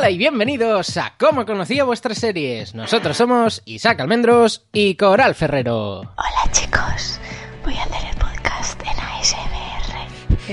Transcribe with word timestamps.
Hola 0.00 0.08
y 0.08 0.16
bienvenidos 0.16 0.96
a 0.96 1.12
Cómo 1.18 1.44
conocía 1.44 1.84
vuestras 1.84 2.16
series. 2.16 2.74
Nosotros 2.74 3.18
somos 3.18 3.60
Isaac 3.66 4.00
Almendros 4.00 4.64
y 4.72 4.94
Coral 4.94 5.34
Ferrero. 5.34 5.98
Hola 6.00 6.52
chicos, 6.52 7.20
voy 7.62 7.74
a 7.76 7.82
hacer 7.82 8.08
el 8.10 8.16
podcast 8.16 8.80
en 8.80 8.98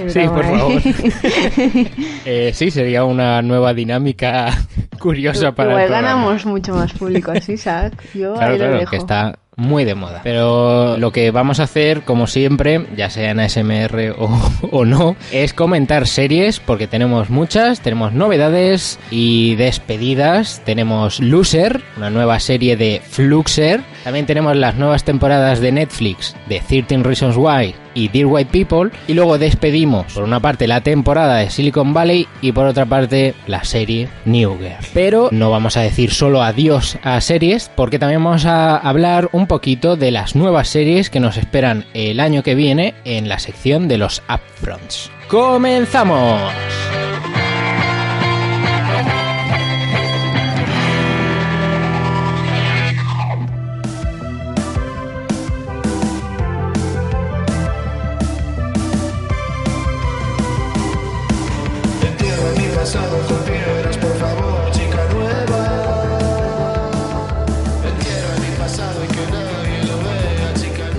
ASMR. 0.03 0.11
Sí, 0.11 0.27
por 0.27 0.43
favor. 0.43 0.81
Eh, 2.25 2.51
sí, 2.53 2.71
sería 2.71 3.05
una 3.05 3.41
nueva 3.41 3.73
dinámica 3.73 4.49
curiosa 4.99 5.53
para 5.53 5.69
Igual 5.69 5.85
programa. 5.85 6.07
ganamos 6.17 6.45
mucho 6.45 6.73
más 6.75 6.91
público 6.91 7.31
así, 7.31 7.53
Isaac. 7.53 7.93
Yo 8.13 8.33
Claro, 8.33 8.51
ahí 8.53 8.59
lo 8.59 8.65
claro, 8.65 8.79
dejo. 8.79 8.91
que 8.91 8.97
está 8.97 9.39
muy 9.57 9.85
de 9.85 9.95
moda. 9.95 10.21
Pero 10.23 10.97
lo 10.97 11.11
que 11.11 11.31
vamos 11.31 11.59
a 11.59 11.63
hacer, 11.63 12.03
como 12.03 12.27
siempre, 12.27 12.85
ya 12.95 13.09
sea 13.09 13.31
en 13.31 13.39
ASMR 13.39 14.15
o, 14.17 14.29
o 14.71 14.85
no, 14.85 15.17
es 15.31 15.53
comentar 15.53 16.07
series, 16.07 16.59
porque 16.59 16.87
tenemos 16.87 17.29
muchas, 17.29 17.81
tenemos 17.81 18.13
novedades 18.13 18.99
y 19.11 19.55
despedidas. 19.55 20.61
Tenemos 20.63 21.19
Loser, 21.19 21.81
una 21.97 22.09
nueva 22.09 22.39
serie 22.39 22.77
de 22.77 23.01
Fluxer. 23.03 23.81
También 24.03 24.25
tenemos 24.25 24.55
las 24.55 24.75
nuevas 24.75 25.03
temporadas 25.03 25.59
de 25.59 25.71
Netflix 25.71 26.35
de 26.47 26.61
13 26.61 27.03
Reasons 27.03 27.35
Why 27.35 27.75
y 27.97 28.09
Dear 28.09 28.27
White 28.27 28.51
People. 28.51 28.91
Y 29.07 29.15
luego 29.15 29.37
despedimos, 29.37 30.13
por 30.13 30.23
una 30.23 30.39
parte, 30.39 30.67
la 30.67 30.81
temporada 30.81 31.37
de 31.37 31.49
Silicon 31.49 31.93
Valley 31.93 32.27
y 32.41 32.51
por 32.51 32.67
otra 32.67 32.85
parte, 32.85 33.33
la 33.47 33.63
serie 33.63 34.07
New 34.25 34.57
Girl. 34.59 34.77
Pero 34.93 35.29
no 35.31 35.49
vamos 35.49 35.77
a 35.77 35.81
decir 35.81 36.11
solo 36.11 36.43
adiós 36.43 36.97
a 37.03 37.19
series, 37.21 37.71
porque 37.75 37.99
también 37.99 38.23
vamos 38.23 38.45
a 38.45 38.77
hablar 38.77 39.29
un 39.31 39.46
poquito 39.47 39.95
de 39.95 40.11
las 40.11 40.35
nuevas 40.35 40.67
series 40.67 41.09
que 41.09 41.19
nos 41.19 41.37
esperan 41.37 41.85
el 41.93 42.19
año 42.19 42.43
que 42.43 42.55
viene 42.55 42.95
en 43.05 43.29
la 43.29 43.39
sección 43.39 43.87
de 43.87 43.97
los 43.97 44.21
Upfronts. 44.29 45.09
¡Comenzamos! 45.27 46.41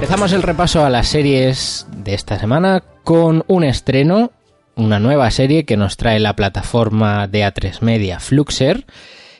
Empezamos 0.08 0.32
el 0.32 0.42
repaso 0.42 0.86
a 0.86 0.88
las 0.88 1.06
series 1.08 1.86
de 1.94 2.14
esta 2.14 2.38
semana 2.38 2.82
con 3.04 3.44
un 3.46 3.62
estreno, 3.62 4.32
una 4.74 4.98
nueva 4.98 5.30
serie 5.30 5.66
que 5.66 5.76
nos 5.76 5.98
trae 5.98 6.18
la 6.18 6.34
plataforma 6.34 7.28
de 7.28 7.44
A3 7.44 7.82
Media 7.82 8.18
Fluxer 8.18 8.86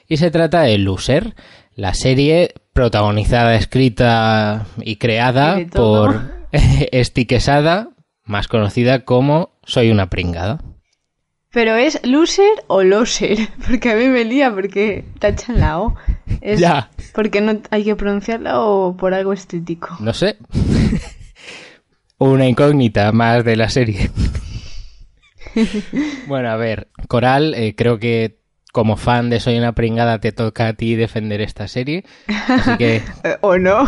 y 0.06 0.18
se 0.18 0.30
trata 0.30 0.60
de 0.60 0.76
Loser, 0.76 1.34
la 1.74 1.94
serie 1.94 2.52
protagonizada, 2.74 3.54
escrita 3.54 4.66
y 4.82 4.96
creada 4.96 5.58
Y 5.58 5.64
por 5.64 6.32
Esti 6.52 7.24
Quesada, 7.24 7.88
más 8.24 8.46
conocida 8.46 9.06
como 9.06 9.58
Soy 9.64 9.90
una 9.90 10.10
pringada. 10.10 10.58
Pero 11.50 11.76
es 11.76 11.98
loser 12.04 12.50
o 12.66 12.82
loser, 12.82 13.38
porque 13.68 13.90
a 13.90 13.94
mí 13.96 14.06
me 14.06 14.24
lía 14.24 14.52
porque 14.52 15.04
tachan 15.18 15.60
la 15.60 15.80
O. 15.80 15.96
Es 16.40 16.60
Ya. 16.60 16.90
porque 17.14 17.40
no 17.40 17.60
hay 17.70 17.84
que 17.84 17.96
pronunciarla 17.96 18.60
o 18.60 18.96
por 18.96 19.14
algo 19.14 19.32
estético. 19.32 19.96
No 20.00 20.12
sé. 20.12 20.36
Una 22.18 22.46
incógnita 22.46 23.12
más 23.12 23.44
de 23.44 23.56
la 23.56 23.68
serie. 23.70 24.10
bueno, 26.26 26.50
a 26.50 26.56
ver, 26.56 26.88
Coral, 27.08 27.54
eh, 27.54 27.74
creo 27.76 27.98
que 27.98 28.38
como 28.72 28.96
fan 28.96 29.30
de 29.30 29.40
Soy 29.40 29.56
una 29.58 29.72
pringada 29.72 30.20
te 30.20 30.30
toca 30.32 30.68
a 30.68 30.72
ti 30.74 30.94
defender 30.94 31.40
esta 31.40 31.66
serie. 31.68 32.04
Así 32.48 32.76
que, 32.76 32.96
Eh, 33.24 33.36
o 33.40 33.56
no. 33.58 33.86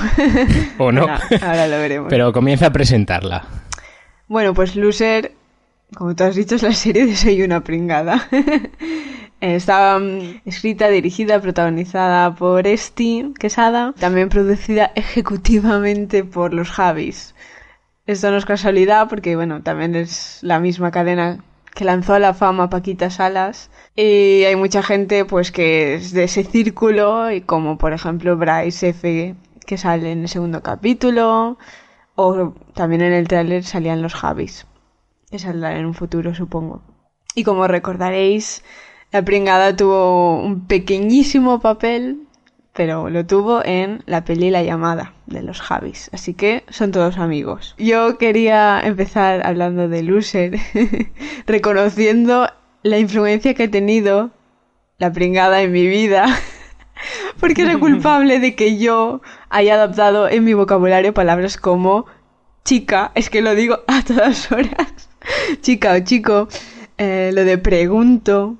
o 0.79 0.93
no. 0.93 1.03
Ahora, 1.03 1.21
ahora 1.43 1.67
lo 1.69 1.77
veremos. 1.79 2.09
Pero 2.09 2.33
comienza 2.33 2.67
a 2.67 2.73
presentarla. 2.73 3.45
Bueno, 4.29 4.55
pues 4.55 4.77
Loser, 4.77 5.33
como 5.95 6.15
tú 6.15 6.25
has 6.25 6.37
dicho, 6.37 6.55
es 6.55 6.63
la 6.63 6.73
serie 6.73 7.07
de 7.07 7.17
Soy 7.17 7.43
una 7.43 7.63
pringada. 7.63 8.29
Está 9.41 9.99
mm, 9.99 10.43
escrita, 10.45 10.89
dirigida, 10.89 11.41
protagonizada 11.41 12.35
por 12.35 12.67
Esti 12.67 13.33
Quesada, 13.39 13.95
también 13.99 14.29
producida 14.29 14.93
ejecutivamente 14.95 16.25
por 16.25 16.53
los 16.53 16.71
Javis. 16.71 17.35
Esto 18.07 18.31
no 18.31 18.37
es 18.37 18.45
casualidad 18.45 19.09
porque, 19.09 19.37
bueno, 19.37 19.63
también 19.63 19.95
es 19.95 20.41
la 20.43 20.61
misma 20.61 20.91
cadena 20.91 21.43
que 21.75 21.85
lanzó 21.85 22.15
a 22.15 22.19
la 22.19 22.35
fama 22.35 22.69
Paquita 22.69 23.11
Salas. 23.11 23.71
Y 23.97 24.45
hay 24.45 24.57
mucha 24.57 24.83
gente, 24.83 25.25
pues, 25.25 25.53
que 25.53 25.95
es 25.95 26.13
de 26.13 26.25
ese 26.25 26.45
círculo, 26.45 27.31
y 27.31 27.41
como 27.41 27.79
por 27.79 27.93
ejemplo 27.93 28.37
Bryce 28.37 28.91
F., 28.91 29.35
que 29.67 29.79
sale 29.79 30.13
en 30.13 30.23
el 30.23 30.29
segundo 30.29 30.63
capítulo, 30.63 31.59
o 32.17 32.55
también 32.75 33.03
en 33.03 33.13
el 33.13 33.29
tráiler 33.29 33.65
salían 33.65 34.03
los 34.03 34.15
Javis, 34.15 34.67
que 35.31 35.39
saldrán 35.39 35.77
en 35.77 35.87
un 35.87 35.95
futuro, 35.95 36.35
supongo. 36.35 36.83
Y 37.35 37.45
como 37.45 37.67
recordaréis, 37.67 38.65
la 39.13 39.23
pringada 39.25 39.75
tuvo 39.75 40.41
un 40.41 40.67
pequeñísimo 40.67 41.61
papel, 41.61 42.27
pero 42.73 43.11
lo 43.11 43.27
tuvo 43.27 43.65
en 43.65 44.03
la 44.07 44.25
peli 44.25 44.51
La 44.51 44.63
llamada 44.63 45.15
de 45.27 45.43
los 45.43 45.61
Javis, 45.61 46.11
así 46.13 46.35
que 46.35 46.65
son 46.69 46.93
todos 46.93 47.19
amigos. 47.19 47.75
Yo 47.79 48.19
quería 48.19 48.81
empezar 48.81 49.47
hablando 49.47 49.89
de 49.89 50.03
Loser, 50.03 50.59
reconociendo 51.47 52.49
la 52.83 52.99
influencia 52.99 53.55
que 53.55 53.65
ha 53.65 53.71
tenido 53.71 54.31
la 54.99 55.13
pringada 55.13 55.63
en 55.63 55.73
mi 55.73 55.87
vida, 55.87 56.27
porque 57.41 57.63
es 57.63 57.69
la 57.69 57.79
culpable 57.79 58.39
de 58.39 58.55
que 58.55 58.79
yo 58.79 59.23
haya 59.49 59.75
adaptado 59.75 60.29
en 60.29 60.45
mi 60.45 60.55
vocabulario 60.55 61.15
palabras 61.15 61.57
como 61.57 62.07
chica, 62.65 63.11
es 63.15 63.31
que 63.31 63.41
lo 63.41 63.55
digo 63.55 63.81
a 63.87 64.03
todas 64.03 64.53
horas, 64.53 65.10
chica 65.61 65.93
o 65.93 66.01
chico, 66.01 66.49
eh, 66.99 67.31
lo 67.33 67.45
de 67.45 67.59
pregunto, 67.59 68.57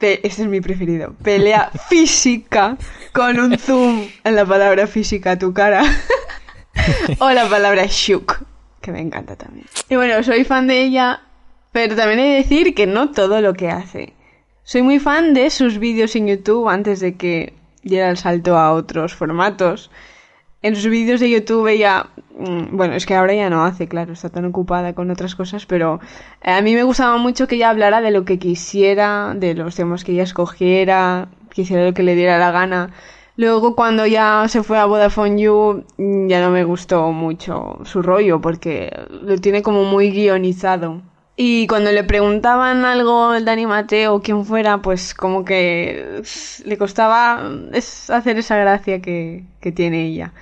este 0.00 0.42
es 0.42 0.48
mi 0.48 0.60
preferido, 0.60 1.14
pelea 1.22 1.70
física 1.88 2.76
con 3.12 3.38
un 3.38 3.58
zoom 3.58 4.06
en 4.22 4.34
la 4.34 4.44
palabra 4.44 4.86
física 4.86 5.32
a 5.32 5.38
tu 5.38 5.52
cara, 5.52 5.82
o 7.18 7.30
la 7.30 7.48
palabra 7.48 7.86
shook, 7.88 8.44
que 8.80 8.92
me 8.92 9.00
encanta 9.00 9.36
también. 9.36 9.66
Y 9.88 9.96
bueno, 9.96 10.22
soy 10.22 10.44
fan 10.44 10.66
de 10.66 10.82
ella, 10.82 11.22
pero 11.72 11.96
también 11.96 12.20
he 12.20 12.28
de 12.28 12.36
decir 12.36 12.74
que 12.74 12.86
no 12.86 13.10
todo 13.10 13.40
lo 13.40 13.54
que 13.54 13.70
hace. 13.70 14.12
Soy 14.62 14.82
muy 14.82 14.98
fan 14.98 15.34
de 15.34 15.50
sus 15.50 15.78
vídeos 15.78 16.16
en 16.16 16.26
YouTube 16.26 16.68
antes 16.68 17.00
de 17.00 17.16
que 17.16 17.54
diera 17.82 18.10
el 18.10 18.16
salto 18.16 18.56
a 18.56 18.72
otros 18.72 19.14
formatos. 19.14 19.90
En 20.64 20.76
sus 20.76 20.88
vídeos 20.88 21.20
de 21.20 21.28
YouTube 21.28 21.66
ella, 21.66 22.06
mm, 22.38 22.74
bueno, 22.74 22.94
es 22.94 23.04
que 23.04 23.14
ahora 23.14 23.34
ya 23.34 23.50
no 23.50 23.64
hace, 23.66 23.86
claro, 23.86 24.14
está 24.14 24.30
tan 24.30 24.46
ocupada 24.46 24.94
con 24.94 25.10
otras 25.10 25.34
cosas, 25.34 25.66
pero 25.66 26.00
eh, 26.42 26.52
a 26.52 26.62
mí 26.62 26.74
me 26.74 26.84
gustaba 26.84 27.18
mucho 27.18 27.46
que 27.46 27.56
ella 27.56 27.68
hablara 27.68 28.00
de 28.00 28.10
lo 28.10 28.24
que 28.24 28.38
quisiera, 28.38 29.34
de 29.36 29.52
los 29.52 29.76
temas 29.76 30.04
que 30.04 30.12
ella 30.12 30.22
escogiera, 30.22 31.28
que 31.50 31.62
hiciera 31.62 31.84
lo 31.84 31.92
que 31.92 32.02
le 32.02 32.14
diera 32.14 32.38
la 32.38 32.50
gana. 32.50 32.94
Luego 33.36 33.76
cuando 33.76 34.06
ya 34.06 34.46
se 34.48 34.62
fue 34.62 34.78
a 34.78 34.86
Vodafone 34.86 35.38
You 35.38 35.84
mm, 35.98 36.28
ya 36.28 36.40
no 36.40 36.50
me 36.50 36.64
gustó 36.64 37.12
mucho 37.12 37.80
su 37.84 38.00
rollo 38.00 38.40
porque 38.40 38.90
lo 39.10 39.36
tiene 39.38 39.62
como 39.62 39.84
muy 39.84 40.10
guionizado. 40.12 41.02
Y 41.36 41.66
cuando 41.66 41.92
le 41.92 42.04
preguntaban 42.04 42.86
algo 42.86 43.34
el 43.34 43.44
Dani 43.44 43.66
Mateo 43.66 44.14
o 44.14 44.22
quien 44.22 44.46
fuera, 44.46 44.80
pues 44.80 45.14
como 45.14 45.44
que 45.44 46.22
le 46.64 46.78
costaba 46.78 47.50
hacer 48.08 48.38
esa 48.38 48.56
gracia 48.56 49.02
que, 49.02 49.44
que 49.60 49.72
tiene 49.72 50.06
ella. 50.06 50.32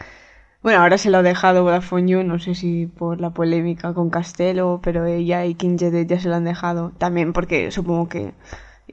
Bueno, 0.63 0.81
ahora 0.81 0.97
se 0.97 1.11
lo 1.11 1.19
ha 1.19 1.23
dejado 1.23 1.65
Vodafone 1.65 2.23
no 2.23 2.39
sé 2.39 2.55
si 2.55 2.87
por 2.87 3.21
la 3.21 3.31
polémica 3.31 3.95
con 3.95 4.11
Castelo, 4.11 4.81
pero 4.83 5.07
ella 5.07 5.45
y 5.45 5.55
King 5.55 5.77
Jedet 5.77 6.09
ya 6.09 6.21
se 6.21 6.29
lo 6.29 6.37
han 6.37 6.45
dejado. 6.45 6.93
También 6.99 7.33
porque 7.33 7.73
supongo 7.73 8.09
que 8.09 8.33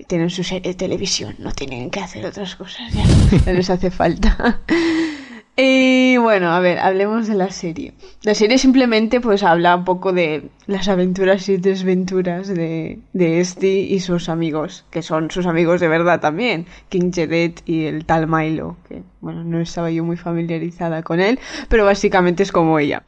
tienen 0.07 0.31
su 0.31 0.43
serie 0.43 0.71
de 0.71 0.77
televisión, 0.77 1.35
no 1.37 1.51
tienen 1.51 1.91
que 1.91 1.99
hacer 1.99 2.25
otras 2.25 2.55
cosas, 2.55 2.91
ya 2.91 3.03
no 3.45 3.53
les 3.53 3.69
hace 3.69 3.91
falta. 3.91 4.61
Y 5.61 6.15
bueno, 6.15 6.53
a 6.53 6.61
ver, 6.61 6.79
hablemos 6.79 7.27
de 7.27 7.35
la 7.35 7.51
serie. 7.51 7.91
La 8.23 8.33
serie 8.33 8.57
simplemente 8.57 9.19
pues 9.19 9.43
habla 9.43 9.75
un 9.75 9.83
poco 9.83 10.13
de 10.13 10.43
las 10.67 10.87
aventuras 10.87 11.49
y 11.49 11.57
desventuras 11.57 12.47
de, 12.47 12.99
de 13.11 13.41
Esti 13.41 13.87
y 13.89 13.99
sus 13.99 14.29
amigos, 14.29 14.85
que 14.89 15.01
son 15.01 15.29
sus 15.29 15.47
amigos 15.47 15.81
de 15.81 15.89
verdad 15.89 16.21
también, 16.21 16.65
King 16.87 17.11
Jedet 17.11 17.61
y 17.65 17.87
el 17.87 18.05
tal 18.05 18.27
Milo, 18.27 18.77
que 18.87 19.03
bueno, 19.19 19.43
no 19.43 19.59
estaba 19.59 19.91
yo 19.91 20.05
muy 20.05 20.15
familiarizada 20.15 21.03
con 21.03 21.19
él, 21.19 21.39
pero 21.67 21.83
básicamente 21.83 22.43
es 22.43 22.53
como 22.53 22.79
ella. 22.79 23.03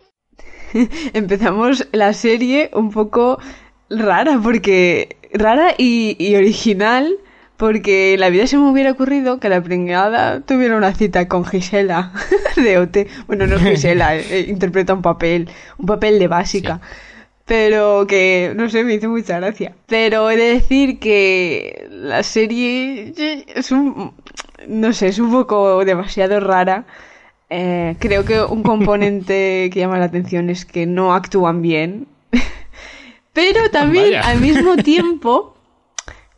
Empezamos 1.13 1.87
la 1.93 2.11
serie 2.11 2.69
un 2.73 2.91
poco 2.91 3.39
rara, 3.89 4.37
porque 4.43 5.15
rara 5.31 5.73
y, 5.77 6.17
y 6.19 6.35
original, 6.35 7.15
porque 7.61 8.15
en 8.15 8.21
la 8.21 8.31
vida 8.31 8.47
se 8.47 8.57
me 8.57 8.67
hubiera 8.71 8.89
ocurrido 8.89 9.39
que 9.39 9.47
la 9.47 9.61
pringada 9.61 10.41
tuviera 10.41 10.75
una 10.75 10.95
cita 10.95 11.27
con 11.27 11.45
Gisela 11.45 12.11
de 12.55 12.79
OT. 12.79 12.97
Bueno, 13.27 13.45
no 13.45 13.59
Gisela, 13.59 14.15
eh, 14.17 14.47
interpreta 14.49 14.95
un 14.95 15.03
papel, 15.03 15.47
un 15.77 15.85
papel 15.85 16.17
de 16.17 16.27
básica. 16.27 16.81
Pero 17.45 18.07
que, 18.07 18.53
no 18.55 18.67
sé, 18.67 18.83
me 18.83 18.95
hizo 18.95 19.09
mucha 19.09 19.39
gracia. 19.39 19.75
Pero 19.85 20.31
he 20.31 20.37
de 20.37 20.55
decir 20.55 20.97
que 20.97 21.87
la 21.91 22.23
serie 22.23 23.13
es 23.53 23.71
un, 23.71 24.15
no 24.67 24.91
sé, 24.91 25.09
es 25.09 25.19
un 25.19 25.31
poco 25.31 25.85
demasiado 25.85 26.39
rara. 26.39 26.85
Eh, 27.51 27.95
creo 27.99 28.25
que 28.25 28.41
un 28.41 28.63
componente 28.63 29.69
que 29.71 29.79
llama 29.81 29.99
la 29.99 30.05
atención 30.05 30.49
es 30.49 30.65
que 30.65 30.87
no 30.87 31.13
actúan 31.13 31.61
bien. 31.61 32.07
Pero 33.33 33.69
también 33.69 34.05
Vaya. 34.05 34.21
al 34.21 34.41
mismo 34.41 34.77
tiempo, 34.77 35.50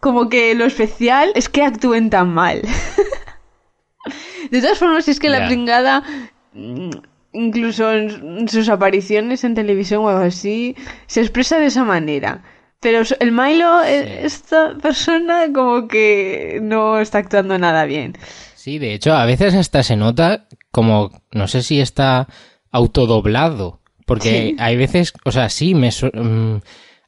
como 0.03 0.27
que 0.27 0.53
lo 0.53 0.65
especial 0.65 1.31
es 1.33 1.47
que 1.47 1.63
actúen 1.63 2.09
tan 2.09 2.29
mal. 2.33 2.61
De 4.51 4.61
todas 4.61 4.77
formas, 4.77 5.07
es 5.07 5.19
que 5.19 5.29
la 5.29 5.47
pringada, 5.47 6.03
mm, 6.51 6.89
incluso 7.31 7.91
en 7.93 8.47
sus 8.49 8.67
apariciones 8.67 9.45
en 9.45 9.55
televisión 9.55 10.03
o 10.03 10.09
algo 10.09 10.23
así, 10.23 10.75
se 11.07 11.21
expresa 11.21 11.57
de 11.57 11.67
esa 11.67 11.85
manera. 11.85 12.43
Pero 12.81 13.01
el 13.21 13.31
Milo, 13.31 13.81
eh, 13.81 14.25
esta 14.25 14.75
persona, 14.77 15.47
como 15.53 15.87
que 15.87 16.59
no 16.61 16.99
está 16.99 17.19
actuando 17.19 17.57
nada 17.57 17.85
bien. 17.85 18.17
Sí, 18.55 18.77
de 18.77 18.93
hecho, 18.93 19.13
a 19.13 19.25
veces 19.25 19.55
hasta 19.55 19.83
se 19.83 19.95
nota 19.95 20.47
como, 20.69 21.11
no 21.31 21.47
sé 21.47 21.63
si 21.63 21.79
está 21.79 22.27
autodoblado, 22.71 23.79
porque 24.05 24.49
Sí. 24.49 24.55
hay 24.59 24.75
veces, 24.75 25.13
o 25.23 25.31
sea, 25.31 25.47
sí, 25.49 25.73
me, 25.75 25.89
mm, 25.89 26.59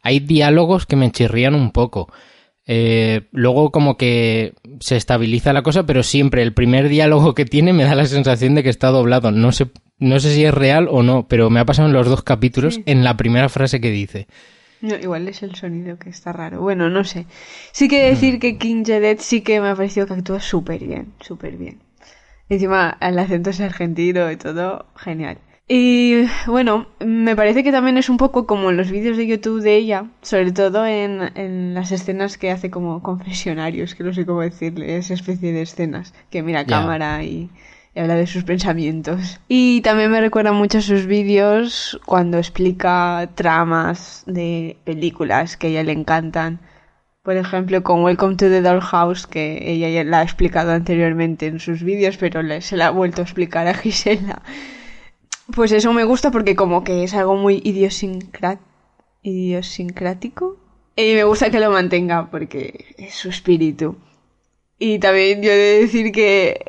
hay 0.02 0.20
diálogos 0.22 0.86
que 0.86 0.96
me 0.96 1.12
chirrían 1.12 1.56
un 1.56 1.72
poco. 1.72 2.08
Eh, 2.68 3.28
luego 3.32 3.72
como 3.72 3.96
que 3.96 4.54
se 4.80 4.96
estabiliza 4.96 5.54
la 5.54 5.62
cosa, 5.62 5.86
pero 5.86 6.02
siempre 6.02 6.42
el 6.42 6.54
primer 6.54 6.90
diálogo 6.90 7.36
que 7.36 7.46
tiene 7.46 7.74
me 7.74 7.84
da 7.84 7.94
la 7.96 8.06
sensación 8.06 8.56
de 8.56 8.64
que 8.64 8.70
está 8.70 8.90
doblado. 8.90 9.32
No 9.32 9.52
sé, 9.52 9.68
no 10.00 10.20
sé 10.20 10.34
si 10.34 10.46
es 10.46 10.54
real 10.54 10.88
o 10.90 11.04
no, 11.04 11.28
pero 11.28 11.50
me 11.50 11.60
ha 11.60 11.66
pasado 11.66 11.88
en 11.88 11.94
los 11.94 12.08
dos 12.08 12.24
capítulos 12.24 12.80
en 12.86 13.04
la 13.04 13.18
primera 13.18 13.50
frase 13.50 13.80
que 13.80 13.92
dice. 13.92 14.28
No, 14.82 14.96
igual 14.96 15.28
es 15.28 15.42
el 15.42 15.56
sonido 15.56 15.98
que 15.98 16.10
está 16.10 16.32
raro. 16.34 16.62
Bueno, 16.62 16.90
no 16.90 17.04
sé. 17.04 17.26
Sí 17.72 17.88
que 17.88 18.10
decir 18.10 18.40
que 18.40 18.58
King 18.58 18.84
Jedet 18.86 19.20
sí 19.20 19.42
que 19.42 19.62
me 19.62 19.70
ha 19.70 19.76
parecido 19.76 20.06
que 20.06 20.14
actúa 20.14 20.40
súper 20.40 20.84
bien, 20.84 21.14
súper 21.22 21.58
bien. 21.58 21.80
Encima, 22.50 22.98
el 23.02 23.18
acento 23.18 23.50
es 23.50 23.62
argentino 23.62 24.30
y 24.32 24.38
todo, 24.38 24.86
genial. 24.96 25.40
Y 25.68 26.26
bueno, 26.46 26.86
me 27.00 27.36
parece 27.36 27.64
que 27.64 27.72
también 27.72 27.98
es 27.98 28.10
un 28.10 28.18
poco 28.18 28.46
como 28.46 28.70
en 28.70 28.78
los 28.78 28.92
vídeos 28.92 29.18
de 29.18 29.26
YouTube 29.26 29.64
de 29.64 29.76
ella, 29.76 30.12
sobre 30.22 30.52
todo 30.52 30.86
en, 30.86 31.32
en 31.36 31.74
las 31.74 31.92
escenas 31.92 32.38
que 32.38 32.52
hace 32.52 32.70
como 32.70 33.02
confesionarios, 33.02 33.96
que 33.96 34.04
no 34.04 34.14
sé 34.14 34.28
cómo 34.28 34.42
decirle, 34.42 34.98
esa 34.98 35.16
especie 35.16 35.54
de 35.54 35.64
escenas, 35.64 36.14
que 36.30 36.44
mira 36.44 36.60
a 36.60 36.66
cámara 36.66 37.24
y, 37.24 37.50
y 37.96 38.00
habla 38.00 38.14
de 38.14 38.28
sus 38.28 38.44
pensamientos. 38.44 39.40
Y 39.48 39.82
también 39.82 40.12
me 40.12 40.22
recuerda 40.22 40.52
mucho 40.52 40.78
a 40.78 40.82
sus 40.82 41.08
vídeos 41.08 42.00
cuando 42.06 42.38
explica 42.38 43.32
tramas 43.34 44.22
de 44.28 44.78
películas 44.84 45.58
que 45.58 45.66
a 45.66 45.70
ella 45.72 45.84
le 45.84 45.94
encantan. 45.94 46.60
Por 47.24 47.38
ejemplo, 47.38 47.82
con 47.82 48.04
Welcome 48.04 48.36
to 48.36 48.50
the 48.50 48.62
Dollhouse, 48.62 49.26
que 49.26 49.72
ella 49.72 49.90
ya 49.90 50.04
la 50.04 50.20
ha 50.20 50.24
explicado 50.24 50.74
anteriormente 50.74 51.48
en 51.48 51.60
sus 51.60 51.82
vídeos, 51.82 52.18
pero 52.18 52.44
se 52.62 52.78
la 52.78 52.86
ha 52.86 52.92
vuelto 52.92 53.22
a 53.22 53.24
explicar 53.24 53.66
a 53.66 53.74
Gisela. 53.74 54.44
Pues 55.54 55.72
eso 55.72 55.94
me 55.94 56.04
gusta 56.04 56.32
porque 56.32 56.56
como 56.56 56.84
que 56.84 57.04
es 57.04 57.14
algo 57.14 57.36
muy 57.36 57.62
idiosincrático. 57.64 60.58
Y 60.96 61.14
me 61.14 61.24
gusta 61.24 61.50
que 61.50 61.60
lo 61.60 61.72
mantenga 61.72 62.30
porque 62.32 62.96
es 62.98 63.16
su 63.16 63.30
espíritu. 63.30 63.98
Y 64.80 65.00
también 65.00 65.42
yo 65.42 65.52
he 65.52 65.56
de 65.56 65.82
decir 65.82 66.12
que 66.12 66.60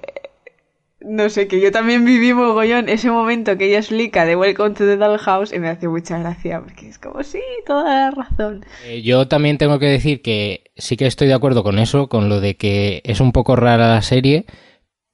no 1.07 1.29
sé, 1.29 1.47
que 1.47 1.61
yo 1.61 1.71
también 1.71 2.05
viví 2.05 2.33
mogollón 2.33 2.89
ese 2.89 3.11
momento 3.11 3.57
que 3.57 3.67
ella 3.67 3.79
explica 3.79 4.25
de 4.25 4.35
Welcome 4.35 4.75
to 4.75 4.85
the 4.85 4.97
Dollhouse 4.97 5.53
y 5.53 5.59
me 5.59 5.69
hace 5.69 5.89
mucha 5.89 6.19
gracia 6.19 6.61
porque 6.61 6.89
es 6.89 6.99
como, 6.99 7.23
sí, 7.23 7.41
toda 7.67 7.85
la 7.85 8.11
razón. 8.11 8.65
Eh, 8.85 9.03
Yo 9.03 9.29
también 9.29 9.57
tengo 9.57 9.79
que 9.79 9.87
decir 9.87 10.21
que 10.21 10.65
sí 10.77 10.97
que 10.97 11.07
estoy 11.07 11.29
de 11.29 11.35
acuerdo 11.35 11.63
con 11.63 11.79
eso, 11.79 12.09
con 12.09 12.29
lo 12.29 12.41
de 12.41 12.57
que 12.57 13.03
es 13.05 13.21
un 13.21 13.33
poco 13.33 13.57
rara 13.57 13.89
la 13.89 14.03
serie. 14.03 14.47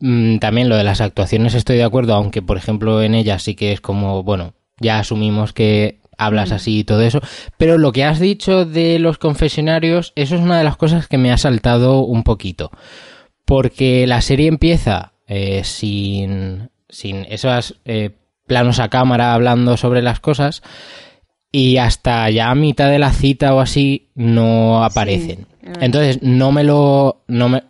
Mm, 0.02 0.38
También 0.38 0.68
lo 0.68 0.76
de 0.76 0.82
las 0.82 1.00
actuaciones 1.00 1.54
estoy 1.54 1.76
de 1.76 1.84
acuerdo, 1.84 2.14
aunque 2.14 2.42
por 2.42 2.56
ejemplo 2.56 3.00
en 3.02 3.14
ella 3.14 3.38
sí 3.38 3.54
que 3.54 3.70
es 3.70 3.80
como, 3.80 4.24
bueno, 4.24 4.54
ya 4.80 4.98
asumimos 4.98 5.52
que 5.52 6.00
hablas 6.18 6.50
así 6.50 6.80
y 6.80 6.84
todo 6.84 7.02
eso. 7.02 7.20
Pero 7.56 7.78
lo 7.78 7.92
que 7.92 8.02
has 8.02 8.18
dicho 8.18 8.64
de 8.64 8.98
los 8.98 9.18
confesionarios, 9.18 10.12
eso 10.16 10.34
es 10.34 10.40
una 10.40 10.58
de 10.58 10.64
las 10.64 10.76
cosas 10.76 11.06
que 11.06 11.18
me 11.18 11.30
ha 11.30 11.38
saltado 11.38 12.00
un 12.00 12.24
poquito. 12.24 12.72
Porque 13.44 14.08
la 14.08 14.20
serie 14.22 14.48
empieza 14.48 15.12
eh, 15.28 15.62
sin, 15.62 16.70
sin 16.88 17.24
esos 17.28 17.76
eh, 17.84 18.10
planos 18.48 18.80
a 18.80 18.88
cámara 18.88 19.34
hablando 19.34 19.76
sobre 19.76 20.02
las 20.02 20.18
cosas 20.18 20.64
y 21.52 21.76
hasta 21.76 22.28
ya 22.28 22.50
a 22.50 22.56
mitad 22.56 22.90
de 22.90 22.98
la 22.98 23.12
cita 23.12 23.54
o 23.54 23.60
así 23.60 24.08
no 24.16 24.82
aparecen. 24.84 25.46
Entonces 25.80 26.22
no 26.22 26.50
me 26.50 26.64
lo... 26.64 27.22
No 27.28 27.48
me, 27.48 27.62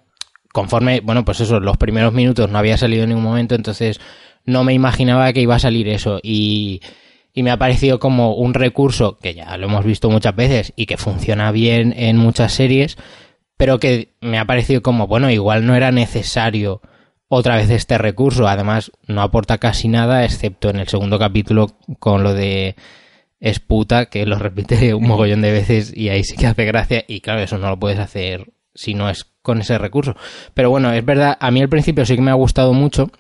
conforme, 0.53 1.01
bueno, 1.01 1.25
pues 1.25 1.41
eso, 1.41 1.61
los 1.61 1.77
primeros 1.77 2.13
minutos 2.13 2.51
no 2.51 2.59
había 2.59 2.77
salido 2.77 3.05
en 3.05 3.11
ningún 3.11 3.25
momento, 3.25 3.55
entonces 3.55 4.01
no 4.45 4.65
me 4.65 4.75
imaginaba 4.75 5.33
que 5.33 5.41
iba 5.41 5.55
a 5.55 5.61
salir 5.61 5.89
eso. 5.89 6.21
Y, 6.23 6.81
y 7.33 7.43
me 7.43 7.51
ha 7.51 7.57
parecido 7.57 7.99
como 7.99 8.35
un 8.35 8.55
recurso 8.55 9.19
que 9.19 9.35
ya 9.35 9.57
lo 9.57 9.67
hemos 9.67 9.85
visto 9.85 10.11
muchas 10.11 10.37
veces 10.37 10.73
y 10.77 10.87
que 10.87 10.97
funciona 10.97 11.51
bien 11.53 11.95
en 11.97 12.17
muchas 12.17 12.53
series, 12.53 12.97
pero 13.57 13.79
que 13.79 14.15
me 14.21 14.39
ha 14.39 14.45
parecido 14.45 14.83
como, 14.83 15.07
bueno, 15.07 15.31
igual 15.31 15.67
no 15.67 15.75
era 15.75 15.91
necesario 15.91 16.83
otra 17.29 17.57
vez 17.57 17.71
este 17.71 17.97
recurso, 17.97 18.47
además 18.47 18.93
no 19.07 19.23
aporta 19.23 19.57
casi 19.57 19.89
nada, 19.89 20.25
excepto 20.25 20.69
en 20.69 20.77
el 20.77 20.89
segundo 20.89 21.19
capítulo 21.19 21.79
con 21.99 22.23
lo 22.23 22.35
de 22.35 22.77
es 23.41 23.59
puta, 23.59 24.07
que 24.07 24.27
lo 24.27 24.39
repite 24.39 24.95
un 24.95 25.07
mogollón 25.09 25.41
de 25.41 25.51
veces 25.51 25.97
y 25.97 26.11
ahí 26.11 26.25
sí 26.25 26.37
que 26.37 26.47
hace 26.47 26.65
gracia. 26.65 27.05
Y 27.09 27.21
claro, 27.21 27.41
eso 27.41 27.59
no 27.59 27.71
lo 27.71 27.79
puedes 27.79 27.99
hacer 27.99 28.53
si 28.75 28.95
no 28.95 29.09
es 29.11 29.32
con 29.43 29.61
ese 29.61 29.77
recurso. 29.79 30.17
Pero 30.55 30.71
bueno, 30.71 30.93
es 30.93 31.05
verdad, 31.05 31.37
a 31.39 31.51
mí 31.51 31.61
al 31.61 31.69
principio 31.69 32.07
sí 32.07 32.15
que 32.17 32.23
me 32.23 32.31
ha 32.31 32.35
gustado 32.35 32.73
mucho 32.73 33.11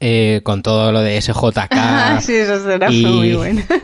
eh, 0.00 0.40
con 0.42 0.62
todo 0.62 0.92
lo 0.92 1.00
de 1.00 1.20
SJK. 1.20 1.68
Ah, 1.70 2.20
sí, 2.22 2.32
y- 2.32 3.02
fue 3.02 3.10
muy 3.12 3.32
buena. 3.34 3.64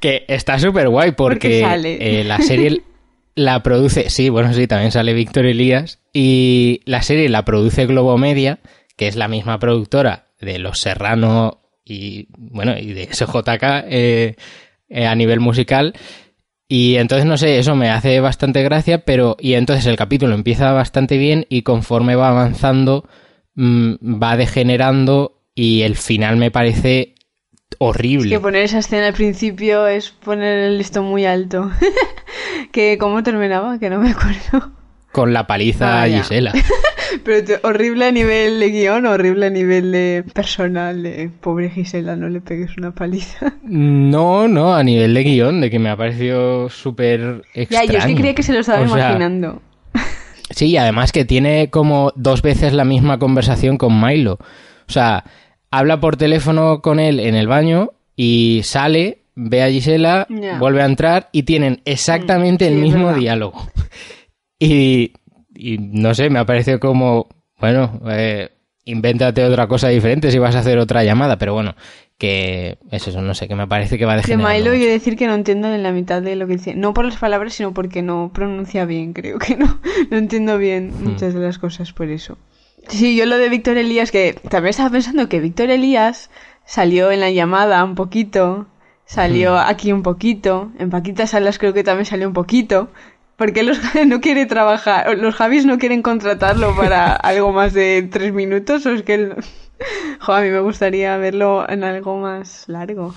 Que 0.00 0.24
está 0.26 0.58
súper 0.58 0.88
guay 0.88 1.12
porque 1.12 1.36
Porque 1.38 1.60
sale. 1.60 2.20
eh, 2.20 2.24
la 2.24 2.38
serie 2.40 2.82
la 3.36 3.62
produce, 3.62 4.10
sí, 4.10 4.30
bueno, 4.30 4.52
sí, 4.52 4.66
también 4.66 4.90
sale 4.90 5.12
Víctor 5.14 5.46
Elías 5.46 6.00
y 6.12 6.80
la 6.86 7.02
serie 7.02 7.28
la 7.28 7.44
produce 7.44 7.86
Globo 7.86 8.18
Media, 8.18 8.58
que 8.96 9.06
es 9.06 9.14
la 9.14 9.28
misma 9.28 9.60
productora 9.60 10.26
de 10.40 10.58
Los 10.58 10.80
Serrano 10.80 11.60
y, 11.84 12.26
bueno, 12.36 12.76
y 12.76 12.92
de 12.94 13.08
SJK 13.12 13.62
eh, 13.88 14.34
eh, 14.88 15.06
a 15.06 15.14
nivel 15.14 15.38
musical. 15.38 15.94
Y 16.74 16.96
entonces, 16.96 17.26
no 17.26 17.36
sé, 17.36 17.58
eso 17.58 17.76
me 17.76 17.90
hace 17.90 18.18
bastante 18.20 18.62
gracia, 18.62 19.04
pero... 19.04 19.36
Y 19.38 19.52
entonces 19.52 19.84
el 19.84 19.96
capítulo 19.96 20.34
empieza 20.34 20.72
bastante 20.72 21.18
bien 21.18 21.44
y 21.50 21.64
conforme 21.64 22.16
va 22.16 22.30
avanzando 22.30 23.06
mm, 23.56 23.92
va 24.02 24.38
degenerando 24.38 25.42
y 25.54 25.82
el 25.82 25.96
final 25.96 26.38
me 26.38 26.50
parece 26.50 27.14
horrible. 27.76 28.30
Que 28.30 28.40
poner 28.40 28.62
esa 28.62 28.78
escena 28.78 29.08
al 29.08 29.12
principio 29.12 29.86
es 29.86 30.12
poner 30.12 30.60
el 30.60 30.78
listón 30.78 31.04
muy 31.04 31.26
alto. 31.26 31.70
que 32.72 32.96
¿Cómo 32.98 33.22
terminaba? 33.22 33.78
Que 33.78 33.90
no 33.90 33.98
me 33.98 34.12
acuerdo. 34.12 34.72
Con 35.12 35.34
la 35.34 35.46
paliza 35.46 36.00
Ah, 36.00 36.04
a. 36.04 36.08
Gisela. 36.08 36.54
Pero 37.24 37.44
te- 37.44 37.60
horrible 37.62 38.06
a 38.06 38.12
nivel 38.12 38.58
de 38.60 38.70
guion, 38.70 39.06
horrible 39.06 39.46
a 39.46 39.50
nivel 39.50 39.92
de 39.92 40.24
personal. 40.32 41.02
De 41.02 41.30
pobre 41.40 41.70
Gisela, 41.70 42.16
no 42.16 42.28
le 42.28 42.40
pegues 42.40 42.76
una 42.78 42.94
paliza. 42.94 43.54
No, 43.62 44.48
no, 44.48 44.74
a 44.74 44.82
nivel 44.82 45.14
de 45.14 45.22
guion, 45.24 45.60
de 45.60 45.70
que 45.70 45.78
me 45.78 45.88
ha 45.90 45.96
parecido 45.96 46.68
súper 46.68 47.42
ya, 47.54 47.62
extraño. 47.62 47.92
yo 47.92 47.98
es 47.98 48.06
que 48.06 48.14
creía 48.14 48.34
que 48.34 48.42
se 48.42 48.52
lo 48.52 48.60
estaba 48.60 48.80
O 48.82 48.88
sea, 48.88 49.08
imaginando. 49.10 49.62
Sí, 50.50 50.66
y 50.66 50.76
además 50.76 51.12
que 51.12 51.24
tiene 51.24 51.70
como 51.70 52.12
dos 52.14 52.42
veces 52.42 52.72
la 52.74 52.84
misma 52.84 53.18
conversación 53.18 53.78
con 53.78 53.98
Milo. 54.00 54.34
O 54.88 54.92
sea, 54.92 55.24
habla 55.70 55.98
por 56.00 56.16
teléfono 56.16 56.82
con 56.82 57.00
él 57.00 57.20
en 57.20 57.34
el 57.34 57.46
baño 57.48 57.92
y 58.16 58.60
sale, 58.64 59.22
ve 59.34 59.62
a 59.62 59.70
Gisela, 59.70 60.26
Ya. 60.28 60.58
vuelve 60.58 60.82
a 60.82 60.86
entrar 60.86 61.30
y 61.32 61.44
tienen 61.44 61.80
exactamente 61.86 62.66
Mm, 62.66 62.68
el 62.68 62.74
sí, 62.74 62.80
mismo 62.82 63.12
diálogo. 63.14 63.66
Y, 64.64 65.12
y 65.62 65.78
no 65.78 66.14
sé, 66.14 66.30
me 66.30 66.38
ha 66.38 66.46
parecido 66.46 66.80
como, 66.80 67.26
bueno, 67.60 68.00
eh, 68.08 68.50
invéntate 68.84 69.44
otra 69.44 69.66
cosa 69.68 69.88
diferente 69.88 70.30
si 70.30 70.38
vas 70.38 70.56
a 70.56 70.60
hacer 70.60 70.78
otra 70.78 71.04
llamada, 71.04 71.38
pero 71.38 71.54
bueno, 71.54 71.74
que 72.18 72.78
es 72.90 73.06
eso, 73.08 73.20
no 73.22 73.34
sé, 73.34 73.48
que 73.48 73.54
me 73.54 73.66
parece 73.66 73.98
que 73.98 74.04
va 74.04 74.12
De 74.14 74.22
degenerando. 74.22 74.48
Milo, 74.58 74.70
mucho. 74.72 74.84
yo 74.84 74.90
decir 74.90 75.16
que 75.16 75.26
no 75.26 75.34
entiendo 75.34 75.72
en 75.72 75.82
la 75.82 75.92
mitad 75.92 76.22
de 76.22 76.36
lo 76.36 76.46
que 76.46 76.54
dice. 76.54 76.74
No 76.74 76.92
por 76.94 77.04
las 77.04 77.16
palabras, 77.16 77.54
sino 77.54 77.72
porque 77.74 78.02
no 78.02 78.30
pronuncia 78.34 78.84
bien, 78.84 79.12
creo 79.12 79.38
que 79.38 79.56
no. 79.56 79.78
No 80.10 80.16
entiendo 80.18 80.58
bien 80.58 80.92
Hmm. 80.98 81.04
muchas 81.10 81.34
de 81.34 81.40
las 81.40 81.58
cosas 81.58 81.92
por 81.92 82.08
eso. 82.08 82.38
Sí, 82.88 83.16
yo 83.16 83.26
lo 83.26 83.38
de 83.38 83.48
Víctor 83.48 83.76
Elías, 83.76 84.10
que 84.10 84.34
también 84.48 84.70
estaba 84.70 84.90
pensando 84.90 85.28
que 85.28 85.40
Víctor 85.40 85.70
Elías 85.70 86.30
salió 86.64 87.10
en 87.12 87.20
la 87.20 87.30
llamada 87.30 87.82
un 87.84 87.94
poquito, 87.94 88.66
salió 89.04 89.54
Hmm. 89.54 89.64
aquí 89.66 89.92
un 89.92 90.02
poquito, 90.02 90.70
en 90.78 90.90
Paquita 90.90 91.26
Salas 91.26 91.58
creo 91.58 91.72
que 91.72 91.84
también 91.84 92.06
salió 92.06 92.26
un 92.26 92.34
poquito. 92.34 92.88
Porque 93.36 93.62
los 93.62 93.78
no 94.06 94.20
quiere 94.20 94.46
trabajar, 94.46 95.18
los 95.18 95.34
Javis 95.34 95.66
no 95.66 95.78
quieren 95.78 96.02
contratarlo 96.02 96.76
para 96.76 97.12
algo 97.16 97.52
más 97.52 97.72
de 97.72 98.08
tres 98.10 98.32
minutos, 98.32 98.86
o 98.86 98.90
es 98.92 99.02
que 99.02 99.14
él... 99.14 99.34
Jo, 100.20 100.32
a 100.34 100.40
mí 100.42 100.48
me 100.50 100.60
gustaría 100.60 101.16
verlo 101.16 101.68
en 101.68 101.82
algo 101.82 102.16
más 102.20 102.68
largo. 102.68 103.12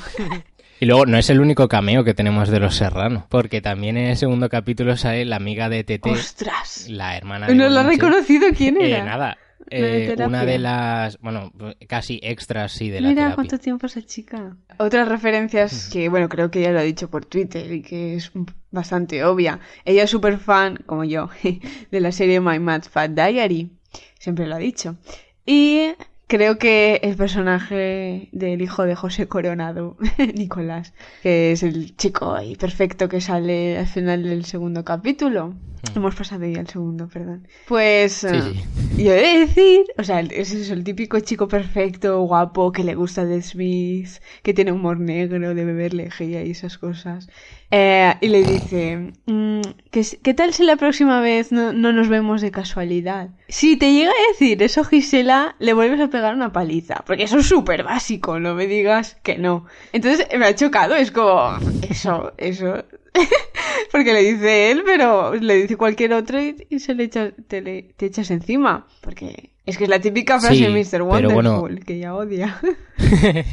Y 0.80 0.88
luego 0.88 1.06
no 1.06 1.18
es 1.20 1.30
el 1.30 1.40
único 1.40 1.68
cameo 1.68 2.04
que 2.04 2.16
tenemos 2.16 2.50
de 2.50 2.60
los 2.60 2.76
Serrano, 2.76 3.28
porque 3.30 3.62
también 3.62 3.98
en 3.98 4.08
el 4.08 4.18
segundo 4.18 4.50
capítulo 4.50 4.98
sale 4.98 5.26
la 5.26 5.36
amiga 5.36 5.70
de 5.70 5.84
Tete, 5.84 6.10
¡Ostras! 6.10 6.88
la 6.90 7.16
hermana 7.16 7.46
de 7.46 7.54
¿No 7.54 7.70
lo 7.70 7.82
ha 7.82 7.84
reconocido 7.84 8.48
quién 8.58 8.82
Eh, 8.82 8.94
era? 8.94 9.06
nada. 9.06 9.38
De 9.68 10.14
eh, 10.14 10.16
una 10.26 10.46
de 10.46 10.60
las, 10.60 11.18
bueno, 11.20 11.52
casi 11.88 12.20
extras, 12.22 12.72
sí, 12.72 12.90
de 12.90 13.02
la 13.02 13.08
Mira 13.08 13.22
terapia. 13.24 13.36
cuánto 13.36 13.58
tiempo 13.60 13.88
esa 13.88 14.02
chica. 14.02 14.58
Otras 14.78 15.08
referencias 15.08 15.90
que, 15.92 16.10
bueno, 16.10 16.30
creo 16.30 16.52
que 16.52 16.62
ya 16.62 16.72
lo 16.72 16.80
ha 16.80 16.84
dicho 16.84 17.10
por 17.10 17.26
Twitter 17.26 17.72
y 17.72 17.82
que 17.82 18.16
es 18.16 18.32
bastante 18.72 19.24
obvia. 19.24 19.60
Ella 19.86 20.04
es 20.04 20.10
súper 20.10 20.38
fan, 20.38 20.78
como 20.86 21.04
yo, 21.04 21.30
de 21.92 22.00
la 22.00 22.12
serie 22.12 22.40
My 22.42 22.60
Mad 22.60 22.84
Fat 22.84 23.12
Diary. 23.12 23.72
Siempre 24.20 24.46
lo 24.46 24.56
ha 24.56 24.60
dicho. 24.60 24.98
Y 25.46 25.94
creo 26.28 26.58
que 26.58 27.00
el 27.04 27.16
personaje 27.16 28.30
del 28.32 28.62
hijo 28.62 28.84
de 28.84 28.96
José 28.96 29.28
Coronado, 29.28 29.98
Nicolás, 30.36 30.94
que 31.22 31.52
es 31.52 31.64
el 31.64 31.96
chico 31.96 32.34
ahí 32.34 32.56
perfecto 32.56 33.10
que 33.10 33.22
sale 33.22 33.78
al 33.78 33.88
final 33.88 34.24
del 34.24 34.46
segundo 34.46 34.84
capítulo. 34.84 35.54
Hemos 35.96 36.16
pasado 36.16 36.46
ya 36.46 36.62
al 36.62 36.68
segundo, 36.68 37.08
perdón. 37.08 37.48
Pues 37.68 38.24
eh, 38.24 38.54
yo 38.98 39.14
he 39.14 39.22
de 39.22 39.40
decir, 39.46 39.86
o 39.98 40.04
sea, 40.04 40.20
es 40.20 40.52
eso, 40.52 40.74
el 40.74 40.84
típico 40.84 41.20
chico 41.20 41.48
perfecto, 41.48 42.22
guapo, 42.22 42.72
que 42.72 42.84
le 42.84 42.96
gusta 42.96 43.24
de 43.24 43.42
Smith, 43.42 44.10
que 44.42 44.54
tiene 44.54 44.72
humor 44.72 45.00
negro, 45.00 45.54
de 45.54 45.66
beber 45.66 45.94
lejía 45.94 46.44
y 46.44 46.52
esas 46.52 46.80
cosas. 46.80 47.30
Eh, 47.72 48.14
y 48.22 48.28
le 48.28 48.44
dice, 48.44 49.12
mm, 49.26 49.62
¿qué, 49.92 50.06
¿qué 50.24 50.34
tal 50.34 50.54
si 50.54 50.64
la 50.64 50.76
próxima 50.76 51.20
vez 51.20 51.52
no, 51.52 51.74
no 51.74 51.92
nos 51.94 52.08
vemos 52.10 52.42
de 52.42 52.52
casualidad? 52.52 53.30
Si 53.50 53.76
te 53.76 53.92
llega 53.92 54.12
a 54.12 54.32
decir 54.32 54.62
eso, 54.64 54.84
Gisela, 54.84 55.56
le 55.60 55.74
vuelves 55.74 56.00
a 56.00 56.08
pegar 56.10 56.36
una 56.36 56.54
paliza, 56.54 57.04
porque 57.08 57.24
eso 57.24 57.40
es 57.40 57.48
súper 57.48 57.84
básico, 57.84 58.40
no 58.40 58.54
me 58.56 58.68
digas 58.68 59.18
que 59.24 59.38
no. 59.38 59.66
Entonces 59.94 60.28
me 60.38 60.46
ha 60.46 60.56
chocado, 60.56 60.96
es 60.96 61.12
como, 61.12 61.58
eso, 61.90 62.34
eso... 62.38 62.84
Porque 63.92 64.14
le 64.14 64.22
dice 64.34 64.72
él, 64.72 64.84
pero 64.86 65.34
le 65.36 65.56
dice 65.56 65.78
cualquier 65.78 66.12
otro 66.14 66.42
y, 66.42 66.66
y 66.70 66.80
se 66.80 66.94
le 66.96 67.06
echa, 67.06 67.32
te, 67.48 67.62
le- 67.62 67.94
te 67.96 68.08
echas 68.08 68.30
encima. 68.30 68.88
Porque 69.02 69.52
es 69.66 69.78
que 69.78 69.86
es 69.86 69.90
la 69.90 70.00
típica 70.00 70.38
frase 70.40 70.56
Sí, 70.56 70.64
de 70.64 70.70
Mr. 70.70 71.02
Wonderful, 71.02 71.44
bueno. 71.62 71.80
que 71.86 71.94
ella 71.96 72.14
odia. 72.14 72.60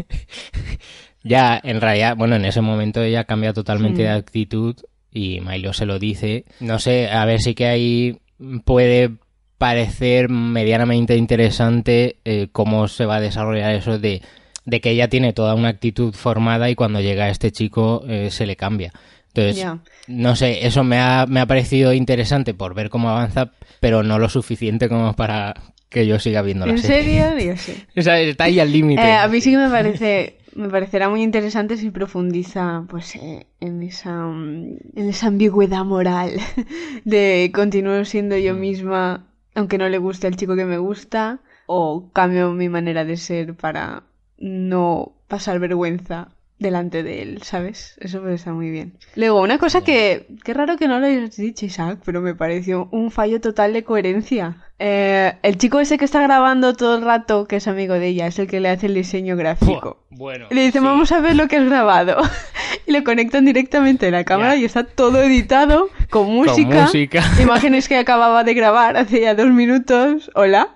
Ya, 1.24 1.60
en 1.62 1.80
realidad, 1.80 2.16
bueno, 2.16 2.36
en 2.36 2.44
ese 2.44 2.60
momento 2.60 3.02
ella 3.02 3.24
cambia 3.24 3.52
totalmente 3.52 4.02
Mm. 4.02 4.04
de 4.06 4.10
actitud 4.10 4.76
y 5.12 5.40
Milo 5.40 5.72
se 5.72 5.86
lo 5.86 5.98
dice. 5.98 6.44
No 6.60 6.78
sé, 6.78 7.08
a 7.10 7.24
ver 7.24 7.40
si 7.40 7.54
que 7.54 7.66
ahí 7.66 8.18
puede 8.64 9.10
parecer 9.58 10.28
medianamente 10.28 11.16
interesante 11.16 12.16
eh, 12.24 12.48
cómo 12.50 12.88
se 12.88 13.06
va 13.06 13.16
a 13.16 13.20
desarrollar 13.20 13.72
eso 13.74 13.98
de, 13.98 14.20
de 14.64 14.80
que 14.80 14.90
ella 14.90 15.08
tiene 15.08 15.32
toda 15.32 15.54
una 15.54 15.68
actitud 15.68 16.12
formada 16.14 16.68
y 16.70 16.74
cuando 16.74 17.00
llega 17.00 17.28
este 17.28 17.52
chico 17.52 18.02
eh, 18.08 18.30
se 18.30 18.46
le 18.46 18.56
cambia. 18.56 18.92
Entonces, 19.34 19.64
no 20.08 20.36
sé, 20.36 20.66
eso 20.66 20.82
me 20.84 20.98
ha, 20.98 21.24
me 21.28 21.40
ha 21.40 21.46
parecido 21.46 21.92
interesante 21.92 22.52
por 22.52 22.74
ver 22.74 22.90
cómo 22.90 23.08
avanza, 23.08 23.52
pero 23.80 24.02
no 24.02 24.18
lo 24.18 24.28
suficiente 24.28 24.88
como 24.88 25.14
para 25.14 25.54
que 25.88 26.06
yo 26.06 26.18
siga 26.18 26.42
viendo 26.42 26.66
la 26.66 26.72
¿En 26.72 26.78
serie. 26.78 27.22
serio? 27.22 27.46
Yo 27.52 27.56
sé. 27.56 27.76
O 27.96 28.02
sea, 28.02 28.18
está 28.20 28.44
ahí 28.44 28.58
al 28.60 28.72
límite. 28.72 29.02
Eh, 29.02 29.12
a 29.12 29.28
mí 29.28 29.40
sí 29.40 29.50
que 29.52 29.58
me 29.58 29.68
parece, 29.70 30.38
me 30.56 30.68
parecerá 30.68 31.08
muy 31.08 31.22
interesante 31.22 31.76
si 31.76 31.90
profundiza, 31.90 32.84
pues, 32.88 33.16
eh, 33.16 33.46
en 33.60 33.82
esa, 33.82 34.26
mm, 34.26 34.76
en 34.96 35.08
esa 35.08 35.28
ambigüedad 35.28 35.84
moral 35.84 36.32
de 37.04 37.50
continuar 37.54 38.06
siendo 38.06 38.36
yo 38.36 38.54
misma, 38.54 39.26
aunque 39.54 39.78
no 39.78 39.88
le 39.88 39.98
guste 39.98 40.26
al 40.26 40.36
chico 40.36 40.56
que 40.56 40.64
me 40.64 40.78
gusta, 40.78 41.40
o 41.66 42.10
cambio 42.12 42.52
mi 42.52 42.68
manera 42.68 43.04
de 43.04 43.16
ser 43.16 43.54
para 43.54 44.04
no 44.38 45.12
pasar 45.28 45.58
vergüenza 45.58 46.28
delante 46.62 47.02
de 47.02 47.22
él, 47.22 47.42
¿sabes? 47.42 47.96
Eso 48.00 48.20
puede 48.20 48.34
estar 48.34 48.54
muy 48.54 48.70
bien. 48.70 48.94
Luego, 49.16 49.42
una 49.42 49.58
cosa 49.58 49.82
que, 49.82 50.26
qué 50.44 50.54
raro 50.54 50.76
que 50.76 50.88
no 50.88 51.00
lo 51.00 51.06
hayas 51.06 51.36
dicho, 51.36 51.66
Isaac, 51.66 51.98
pero 52.04 52.20
me 52.20 52.34
pareció 52.34 52.88
un 52.90 53.10
fallo 53.10 53.40
total 53.40 53.72
de 53.72 53.84
coherencia. 53.84 54.56
Eh, 54.78 55.34
el 55.42 55.58
chico 55.58 55.78
ese 55.80 55.98
que 55.98 56.04
está 56.04 56.22
grabando 56.22 56.74
todo 56.74 56.96
el 56.96 57.04
rato, 57.04 57.46
que 57.46 57.56
es 57.56 57.68
amigo 57.68 57.94
de 57.94 58.08
ella, 58.08 58.26
es 58.26 58.38
el 58.38 58.46
que 58.46 58.60
le 58.60 58.68
hace 58.68 58.86
el 58.86 58.94
diseño 58.94 59.36
gráfico. 59.36 60.04
Bueno. 60.10 60.46
Le 60.50 60.62
dicen, 60.62 60.82
sí. 60.82 60.86
vamos 60.86 61.12
a 61.12 61.20
ver 61.20 61.36
lo 61.36 61.46
que 61.48 61.56
has 61.56 61.66
grabado. 61.66 62.16
y 62.86 62.92
le 62.92 63.04
conectan 63.04 63.44
directamente 63.44 64.08
a 64.08 64.10
la 64.10 64.24
cámara 64.24 64.56
y 64.56 64.64
está 64.64 64.84
todo 64.84 65.22
editado 65.22 65.88
con 66.10 66.26
música. 66.32 66.82
música. 66.82 67.22
Imágenes 67.40 67.88
que 67.88 67.96
acababa 67.96 68.44
de 68.44 68.54
grabar 68.54 68.96
hace 68.96 69.20
ya 69.20 69.34
dos 69.34 69.50
minutos. 69.50 70.30
Hola. 70.34 70.70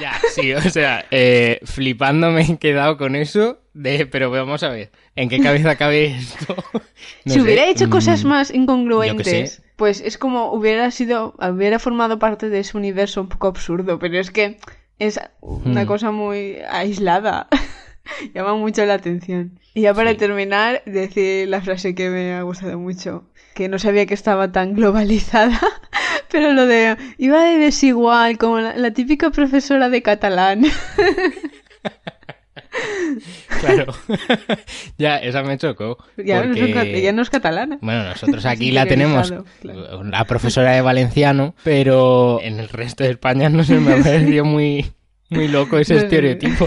Ya, 0.00 0.12
sí, 0.34 0.52
o 0.52 0.60
sea, 0.60 1.04
eh, 1.10 1.60
flipando 1.64 2.30
me 2.30 2.42
he 2.42 2.56
quedado 2.56 2.96
con 2.96 3.14
eso 3.14 3.63
de, 3.74 4.06
pero 4.06 4.30
vamos 4.30 4.62
a 4.62 4.68
ver, 4.68 4.90
¿en 5.16 5.28
qué 5.28 5.40
cabeza 5.40 5.76
cabe 5.76 6.06
esto? 6.16 6.56
No 7.26 7.32
si 7.34 7.40
sé, 7.40 7.40
hubiera 7.40 7.66
hecho 7.68 7.90
cosas 7.90 8.24
mm, 8.24 8.28
más 8.28 8.50
incongruentes, 8.52 9.62
pues 9.76 10.00
es 10.00 10.16
como 10.18 10.52
hubiera 10.52 10.90
sido, 10.90 11.34
hubiera 11.38 11.78
formado 11.78 12.18
parte 12.18 12.48
de 12.48 12.60
ese 12.60 12.76
universo 12.76 13.20
un 13.20 13.28
poco 13.28 13.48
absurdo, 13.48 13.98
pero 13.98 14.18
es 14.18 14.30
que 14.30 14.58
es 14.98 15.20
una 15.40 15.82
Hmm. 15.82 15.86
cosa 15.86 16.10
muy 16.12 16.56
aislada. 16.70 17.48
Llama 18.34 18.54
mucho 18.54 18.84
la 18.84 18.94
atención. 18.94 19.58
Y 19.74 19.82
ya 19.82 19.94
para 19.94 20.10
Sí. 20.12 20.16
terminar, 20.18 20.82
decir 20.86 21.48
la 21.48 21.60
frase 21.62 21.94
que 21.94 22.10
me 22.10 22.34
ha 22.34 22.42
gustado 22.42 22.78
mucho, 22.78 23.24
que 23.54 23.68
no 23.68 23.78
sabía 23.78 24.06
que 24.06 24.14
estaba 24.14 24.52
tan 24.52 24.74
globalizada, 24.74 25.58
pero 26.30 26.52
lo 26.52 26.66
de 26.66 26.96
iba 27.18 27.42
de 27.44 27.58
desigual, 27.58 28.36
como 28.38 28.60
la, 28.60 28.76
la 28.76 28.92
típica 28.92 29.30
profesora 29.30 29.88
de 29.88 30.02
catalán. 30.02 30.64
Claro. 33.60 33.94
ya, 34.98 35.18
esa 35.18 35.42
me 35.42 35.56
chocó. 35.56 35.96
ya, 36.16 36.44
no 36.44 36.54
porque- 36.54 37.08
es 37.08 37.30
catalana. 37.30 37.78
Bueno, 37.80 38.04
nosotros 38.04 38.44
aquí 38.46 38.70
la 38.72 38.86
tenemos, 38.86 39.32
claro. 39.60 40.02
la 40.04 40.24
profesora 40.24 40.72
de 40.72 40.80
valenciano, 40.82 41.54
pero 41.62 42.40
en 42.42 42.58
el 42.60 42.68
resto 42.68 43.04
de 43.04 43.10
España 43.10 43.48
no 43.48 43.64
se 43.64 43.78
me 43.78 43.92
ha 43.94 44.02
parecido 44.02 44.44
muy, 44.44 44.86
muy 45.30 45.48
loco 45.48 45.78
ese 45.78 45.96
estereotipo. 45.96 46.66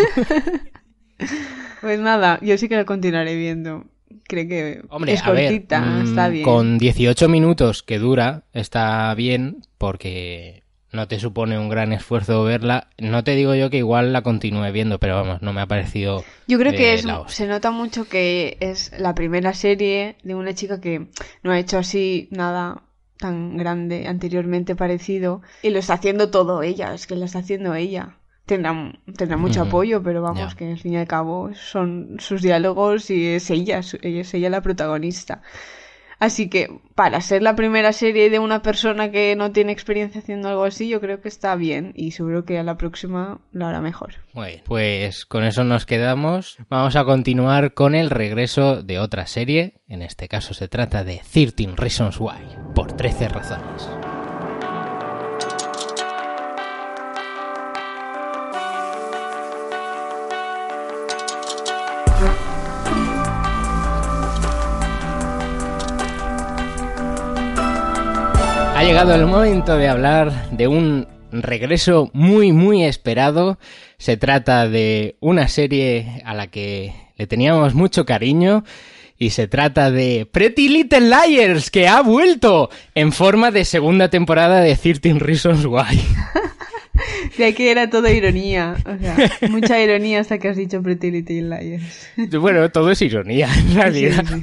Pues 1.81 1.99
nada, 1.99 2.39
yo 2.41 2.57
sí 2.57 2.67
que 2.67 2.77
lo 2.77 2.85
continuaré 2.85 3.35
viendo. 3.35 3.85
Creo 4.27 4.47
que 4.47 4.81
Hombre, 4.89 5.13
es 5.13 5.23
a 5.23 5.31
ver, 5.31 5.51
cortita, 5.51 5.79
mm, 5.81 6.01
está 6.03 6.29
bien. 6.29 6.43
con 6.43 6.77
18 6.77 7.29
minutos 7.29 7.83
que 7.83 7.97
dura, 7.99 8.43
está 8.53 9.13
bien, 9.15 9.61
porque 9.77 10.63
no 10.97 11.07
te 11.07 11.19
supone 11.19 11.59
un 11.59 11.69
gran 11.69 11.93
esfuerzo 11.93 12.43
verla. 12.43 12.89
No 12.97 13.23
te 13.23 13.35
digo 13.35 13.53
yo 13.53 13.69
que 13.69 13.77
igual 13.77 14.11
la 14.11 14.23
continúe 14.23 14.71
viendo, 14.71 14.99
pero 14.99 15.15
vamos, 15.15 15.43
no 15.43 15.53
me 15.53 15.61
ha 15.61 15.67
parecido. 15.67 16.25
Yo 16.47 16.57
creo 16.57 16.73
que 16.73 16.95
es, 16.95 17.05
se 17.27 17.45
nota 17.47 17.69
mucho 17.69 18.09
que 18.09 18.57
es 18.59 18.91
la 18.97 19.13
primera 19.13 19.53
serie 19.53 20.17
de 20.23 20.33
una 20.33 20.55
chica 20.55 20.81
que 20.81 21.07
no 21.43 21.51
ha 21.51 21.59
hecho 21.59 21.77
así 21.77 22.27
nada 22.31 22.81
tan 23.17 23.57
grande 23.57 24.07
anteriormente 24.07 24.75
parecido 24.75 25.41
y 25.61 25.69
lo 25.69 25.79
está 25.79 25.93
haciendo 25.93 26.31
todo 26.31 26.63
ella, 26.63 26.93
es 26.93 27.05
que 27.05 27.15
lo 27.15 27.25
está 27.25 27.39
haciendo 27.39 27.75
ella. 27.75 28.17
Tendrá, 28.47 28.93
tendrá 29.15 29.37
mucho 29.37 29.61
apoyo, 29.61 30.01
pero 30.01 30.23
vamos, 30.23 30.55
que 30.55 30.71
al 30.71 30.79
fin 30.79 30.93
y 30.93 30.97
al 30.97 31.07
cabo 31.07 31.51
son 31.53 32.15
sus 32.17 32.41
diálogos 32.41 33.11
y 33.11 33.27
es 33.27 33.51
ella 33.51 33.79
es 33.79 34.33
ella 34.33 34.49
la 34.49 34.61
protagonista. 34.61 35.43
Así 36.19 36.49
que 36.49 36.79
para 36.95 37.21
ser 37.21 37.43
la 37.43 37.55
primera 37.55 37.93
serie 37.93 38.29
de 38.29 38.39
una 38.39 38.61
persona 38.61 39.11
que 39.11 39.35
no 39.35 39.51
tiene 39.51 39.71
experiencia 39.71 40.21
haciendo 40.21 40.49
algo 40.49 40.63
así, 40.63 40.89
yo 40.89 40.99
creo 40.99 41.21
que 41.21 41.27
está 41.27 41.55
bien 41.55 41.93
y 41.95 42.11
seguro 42.11 42.43
que 42.43 42.57
a 42.57 42.63
la 42.63 42.77
próxima 42.77 43.39
lo 43.51 43.67
hará 43.67 43.81
mejor. 43.81 44.15
Bien, 44.33 44.61
pues 44.65 45.25
con 45.25 45.43
eso 45.43 45.63
nos 45.63 45.85
quedamos. 45.85 46.57
Vamos 46.69 46.95
a 46.95 47.05
continuar 47.05 47.73
con 47.73 47.93
el 47.93 48.09
regreso 48.09 48.81
de 48.81 48.99
otra 48.99 49.27
serie. 49.27 49.75
En 49.87 50.01
este 50.01 50.27
caso 50.27 50.53
se 50.53 50.67
trata 50.67 51.03
de 51.03 51.21
13 51.31 51.75
Reasons 51.75 52.19
Why, 52.19 52.73
por 52.73 52.93
13 52.93 53.29
razones. 53.29 53.87
Ha 68.77 68.83
llegado 68.83 69.15
el 69.15 69.25
momento 69.25 69.75
de 69.75 69.87
hablar 69.87 70.51
de 70.51 70.67
un 70.67 71.07
regreso 71.31 72.11
muy 72.13 72.51
muy 72.51 72.83
esperado. 72.83 73.57
Se 73.97 74.17
trata 74.17 74.69
de 74.69 75.15
una 75.19 75.47
serie 75.47 76.21
a 76.25 76.35
la 76.35 76.45
que 76.45 76.93
le 77.15 77.25
teníamos 77.25 77.73
mucho 77.73 78.05
cariño 78.05 78.63
y 79.17 79.31
se 79.31 79.47
trata 79.47 79.89
de 79.89 80.29
Pretty 80.31 80.69
Little 80.69 81.09
Liars 81.09 81.71
que 81.71 81.87
ha 81.87 82.03
vuelto 82.03 82.69
en 82.93 83.13
forma 83.13 83.49
de 83.49 83.65
segunda 83.65 84.11
temporada 84.11 84.61
de 84.61 84.75
13 84.75 85.17
Reasons 85.17 85.65
Why. 85.65 85.99
De 87.37 87.45
aquí 87.45 87.67
era 87.67 87.89
todo 87.89 88.09
ironía. 88.09 88.75
O 88.85 88.97
sea, 88.97 89.17
mucha 89.49 89.81
ironía 89.81 90.19
hasta 90.19 90.37
que 90.37 90.49
has 90.49 90.57
dicho 90.57 90.81
Pretty 90.81 91.11
Little 91.11 91.41
Liars. 91.43 92.09
Bueno, 92.39 92.69
todo 92.71 92.91
es 92.91 93.01
ironía 93.01 93.49
en 93.53 93.75
realidad. 93.75 94.25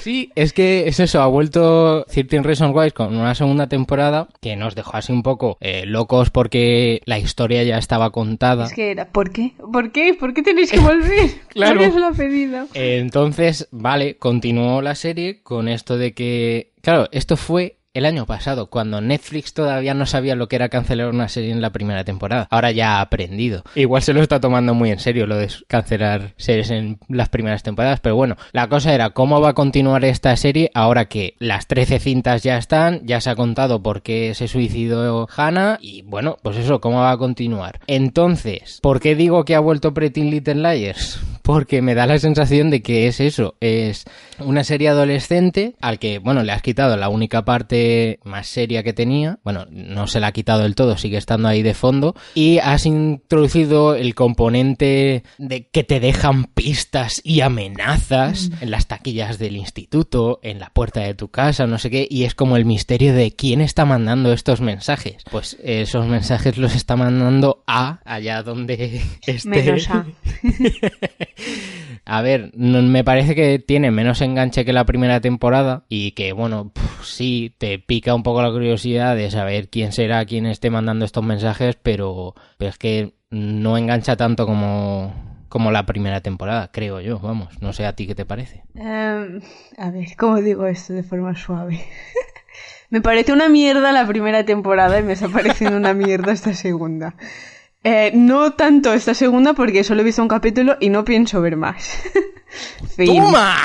Sí, 0.00 0.30
es 0.36 0.52
que 0.52 0.88
es 0.88 1.00
eso, 1.00 1.20
ha 1.20 1.26
vuelto 1.26 2.06
13 2.06 2.42
Reasons 2.42 2.74
Why 2.74 2.92
con 2.92 3.16
una 3.16 3.34
segunda 3.34 3.68
temporada 3.68 4.28
que 4.40 4.56
nos 4.56 4.74
dejó 4.74 4.96
así 4.96 5.12
un 5.12 5.22
poco 5.22 5.58
eh, 5.60 5.84
locos 5.86 6.30
porque 6.30 7.02
la 7.04 7.18
historia 7.18 7.62
ya 7.64 7.76
estaba 7.76 8.10
contada. 8.10 8.66
Es 8.66 8.72
que 8.72 8.92
era, 8.92 9.08
¿por 9.08 9.32
qué? 9.32 9.52
¿Por 9.70 9.92
qué? 9.92 10.14
¿Por 10.14 10.32
qué 10.32 10.42
tenéis 10.42 10.70
que 10.70 10.80
volver? 10.80 11.30
Claro. 11.48 11.76
Nadie 11.76 11.88
os 11.88 11.96
lo 11.96 12.06
ha 12.06 12.12
pedido. 12.12 12.66
Entonces, 12.74 13.68
vale, 13.72 14.16
continuó 14.16 14.80
la 14.80 14.94
serie 14.94 15.42
con 15.42 15.66
esto 15.66 15.98
de 15.98 16.12
que, 16.12 16.72
claro, 16.82 17.08
esto 17.10 17.36
fue 17.36 17.77
el 17.98 18.06
año 18.06 18.26
pasado, 18.26 18.70
cuando 18.70 19.00
Netflix 19.00 19.52
todavía 19.52 19.94
no 19.94 20.06
sabía 20.06 20.36
lo 20.36 20.48
que 20.48 20.56
era 20.56 20.68
cancelar 20.68 21.08
una 21.08 21.28
serie 21.28 21.50
en 21.50 21.60
la 21.60 21.70
primera 21.70 22.04
temporada. 22.04 22.46
Ahora 22.50 22.70
ya 22.70 22.96
ha 22.96 23.00
aprendido. 23.00 23.62
Igual 23.74 24.02
se 24.02 24.12
lo 24.12 24.22
está 24.22 24.40
tomando 24.40 24.74
muy 24.74 24.90
en 24.90 24.98
serio 24.98 25.26
lo 25.26 25.36
de 25.36 25.48
cancelar 25.66 26.34
series 26.36 26.70
en 26.70 26.98
las 27.08 27.28
primeras 27.28 27.62
temporadas, 27.62 28.00
pero 28.00 28.16
bueno, 28.16 28.36
la 28.52 28.68
cosa 28.68 28.94
era 28.94 29.10
cómo 29.10 29.40
va 29.40 29.50
a 29.50 29.54
continuar 29.54 30.04
esta 30.04 30.36
serie 30.36 30.70
ahora 30.74 31.06
que 31.06 31.34
las 31.38 31.66
13 31.66 31.98
cintas 31.98 32.42
ya 32.42 32.56
están, 32.56 33.06
ya 33.06 33.20
se 33.20 33.30
ha 33.30 33.36
contado 33.36 33.82
por 33.82 34.02
qué 34.02 34.34
se 34.34 34.48
suicidó 34.48 35.28
Hannah 35.36 35.78
y 35.80 36.02
bueno, 36.02 36.36
pues 36.42 36.56
eso, 36.56 36.80
cómo 36.80 37.00
va 37.00 37.12
a 37.12 37.18
continuar. 37.18 37.80
Entonces, 37.86 38.78
¿por 38.82 39.00
qué 39.00 39.14
digo 39.14 39.44
que 39.44 39.54
ha 39.54 39.60
vuelto 39.60 39.94
Pretty 39.94 40.22
Little 40.22 40.54
Liars? 40.54 41.20
Porque 41.42 41.80
me 41.80 41.94
da 41.94 42.06
la 42.06 42.18
sensación 42.18 42.68
de 42.68 42.82
que 42.82 43.06
es 43.06 43.20
eso, 43.20 43.54
es 43.60 44.04
una 44.40 44.64
serie 44.64 44.88
adolescente 44.88 45.74
al 45.80 45.98
que, 45.98 46.18
bueno, 46.18 46.42
le 46.42 46.52
has 46.52 46.62
quitado 46.62 46.96
la 46.96 47.08
única 47.08 47.44
parte 47.44 48.20
más 48.24 48.46
seria 48.46 48.82
que 48.82 48.92
tenía, 48.92 49.38
bueno, 49.44 49.66
no 49.70 50.06
se 50.06 50.20
la 50.20 50.28
ha 50.28 50.32
quitado 50.32 50.62
del 50.62 50.74
todo, 50.74 50.96
sigue 50.96 51.16
estando 51.16 51.48
ahí 51.48 51.62
de 51.62 51.74
fondo, 51.74 52.14
y 52.34 52.58
has 52.58 52.86
introducido 52.86 53.94
el 53.94 54.14
componente 54.14 55.22
de 55.38 55.68
que 55.68 55.84
te 55.84 56.00
dejan 56.00 56.44
pistas 56.44 57.20
y 57.24 57.40
amenazas 57.40 58.50
en 58.60 58.70
las 58.70 58.86
taquillas 58.86 59.38
del 59.38 59.56
instituto, 59.56 60.40
en 60.42 60.58
la 60.58 60.70
puerta 60.70 61.00
de 61.00 61.14
tu 61.14 61.28
casa, 61.28 61.66
no 61.66 61.78
sé 61.78 61.90
qué, 61.90 62.06
y 62.08 62.24
es 62.24 62.34
como 62.34 62.56
el 62.56 62.64
misterio 62.64 63.14
de 63.14 63.32
quién 63.32 63.60
está 63.60 63.84
mandando 63.84 64.32
estos 64.32 64.60
mensajes. 64.60 65.22
Pues 65.30 65.56
esos 65.62 66.06
mensajes 66.06 66.58
los 66.58 66.74
está 66.74 66.96
mandando 66.96 67.62
a 67.66 68.00
allá 68.04 68.42
donde 68.42 69.02
esté. 69.26 69.48
Menos 69.48 69.88
A. 69.90 70.06
A 72.10 72.22
ver, 72.22 72.50
no- 72.54 72.80
me 72.80 73.04
parece 73.04 73.34
que 73.34 73.58
tiene 73.58 73.90
menos 73.90 74.22
enganche 74.22 74.64
que 74.64 74.72
la 74.72 74.86
primera 74.86 75.20
temporada 75.20 75.84
y 75.90 76.12
que, 76.12 76.32
bueno, 76.32 76.70
pf, 76.72 77.04
sí, 77.04 77.54
te 77.58 77.78
pica 77.78 78.14
un 78.14 78.22
poco 78.22 78.40
la 78.40 78.50
curiosidad 78.50 79.14
de 79.14 79.30
saber 79.30 79.68
quién 79.68 79.92
será 79.92 80.24
quien 80.24 80.46
esté 80.46 80.70
mandando 80.70 81.04
estos 81.04 81.22
mensajes, 81.22 81.76
pero, 81.82 82.34
es 82.60 82.78
que 82.78 83.12
no 83.28 83.76
engancha 83.76 84.16
tanto 84.16 84.46
como, 84.46 85.12
como 85.50 85.70
la 85.70 85.84
primera 85.84 86.22
temporada, 86.22 86.70
creo 86.72 87.00
yo, 87.02 87.18
vamos, 87.18 87.60
no 87.60 87.74
sé 87.74 87.84
a 87.84 87.92
ti 87.94 88.06
qué 88.06 88.14
te 88.14 88.24
parece. 88.24 88.62
Em, 88.74 89.40
a 89.76 89.90
ver, 89.90 90.06
¿cómo 90.16 90.40
digo 90.40 90.66
esto 90.66 90.94
de 90.94 91.02
forma 91.02 91.36
suave? 91.36 91.78
me 92.90 93.02
parece 93.02 93.34
una 93.34 93.50
mierda 93.50 93.92
la 93.92 94.06
primera 94.06 94.44
temporada 94.46 94.98
y 94.98 95.02
me 95.02 95.12
está 95.12 95.28
pareciendo 95.28 95.76
una 95.76 95.92
mierda 95.92 96.32
esta 96.32 96.54
segunda. 96.54 97.14
Eh, 97.84 98.10
no 98.12 98.54
tanto 98.54 98.92
esta 98.92 99.14
segunda 99.14 99.54
porque 99.54 99.84
solo 99.84 100.00
he 100.00 100.04
visto 100.04 100.20
un 100.20 100.28
capítulo 100.28 100.76
y 100.80 100.88
no 100.88 101.04
pienso 101.04 101.40
ver 101.40 101.56
más. 101.56 102.02
¡Toma! 103.06 103.56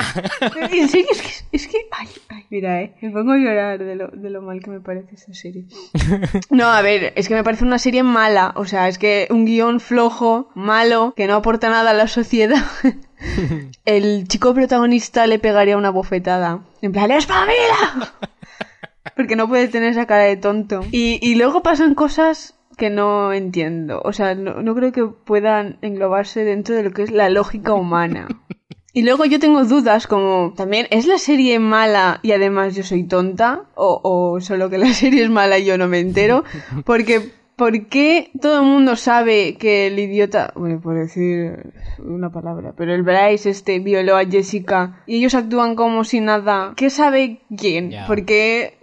En 0.71 0.87
serio, 0.87 1.07
es 1.11 1.21
que, 1.21 1.29
es 1.51 1.67
que 1.67 1.77
ay, 1.91 2.07
ay, 2.29 2.45
mira, 2.51 2.81
eh, 2.81 2.93
me 3.01 3.09
pongo 3.09 3.31
a 3.31 3.37
llorar 3.37 3.79
de 3.83 3.95
lo, 3.95 4.09
de 4.09 4.29
lo 4.29 4.41
mal 4.41 4.61
que 4.61 4.69
me 4.69 4.81
parece 4.81 5.15
esta 5.15 5.33
serie. 5.33 5.65
No, 6.51 6.67
a 6.67 6.81
ver, 6.81 7.13
es 7.15 7.27
que 7.27 7.33
me 7.33 7.43
parece 7.43 7.63
una 7.63 7.79
serie 7.79 8.03
mala, 8.03 8.53
o 8.55 8.65
sea, 8.65 8.87
es 8.87 8.99
que 8.99 9.27
un 9.31 9.45
guion 9.45 9.79
flojo, 9.79 10.49
malo, 10.53 11.13
que 11.15 11.25
no 11.25 11.35
aporta 11.35 11.69
nada 11.69 11.91
a 11.91 11.95
la 11.95 12.07
sociedad. 12.07 12.63
El 13.85 14.27
chico 14.27 14.53
protagonista 14.53 15.25
le 15.25 15.39
pegaría 15.39 15.77
una 15.77 15.89
bofetada. 15.89 16.63
En 16.81 16.91
plan, 16.91 17.09
¡espabila! 17.09 18.13
Porque 19.15 19.35
no 19.35 19.47
puede 19.47 19.69
tener 19.69 19.91
esa 19.91 20.05
cara 20.05 20.23
de 20.23 20.37
tonto. 20.37 20.81
Y, 20.91 21.19
y 21.21 21.35
luego 21.35 21.63
pasan 21.63 21.95
cosas 21.95 22.55
que 22.77 22.89
no 22.89 23.33
entiendo. 23.33 24.01
O 24.03 24.13
sea, 24.13 24.35
no, 24.35 24.61
no 24.61 24.75
creo 24.75 24.91
que 24.91 25.05
puedan 25.05 25.77
englobarse 25.81 26.43
dentro 26.43 26.75
de 26.75 26.83
lo 26.83 26.91
que 26.91 27.03
es 27.03 27.11
la 27.11 27.29
lógica 27.29 27.73
humana. 27.73 28.27
Y 28.95 29.01
luego 29.01 29.25
yo 29.25 29.39
tengo 29.39 29.65
dudas 29.65 30.05
como, 30.05 30.53
también, 30.55 30.85
¿es 30.91 31.07
la 31.07 31.17
serie 31.17 31.57
mala 31.57 32.19
y 32.21 32.31
además 32.31 32.75
yo 32.75 32.83
soy 32.83 33.03
tonta? 33.05 33.63
¿O, 33.73 33.99
o 34.03 34.39
solo 34.39 34.69
que 34.69 34.77
la 34.77 34.93
serie 34.93 35.23
es 35.23 35.31
mala 35.31 35.57
y 35.57 35.65
yo 35.65 35.79
no 35.79 35.87
me 35.87 35.99
entero? 35.99 36.43
Porque, 36.85 37.31
¿por 37.55 37.87
qué 37.87 38.31
todo 38.41 38.59
el 38.59 38.65
mundo 38.65 38.95
sabe 38.95 39.55
que 39.55 39.87
el 39.87 39.99
idiota, 39.99 40.51
bueno, 40.55 40.81
por 40.81 40.97
decir 40.97 41.73
una 41.99 42.31
palabra, 42.31 42.73
pero 42.75 42.93
el 42.93 43.03
Bryce 43.03 43.49
este 43.49 43.79
violó 43.79 44.17
a 44.17 44.25
Jessica 44.25 45.03
y 45.05 45.17
ellos 45.17 45.35
actúan 45.35 45.75
como 45.75 46.03
si 46.03 46.19
nada? 46.19 46.73
¿Qué 46.75 46.89
sabe 46.89 47.41
quién? 47.55 47.91
Ya. 47.91 48.07
¿Por 48.07 48.25
qué 48.25 48.77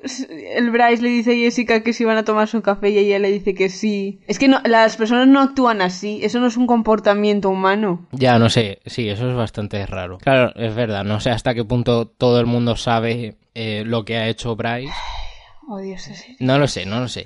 el 0.56 0.70
Bryce 0.70 1.02
le 1.02 1.08
dice 1.10 1.32
a 1.32 1.36
Jessica 1.36 1.82
que 1.82 1.92
si 1.92 2.04
van 2.04 2.16
a 2.16 2.24
tomar 2.24 2.48
su 2.48 2.62
café 2.62 2.90
y 2.90 2.98
ella 2.98 3.18
le 3.18 3.30
dice 3.30 3.54
que 3.54 3.68
sí? 3.68 4.20
Es 4.26 4.38
que 4.38 4.48
no, 4.48 4.60
las 4.64 4.96
personas 4.96 5.28
no 5.28 5.40
actúan 5.40 5.82
así, 5.82 6.20
eso 6.22 6.40
no 6.40 6.46
es 6.46 6.56
un 6.56 6.66
comportamiento 6.66 7.50
humano. 7.50 8.06
Ya, 8.12 8.38
no 8.38 8.48
sé, 8.48 8.80
sí, 8.86 9.08
eso 9.08 9.28
es 9.28 9.36
bastante 9.36 9.84
raro. 9.86 10.18
Claro, 10.18 10.52
es 10.56 10.74
verdad, 10.74 11.04
no 11.04 11.20
sé 11.20 11.30
hasta 11.30 11.54
qué 11.54 11.64
punto 11.64 12.06
todo 12.06 12.40
el 12.40 12.46
mundo 12.46 12.76
sabe 12.76 13.36
eh, 13.54 13.82
lo 13.84 14.04
que 14.04 14.16
ha 14.16 14.28
hecho 14.28 14.56
Bryce. 14.56 14.92
Odio. 15.68 15.96
No 16.40 16.58
lo 16.58 16.66
sé, 16.66 16.84
no 16.84 16.98
lo 16.98 17.06
sé. 17.06 17.24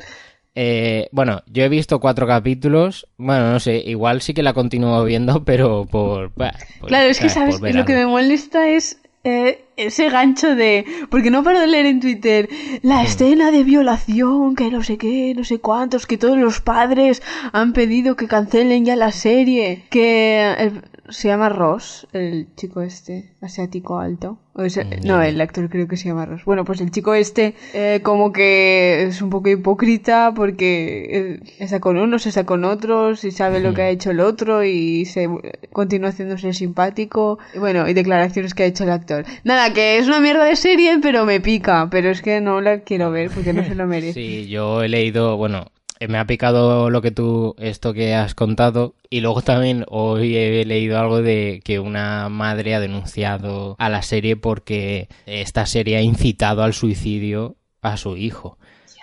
Eh, 0.56 1.08
bueno, 1.12 1.42
yo 1.46 1.64
he 1.64 1.68
visto 1.68 1.98
cuatro 2.00 2.26
capítulos. 2.26 3.06
Bueno, 3.16 3.50
no 3.52 3.60
sé, 3.60 3.76
igual 3.78 4.20
sí 4.22 4.34
que 4.34 4.42
la 4.42 4.52
continúo 4.54 5.02
viendo, 5.04 5.44
pero 5.44 5.84
por. 5.86 6.32
bah, 6.36 6.54
por- 6.80 6.88
Claro, 6.88 7.08
es 7.10 7.18
que, 7.18 7.26
ah, 7.26 7.30
¿sabes? 7.30 7.60
Lo 7.60 7.84
que 7.84 7.94
me 7.94 8.06
molesta 8.06 8.68
es 8.68 8.98
eh, 9.24 9.64
ese 9.76 10.10
gancho 10.10 10.54
de... 10.54 10.84
Porque 11.10 11.30
no 11.30 11.42
paro 11.42 11.58
de 11.58 11.66
leer 11.66 11.86
en 11.86 11.98
Twitter 12.00 12.48
la 12.82 13.02
escena 13.02 13.50
de 13.50 13.64
violación, 13.64 14.54
que 14.54 14.70
no 14.70 14.82
sé 14.82 14.98
qué, 14.98 15.32
no 15.34 15.44
sé 15.44 15.58
cuántos, 15.60 16.06
que 16.06 16.18
todos 16.18 16.36
los 16.38 16.60
padres 16.60 17.22
han 17.52 17.72
pedido 17.72 18.16
que 18.16 18.28
cancelen 18.28 18.84
ya 18.84 18.96
la 18.96 19.12
serie. 19.12 19.84
Que 19.90 20.52
el- 20.58 20.82
se 21.08 21.28
llama 21.28 21.48
Ross, 21.48 22.06
el 22.12 22.48
chico 22.56 22.80
este, 22.82 23.32
asiático 23.40 23.98
alto. 23.98 24.38
O 24.56 24.62
ese- 24.62 24.84
no, 25.04 25.20
el 25.20 25.40
actor 25.40 25.68
creo 25.68 25.88
que 25.88 25.96
se 25.96 26.08
llama 26.08 26.26
Ross. 26.26 26.44
Bueno, 26.44 26.64
pues 26.64 26.80
el 26.80 26.92
chico 26.92 27.12
este 27.14 27.54
eh, 27.72 28.00
como 28.04 28.32
que 28.32 29.02
es 29.02 29.20
un 29.20 29.28
poco 29.28 29.48
hipócrita 29.48 30.32
porque 30.34 31.40
está 31.58 31.80
con 31.80 31.96
unos, 31.98 32.26
está 32.26 32.44
con 32.46 32.64
otros 32.64 33.24
y 33.24 33.32
sabe 33.32 33.58
lo 33.60 33.74
que 33.74 33.82
ha 33.82 33.88
hecho 33.90 34.12
el 34.12 34.20
otro 34.20 34.62
y 34.64 35.06
se 35.06 35.28
continúa 35.72 36.10
haciéndose 36.10 36.52
simpático. 36.52 37.38
Y 37.54 37.58
bueno, 37.58 37.88
y 37.88 37.94
declaraciones 37.94 38.54
que 38.54 38.62
ha 38.62 38.66
hecho 38.66 38.84
el 38.84 38.90
actor. 38.90 39.24
Nada, 39.42 39.72
que 39.72 39.98
es 39.98 40.06
una 40.06 40.20
mierda 40.20 40.44
de 40.44 40.56
serie, 40.56 40.98
pero 41.02 41.24
me 41.24 41.40
pica. 41.40 41.88
Pero 41.90 42.10
es 42.10 42.22
que 42.22 42.40
no 42.40 42.60
la 42.60 42.80
quiero 42.80 43.10
ver 43.10 43.30
porque 43.30 43.52
no 43.52 43.64
se 43.64 43.74
lo 43.74 43.86
merece. 43.88 44.12
Sí, 44.14 44.46
yo 44.48 44.82
he 44.82 44.88
leído, 44.88 45.36
bueno, 45.36 45.66
me 46.08 46.18
ha 46.18 46.26
picado 46.26 46.90
lo 46.90 47.02
que 47.02 47.10
tú, 47.10 47.54
esto 47.58 47.92
que 47.94 48.14
has 48.14 48.34
contado, 48.34 48.94
y 49.10 49.20
luego 49.20 49.42
también 49.42 49.84
hoy 49.88 50.36
he 50.36 50.64
leído 50.64 50.98
algo 50.98 51.22
de 51.22 51.60
que 51.64 51.78
una 51.78 52.28
madre 52.28 52.74
ha 52.74 52.80
denunciado 52.80 53.76
a 53.78 53.88
la 53.88 54.02
serie 54.02 54.36
porque 54.36 55.08
esta 55.26 55.66
serie 55.66 55.96
ha 55.96 56.02
incitado 56.02 56.62
al 56.62 56.74
suicidio 56.74 57.56
a 57.80 57.96
su 57.96 58.16
hijo. 58.16 58.58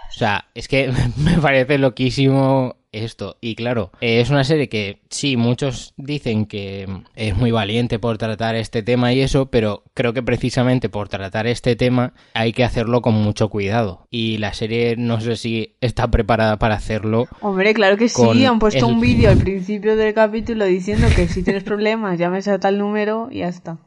O 0.09 0.13
sea, 0.13 0.49
es 0.53 0.67
que 0.67 0.91
me 1.17 1.37
parece 1.37 1.77
loquísimo 1.77 2.75
esto. 2.91 3.37
Y 3.41 3.55
claro, 3.55 3.91
eh, 4.01 4.21
es 4.21 4.29
una 4.29 4.43
serie 4.43 4.69
que 4.69 5.01
sí, 5.09 5.37
muchos 5.37 5.93
dicen 5.97 6.45
que 6.45 6.87
es 7.15 7.35
muy 7.35 7.51
valiente 7.51 7.99
por 7.99 8.17
tratar 8.17 8.55
este 8.55 8.83
tema 8.83 9.13
y 9.13 9.21
eso, 9.21 9.47
pero 9.47 9.83
creo 9.93 10.13
que 10.13 10.23
precisamente 10.23 10.89
por 10.89 11.07
tratar 11.09 11.47
este 11.47 11.75
tema 11.75 12.13
hay 12.33 12.53
que 12.53 12.63
hacerlo 12.63 13.01
con 13.01 13.13
mucho 13.13 13.49
cuidado. 13.49 14.07
Y 14.09 14.37
la 14.37 14.53
serie 14.53 14.95
no 14.97 15.21
sé 15.21 15.35
si 15.37 15.75
está 15.81 16.09
preparada 16.09 16.57
para 16.59 16.75
hacerlo. 16.75 17.27
Hombre, 17.41 17.73
claro 17.73 17.97
que 17.97 18.09
sí, 18.09 18.45
han 18.45 18.59
puesto 18.59 18.85
el- 18.87 18.93
un 18.93 18.99
vídeo 18.99 19.29
al 19.29 19.37
principio 19.37 19.95
del 19.95 20.13
capítulo 20.13 20.65
diciendo 20.65 21.07
que 21.15 21.27
si 21.27 21.43
tienes 21.43 21.63
problemas 21.63 22.19
llames 22.19 22.47
a 22.47 22.59
tal 22.59 22.77
número 22.77 23.29
y 23.31 23.39
ya 23.39 23.47
está. 23.47 23.77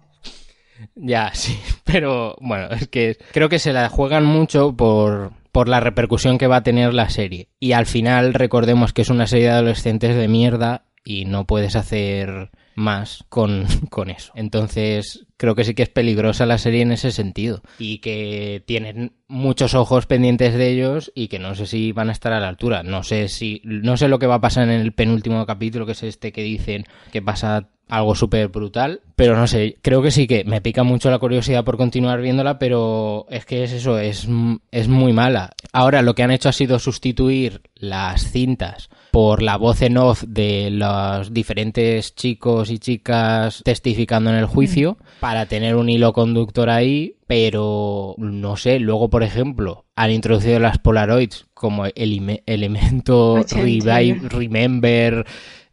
Ya, 0.96 1.30
sí, 1.34 1.58
pero 1.84 2.36
bueno, 2.40 2.68
es 2.70 2.88
que 2.88 3.16
creo 3.32 3.48
que 3.48 3.58
se 3.58 3.72
la 3.72 3.88
juegan 3.88 4.24
mucho 4.24 4.74
por, 4.76 5.32
por 5.54 5.68
la 5.68 5.78
repercusión 5.78 6.36
que 6.36 6.48
va 6.48 6.56
a 6.56 6.62
tener 6.64 6.92
la 6.92 7.08
serie. 7.08 7.48
Y 7.60 7.72
al 7.72 7.86
final 7.86 8.34
recordemos 8.34 8.92
que 8.92 9.02
es 9.02 9.08
una 9.08 9.28
serie 9.28 9.46
de 9.46 9.52
adolescentes 9.52 10.16
de 10.16 10.26
mierda 10.26 10.86
y 11.04 11.26
no 11.26 11.46
puedes 11.46 11.76
hacer 11.76 12.50
más 12.74 13.24
con, 13.28 13.64
con 13.88 14.10
eso. 14.10 14.32
Entonces, 14.34 15.28
creo 15.36 15.54
que 15.54 15.62
sí 15.62 15.74
que 15.74 15.84
es 15.84 15.88
peligrosa 15.88 16.44
la 16.44 16.58
serie 16.58 16.82
en 16.82 16.90
ese 16.90 17.12
sentido. 17.12 17.62
Y 17.78 17.98
que 17.98 18.64
tienen 18.66 19.12
muchos 19.28 19.74
ojos 19.74 20.06
pendientes 20.06 20.54
de 20.54 20.70
ellos 20.70 21.12
y 21.14 21.28
que 21.28 21.38
no 21.38 21.54
sé 21.54 21.66
si 21.66 21.92
van 21.92 22.08
a 22.08 22.12
estar 22.12 22.32
a 22.32 22.40
la 22.40 22.48
altura. 22.48 22.82
No 22.82 23.04
sé 23.04 23.28
si. 23.28 23.62
No 23.64 23.96
sé 23.96 24.08
lo 24.08 24.18
que 24.18 24.26
va 24.26 24.36
a 24.36 24.40
pasar 24.40 24.64
en 24.64 24.80
el 24.80 24.92
penúltimo 24.92 25.46
capítulo, 25.46 25.86
que 25.86 25.92
es 25.92 26.02
este 26.02 26.32
que 26.32 26.42
dicen 26.42 26.84
que 27.12 27.22
pasa 27.22 27.68
algo 27.88 28.14
súper 28.14 28.48
brutal, 28.48 29.00
pero 29.16 29.36
no 29.36 29.46
sé, 29.46 29.76
creo 29.82 30.02
que 30.02 30.10
sí 30.10 30.26
que 30.26 30.44
me 30.44 30.60
pica 30.60 30.82
mucho 30.82 31.10
la 31.10 31.18
curiosidad 31.18 31.64
por 31.64 31.76
continuar 31.76 32.20
viéndola, 32.20 32.58
pero 32.58 33.26
es 33.30 33.44
que 33.44 33.64
es 33.64 33.72
eso, 33.72 33.98
es, 33.98 34.26
es 34.70 34.88
muy 34.88 35.12
mala. 35.12 35.52
Ahora 35.72 36.02
lo 36.02 36.14
que 36.14 36.22
han 36.22 36.30
hecho 36.30 36.48
ha 36.48 36.52
sido 36.52 36.78
sustituir 36.78 37.62
las 37.74 38.30
cintas 38.30 38.88
por 39.10 39.42
la 39.42 39.56
voz 39.56 39.82
en 39.82 39.96
off 39.96 40.24
de 40.26 40.70
los 40.70 41.32
diferentes 41.32 42.14
chicos 42.14 42.70
y 42.70 42.78
chicas 42.78 43.62
testificando 43.64 44.30
en 44.30 44.36
el 44.36 44.46
juicio 44.46 44.96
para 45.20 45.46
tener 45.46 45.76
un 45.76 45.88
hilo 45.88 46.12
conductor 46.12 46.70
ahí, 46.70 47.16
pero 47.26 48.14
no 48.18 48.56
sé, 48.56 48.80
luego 48.80 49.10
por 49.10 49.22
ejemplo 49.22 49.84
han 49.94 50.10
introducido 50.10 50.58
las 50.58 50.78
Polaroids 50.78 51.46
como 51.54 51.86
el 51.86 52.42
elemento 52.46 53.44
revive, 53.48 54.20
remember 54.28 55.24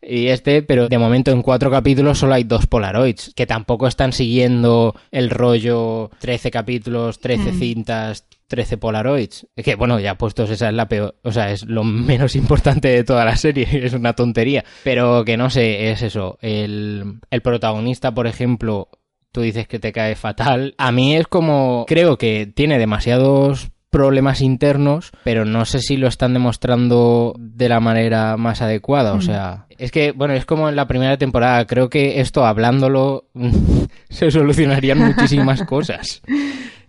y 0.01 0.27
este, 0.27 0.63
pero 0.63 0.89
de 0.89 0.97
momento 0.97 1.31
en 1.31 1.41
cuatro 1.41 1.69
capítulos 1.69 2.17
solo 2.17 2.33
hay 2.33 2.43
dos 2.43 2.65
Polaroids, 2.65 3.33
que 3.35 3.45
tampoco 3.45 3.87
están 3.87 4.13
siguiendo 4.13 4.95
el 5.11 5.29
rollo 5.29 6.09
13 6.19 6.49
capítulos, 6.49 7.19
13 7.19 7.53
cintas, 7.53 8.25
13 8.47 8.77
Polaroids. 8.77 9.47
Que, 9.55 9.75
bueno, 9.75 9.99
ya 9.99 10.17
puestos, 10.17 10.49
esa 10.49 10.69
es 10.69 10.73
la 10.73 10.87
peor, 10.87 11.15
o 11.23 11.31
sea, 11.31 11.51
es 11.51 11.65
lo 11.65 11.83
menos 11.83 12.35
importante 12.35 12.89
de 12.89 13.03
toda 13.03 13.25
la 13.25 13.35
serie, 13.35 13.67
es 13.85 13.93
una 13.93 14.13
tontería. 14.13 14.65
Pero 14.83 15.23
que 15.23 15.37
no 15.37 15.49
sé, 15.49 15.91
es 15.91 16.01
eso. 16.01 16.37
El, 16.41 17.19
el 17.29 17.41
protagonista, 17.41 18.13
por 18.13 18.25
ejemplo, 18.27 18.89
tú 19.31 19.41
dices 19.41 19.67
que 19.67 19.79
te 19.79 19.91
cae 19.91 20.15
fatal. 20.15 20.73
A 20.77 20.91
mí 20.91 21.15
es 21.15 21.27
como, 21.27 21.85
creo 21.87 22.17
que 22.17 22.47
tiene 22.47 22.79
demasiados 22.79 23.71
problemas 23.91 24.41
internos, 24.41 25.11
pero 25.23 25.45
no 25.45 25.65
sé 25.65 25.79
si 25.81 25.97
lo 25.97 26.07
están 26.07 26.33
demostrando 26.33 27.35
de 27.37 27.69
la 27.69 27.79
manera 27.81 28.37
más 28.37 28.61
adecuada. 28.61 29.13
O 29.13 29.21
sea, 29.21 29.67
es 29.77 29.91
que, 29.91 30.13
bueno, 30.13 30.33
es 30.33 30.45
como 30.45 30.69
en 30.69 30.77
la 30.77 30.87
primera 30.87 31.17
temporada. 31.17 31.67
Creo 31.67 31.89
que 31.89 32.21
esto, 32.21 32.45
hablándolo, 32.45 33.25
se 34.09 34.31
solucionarían 34.31 34.97
muchísimas 35.05 35.63
cosas. 35.63 36.21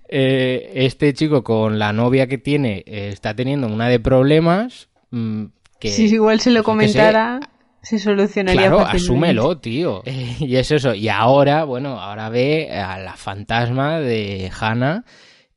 Eh, 0.08 0.70
este 0.74 1.12
chico 1.12 1.42
con 1.42 1.78
la 1.78 1.92
novia 1.92 2.28
que 2.28 2.38
tiene 2.38 2.84
eh, 2.86 3.10
está 3.12 3.34
teniendo 3.34 3.66
una 3.66 3.88
de 3.88 3.98
problemas. 3.98 4.88
mm, 5.10 5.46
que, 5.80 5.88
Si 5.90 6.04
igual 6.04 6.38
se 6.38 6.52
lo 6.52 6.60
sé, 6.60 6.64
comentara, 6.64 7.40
se 7.82 7.98
solucionaría 7.98 8.60
Claro, 8.60 8.78
fácilmente. 8.78 9.04
asúmelo, 9.04 9.58
tío. 9.58 10.02
Eh, 10.04 10.36
y 10.40 10.54
es 10.54 10.70
eso. 10.70 10.94
Y 10.94 11.08
ahora, 11.08 11.64
bueno, 11.64 11.98
ahora 12.00 12.28
ve 12.28 12.70
a 12.70 12.98
la 13.00 13.16
fantasma 13.16 13.98
de 13.98 14.52
Hannah 14.60 15.04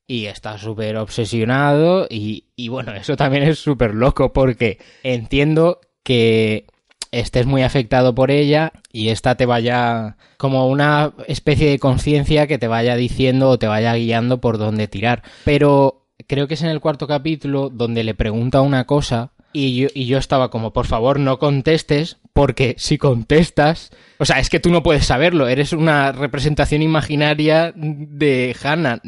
y 0.07 0.25
está 0.25 0.57
súper 0.57 0.97
obsesionado. 0.97 2.07
Y, 2.09 2.45
y 2.55 2.69
bueno, 2.69 2.93
eso 2.93 3.15
también 3.15 3.43
es 3.43 3.59
súper 3.59 3.93
loco 3.93 4.33
porque 4.33 4.79
entiendo 5.03 5.79
que 6.03 6.67
estés 7.11 7.45
muy 7.45 7.63
afectado 7.63 8.13
por 8.13 8.29
ella 8.29 8.73
y 8.91 9.09
esta 9.09 9.35
te 9.35 9.45
vaya 9.45 10.17
como 10.37 10.67
una 10.67 11.13
especie 11.27 11.69
de 11.69 11.79
conciencia 11.79 12.47
que 12.47 12.57
te 12.57 12.67
vaya 12.67 12.95
diciendo 12.95 13.49
o 13.49 13.59
te 13.59 13.67
vaya 13.67 13.93
guiando 13.95 14.41
por 14.41 14.57
dónde 14.57 14.87
tirar. 14.87 15.23
Pero 15.45 16.07
creo 16.27 16.47
que 16.47 16.55
es 16.55 16.61
en 16.61 16.69
el 16.69 16.81
cuarto 16.81 17.07
capítulo 17.07 17.69
donde 17.69 18.03
le 18.03 18.15
pregunta 18.15 18.61
una 18.61 18.85
cosa 18.85 19.31
y 19.57 19.75
yo, 19.75 19.87
y 19.93 20.05
yo 20.05 20.17
estaba 20.17 20.49
como, 20.49 20.73
por 20.73 20.85
favor, 20.85 21.19
no 21.19 21.39
contestes, 21.39 22.17
porque 22.33 22.75
si 22.77 22.97
contestas, 22.97 23.91
o 24.17 24.25
sea, 24.25 24.39
es 24.39 24.49
que 24.49 24.59
tú 24.59 24.69
no 24.69 24.83
puedes 24.83 25.05
saberlo, 25.05 25.47
eres 25.47 25.71
una 25.71 26.11
representación 26.11 26.81
imaginaria 26.81 27.71
de 27.75 28.55
Hannah, 28.61 28.99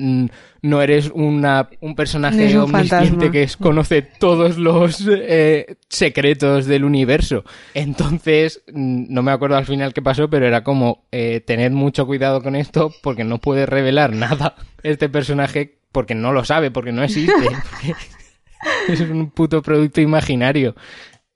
no 0.62 0.81
eres 0.81 1.12
una, 1.13 1.69
un 1.81 1.89
No 1.91 1.95
personaje 1.95 2.55
un 2.57 2.63
omnisciente 2.63 2.99
fantasma. 3.07 3.31
que 3.31 3.43
es- 3.43 3.57
conoce 3.57 4.01
todos 4.01 4.57
los 4.57 5.05
eh, 5.10 5.75
secretos 5.89 6.65
del 6.65 6.83
universo. 6.86 7.43
Entonces, 7.73 8.62
no 8.73 9.21
me 9.23 9.31
acuerdo 9.31 9.57
al 9.57 9.65
final 9.65 9.93
qué 9.93 10.01
pasó, 10.01 10.29
pero 10.29 10.47
era 10.47 10.63
como, 10.63 11.05
eh, 11.12 11.41
tened 11.45 11.71
mucho 11.71 12.05
cuidado 12.05 12.41
con 12.41 12.55
esto, 12.55 12.93
porque 13.03 13.23
no 13.23 13.39
puede 13.39 13.65
revelar 13.65 14.13
nada 14.13 14.55
este 14.83 15.10
personaje, 15.10 15.79
porque 15.91 16.15
no 16.15 16.31
lo 16.33 16.43
sabe, 16.45 16.71
porque 16.71 16.91
no 16.91 17.03
existe. 17.03 17.33
porque 17.33 17.95
es 18.87 19.01
un 19.01 19.31
puto 19.31 19.61
producto 19.61 20.01
imaginario. 20.01 20.75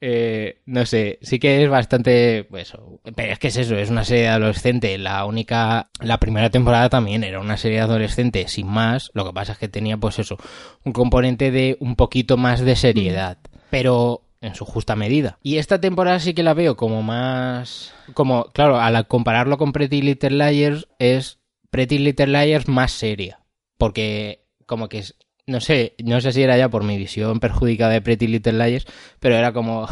Eh, 0.03 0.61
no 0.65 0.87
sé, 0.87 1.19
sí 1.21 1.37
que 1.37 1.63
es 1.63 1.69
bastante. 1.69 2.47
Pues, 2.49 2.73
pero 3.15 3.33
es 3.33 3.39
que 3.39 3.49
es 3.49 3.57
eso, 3.57 3.75
es 3.75 3.91
una 3.91 4.03
serie 4.03 4.23
de 4.23 4.29
adolescente. 4.29 4.97
La 4.97 5.25
única. 5.25 5.89
La 5.99 6.17
primera 6.19 6.49
temporada 6.49 6.89
también 6.89 7.23
era 7.23 7.39
una 7.39 7.57
serie 7.57 7.77
de 7.77 7.83
adolescente 7.83 8.47
sin 8.47 8.67
más. 8.67 9.11
Lo 9.13 9.25
que 9.25 9.33
pasa 9.33 9.53
es 9.53 9.59
que 9.59 9.67
tenía, 9.67 9.97
pues 9.97 10.17
eso, 10.17 10.37
un 10.83 10.93
componente 10.93 11.51
de 11.51 11.77
un 11.79 11.95
poquito 11.95 12.35
más 12.35 12.61
de 12.61 12.75
seriedad. 12.75 13.37
Pero 13.69 14.23
en 14.41 14.55
su 14.55 14.65
justa 14.65 14.95
medida. 14.95 15.37
Y 15.43 15.57
esta 15.57 15.79
temporada 15.79 16.19
sí 16.19 16.33
que 16.33 16.43
la 16.43 16.55
veo 16.55 16.75
como 16.75 17.03
más. 17.03 17.93
Como, 18.15 18.45
claro, 18.45 18.79
al 18.79 19.07
compararlo 19.07 19.57
con 19.59 19.71
Pretty 19.71 20.01
Little 20.01 20.31
Liars, 20.31 20.87
es 20.97 21.39
Pretty 21.69 21.99
Little 21.99 22.27
Liars 22.27 22.67
más 22.67 22.91
seria. 22.91 23.41
Porque, 23.77 24.43
como 24.65 24.89
que 24.89 24.97
es 24.97 25.15
no 25.51 25.59
sé, 25.61 25.93
no 26.03 26.19
sé 26.21 26.31
si 26.31 26.41
era 26.41 26.57
ya 26.57 26.69
por 26.69 26.83
mi 26.83 26.97
visión 26.97 27.39
perjudicada 27.39 27.91
de 27.91 28.01
Pretty 28.01 28.27
Little 28.27 28.53
Liars, 28.53 28.85
pero 29.19 29.35
era 29.35 29.53
como, 29.53 29.87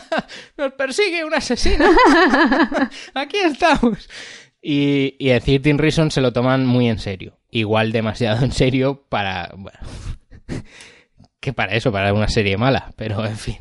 nos 0.58 0.72
persigue 0.72 1.24
un 1.24 1.34
asesino, 1.34 1.86
aquí 3.14 3.38
estamos. 3.38 4.08
Y, 4.60 5.14
y 5.18 5.30
en 5.30 5.40
13 5.40 5.74
Reasons 5.74 6.14
se 6.14 6.20
lo 6.20 6.32
toman 6.32 6.66
muy 6.66 6.88
en 6.88 6.98
serio, 6.98 7.38
igual 7.50 7.92
demasiado 7.92 8.44
en 8.44 8.52
serio 8.52 9.06
para, 9.08 9.52
bueno, 9.56 9.78
que 11.40 11.52
para 11.52 11.74
eso, 11.74 11.92
para 11.92 12.12
una 12.12 12.28
serie 12.28 12.56
mala, 12.56 12.92
pero 12.96 13.24
en 13.24 13.36
fin. 13.36 13.56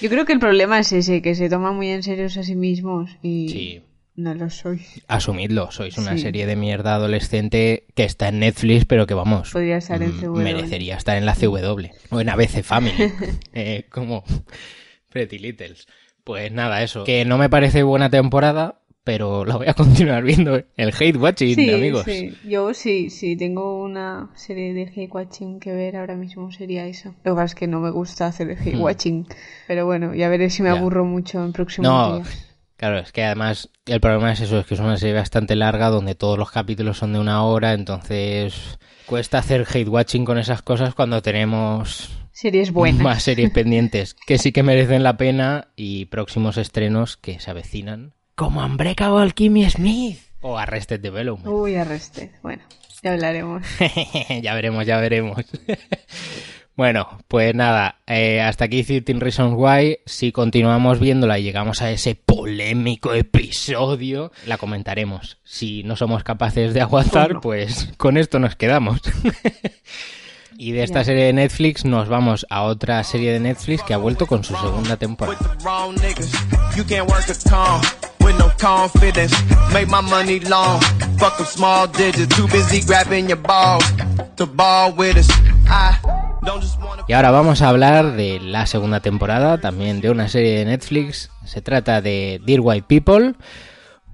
Yo 0.00 0.08
creo 0.08 0.24
que 0.24 0.32
el 0.32 0.38
problema 0.38 0.78
es 0.78 0.92
ese, 0.92 1.20
que 1.20 1.34
se 1.34 1.50
toman 1.50 1.76
muy 1.76 1.88
en 1.90 2.02
serio 2.02 2.26
a 2.26 2.30
sí 2.30 2.56
mismos 2.56 3.10
y 3.22 3.48
Sí. 3.50 3.82
No 4.16 4.34
lo 4.34 4.50
soy. 4.50 4.82
Asumidlo, 5.08 5.70
sois 5.70 5.96
una 5.98 6.12
Sí. 6.16 6.22
serie 6.22 6.46
de 6.46 6.56
mierda 6.56 6.94
adolescente 6.96 7.86
que 7.94 8.04
está 8.04 8.28
en 8.28 8.40
Netflix, 8.40 8.84
pero 8.84 9.06
que 9.06 9.14
vamos, 9.14 9.50
Podría 9.52 9.76
estar 9.78 10.02
en 10.02 10.10
mm, 10.10 10.20
CW. 10.20 10.36
merecería 10.42 10.96
estar 10.96 11.16
en 11.16 11.26
la 11.26 11.34
CW 11.34 11.88
o 12.10 12.20
en 12.20 12.28
ABC 12.28 12.62
Family, 12.62 13.12
eh, 13.54 13.86
como 13.90 14.24
Pretty 15.08 15.38
Littles. 15.38 15.86
Pues 16.24 16.52
nada, 16.52 16.82
eso. 16.82 17.04
Que 17.04 17.24
no 17.24 17.38
me 17.38 17.48
parece 17.48 17.82
buena 17.82 18.10
temporada, 18.10 18.80
pero 19.04 19.44
la 19.46 19.56
voy 19.56 19.66
a 19.68 19.74
continuar 19.74 20.22
viendo. 20.22 20.62
El 20.76 20.92
hate 20.98 21.16
watching, 21.16 21.54
Sí, 21.54 21.72
amigos. 21.72 22.04
sí. 22.04 22.36
Yo 22.44 22.74
sí, 22.74 23.08
sí, 23.10 23.36
tengo 23.36 23.82
una 23.82 24.30
serie 24.34 24.74
de 24.74 24.82
hate 24.82 25.10
watching 25.10 25.58
que 25.58 25.72
ver 25.72 25.96
ahora 25.96 26.14
mismo 26.16 26.52
sería 26.52 26.86
esa. 26.86 27.08
Lo 27.24 27.32
que 27.32 27.36
pasa 27.36 27.44
es 27.46 27.54
que 27.54 27.66
no 27.66 27.80
me 27.80 27.90
gusta 27.90 28.26
hacer 28.26 28.50
el 28.50 28.58
hate 28.58 28.76
Hmm. 28.76 28.82
watching. 28.82 29.26
Pero 29.66 29.86
bueno, 29.86 30.14
ya 30.14 30.28
veré 30.28 30.50
si 30.50 30.62
me 30.62 30.68
Ya. 30.68 30.78
aburro 30.78 31.04
mucho 31.06 31.42
en 31.42 31.52
próximos 31.52 31.88
No, 31.90 32.16
días. 32.16 32.46
Claro, 32.80 32.98
es 32.98 33.12
que 33.12 33.22
además 33.22 33.68
el 33.84 34.00
problema 34.00 34.32
es 34.32 34.40
eso, 34.40 34.58
es 34.58 34.64
que 34.64 34.72
es 34.72 34.80
una 34.80 34.96
serie 34.96 35.14
bastante 35.14 35.54
larga 35.54 35.90
donde 35.90 36.14
todos 36.14 36.38
los 36.38 36.50
capítulos 36.50 36.96
son 36.96 37.12
de 37.12 37.18
una 37.18 37.44
hora, 37.44 37.74
entonces 37.74 38.78
cuesta 39.04 39.36
hacer 39.36 39.66
hate 39.70 39.86
watching 39.86 40.24
con 40.24 40.38
esas 40.38 40.62
cosas 40.62 40.94
cuando 40.94 41.20
tenemos 41.20 42.08
Series 42.32 42.72
buenas. 42.72 43.02
más 43.02 43.22
series 43.22 43.50
pendientes 43.50 44.16
que 44.26 44.38
sí 44.38 44.50
que 44.50 44.62
merecen 44.62 45.02
la 45.02 45.18
pena 45.18 45.68
y 45.76 46.06
próximos 46.06 46.56
estrenos 46.56 47.18
que 47.18 47.38
se 47.38 47.50
avecinan. 47.50 48.14
Como 48.34 48.64
Unbreakable 48.64 49.32
Kimmy 49.32 49.68
Smith 49.68 50.18
o 50.40 50.56
Arrested 50.56 51.00
Development. 51.00 51.54
Uy, 51.54 51.74
arrested. 51.74 52.30
Bueno, 52.42 52.62
ya 53.02 53.12
hablaremos. 53.12 53.62
ya 54.42 54.54
veremos, 54.54 54.86
ya 54.86 54.96
veremos. 54.96 55.44
Bueno, 56.80 57.18
pues 57.28 57.54
nada, 57.54 57.96
eh, 58.06 58.40
hasta 58.40 58.64
aquí 58.64 58.82
13 58.82 59.20
Reasons 59.20 59.52
Why. 59.54 59.98
Si 60.06 60.32
continuamos 60.32 60.98
viéndola 60.98 61.38
y 61.38 61.42
llegamos 61.42 61.82
a 61.82 61.90
ese 61.90 62.14
polémico 62.14 63.12
episodio, 63.12 64.32
la 64.46 64.56
comentaremos. 64.56 65.36
Si 65.44 65.82
no 65.82 65.94
somos 65.94 66.24
capaces 66.24 66.72
de 66.72 66.80
aguantar, 66.80 67.42
pues 67.42 67.92
con 67.98 68.16
esto 68.16 68.38
nos 68.38 68.56
quedamos. 68.56 69.02
y 70.56 70.72
de 70.72 70.82
esta 70.82 71.04
serie 71.04 71.24
de 71.24 71.34
Netflix 71.34 71.84
nos 71.84 72.08
vamos 72.08 72.46
a 72.48 72.62
otra 72.62 73.04
serie 73.04 73.30
de 73.32 73.40
Netflix 73.40 73.82
que 73.82 73.92
ha 73.92 73.98
vuelto 73.98 74.26
con 74.26 74.42
su 74.42 74.56
segunda 74.56 74.96
temporada. 74.96 75.36
with 75.38 75.58
the 75.58 75.62
wrong 75.62 75.94
niggas. 75.96 76.32
You 76.78 76.84
can't 76.84 77.10
work 77.10 77.28
a 77.28 77.34
calm 77.46 77.82
with 78.24 78.38
no 78.38 78.50
confidence. 78.58 79.36
Make 79.74 79.88
my 79.88 80.00
money 80.00 80.40
long. 80.40 80.80
Fuck 81.18 81.36
them 81.36 81.46
small 81.46 81.88
digits. 81.88 82.34
Too 82.34 82.48
busy 82.48 82.80
grabbing 82.80 83.28
your 83.28 83.36
balls 83.36 83.84
to 84.36 84.46
ball 84.46 84.92
with 84.92 85.18
us. 85.18 85.28
I 85.68 85.98
don't 86.00 86.00
just 86.00 86.06
wanna. 86.06 86.29
Y 87.06 87.12
ahora 87.12 87.30
vamos 87.30 87.62
a 87.62 87.68
hablar 87.68 88.16
de 88.16 88.40
la 88.40 88.66
segunda 88.66 89.00
temporada, 89.00 89.58
también 89.58 90.00
de 90.00 90.10
una 90.10 90.28
serie 90.28 90.58
de 90.58 90.64
Netflix. 90.64 91.30
Se 91.44 91.60
trata 91.60 92.00
de 92.00 92.40
Dear 92.44 92.60
White 92.62 92.86
People, 92.88 93.34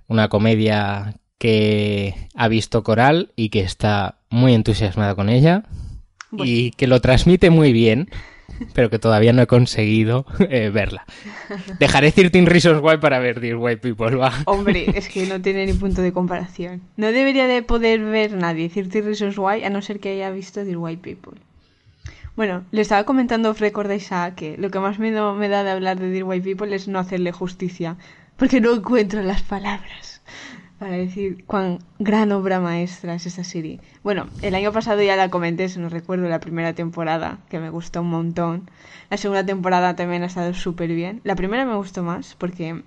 una 0.09 0.29
comedia 0.29 1.15
que 1.39 2.29
ha 2.35 2.49
visto 2.49 2.83
Coral 2.83 3.33
y 3.37 3.51
que 3.51 3.61
está 3.61 4.19
muy 4.31 4.55
entusiasmada 4.55 5.15
con 5.15 5.29
ella 5.29 5.65
y 6.33 6.71
que 6.73 6.87
lo 6.87 7.01
transmite 7.01 7.51
muy 7.51 7.73
bien. 7.73 8.09
pero 8.73 8.91
que 8.91 8.99
todavía 8.99 9.33
no 9.33 9.43
he 9.43 9.47
conseguido 9.47 10.25
eh, 10.51 10.71
verla. 10.73 11.05
Dejaré 11.79 12.12
13 12.12 12.47
Reasons 12.47 12.81
Why 12.83 12.99
para 12.99 13.19
ver 13.19 13.41
Dear 13.41 13.57
White 13.57 13.79
People, 13.79 14.17
va. 14.17 14.33
Hombre, 14.47 14.87
es 14.95 15.09
que 15.09 15.27
no 15.27 15.41
tiene 15.41 15.67
ni 15.67 15.73
punto 15.73 16.01
de 16.01 16.12
comparación. 16.12 16.83
No 16.97 17.09
debería 17.12 17.47
de 17.47 17.62
poder 17.62 18.01
ver 18.01 18.33
nadie 18.33 18.69
13 18.69 19.03
Reasons 19.03 19.39
Why 19.39 19.65
a 19.65 19.71
no 19.71 19.83
ser 19.83 20.01
que 20.01 20.12
haya 20.12 20.31
visto 20.31 20.65
Dear 20.65 20.79
White 20.79 21.03
People. 21.03 21.41
Bueno, 22.37 22.64
le 22.70 22.83
estaba 22.83 23.05
comentando 23.05 23.55
Frecord 23.55 23.90
a 24.11 24.35
que 24.35 24.59
lo 24.59 24.70
que 24.70 24.79
más 24.79 24.99
me 24.99 25.11
da 25.11 25.64
de 25.64 25.70
hablar 25.70 25.99
de 25.99 26.11
Dear 26.11 26.25
White 26.25 26.44
People 26.44 26.77
es 26.77 26.87
no 26.87 26.99
hacerle 26.99 27.33
justicia, 27.33 27.96
porque 28.37 28.61
no 28.61 28.75
encuentro 28.75 29.22
las 29.22 29.40
palabras 29.40 30.20
para 30.79 30.92
decir 30.92 31.46
cuán 31.46 31.79
gran 31.99 32.33
obra 32.33 32.61
maestra 32.61 33.14
es 33.14 33.25
esta 33.25 33.42
serie. 33.42 33.81
Bueno, 34.03 34.27
el 34.42 34.55
año 34.55 34.70
pasado 34.70 35.03
ya 35.03 35.16
la 35.16 35.31
comenté, 35.31 35.70
si 35.70 35.79
no 35.79 35.88
recuerdo, 35.88 36.29
la 36.29 36.40
primera 36.40 36.75
temporada, 36.75 37.38
que 37.49 37.59
me 37.59 37.70
gustó 37.70 38.03
un 38.03 38.11
montón. 38.11 38.68
La 39.09 39.16
segunda 39.16 39.46
temporada 39.46 39.96
también 39.96 40.22
ha 40.22 40.27
estado 40.27 40.53
súper 40.53 40.90
bien. 40.90 41.22
La 41.25 41.37
primera 41.37 41.64
me 41.64 41.77
gustó 41.77 42.03
más 42.03 42.35
porque 42.35 42.83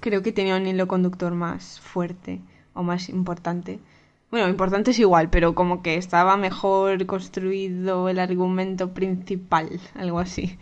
creo 0.00 0.24
que 0.24 0.32
tenía 0.32 0.56
un 0.56 0.66
hilo 0.66 0.88
conductor 0.88 1.32
más 1.32 1.78
fuerte 1.78 2.40
o 2.74 2.82
más 2.82 3.08
importante. 3.08 3.78
Bueno, 4.30 4.48
importante 4.48 4.90
es 4.90 4.98
igual, 4.98 5.30
pero 5.30 5.54
como 5.54 5.82
que 5.82 5.96
estaba 5.96 6.36
mejor 6.36 7.06
construido 7.06 8.08
el 8.10 8.18
argumento 8.18 8.92
principal, 8.92 9.80
algo 9.94 10.18
así. 10.18 10.58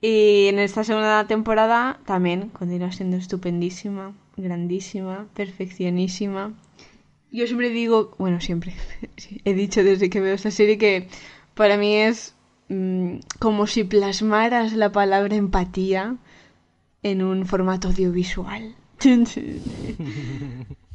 Y 0.00 0.46
en 0.48 0.58
esta 0.58 0.84
segunda 0.84 1.26
temporada 1.26 1.98
también 2.04 2.50
continúa 2.50 2.92
siendo 2.92 3.16
estupendísima, 3.16 4.14
grandísima, 4.36 5.26
perfeccionísima. 5.34 6.52
Yo 7.32 7.46
siempre 7.46 7.70
digo, 7.70 8.14
bueno, 8.18 8.40
siempre, 8.40 8.74
he 9.44 9.54
dicho 9.54 9.82
desde 9.82 10.10
que 10.10 10.20
veo 10.20 10.34
esta 10.34 10.50
serie 10.50 10.78
que 10.78 11.08
para 11.54 11.78
mí 11.78 11.96
es 11.96 12.34
mm, 12.68 13.18
como 13.38 13.66
si 13.66 13.84
plasmaras 13.84 14.74
la 14.74 14.92
palabra 14.92 15.36
empatía 15.36 16.16
en 17.02 17.22
un 17.22 17.46
formato 17.46 17.88
audiovisual. 17.88 18.74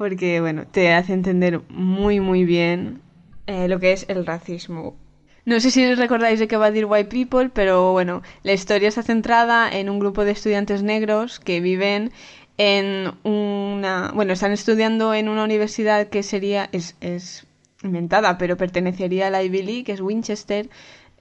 Porque, 0.00 0.40
bueno, 0.40 0.66
te 0.66 0.94
hace 0.94 1.12
entender 1.12 1.60
muy, 1.68 2.20
muy 2.20 2.46
bien 2.46 3.02
eh, 3.46 3.68
lo 3.68 3.78
que 3.80 3.92
es 3.92 4.06
el 4.08 4.24
racismo. 4.24 4.96
No 5.44 5.60
sé 5.60 5.70
si 5.70 5.94
recordáis 5.94 6.40
de 6.40 6.48
qué 6.48 6.56
va 6.56 6.64
a 6.64 6.70
decir 6.70 6.86
White 6.86 7.10
People, 7.10 7.50
pero 7.50 7.92
bueno, 7.92 8.22
la 8.42 8.54
historia 8.54 8.88
está 8.88 9.02
centrada 9.02 9.68
en 9.70 9.90
un 9.90 9.98
grupo 9.98 10.24
de 10.24 10.30
estudiantes 10.30 10.82
negros 10.82 11.38
que 11.38 11.60
viven 11.60 12.12
en 12.56 13.12
una... 13.24 14.10
Bueno, 14.14 14.32
están 14.32 14.52
estudiando 14.52 15.12
en 15.12 15.28
una 15.28 15.44
universidad 15.44 16.08
que 16.08 16.22
sería... 16.22 16.70
es, 16.72 16.96
es 17.02 17.46
inventada, 17.82 18.38
pero 18.38 18.56
pertenecería 18.56 19.26
a 19.26 19.30
la 19.30 19.42
Ivy 19.42 19.62
League, 19.62 19.84
que 19.84 19.92
es 19.92 20.00
Winchester, 20.00 20.70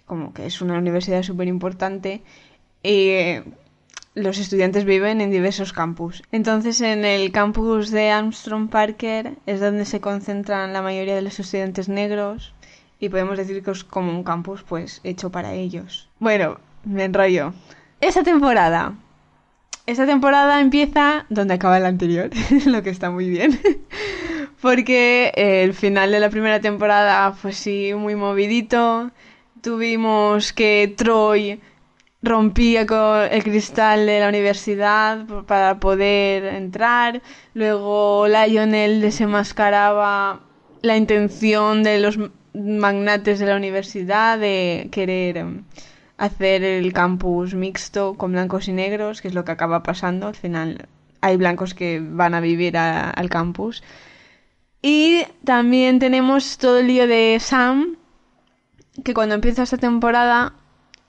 como 0.06 0.34
que 0.34 0.46
es 0.46 0.62
una 0.62 0.78
universidad 0.78 1.24
súper 1.24 1.50
importante. 1.50 2.22
Los 4.16 4.38
estudiantes 4.38 4.86
viven 4.86 5.22
en 5.22 5.32
diversos 5.32 5.74
campus. 5.74 6.24
Entonces, 6.32 6.82
en 6.82 7.06
el 7.06 7.32
campus 7.32 7.92
de 7.92 8.10
Armstrong 8.10 8.70
Parker 8.70 9.34
es 9.46 9.60
donde 9.60 9.86
se 9.86 10.02
concentran 10.02 10.74
la 10.74 10.82
mayoría 10.82 11.16
de 11.16 11.22
los 11.22 11.40
estudiantes 11.40 11.90
negros 11.90 12.54
y 13.00 13.10
podemos 13.10 13.38
decir 13.38 13.64
que 13.64 13.72
es 13.72 13.84
como 13.84 14.12
un 14.12 14.24
campus 14.24 14.64
pues 14.64 15.00
hecho 15.04 15.32
para 15.32 15.54
ellos. 15.54 16.10
Bueno, 16.20 16.60
me 16.84 17.06
enrollo. 17.06 17.54
Esa 18.02 18.24
temporada. 18.24 18.94
Esta 19.86 20.06
temporada 20.06 20.62
empieza 20.62 21.26
donde 21.30 21.56
acaba 21.56 21.80
la 21.80 21.88
anterior, 21.88 22.30
lo 22.66 22.84
que 22.84 22.90
está 22.90 23.10
muy 23.10 23.30
bien. 23.30 23.60
Porque 24.62 25.32
el 25.36 25.74
final 25.74 26.12
de 26.12 26.20
la 26.20 26.30
primera 26.30 26.60
temporada 26.60 27.32
fue 27.32 27.54
sí 27.54 27.94
muy 27.96 28.16
movidito. 28.16 29.12
Tuvimos 29.62 30.54
que 30.54 30.94
Troy 30.96 31.60
rompía 32.22 32.86
con 32.86 33.22
el 33.32 33.44
cristal 33.44 34.06
de 34.06 34.20
la 34.20 34.30
universidad 34.30 35.26
para 35.46 35.80
poder 35.80 36.46
entrar. 36.46 37.22
Luego 37.54 38.28
Lionel 38.28 39.02
desenmascaraba 39.02 40.42
la 40.82 40.98
intención 40.98 41.84
de 41.84 42.00
los 42.00 42.20
magnates 42.54 43.40
de 43.40 43.46
la 43.46 43.56
universidad 43.56 44.38
de 44.38 44.90
querer 44.92 45.38
em, 45.38 45.64
hacer 46.18 46.64
el 46.64 46.92
campus 46.94 47.54
mixto 47.54 48.16
con 48.16 48.34
blancos 48.34 48.68
y 48.68 48.74
negros, 48.74 49.22
que 49.22 49.30
es 49.30 49.34
lo 49.34 49.46
que 49.46 49.52
acaba 49.52 49.84
pasando. 49.84 50.28
Al 50.28 50.36
final 50.36 50.88
hay 51.22 51.38
blancos 51.38 51.74
que 51.74 52.02
van 52.04 52.34
a 52.34 52.42
vivir 52.42 52.78
al 52.78 53.30
campus. 53.30 53.84
Y 54.82 55.24
también 55.44 56.00
tenemos 56.00 56.58
todo 56.58 56.80
el 56.80 56.88
lío 56.88 57.08
de 57.08 57.38
Sam, 57.40 57.98
que 59.04 59.14
cuando 59.14 59.36
empieza 59.36 59.64
esta 59.64 59.78
temporada 59.78 60.54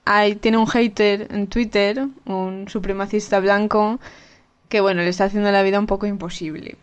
hay, 0.05 0.35
tiene 0.35 0.57
un 0.57 0.67
hater 0.67 1.27
en 1.31 1.47
Twitter, 1.47 2.07
un 2.25 2.67
supremacista 2.67 3.39
blanco, 3.39 3.99
que 4.69 4.81
bueno, 4.81 5.01
le 5.01 5.09
está 5.09 5.25
haciendo 5.25 5.51
la 5.51 5.63
vida 5.63 5.79
un 5.79 5.87
poco 5.87 6.05
imposible. 6.05 6.77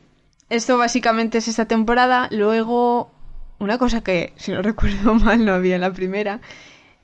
Esto 0.50 0.78
básicamente 0.78 1.38
es 1.38 1.48
esta 1.48 1.66
temporada. 1.66 2.28
Luego 2.30 3.10
una 3.58 3.78
cosa 3.78 4.02
que, 4.02 4.32
si 4.36 4.52
no 4.52 4.62
recuerdo 4.62 5.14
mal, 5.14 5.44
no 5.44 5.52
había 5.52 5.74
en 5.74 5.80
la 5.80 5.92
primera, 5.92 6.40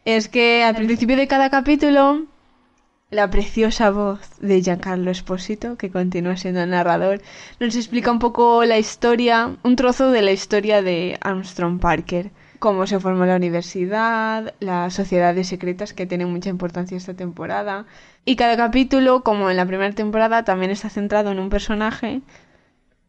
es 0.05 0.29
que 0.29 0.63
al 0.63 0.77
principio 0.77 1.17
de 1.17 1.27
cada 1.27 1.51
capítulo, 1.51 2.27
la 3.11 3.31
preciosa 3.31 3.91
voz 3.91 4.21
de 4.41 4.61
Giancarlo 4.63 5.11
Esposito, 5.11 5.77
que 5.77 5.91
continúa 5.91 6.37
siendo 6.37 6.63
el 6.63 6.71
narrador, 6.71 7.23
nos 7.61 7.77
explica 7.77 8.11
un 8.11 8.19
poco 8.19 8.65
la 8.65 8.79
historia, 8.79 9.57
un 9.63 9.77
trozo 9.77 10.11
de 10.11 10.23
la 10.23 10.33
historia 10.33 10.83
de 10.83 11.19
Armstrong 11.21 11.81
Parker, 11.81 12.31
cómo 12.65 12.87
se 12.87 12.99
formó 12.99 13.27
la 13.27 13.37
universidad, 13.37 14.55
las 14.61 14.95
sociedades 14.95 15.49
secretas 15.49 15.93
que 15.93 16.07
tienen 16.07 16.33
mucha 16.33 16.49
importancia 16.49 16.97
esta 16.97 17.13
temporada. 17.15 17.85
Y 18.25 18.37
cada 18.37 18.57
capítulo, 18.57 19.23
como 19.23 19.51
en 19.51 19.59
la 19.59 19.67
primera 19.67 19.95
temporada, 19.95 20.45
también 20.45 20.71
está 20.71 20.89
centrado 20.89 21.31
en 21.31 21.41
un 21.41 21.51
personaje 21.51 22.23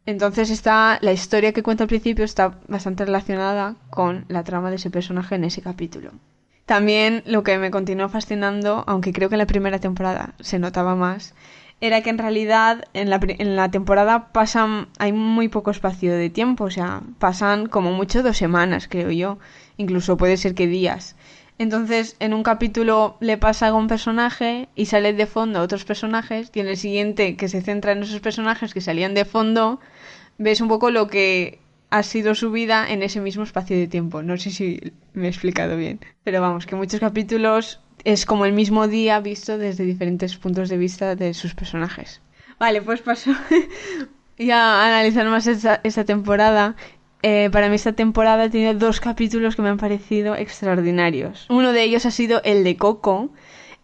entonces 0.06 0.52
está 0.52 1.00
la 1.02 1.14
historia 1.14 1.52
que 1.52 1.64
cuenta 1.64 1.84
al 1.84 1.88
principio 1.88 2.26
está 2.26 2.60
bastante 2.68 3.06
relacionada 3.06 3.76
con 3.90 4.26
la 4.28 4.44
trama 4.44 4.70
de 4.70 4.76
ese 4.76 4.92
personaje 4.92 5.36
en 5.36 5.46
ese 5.46 5.62
capítulo. 5.62 6.12
También 6.66 7.24
lo 7.26 7.44
que 7.44 7.58
me 7.58 7.72
continuó 7.72 8.10
fascinando, 8.10 8.84
aunque 8.88 9.14
creo 9.14 9.30
que 9.30 9.36
en 9.36 9.40
la 9.40 9.48
primera 9.48 9.80
temporada 9.80 10.36
se 10.40 10.60
notaba 10.60 10.96
más, 10.96 11.34
era 11.82 12.02
que 12.02 12.10
en 12.10 12.18
realidad 12.18 12.86
en 12.94 13.10
la, 13.10 13.20
en 13.22 13.56
la 13.56 13.70
temporada 13.70 14.32
pasan 14.32 14.88
hay 14.98 15.12
muy 15.12 15.50
poco 15.50 15.72
espacio 15.72 16.14
de 16.14 16.30
tiempo, 16.30 16.66
o 16.66 16.72
sea, 16.72 17.02
pasan 17.20 17.68
como 17.68 17.92
mucho 17.92 18.24
dos 18.24 18.38
semanas, 18.38 18.88
creo 18.88 19.12
yo, 19.12 19.38
incluso 19.78 20.18
puede 20.18 20.38
ser 20.38 20.56
que 20.56 20.68
días. 20.68 21.16
Entonces, 21.58 22.18
en 22.20 22.34
un 22.34 22.44
capítulo 22.44 23.16
le 23.22 23.38
pasa 23.38 23.68
a 23.68 23.74
un 23.74 23.88
personaje 23.88 24.68
y 24.76 24.88
sale 24.88 25.14
de 25.14 25.26
fondo 25.26 25.60
a 25.60 25.62
otros 25.62 25.86
personajes, 25.86 26.52
y 26.54 26.60
en 26.60 26.68
el 26.68 26.78
siguiente 26.78 27.38
que 27.38 27.48
se 27.48 27.62
centra 27.62 27.94
en 27.94 28.04
esos 28.04 28.20
personajes 28.20 28.74
que 28.74 28.82
salían 28.82 29.14
de 29.14 29.26
fondo, 29.26 29.80
ves 30.38 30.60
un 30.60 30.68
poco 30.68 30.92
lo 30.92 31.08
que 31.08 31.60
ha 31.96 32.04
sido 32.04 32.36
su 32.36 32.52
vida 32.52 32.86
en 32.90 33.04
ese 33.04 33.22
mismo 33.22 33.44
espacio 33.44 33.78
de 33.78 33.88
tiempo. 33.88 34.22
No 34.22 34.36
sé 34.36 34.52
si 34.52 34.92
me 35.14 35.28
he 35.28 35.30
explicado 35.30 35.78
bien. 35.78 36.02
Pero 36.26 36.42
vamos, 36.42 36.66
que 36.66 36.76
muchos 36.76 37.00
capítulos 37.00 37.80
es 38.04 38.26
como 38.26 38.46
el 38.46 38.52
mismo 38.52 38.90
día 38.90 39.22
visto 39.22 39.58
desde 39.58 39.86
diferentes 39.86 40.36
puntos 40.36 40.68
de 40.68 40.78
vista 40.78 41.16
de 41.16 41.34
sus 41.34 41.56
personajes. 41.56 42.22
Vale, 42.60 42.82
pues 42.82 43.02
paso 43.02 43.32
ya 44.38 44.82
a 44.82 44.88
analizar 44.88 45.26
más 45.28 45.48
esta, 45.48 46.04
temporada. 46.04 46.76
Eh, 47.22 47.50
para 47.50 47.70
mí 47.70 47.76
esta 47.76 47.94
temporada 47.94 48.50
tiene 48.50 48.74
dos 48.74 49.00
capítulos 49.00 49.56
que 49.56 49.62
me 49.62 49.70
han 49.70 49.78
parecido 49.78 50.36
extraordinarios. 50.36 51.46
Uno 51.50 51.72
de 51.72 51.84
ellos 51.84 52.06
ha 52.06 52.12
sido 52.12 52.42
el 52.44 52.66
de 52.66 52.76
Coco, 52.76 53.30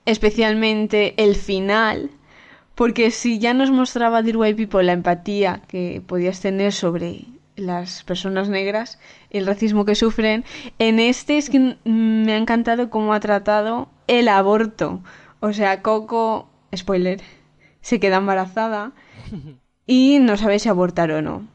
especialmente 0.06 1.14
el 1.16 1.38
final, 1.38 2.10
porque 2.76 3.10
si 3.10 3.40
ya 3.40 3.54
nos 3.54 3.72
mostraba 3.72 4.22
Dear 4.22 4.36
White 4.36 4.58
People 4.58 4.84
la 4.84 4.92
empatía 4.92 5.62
que 5.70 6.04
podías 6.06 6.42
tener 6.42 6.74
sobre 6.74 7.26
las 7.56 8.04
personas 8.04 8.50
negras, 8.50 9.00
el 9.30 9.46
racismo 9.46 9.86
que 9.86 9.96
sufren, 9.96 10.46
en 10.80 11.00
este 11.00 11.38
es 11.38 11.50
que 11.50 11.78
me 11.84 12.34
ha 12.34 12.38
encantado 12.38 12.90
cómo 12.90 13.14
ha 13.14 13.20
tratado 13.20 13.90
el 14.08 14.28
aborto. 14.28 15.02
O 15.40 15.54
sea, 15.54 15.82
Coco, 15.82 16.50
spoiler, 16.76 17.22
se 17.82 18.00
queda 18.00 18.18
embarazada 18.18 18.92
y 19.86 20.20
no 20.20 20.38
sabe 20.38 20.60
si 20.60 20.70
abortar 20.70 21.12
o 21.12 21.22
no. 21.22 21.48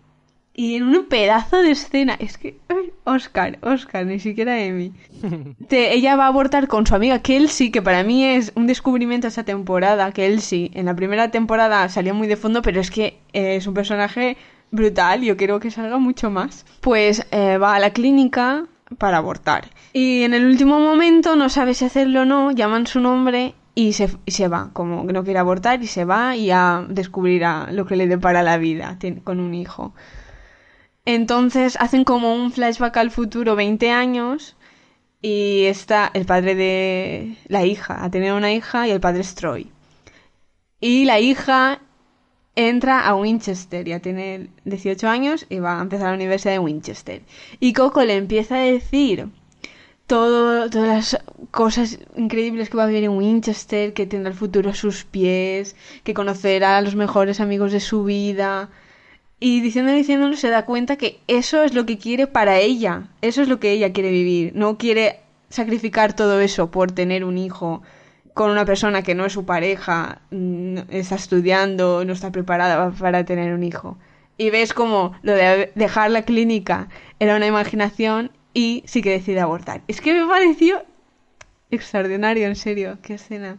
Y 0.58 0.76
en 0.76 0.84
un 0.84 1.04
pedazo 1.04 1.60
de 1.60 1.72
escena, 1.72 2.16
es 2.18 2.38
que, 2.38 2.56
Oscar, 3.04 3.58
Oscar, 3.60 4.06
ni 4.06 4.18
siquiera 4.18 4.58
Emi. 4.58 4.94
ella 5.70 6.16
va 6.16 6.24
a 6.24 6.28
abortar 6.28 6.66
con 6.66 6.86
su 6.86 6.94
amiga 6.94 7.20
Kelsey, 7.20 7.70
que 7.70 7.82
para 7.82 8.02
mí 8.04 8.24
es 8.24 8.52
un 8.54 8.66
descubrimiento 8.66 9.28
esa 9.28 9.44
temporada. 9.44 10.10
Kelsey, 10.12 10.70
en 10.72 10.86
la 10.86 10.96
primera 10.96 11.30
temporada 11.30 11.86
salió 11.90 12.14
muy 12.14 12.26
de 12.26 12.36
fondo, 12.36 12.62
pero 12.62 12.80
es 12.80 12.90
que 12.90 13.18
eh, 13.34 13.56
es 13.56 13.66
un 13.66 13.74
personaje 13.74 14.38
brutal, 14.70 15.22
yo 15.22 15.36
quiero 15.36 15.60
que 15.60 15.70
salga 15.70 15.98
mucho 15.98 16.30
más. 16.30 16.64
Pues 16.80 17.26
eh, 17.30 17.58
va 17.58 17.74
a 17.74 17.80
la 17.80 17.90
clínica 17.90 18.66
para 18.98 19.18
abortar. 19.18 19.70
Y 19.92 20.22
en 20.22 20.34
el 20.34 20.46
último 20.46 20.78
momento 20.78 21.36
no 21.36 21.48
sabe 21.48 21.74
si 21.74 21.84
hacerlo 21.84 22.22
o 22.22 22.24
no, 22.24 22.52
llaman 22.52 22.86
su 22.86 23.00
nombre 23.00 23.54
y 23.74 23.92
se, 23.92 24.10
y 24.24 24.30
se 24.30 24.48
va, 24.48 24.70
como 24.72 25.04
no 25.04 25.24
quiere 25.24 25.38
abortar 25.38 25.82
y 25.82 25.86
se 25.86 26.04
va 26.04 26.36
y 26.36 26.46
ya 26.46 26.84
descubrirá 26.88 27.68
lo 27.72 27.86
que 27.86 27.96
le 27.96 28.06
depara 28.06 28.42
la 28.42 28.58
vida 28.58 28.98
con 29.24 29.40
un 29.40 29.54
hijo. 29.54 29.94
Entonces 31.04 31.76
hacen 31.78 32.04
como 32.04 32.34
un 32.34 32.50
flashback 32.50 32.96
al 32.96 33.10
futuro 33.10 33.54
20 33.54 33.90
años 33.90 34.56
y 35.22 35.64
está 35.64 36.10
el 36.14 36.26
padre 36.26 36.54
de 36.54 37.36
la 37.48 37.64
hija, 37.64 38.04
a 38.04 38.10
tener 38.10 38.32
una 38.32 38.52
hija 38.52 38.88
y 38.88 38.90
el 38.90 39.00
padre 39.00 39.20
es 39.20 39.34
Troy. 39.34 39.70
Y 40.80 41.04
la 41.04 41.20
hija 41.20 41.80
entra 42.56 43.06
a 43.06 43.14
Winchester, 43.14 43.86
ya 43.86 44.00
tiene 44.00 44.48
18 44.64 45.08
años 45.08 45.46
y 45.48 45.60
va 45.60 45.78
a 45.78 45.82
empezar 45.82 46.08
la 46.08 46.14
universidad 46.14 46.54
de 46.54 46.58
Winchester. 46.58 47.22
Y 47.60 47.74
Coco 47.74 48.02
le 48.02 48.16
empieza 48.16 48.56
a 48.56 48.60
decir 48.60 49.28
todo, 50.06 50.70
todas 50.70 50.88
las 50.88 51.18
cosas 51.50 51.98
increíbles 52.16 52.70
que 52.70 52.76
va 52.76 52.84
a 52.84 52.86
vivir 52.86 53.04
en 53.04 53.16
Winchester, 53.16 53.92
que 53.92 54.06
tendrá 54.06 54.30
el 54.30 54.38
futuro 54.38 54.70
a 54.70 54.74
sus 54.74 55.04
pies, 55.04 55.76
que 56.02 56.14
conocerá 56.14 56.78
a 56.78 56.80
los 56.80 56.96
mejores 56.96 57.40
amigos 57.40 57.72
de 57.72 57.80
su 57.80 58.04
vida. 58.04 58.70
Y 59.38 59.60
diciéndolo 59.60 59.98
diciéndolo 59.98 60.36
se 60.36 60.48
da 60.48 60.64
cuenta 60.64 60.96
que 60.96 61.20
eso 61.26 61.62
es 61.62 61.74
lo 61.74 61.84
que 61.84 61.98
quiere 61.98 62.26
para 62.26 62.58
ella, 62.58 63.10
eso 63.20 63.42
es 63.42 63.48
lo 63.48 63.60
que 63.60 63.72
ella 63.72 63.92
quiere 63.92 64.10
vivir, 64.10 64.52
no 64.54 64.78
quiere 64.78 65.20
sacrificar 65.50 66.16
todo 66.16 66.40
eso 66.40 66.70
por 66.70 66.90
tener 66.92 67.22
un 67.22 67.36
hijo 67.36 67.82
con 68.36 68.50
una 68.50 68.66
persona 68.66 69.00
que 69.00 69.14
no 69.14 69.24
es 69.24 69.32
su 69.32 69.46
pareja, 69.46 70.20
está 70.90 71.14
estudiando, 71.14 72.04
no 72.04 72.12
está 72.12 72.30
preparada 72.30 72.90
para 72.90 73.24
tener 73.24 73.54
un 73.54 73.62
hijo. 73.62 73.96
Y 74.36 74.50
ves 74.50 74.74
como 74.74 75.18
lo 75.22 75.32
de 75.32 75.72
dejar 75.74 76.10
la 76.10 76.20
clínica 76.20 76.90
era 77.18 77.34
una 77.34 77.46
imaginación 77.46 78.30
y 78.52 78.82
sí 78.84 79.00
que 79.00 79.12
decide 79.12 79.40
abortar. 79.40 79.80
Es 79.88 80.02
que 80.02 80.12
me 80.12 80.28
pareció 80.28 80.84
extraordinario, 81.70 82.46
en 82.46 82.56
serio, 82.56 82.98
qué 83.00 83.14
escena. 83.14 83.56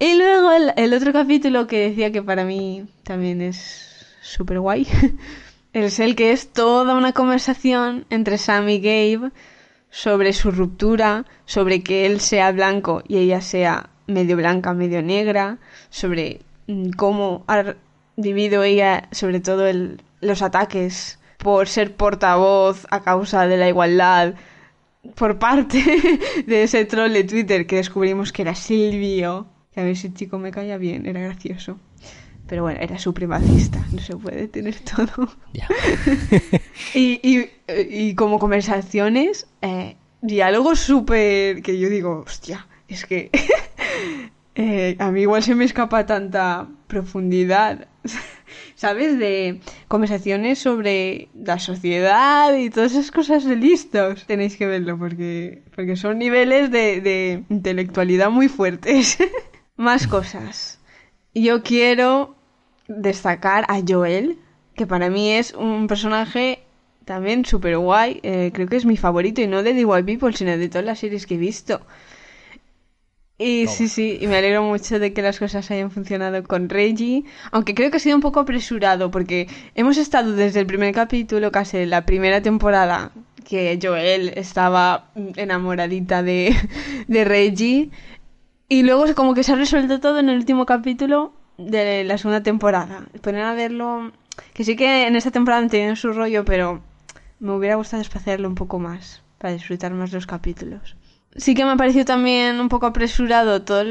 Y 0.00 0.16
luego 0.16 0.50
el, 0.50 0.72
el 0.76 0.92
otro 0.92 1.12
capítulo 1.12 1.68
que 1.68 1.88
decía 1.88 2.10
que 2.10 2.20
para 2.20 2.44
mí 2.44 2.88
también 3.04 3.40
es 3.40 4.08
súper 4.22 4.58
guay. 4.58 4.88
es 5.72 6.00
el 6.00 6.16
que 6.16 6.32
es 6.32 6.52
toda 6.52 6.96
una 6.96 7.12
conversación 7.12 8.06
entre 8.10 8.38
Sam 8.38 8.68
y 8.70 8.80
Gabe 8.80 9.30
sobre 9.92 10.32
su 10.32 10.50
ruptura, 10.50 11.26
sobre 11.44 11.82
que 11.82 12.06
él 12.06 12.18
sea 12.20 12.50
blanco 12.50 13.02
y 13.06 13.18
ella 13.18 13.42
sea 13.42 13.90
medio 14.06 14.38
blanca, 14.38 14.72
medio 14.72 15.02
negra, 15.02 15.58
sobre 15.90 16.40
mm, 16.66 16.92
cómo 16.92 17.44
ha 17.46 17.74
vivido 18.16 18.64
ella, 18.64 19.08
sobre 19.12 19.40
todo 19.40 19.64
los 20.22 20.42
ataques 20.42 21.18
por 21.36 21.68
ser 21.68 21.94
portavoz 21.94 22.86
a 22.90 23.02
causa 23.02 23.46
de 23.46 23.58
la 23.58 23.68
igualdad 23.68 24.34
por 25.14 25.38
parte 25.38 25.84
de 26.46 26.62
ese 26.62 26.86
troll 26.86 27.12
de 27.12 27.24
Twitter 27.24 27.66
que 27.66 27.76
descubrimos 27.76 28.32
que 28.32 28.42
era 28.42 28.54
Silvio. 28.54 29.46
Que 29.74 29.80
a 29.80 29.84
ver 29.84 29.96
si 29.96 30.06
el 30.06 30.14
chico 30.14 30.38
me 30.38 30.52
caía 30.52 30.78
bien, 30.78 31.04
era 31.06 31.20
gracioso. 31.20 31.78
Pero 32.46 32.62
bueno, 32.62 32.80
era 32.80 32.98
supremacista, 32.98 33.84
no 33.92 34.00
se 34.00 34.16
puede 34.16 34.48
tener 34.48 34.76
todo. 34.96 35.28
y, 36.94 37.20
y, 37.22 37.50
y, 37.90 38.14
como 38.14 38.38
conversaciones, 38.38 39.46
eh, 39.62 39.96
diálogos 40.20 40.80
súper... 40.80 41.62
que 41.62 41.78
yo 41.78 41.88
digo, 41.88 42.24
hostia, 42.26 42.66
es 42.88 43.06
que 43.06 43.30
eh, 44.54 44.96
a 44.98 45.10
mí 45.10 45.22
igual 45.22 45.42
se 45.42 45.54
me 45.54 45.64
escapa 45.64 46.06
tanta 46.06 46.68
profundidad. 46.86 47.88
¿sabes? 48.74 49.16
De 49.16 49.60
conversaciones 49.86 50.58
sobre 50.58 51.28
la 51.34 51.60
sociedad 51.60 52.52
y 52.56 52.68
todas 52.68 52.92
esas 52.92 53.12
cosas 53.12 53.44
de 53.44 53.54
listos. 53.54 54.26
Tenéis 54.26 54.56
que 54.56 54.66
verlo 54.66 54.98
porque, 54.98 55.62
porque 55.74 55.94
son 55.94 56.18
niveles 56.18 56.70
de, 56.72 57.00
de 57.00 57.44
intelectualidad 57.48 58.30
muy 58.30 58.48
fuertes. 58.48 59.18
Más 59.76 60.08
cosas. 60.08 60.80
Yo 61.34 61.62
quiero 61.62 62.36
destacar 62.88 63.64
a 63.68 63.80
Joel, 63.86 64.38
que 64.74 64.86
para 64.86 65.10
mí 65.10 65.32
es 65.32 65.54
un 65.54 65.86
personaje 65.86 66.60
también 67.04 67.44
súper 67.44 67.78
guay. 67.78 68.20
Eh, 68.22 68.50
creo 68.52 68.68
que 68.68 68.76
es 68.76 68.84
mi 68.84 68.96
favorito 68.96 69.40
y 69.40 69.46
no 69.46 69.62
de 69.62 69.74
The 69.74 69.84
White 69.84 70.04
People, 70.04 70.36
sino 70.36 70.56
de 70.56 70.68
todas 70.68 70.84
las 70.84 70.98
series 70.98 71.26
que 71.26 71.34
he 71.34 71.38
visto. 71.38 71.80
Y 73.38 73.66
sí, 73.66 73.88
sí, 73.88 74.18
y 74.20 74.28
me 74.28 74.36
alegro 74.36 74.62
mucho 74.62 75.00
de 75.00 75.12
que 75.12 75.20
las 75.20 75.38
cosas 75.40 75.68
hayan 75.72 75.90
funcionado 75.90 76.44
con 76.44 76.68
Reggie, 76.68 77.24
aunque 77.50 77.74
creo 77.74 77.90
que 77.90 77.96
ha 77.96 78.00
sido 78.00 78.14
un 78.14 78.22
poco 78.22 78.38
apresurado 78.38 79.10
porque 79.10 79.48
hemos 79.74 79.96
estado 79.96 80.36
desde 80.36 80.60
el 80.60 80.66
primer 80.66 80.94
capítulo, 80.94 81.50
casi 81.50 81.84
la 81.86 82.06
primera 82.06 82.40
temporada, 82.40 83.10
que 83.48 83.80
Joel 83.82 84.32
estaba 84.36 85.10
enamoradita 85.34 86.22
de, 86.22 86.54
de 87.08 87.24
Reggie, 87.24 87.90
y 88.72 88.82
luego 88.84 89.04
como 89.14 89.34
que 89.34 89.42
se 89.44 89.52
ha 89.52 89.56
resuelto 89.56 90.00
todo 90.00 90.18
en 90.18 90.30
el 90.30 90.38
último 90.38 90.64
capítulo 90.64 91.34
de 91.58 92.04
la 92.04 92.16
segunda 92.16 92.42
temporada. 92.42 93.04
Poner 93.20 93.44
a 93.44 93.52
verlo, 93.52 94.12
que 94.54 94.64
sí 94.64 94.76
que 94.76 95.06
en 95.06 95.14
esta 95.14 95.30
temporada 95.30 95.62
han 95.62 95.68
tenido 95.68 95.94
su 95.94 96.10
rollo, 96.14 96.46
pero 96.46 96.80
me 97.38 97.52
hubiera 97.52 97.74
gustado 97.74 98.00
espaciarlo 98.00 98.48
un 98.48 98.54
poco 98.54 98.78
más, 98.78 99.20
para 99.36 99.52
disfrutar 99.52 99.92
más 99.92 100.10
los 100.10 100.26
capítulos 100.26 100.96
sí 101.36 101.54
que 101.54 101.64
me 101.66 101.72
ha 101.72 101.76
parecido 101.76 102.06
también 102.06 102.60
un 102.60 102.68
poco 102.70 102.86
apresurado 102.86 103.62
todo, 103.62 103.84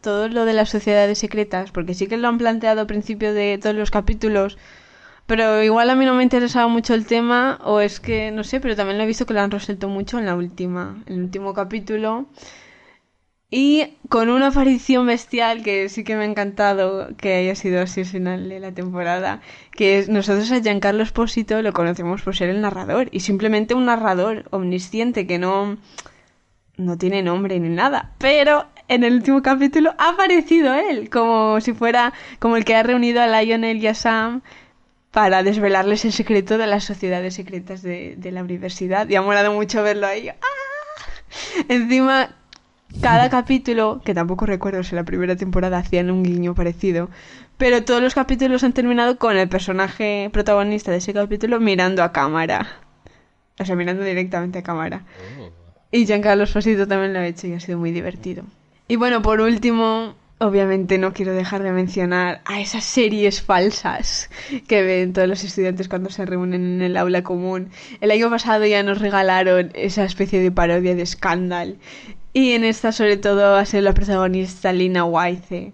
todo 0.00 0.28
lo 0.28 0.44
de 0.44 0.52
las 0.52 0.68
sociedades 0.68 1.18
secretas, 1.18 1.70
porque 1.70 1.94
sí 1.94 2.08
que 2.08 2.16
lo 2.16 2.26
han 2.26 2.38
planteado 2.38 2.80
al 2.80 2.86
principio 2.88 3.34
de 3.34 3.58
todos 3.60 3.76
los 3.76 3.90
capítulos, 3.90 4.58
pero 5.26 5.62
igual 5.62 5.90
a 5.90 5.94
mí 5.94 6.04
no 6.04 6.14
me 6.14 6.24
interesaba 6.24 6.68
mucho 6.68 6.94
el 6.94 7.06
tema, 7.06 7.58
o 7.64 7.80
es 7.80 8.00
que, 8.00 8.30
no 8.32 8.42
sé, 8.44 8.60
pero 8.60 8.74
también 8.76 8.98
lo 8.98 9.04
he 9.04 9.06
visto 9.06 9.26
que 9.26 9.34
lo 9.34 9.40
han 9.40 9.50
resuelto 9.50 9.88
mucho 9.88 10.18
en 10.18 10.26
la 10.26 10.34
última, 10.36 11.02
en 11.06 11.14
el 11.14 11.22
último 11.22 11.54
capítulo. 11.54 12.26
Y 13.50 13.96
con 14.08 14.30
una 14.30 14.48
aparición 14.48 15.06
bestial 15.06 15.62
que 15.62 15.88
sí 15.88 16.02
que 16.02 16.16
me 16.16 16.24
ha 16.24 16.26
encantado 16.26 17.16
que 17.16 17.34
haya 17.36 17.54
sido 17.54 17.80
así 17.80 18.00
al 18.00 18.06
final 18.06 18.48
de 18.48 18.58
la 18.58 18.72
temporada, 18.72 19.42
que 19.72 19.98
es 19.98 20.08
nosotros 20.08 20.50
a 20.50 20.60
Giancarlo 20.60 21.02
Espósito 21.02 21.62
lo 21.62 21.72
conocemos 21.72 22.22
por 22.22 22.34
ser 22.34 22.48
el 22.48 22.60
narrador, 22.60 23.08
y 23.12 23.20
simplemente 23.20 23.74
un 23.74 23.86
narrador 23.86 24.44
omnisciente 24.50 25.26
que 25.26 25.38
no 25.38 25.76
no 26.76 26.98
tiene 26.98 27.22
nombre 27.22 27.60
ni 27.60 27.68
nada, 27.68 28.14
pero 28.18 28.66
en 28.88 29.04
el 29.04 29.14
último 29.14 29.42
capítulo 29.42 29.94
ha 29.98 30.10
aparecido 30.10 30.74
él, 30.74 31.08
como 31.08 31.60
si 31.60 31.72
fuera 31.72 32.12
como 32.40 32.56
el 32.56 32.64
que 32.64 32.74
ha 32.74 32.82
reunido 32.82 33.22
a 33.22 33.28
Lionel 33.28 33.78
y 33.78 33.86
a 33.86 33.94
Sam 33.94 34.42
para 35.10 35.44
desvelarles 35.44 36.04
el 36.04 36.12
secreto 36.12 36.58
de 36.58 36.66
las 36.66 36.84
sociedades 36.84 37.34
secretas 37.34 37.82
de, 37.82 38.18
la 38.32 38.42
universidad. 38.42 39.08
Y 39.08 39.14
ha 39.14 39.22
molado 39.22 39.52
mucho 39.52 39.82
verlo 39.84 40.08
ahí. 40.08 40.28
¡Ah! 40.28 40.34
Encima, 41.68 42.34
cada 43.00 43.30
capítulo, 43.30 44.00
que 44.04 44.14
tampoco 44.14 44.46
recuerdo 44.46 44.82
si 44.82 44.94
la 44.94 45.04
primera 45.04 45.36
temporada 45.36 45.78
hacían 45.78 46.10
un 46.10 46.22
guiño 46.22 46.54
parecido, 46.54 47.10
pero 47.56 47.84
todos 47.84 48.02
los 48.02 48.14
capítulos 48.14 48.64
han 48.64 48.72
terminado 48.72 49.18
con 49.18 49.36
el 49.36 49.48
personaje 49.48 50.30
protagonista 50.32 50.90
de 50.90 50.98
ese 50.98 51.14
capítulo 51.14 51.60
mirando 51.60 52.02
a 52.02 52.12
cámara. 52.12 52.80
O 53.58 53.64
sea, 53.64 53.76
mirando 53.76 54.02
directamente 54.02 54.58
a 54.58 54.62
cámara. 54.62 55.04
Oh. 55.38 55.50
Y 55.92 56.06
Giancarlo 56.06 56.44
Esposito 56.44 56.88
también 56.88 57.12
lo 57.12 57.20
ha 57.20 57.26
hecho 57.26 57.46
y 57.46 57.52
ha 57.52 57.60
sido 57.60 57.78
muy 57.78 57.92
divertido. 57.92 58.42
Y 58.88 58.96
bueno, 58.96 59.22
por 59.22 59.40
último, 59.40 60.14
obviamente 60.38 60.98
no 60.98 61.12
quiero 61.12 61.32
dejar 61.32 61.62
de 61.62 61.70
mencionar 61.70 62.40
a 62.44 62.60
esas 62.60 62.84
series 62.84 63.40
falsas 63.40 64.28
que 64.66 64.82
ven 64.82 65.12
todos 65.12 65.28
los 65.28 65.44
estudiantes 65.44 65.88
cuando 65.88 66.10
se 66.10 66.26
reúnen 66.26 66.64
en 66.64 66.82
el 66.82 66.96
aula 66.96 67.22
común. 67.22 67.70
El 68.00 68.10
año 68.10 68.28
pasado 68.28 68.66
ya 68.66 68.82
nos 68.82 69.00
regalaron 69.00 69.70
esa 69.74 70.04
especie 70.04 70.40
de 70.40 70.50
parodia 70.50 70.96
de 70.96 71.06
Scandal. 71.06 71.78
Y 72.34 72.52
en 72.52 72.64
esta 72.64 72.92
sobre 72.92 73.16
todo 73.16 73.52
va 73.52 73.60
a 73.60 73.66
ser 73.66 73.84
la 73.84 73.94
protagonista 73.94 74.72
Lina 74.72 75.04
Waithe, 75.04 75.72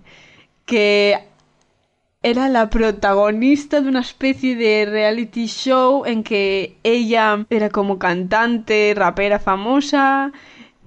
que 0.67 1.19
era 2.23 2.49
la 2.51 2.69
protagonista 2.69 3.81
de 3.81 3.89
una 3.89 4.01
especie 4.01 4.55
de 4.57 4.85
reality 4.85 5.47
show 5.47 6.05
en 6.05 6.23
que 6.23 6.77
ella 6.83 7.47
era 7.49 7.71
como 7.71 7.99
cantante, 7.99 8.93
rapera 8.95 9.39
famosa 9.39 10.33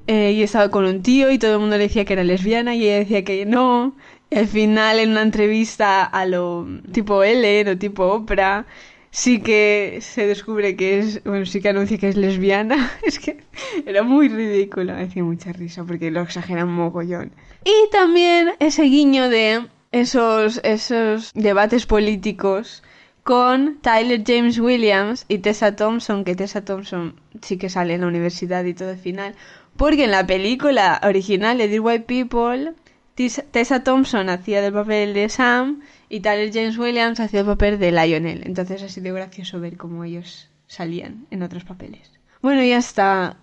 eh, 0.07 0.33
y 0.33 0.43
estaba 0.43 0.69
con 0.69 0.85
un 0.85 1.01
tío 1.01 1.31
y 1.31 1.39
todo 1.39 1.53
el 1.55 1.59
mundo 1.59 1.77
le 1.77 1.85
decía 1.85 2.05
que 2.05 2.13
era 2.13 2.23
lesbiana 2.23 2.75
y 2.75 2.83
ella 2.83 2.99
decía 2.99 3.23
que 3.23 3.45
no. 3.47 3.95
Y 4.29 4.37
al 4.37 4.47
final 4.47 4.99
en 4.99 5.09
una 5.11 5.23
entrevista 5.23 6.03
a 6.03 6.25
lo 6.27 6.67
tipo 6.91 7.23
Ellen 7.23 7.69
o 7.69 7.77
tipo 7.79 8.05
Oprah 8.05 8.65
sí 9.13 9.41
que 9.41 9.99
se 10.01 10.25
descubre 10.25 10.75
que 10.75 10.97
es, 10.97 11.23
bueno, 11.23 11.45
sí 11.45 11.61
que 11.61 11.69
anuncia 11.69 11.97
que 11.99 12.09
es 12.09 12.17
lesbiana. 12.17 12.91
Es 13.03 13.19
que 13.19 13.37
era 13.85 14.03
muy 14.03 14.27
ridículo, 14.27 14.93
hacía 14.93 15.23
mucha 15.23 15.53
risa 15.53 15.83
porque 15.83 16.11
lo 16.11 16.21
exageran 16.21 16.67
mogollón. 16.67 17.31
Y 17.63 17.89
también 17.91 18.49
ese 18.59 18.83
guiño 18.83 19.29
de 19.29 19.67
esos, 19.91 20.59
esos 20.63 21.31
debates 21.35 21.85
políticos 21.85 22.83
con 23.23 23.77
Tyler 23.81 24.23
James 24.25 24.59
Williams 24.59 25.25
y 25.29 25.37
Tessa 25.37 25.75
Thompson, 25.75 26.25
que 26.25 26.35
Tessa 26.35 26.65
Thompson 26.65 27.15
sí 27.41 27.57
que 27.57 27.69
sale 27.69 27.93
en 27.93 28.01
la 28.01 28.07
universidad 28.07 28.65
y 28.65 28.73
todo 28.73 28.89
el 28.89 28.97
final, 28.97 29.35
porque 29.77 30.05
en 30.05 30.11
la 30.11 30.25
película 30.25 30.99
original 31.03 31.59
de 31.59 31.67
The 31.69 31.79
White 31.79 32.05
People, 32.07 32.73
Tessa 33.15 33.83
Thompson 33.83 34.29
hacía 34.29 34.61
del 34.63 34.73
papel 34.73 35.13
de 35.13 35.29
Sam 35.29 35.81
y 36.13 36.19
Tyler 36.19 36.51
James 36.53 36.77
Williams 36.77 37.19
hacía 37.19 37.39
el 37.39 37.47
papel 37.47 37.79
de 37.79 37.91
Lionel. 37.91 38.43
Entonces 38.45 38.83
ha 38.83 38.87
sido 38.87 39.15
gracioso 39.15 39.59
ver 39.59 39.77
cómo 39.77 40.03
ellos 40.03 40.47
salían 40.67 41.25
en 41.31 41.41
otros 41.41 41.63
papeles. 41.63 42.11
Bueno, 42.39 42.61
ya 42.63 42.77
está. 42.77 43.37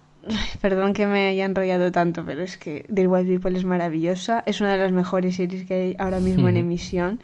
Perdón 0.60 0.92
que 0.92 1.08
me 1.08 1.26
haya 1.26 1.46
enrollado 1.46 1.90
tanto, 1.90 2.24
pero 2.24 2.44
es 2.44 2.56
que 2.58 2.86
The 2.94 3.08
White 3.08 3.28
People 3.28 3.58
es 3.58 3.64
maravillosa. 3.64 4.44
Es 4.46 4.60
una 4.60 4.74
de 4.74 4.78
las 4.78 4.92
mejores 4.92 5.34
series 5.34 5.66
que 5.66 5.74
hay 5.74 5.96
ahora 5.98 6.20
mismo 6.20 6.48
en 6.48 6.58
emisión. 6.58 7.20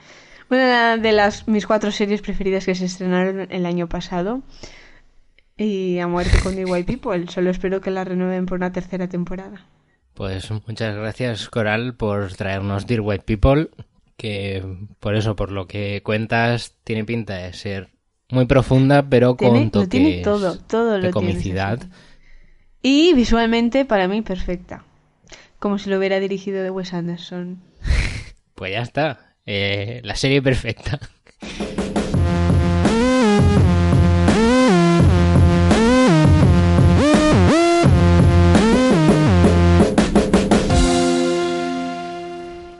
Una 0.50 0.96
de 0.96 1.12
las 1.12 1.46
mis 1.46 1.64
cuatro 1.64 1.92
series 1.92 2.22
preferidas 2.22 2.66
que 2.66 2.74
se 2.74 2.86
estrenaron 2.86 3.46
el 3.48 3.66
año 3.66 3.88
pasado. 3.88 4.42
Y 5.56 6.00
a 6.00 6.08
muerte 6.08 6.40
con 6.42 6.56
The 6.56 6.64
White 6.64 6.92
People. 6.92 7.30
Solo 7.30 7.50
espero 7.50 7.80
que 7.80 7.92
la 7.92 8.02
renueven 8.02 8.46
por 8.46 8.58
una 8.58 8.72
tercera 8.72 9.08
temporada. 9.08 9.64
Pues 10.14 10.50
muchas 10.50 10.96
gracias, 10.96 11.48
Coral, 11.50 11.94
por 11.94 12.34
traernos 12.34 12.88
Dear 12.88 13.02
White 13.02 13.24
People, 13.24 13.70
que 14.16 14.64
por 15.00 15.14
eso, 15.14 15.36
por 15.36 15.52
lo 15.52 15.66
que 15.66 16.02
cuentas, 16.02 16.74
tiene 16.84 17.04
pinta 17.04 17.34
de 17.34 17.52
ser 17.52 17.90
muy 18.30 18.46
profunda, 18.46 19.08
pero 19.08 19.36
con 19.36 19.52
Tiene- 19.52 19.70
toques 19.70 19.88
tiene 19.88 20.22
todo, 20.22 20.56
todo 20.58 20.92
de 20.94 21.00
tiene, 21.00 21.12
comicidad. 21.12 21.80
Y 22.82 23.12
visualmente, 23.14 23.84
para 23.84 24.08
mí, 24.08 24.22
perfecta. 24.22 24.84
Como 25.58 25.78
si 25.78 25.90
lo 25.90 25.98
hubiera 25.98 26.20
dirigido 26.20 26.62
de 26.62 26.70
Wes 26.70 26.92
Anderson. 26.94 27.60
Pues 28.54 28.72
ya 28.72 28.80
está, 28.80 29.36
eh, 29.44 30.00
la 30.02 30.16
serie 30.16 30.40
perfecta. 30.40 30.98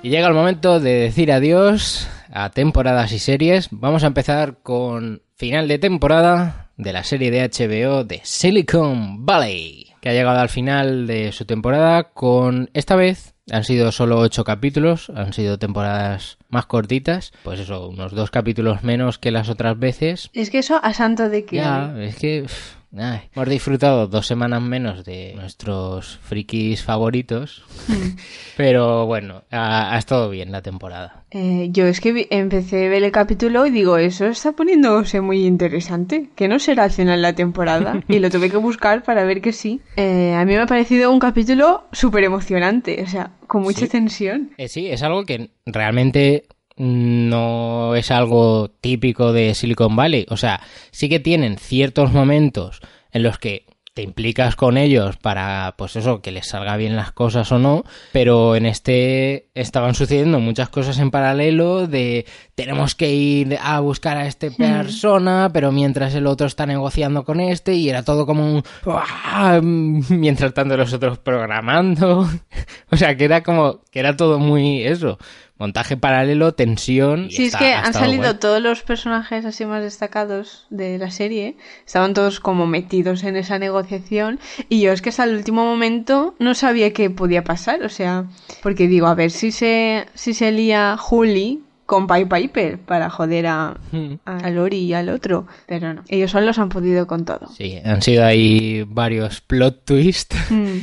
Y 0.06 0.10
llega 0.10 0.28
el 0.28 0.34
momento 0.34 0.78
de 0.78 0.92
decir 0.92 1.32
adiós 1.32 2.08
a 2.32 2.50
temporadas 2.50 3.10
y 3.10 3.18
series. 3.18 3.66
Vamos 3.72 4.04
a 4.04 4.06
empezar 4.06 4.58
con 4.62 5.22
final 5.34 5.66
de 5.66 5.80
temporada 5.80 6.70
de 6.76 6.92
la 6.92 7.02
serie 7.02 7.32
de 7.32 7.42
HBO 7.42 8.04
de 8.04 8.20
Silicon 8.22 9.26
Valley, 9.26 9.88
que 10.00 10.10
ha 10.10 10.12
llegado 10.12 10.38
al 10.38 10.48
final 10.48 11.08
de 11.08 11.32
su 11.32 11.44
temporada 11.44 12.12
con 12.12 12.70
esta 12.72 12.94
vez 12.94 13.34
han 13.50 13.64
sido 13.64 13.90
solo 13.90 14.18
ocho 14.18 14.44
capítulos, 14.44 15.10
han 15.10 15.32
sido 15.32 15.58
temporadas 15.58 16.38
más 16.48 16.66
cortitas, 16.66 17.32
pues 17.42 17.60
eso, 17.60 17.88
unos 17.88 18.12
dos 18.12 18.30
capítulos 18.30 18.82
menos 18.82 19.18
que 19.18 19.30
las 19.30 19.48
otras 19.48 19.78
veces. 19.78 20.30
Es 20.32 20.50
que 20.50 20.58
eso 20.58 20.80
a 20.82 20.94
santo 20.94 21.28
de 21.28 21.44
que... 21.44 21.56
Ya, 21.56 21.94
es 21.98 22.16
que 22.16 22.46
hemos 22.92 23.48
disfrutado 23.48 24.06
dos 24.06 24.26
semanas 24.26 24.62
menos 24.62 25.04
de 25.04 25.34
nuestros 25.34 26.18
frikis 26.22 26.82
favoritos, 26.82 27.64
pero 28.56 29.06
bueno, 29.06 29.42
ha, 29.50 29.94
ha 29.94 29.98
estado 29.98 30.30
bien 30.30 30.52
la 30.52 30.62
temporada. 30.62 31.24
Eh, 31.30 31.68
yo 31.70 31.86
es 31.86 32.00
que 32.00 32.26
empecé 32.30 32.86
a 32.86 32.88
ver 32.88 33.02
el 33.02 33.12
capítulo 33.12 33.66
y 33.66 33.70
digo, 33.70 33.98
eso 33.98 34.26
está 34.26 34.52
poniéndose 34.52 35.20
muy 35.20 35.44
interesante. 35.46 36.30
Que 36.34 36.48
no 36.48 36.58
será 36.58 36.84
al 36.84 36.90
final 36.92 37.20
la 37.20 37.34
temporada. 37.34 38.00
y 38.08 38.18
lo 38.20 38.30
tuve 38.30 38.48
que 38.50 38.56
buscar 38.56 39.02
para 39.02 39.24
ver 39.24 39.42
que 39.42 39.52
sí. 39.52 39.80
Eh, 39.96 40.34
a 40.34 40.44
mí 40.44 40.54
me 40.54 40.60
ha 40.60 40.66
parecido 40.66 41.10
un 41.12 41.18
capítulo 41.18 41.84
súper 41.92 42.24
emocionante. 42.24 43.02
O 43.02 43.06
sea, 43.08 43.32
con 43.46 43.62
mucha 43.62 43.80
Sí. 43.80 43.88
tensión. 43.88 44.52
Eh, 44.56 44.68
sí, 44.68 44.86
es 44.86 45.02
algo 45.02 45.24
que 45.24 45.50
realmente 45.66 46.44
no 46.76 47.94
es 47.94 48.10
algo 48.10 48.70
típico 48.80 49.32
de 49.32 49.54
Silicon 49.54 49.96
Valley. 49.96 50.26
O 50.28 50.36
sea, 50.36 50.60
sí 50.90 51.08
que 51.08 51.20
tienen 51.20 51.58
ciertos 51.58 52.12
momentos 52.12 52.80
en 53.12 53.22
los 53.22 53.38
que 53.38 53.66
te 53.96 54.02
implicas 54.02 54.56
con 54.56 54.76
ellos 54.76 55.16
para, 55.16 55.74
pues 55.78 55.96
eso, 55.96 56.20
que 56.20 56.30
les 56.30 56.46
salga 56.48 56.76
bien 56.76 56.96
las 56.96 57.12
cosas 57.12 57.50
o 57.50 57.58
no, 57.58 57.82
pero 58.12 58.54
en 58.54 58.66
este 58.66 59.48
estaban 59.54 59.94
sucediendo 59.94 60.38
muchas 60.38 60.68
cosas 60.68 60.98
en 60.98 61.10
paralelo 61.10 61.86
de 61.86 62.26
tenemos 62.54 62.94
que 62.94 63.14
ir 63.14 63.56
a 63.58 63.80
buscar 63.80 64.18
a 64.18 64.26
esta 64.26 64.50
persona, 64.50 65.48
pero 65.50 65.72
mientras 65.72 66.14
el 66.14 66.26
otro 66.26 66.46
está 66.46 66.66
negociando 66.66 67.24
con 67.24 67.40
este 67.40 67.72
y 67.72 67.88
era 67.88 68.02
todo 68.02 68.26
como 68.26 68.44
un... 68.56 68.62
mientras 70.10 70.52
tanto 70.52 70.76
los 70.76 70.92
otros 70.92 71.16
programando. 71.16 72.28
o 72.90 72.96
sea, 72.98 73.16
que 73.16 73.24
era 73.24 73.42
como, 73.42 73.80
que 73.90 74.00
era 74.00 74.14
todo 74.14 74.38
muy 74.38 74.82
eso, 74.82 75.16
montaje 75.58 75.96
paralelo, 75.96 76.52
tensión. 76.54 77.30
Sí, 77.30 77.46
está- 77.46 77.58
es 77.58 77.64
que 77.64 77.72
ha 77.74 77.82
han 77.82 77.92
salido 77.94 78.22
guay. 78.24 78.38
todos 78.38 78.60
los 78.62 78.82
personajes 78.82 79.44
así 79.44 79.64
más 79.64 79.82
destacados 79.82 80.66
de 80.70 80.98
la 80.98 81.10
serie. 81.10 81.56
Estaban 81.86 82.12
todos 82.14 82.40
como 82.40 82.66
metidos 82.66 83.24
en 83.24 83.36
esa 83.36 83.58
negociación. 83.58 84.38
Y 84.68 84.80
yo 84.82 84.92
es 84.92 85.00
que 85.02 85.08
hasta 85.08 85.24
el 85.24 85.34
último 85.36 85.64
momento 85.64 86.34
no 86.38 86.54
sabía 86.54 86.92
qué 86.92 87.08
podía 87.10 87.42
pasar. 87.44 87.82
O 87.84 87.88
sea, 87.88 88.26
porque 88.62 88.86
digo, 88.88 89.06
a 89.06 89.14
ver 89.14 89.30
si 89.30 89.50
se, 89.52 90.06
si 90.14 90.34
se 90.34 90.52
lía 90.52 90.96
Juli 90.98 91.62
con 91.86 92.08
Pied 92.08 92.26
Piper 92.28 92.78
para 92.80 93.08
joder 93.10 93.46
a, 93.46 93.76
Hmm. 93.92 94.14
a 94.24 94.50
Lori 94.50 94.78
y 94.78 94.92
al 94.92 95.08
otro. 95.08 95.46
Pero 95.66 95.94
no, 95.94 96.02
ellos 96.08 96.32
solos 96.32 96.58
han 96.58 96.68
podido 96.68 97.06
con 97.06 97.24
todo. 97.24 97.46
Sí, 97.56 97.78
han 97.84 98.02
sido 98.02 98.24
ahí 98.26 98.84
varios 98.88 99.40
plot 99.40 99.84
twists 99.84 100.36
Mm. 100.50 100.78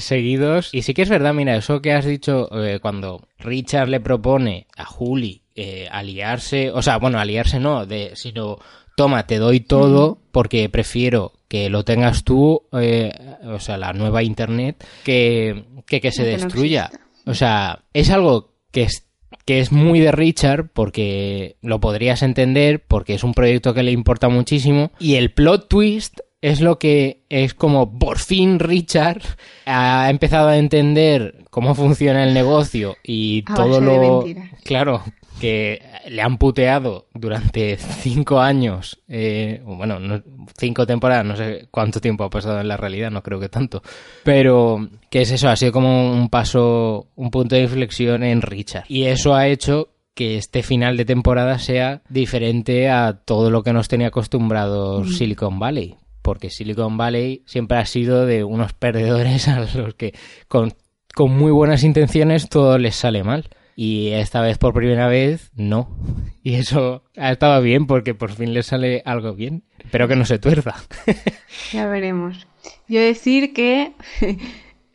Seguidos. 0.00 0.70
Y 0.72 0.82
sí 0.82 0.94
que 0.94 1.02
es 1.02 1.08
verdad, 1.08 1.34
mira, 1.34 1.56
eso 1.56 1.82
que 1.82 1.92
has 1.92 2.04
dicho 2.04 2.48
eh, 2.62 2.78
cuando 2.80 3.26
Richard 3.38 3.88
le 3.88 4.00
propone 4.00 4.66
a 4.76 4.84
Juli 4.84 5.42
eh, 5.54 5.88
aliarse, 5.90 6.70
o 6.70 6.82
sea, 6.82 6.98
bueno, 6.98 7.18
aliarse 7.18 7.60
no, 7.60 7.86
de, 7.86 8.12
sino 8.14 8.58
toma, 8.96 9.26
te 9.26 9.38
doy 9.38 9.60
todo 9.60 10.18
porque 10.32 10.68
prefiero 10.68 11.32
que 11.48 11.68
lo 11.68 11.84
tengas 11.84 12.24
tú, 12.24 12.62
eh, 12.72 13.12
o 13.44 13.58
sea, 13.58 13.76
la 13.76 13.92
nueva 13.92 14.22
internet, 14.22 14.84
que 15.04 15.64
que, 15.86 16.00
que 16.00 16.12
se 16.12 16.24
destruya. 16.24 16.90
O 17.26 17.34
sea, 17.34 17.84
es 17.92 18.10
algo 18.10 18.54
que 18.70 18.82
es 18.82 19.06
que 19.44 19.60
es 19.60 19.72
muy 19.72 20.00
de 20.00 20.12
Richard 20.12 20.68
porque 20.72 21.56
lo 21.62 21.80
podrías 21.80 22.22
entender 22.22 22.84
porque 22.86 23.14
es 23.14 23.24
un 23.24 23.34
proyecto 23.34 23.74
que 23.74 23.82
le 23.82 23.90
importa 23.90 24.28
muchísimo 24.28 24.92
y 24.98 25.14
el 25.16 25.32
plot 25.32 25.68
twist 25.68 26.20
es 26.42 26.60
lo 26.60 26.78
que 26.78 27.22
es 27.30 27.54
como 27.54 27.98
por 27.98 28.18
fin 28.18 28.58
Richard 28.58 29.22
ha 29.64 30.10
empezado 30.10 30.48
a 30.48 30.58
entender 30.58 31.44
cómo 31.50 31.74
funciona 31.74 32.24
el 32.24 32.34
negocio 32.34 32.96
y 33.02 33.42
A 33.46 33.54
todo 33.54 33.80
lo 33.80 34.24
claro 34.64 35.02
que 35.40 35.82
le 36.08 36.22
han 36.22 36.36
puteado 36.38 37.06
durante 37.14 37.76
cinco 37.76 38.38
años, 38.40 39.00
eh, 39.08 39.60
bueno, 39.64 39.98
no- 39.98 40.22
cinco 40.56 40.86
temporadas, 40.86 41.24
no 41.24 41.34
sé 41.36 41.66
cuánto 41.70 42.00
tiempo 42.00 42.22
ha 42.24 42.30
pasado 42.30 42.60
en 42.60 42.68
la 42.68 42.76
realidad, 42.76 43.10
no 43.10 43.22
creo 43.22 43.40
que 43.40 43.48
tanto, 43.48 43.82
pero 44.22 44.88
que 45.10 45.22
es 45.22 45.30
eso, 45.32 45.48
ha 45.48 45.56
sido 45.56 45.72
como 45.72 46.12
un 46.12 46.28
paso, 46.28 47.08
un 47.16 47.30
punto 47.30 47.56
de 47.56 47.62
inflexión 47.62 48.22
en 48.22 48.40
Richard. 48.42 48.84
Y 48.88 49.04
eso 49.04 49.34
ha 49.34 49.48
hecho 49.48 49.88
que 50.14 50.36
este 50.36 50.62
final 50.62 50.96
de 50.96 51.06
temporada 51.06 51.58
sea 51.58 52.02
diferente 52.08 52.88
a 52.88 53.14
todo 53.24 53.50
lo 53.50 53.62
que 53.64 53.72
nos 53.72 53.88
tenía 53.88 54.08
acostumbrados 54.08 55.16
Silicon 55.16 55.58
Valley. 55.58 55.96
Porque 56.22 56.50
Silicon 56.50 56.96
Valley 56.96 57.42
siempre 57.46 57.78
ha 57.78 57.86
sido 57.86 58.24
de 58.26 58.44
unos 58.44 58.72
perdedores 58.72 59.48
a 59.48 59.60
los 59.60 59.94
que 59.94 60.14
con, 60.48 60.72
con 61.14 61.36
muy 61.36 61.52
buenas 61.52 61.84
intenciones 61.84 62.48
todo 62.48 62.78
les 62.78 62.96
sale 62.96 63.24
mal. 63.24 63.48
Y 63.74 64.08
esta 64.10 64.42
vez 64.42 64.58
por 64.58 64.74
primera 64.74 65.08
vez 65.08 65.50
no. 65.54 65.88
Y 66.44 66.54
eso 66.54 67.04
ha 67.16 67.30
estado 67.30 67.62
bien 67.62 67.86
porque 67.86 68.14
por 68.14 68.32
fin 68.32 68.52
les 68.52 68.66
sale 68.66 69.02
algo 69.04 69.34
bien. 69.34 69.62
Espero 69.78 70.08
que 70.08 70.16
no 70.16 70.24
se 70.24 70.38
tuerza. 70.38 70.74
Ya 71.72 71.86
veremos. 71.86 72.46
Yo 72.88 73.00
decir 73.00 73.52
que 73.52 73.92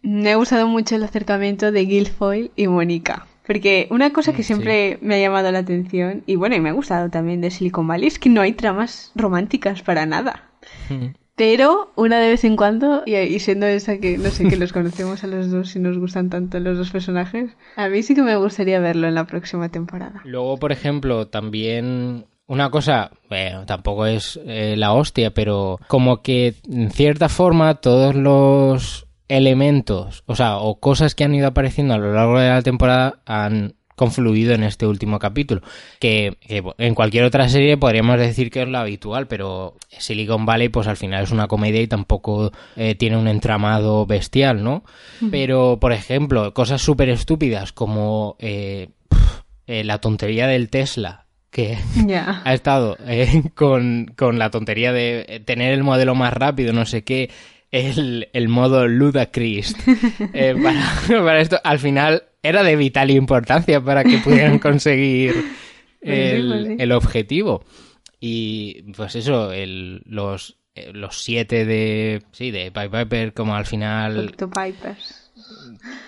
me 0.02 0.32
ha 0.32 0.36
gustado 0.36 0.68
mucho 0.68 0.96
el 0.96 1.04
acercamiento 1.04 1.72
de 1.72 1.86
Guilfoyle 1.86 2.52
y 2.56 2.68
Mónica. 2.68 3.28
Porque 3.46 3.88
una 3.92 4.12
cosa 4.12 4.34
que 4.34 4.42
Mm, 4.42 4.46
siempre 4.46 5.00
me 5.02 5.16
ha 5.16 5.20
llamado 5.20 5.52
la 5.52 5.60
atención, 5.60 6.24
y 6.26 6.36
bueno, 6.36 6.56
y 6.56 6.60
me 6.60 6.70
ha 6.70 6.74
gustado 6.74 7.10
también 7.10 7.40
de 7.40 7.50
Silicon 7.50 7.88
Valley, 7.88 8.08
es 8.08 8.20
que 8.20 8.30
no 8.30 8.42
hay 8.42 8.52
tramas 8.52 9.12
románticas 9.16 9.82
para 9.82 10.06
nada. 10.06 10.44
Pero 11.38 11.92
una 11.96 12.20
de 12.20 12.30
vez 12.30 12.44
en 12.46 12.56
cuando, 12.56 13.04
y, 13.06 13.16
y 13.16 13.40
siendo 13.40 13.68
esa 13.68 14.00
que 14.00 14.18
no 14.18 14.32
sé, 14.32 14.50
que 14.50 14.58
los 14.58 14.74
conocemos 14.74 15.24
a 15.24 15.28
los 15.28 15.52
dos 15.52 15.76
y 15.76 15.80
nos 15.80 16.00
gustan 16.00 16.32
tanto 16.32 16.60
los 16.60 16.80
dos 16.80 16.90
personajes, 16.90 17.52
a 17.76 17.90
mí 17.90 18.02
sí 18.02 18.16
que 18.16 18.24
me 18.24 18.36
gustaría 18.38 18.80
verlo 18.80 19.08
en 19.08 19.14
la 19.14 19.28
próxima 19.28 19.70
temporada. 19.70 20.22
Luego, 20.26 20.58
por 20.58 20.72
ejemplo, 20.72 21.28
también 21.28 22.26
una 22.48 22.72
cosa, 22.72 23.12
bueno, 23.30 23.68
tampoco 23.68 24.08
es 24.08 24.40
eh, 24.46 24.76
la 24.78 24.94
hostia, 24.94 25.32
pero 25.32 25.80
como 25.88 26.24
que 26.24 26.56
en 26.68 26.90
cierta 26.90 27.30
forma 27.30 27.76
todos 27.76 28.16
los 28.16 29.06
elementos, 29.28 30.24
o 30.26 30.36
sea, 30.36 30.58
o 30.58 30.80
cosas 30.80 31.14
que 31.14 31.24
han 31.24 31.36
ido 31.36 31.48
apareciendo 31.48 31.94
a 31.94 31.98
lo 32.00 32.14
largo 32.14 32.40
de 32.40 32.50
la 32.50 32.62
temporada 32.64 33.20
han 33.26 33.76
confluido 33.98 34.54
en 34.54 34.64
este 34.64 34.86
último 34.86 35.20
capítulo. 35.20 35.62
Que, 36.00 36.38
que 36.40 36.64
en 36.78 36.96
cualquier 36.96 37.26
otra 37.26 37.50
serie 37.50 37.76
podríamos 37.78 38.18
decir 38.20 38.52
que 38.52 38.62
es 38.62 38.68
lo 38.70 38.78
habitual, 38.78 39.28
pero 39.28 39.76
Silicon 39.90 40.46
Valley, 40.46 40.70
pues 40.70 40.88
al 40.88 40.96
final 40.96 41.24
es 41.24 41.32
una 41.32 41.48
comedia 41.48 41.82
y 41.82 41.88
tampoco 41.88 42.54
eh, 42.76 42.96
tiene 42.96 43.18
un 43.18 43.28
entramado 43.28 44.06
bestial, 44.06 44.64
¿no? 44.64 44.86
Pero, 45.32 45.80
por 45.82 45.92
ejemplo, 45.92 46.54
cosas 46.54 46.82
súper 46.82 47.10
estúpidas 47.10 47.74
como 47.74 48.36
eh, 48.40 48.90
eh, 49.66 49.84
la 49.84 49.98
tontería 49.98 50.46
del 50.46 50.70
Tesla, 50.70 51.26
que 51.50 51.78
ha 52.46 52.54
estado 52.54 52.98
con, 53.56 54.14
con 54.16 54.38
la 54.38 54.52
tontería 54.52 54.94
de 54.94 55.42
tener 55.44 55.74
el 55.74 55.84
modelo 55.84 56.14
más 56.14 56.34
rápido, 56.34 56.72
no 56.72 56.86
sé 56.86 57.04
qué, 57.04 57.32
el, 57.72 58.30
el 58.34 58.48
modo 58.48 58.88
Ludacris. 58.88 59.76
eh, 60.34 60.56
para, 60.62 61.24
para 61.24 61.42
esto, 61.42 61.60
al 61.64 61.80
final 61.80 62.24
era 62.44 62.64
de 62.64 62.76
vital 62.76 63.12
importancia 63.12 63.82
para 63.82 64.04
que 64.04 64.18
pudieran 64.20 64.60
conseguir 64.60 65.34
Pues 65.34 65.46
sí, 66.02 66.12
el, 66.12 66.48
pues 66.48 66.68
sí. 66.68 66.76
el 66.80 66.92
objetivo. 66.92 67.64
Y 68.20 68.84
pues 68.94 69.16
eso, 69.16 69.52
el, 69.52 70.02
los, 70.06 70.58
eh, 70.76 70.92
los 70.94 71.22
siete 71.22 71.66
de, 71.66 72.24
sí, 72.32 72.52
de 72.52 72.72
Pied 72.72 72.90
Piper, 72.90 73.34
como 73.34 73.56
al 73.56 73.66
final 73.66 74.30
Octopipers. 74.30 75.24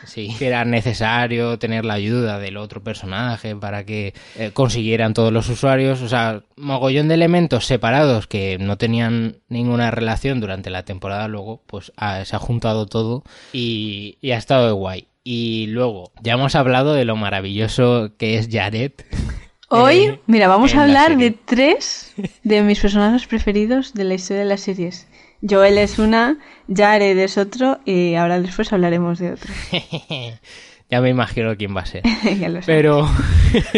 Sí, 0.06 0.34
que 0.40 0.48
era 0.48 0.66
necesario 0.66 1.60
tener 1.60 1.86
la 1.86 1.94
ayuda 1.94 2.40
del 2.40 2.58
otro 2.58 2.84
personaje 2.84 3.56
para 3.56 3.86
que 3.86 4.14
eh, 4.36 4.52
consiguieran 4.54 5.14
todos 5.14 5.32
los 5.32 5.48
usuarios. 5.50 6.02
O 6.02 6.10
sea, 6.10 6.44
mogollón 6.56 7.08
de 7.08 7.14
elementos 7.14 7.66
separados 7.66 8.26
que 8.26 8.58
no 8.58 8.78
tenían 8.78 9.38
ninguna 9.48 9.92
relación 9.92 10.40
durante 10.40 10.72
la 10.72 10.84
temporada. 10.84 11.28
Luego, 11.28 11.62
pues 11.68 11.92
ah, 11.96 12.26
se 12.26 12.36
ha 12.36 12.40
juntado 12.40 12.88
todo 12.88 13.24
y, 13.54 14.18
y 14.22 14.32
ha 14.32 14.38
estado 14.38 14.66
de 14.66 14.72
guay. 14.74 15.09
Y 15.24 15.68
luego, 15.68 16.12
ya 16.22 16.34
hemos 16.34 16.56
hablado 16.56 16.94
de 16.94 17.06
lo 17.06 17.16
maravilloso 17.16 18.14
que 18.18 18.38
es 18.38 18.48
Jared. 18.52 18.94
Hoy, 19.70 19.98
eh, 20.06 20.22
mira, 20.26 20.48
vamos 20.48 20.74
a 20.74 20.78
la 20.78 20.84
hablar 20.84 21.18
de 21.18 21.32
tres 21.32 22.14
de 22.44 22.64
mis 22.64 22.80
personajes 22.80 23.28
preferidos 23.28 23.94
de 23.94 24.04
la 24.04 24.16
historia 24.16 24.44
de 24.44 24.50
las 24.50 24.62
series. 24.62 25.08
Joel 25.48 25.78
es 25.78 26.00
una, 26.00 26.40
Jared 26.74 27.18
es 27.18 27.38
otro 27.38 27.80
y 27.86 28.16
ahora 28.16 28.42
después 28.42 28.74
hablaremos 28.74 29.20
de 29.20 29.34
otro. 29.34 29.54
ya 30.90 31.02
me 31.02 31.10
imagino 31.10 31.56
quién 31.56 31.76
va 31.76 31.82
a 31.82 31.86
ser. 31.86 32.04
ya 32.40 32.50
lo 32.50 32.62
sé. 32.62 32.66
Pero 32.66 33.08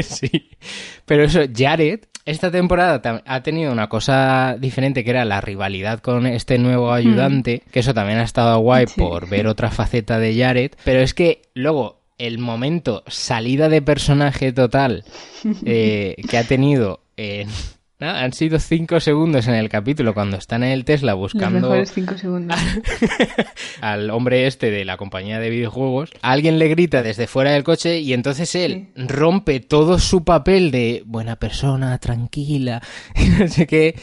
sí. 0.01 0.51
Pero 1.05 1.23
eso, 1.23 1.41
Jared, 1.53 2.05
esta 2.26 2.51
temporada 2.51 3.22
ha 3.26 3.43
tenido 3.43 3.72
una 3.72 3.89
cosa 3.89 4.55
diferente 4.59 5.03
que 5.03 5.09
era 5.11 5.26
la 5.26 5.41
rivalidad 5.41 5.99
con 5.99 6.26
este 6.28 6.57
nuevo 6.57 6.91
ayudante, 6.93 7.63
que 7.72 7.80
eso 7.80 7.93
también 7.93 8.19
ha 8.19 8.24
estado 8.24 8.59
guay 8.59 8.86
Sí. 8.88 8.99
por 8.99 9.28
ver 9.30 9.47
otra 9.47 9.72
faceta 9.72 10.19
de 10.19 10.38
Jared, 10.38 10.72
pero 10.84 10.99
es 11.01 11.13
que 11.13 11.41
luego 11.53 11.99
el 12.17 12.38
momento 12.38 13.03
salida 13.07 13.67
de 13.69 13.82
personaje 13.82 14.53
total 14.53 15.03
eh, 15.65 16.15
que 16.30 16.38
ha 16.38 16.43
tenido 16.43 16.99
en- 17.17 17.49
nada, 18.01 18.21
han 18.21 18.33
sido 18.33 18.59
cinco 18.59 18.99
segundos 18.99 19.47
en 19.47 19.53
el 19.53 19.69
capítulo 19.69 20.13
cuando 20.13 20.35
están 20.35 20.63
en 20.63 20.71
el 20.71 20.83
Tesla 20.83 21.13
Los 21.13 21.19
buscando 21.19 21.61
mejores 21.61 21.91
cinco 21.93 22.17
segundos. 22.17 22.59
al 23.79 24.09
hombre 24.11 24.47
este 24.47 24.71
de 24.71 24.83
la 24.83 24.97
compañía 24.97 25.39
de 25.39 25.49
videojuegos, 25.49 26.11
alguien 26.21 26.59
le 26.59 26.67
grita 26.67 27.03
desde 27.03 27.27
fuera 27.27 27.51
del 27.51 27.63
coche 27.63 27.99
y 27.99 28.13
entonces 28.13 28.53
él 28.55 28.89
rompe 28.95 29.59
todo 29.59 29.99
su 29.99 30.23
papel 30.23 30.71
de 30.71 31.03
buena 31.05 31.37
persona, 31.37 31.97
tranquila, 31.99 32.81
y 33.15 33.29
no 33.29 33.47
sé 33.47 33.67
qué, 33.67 33.95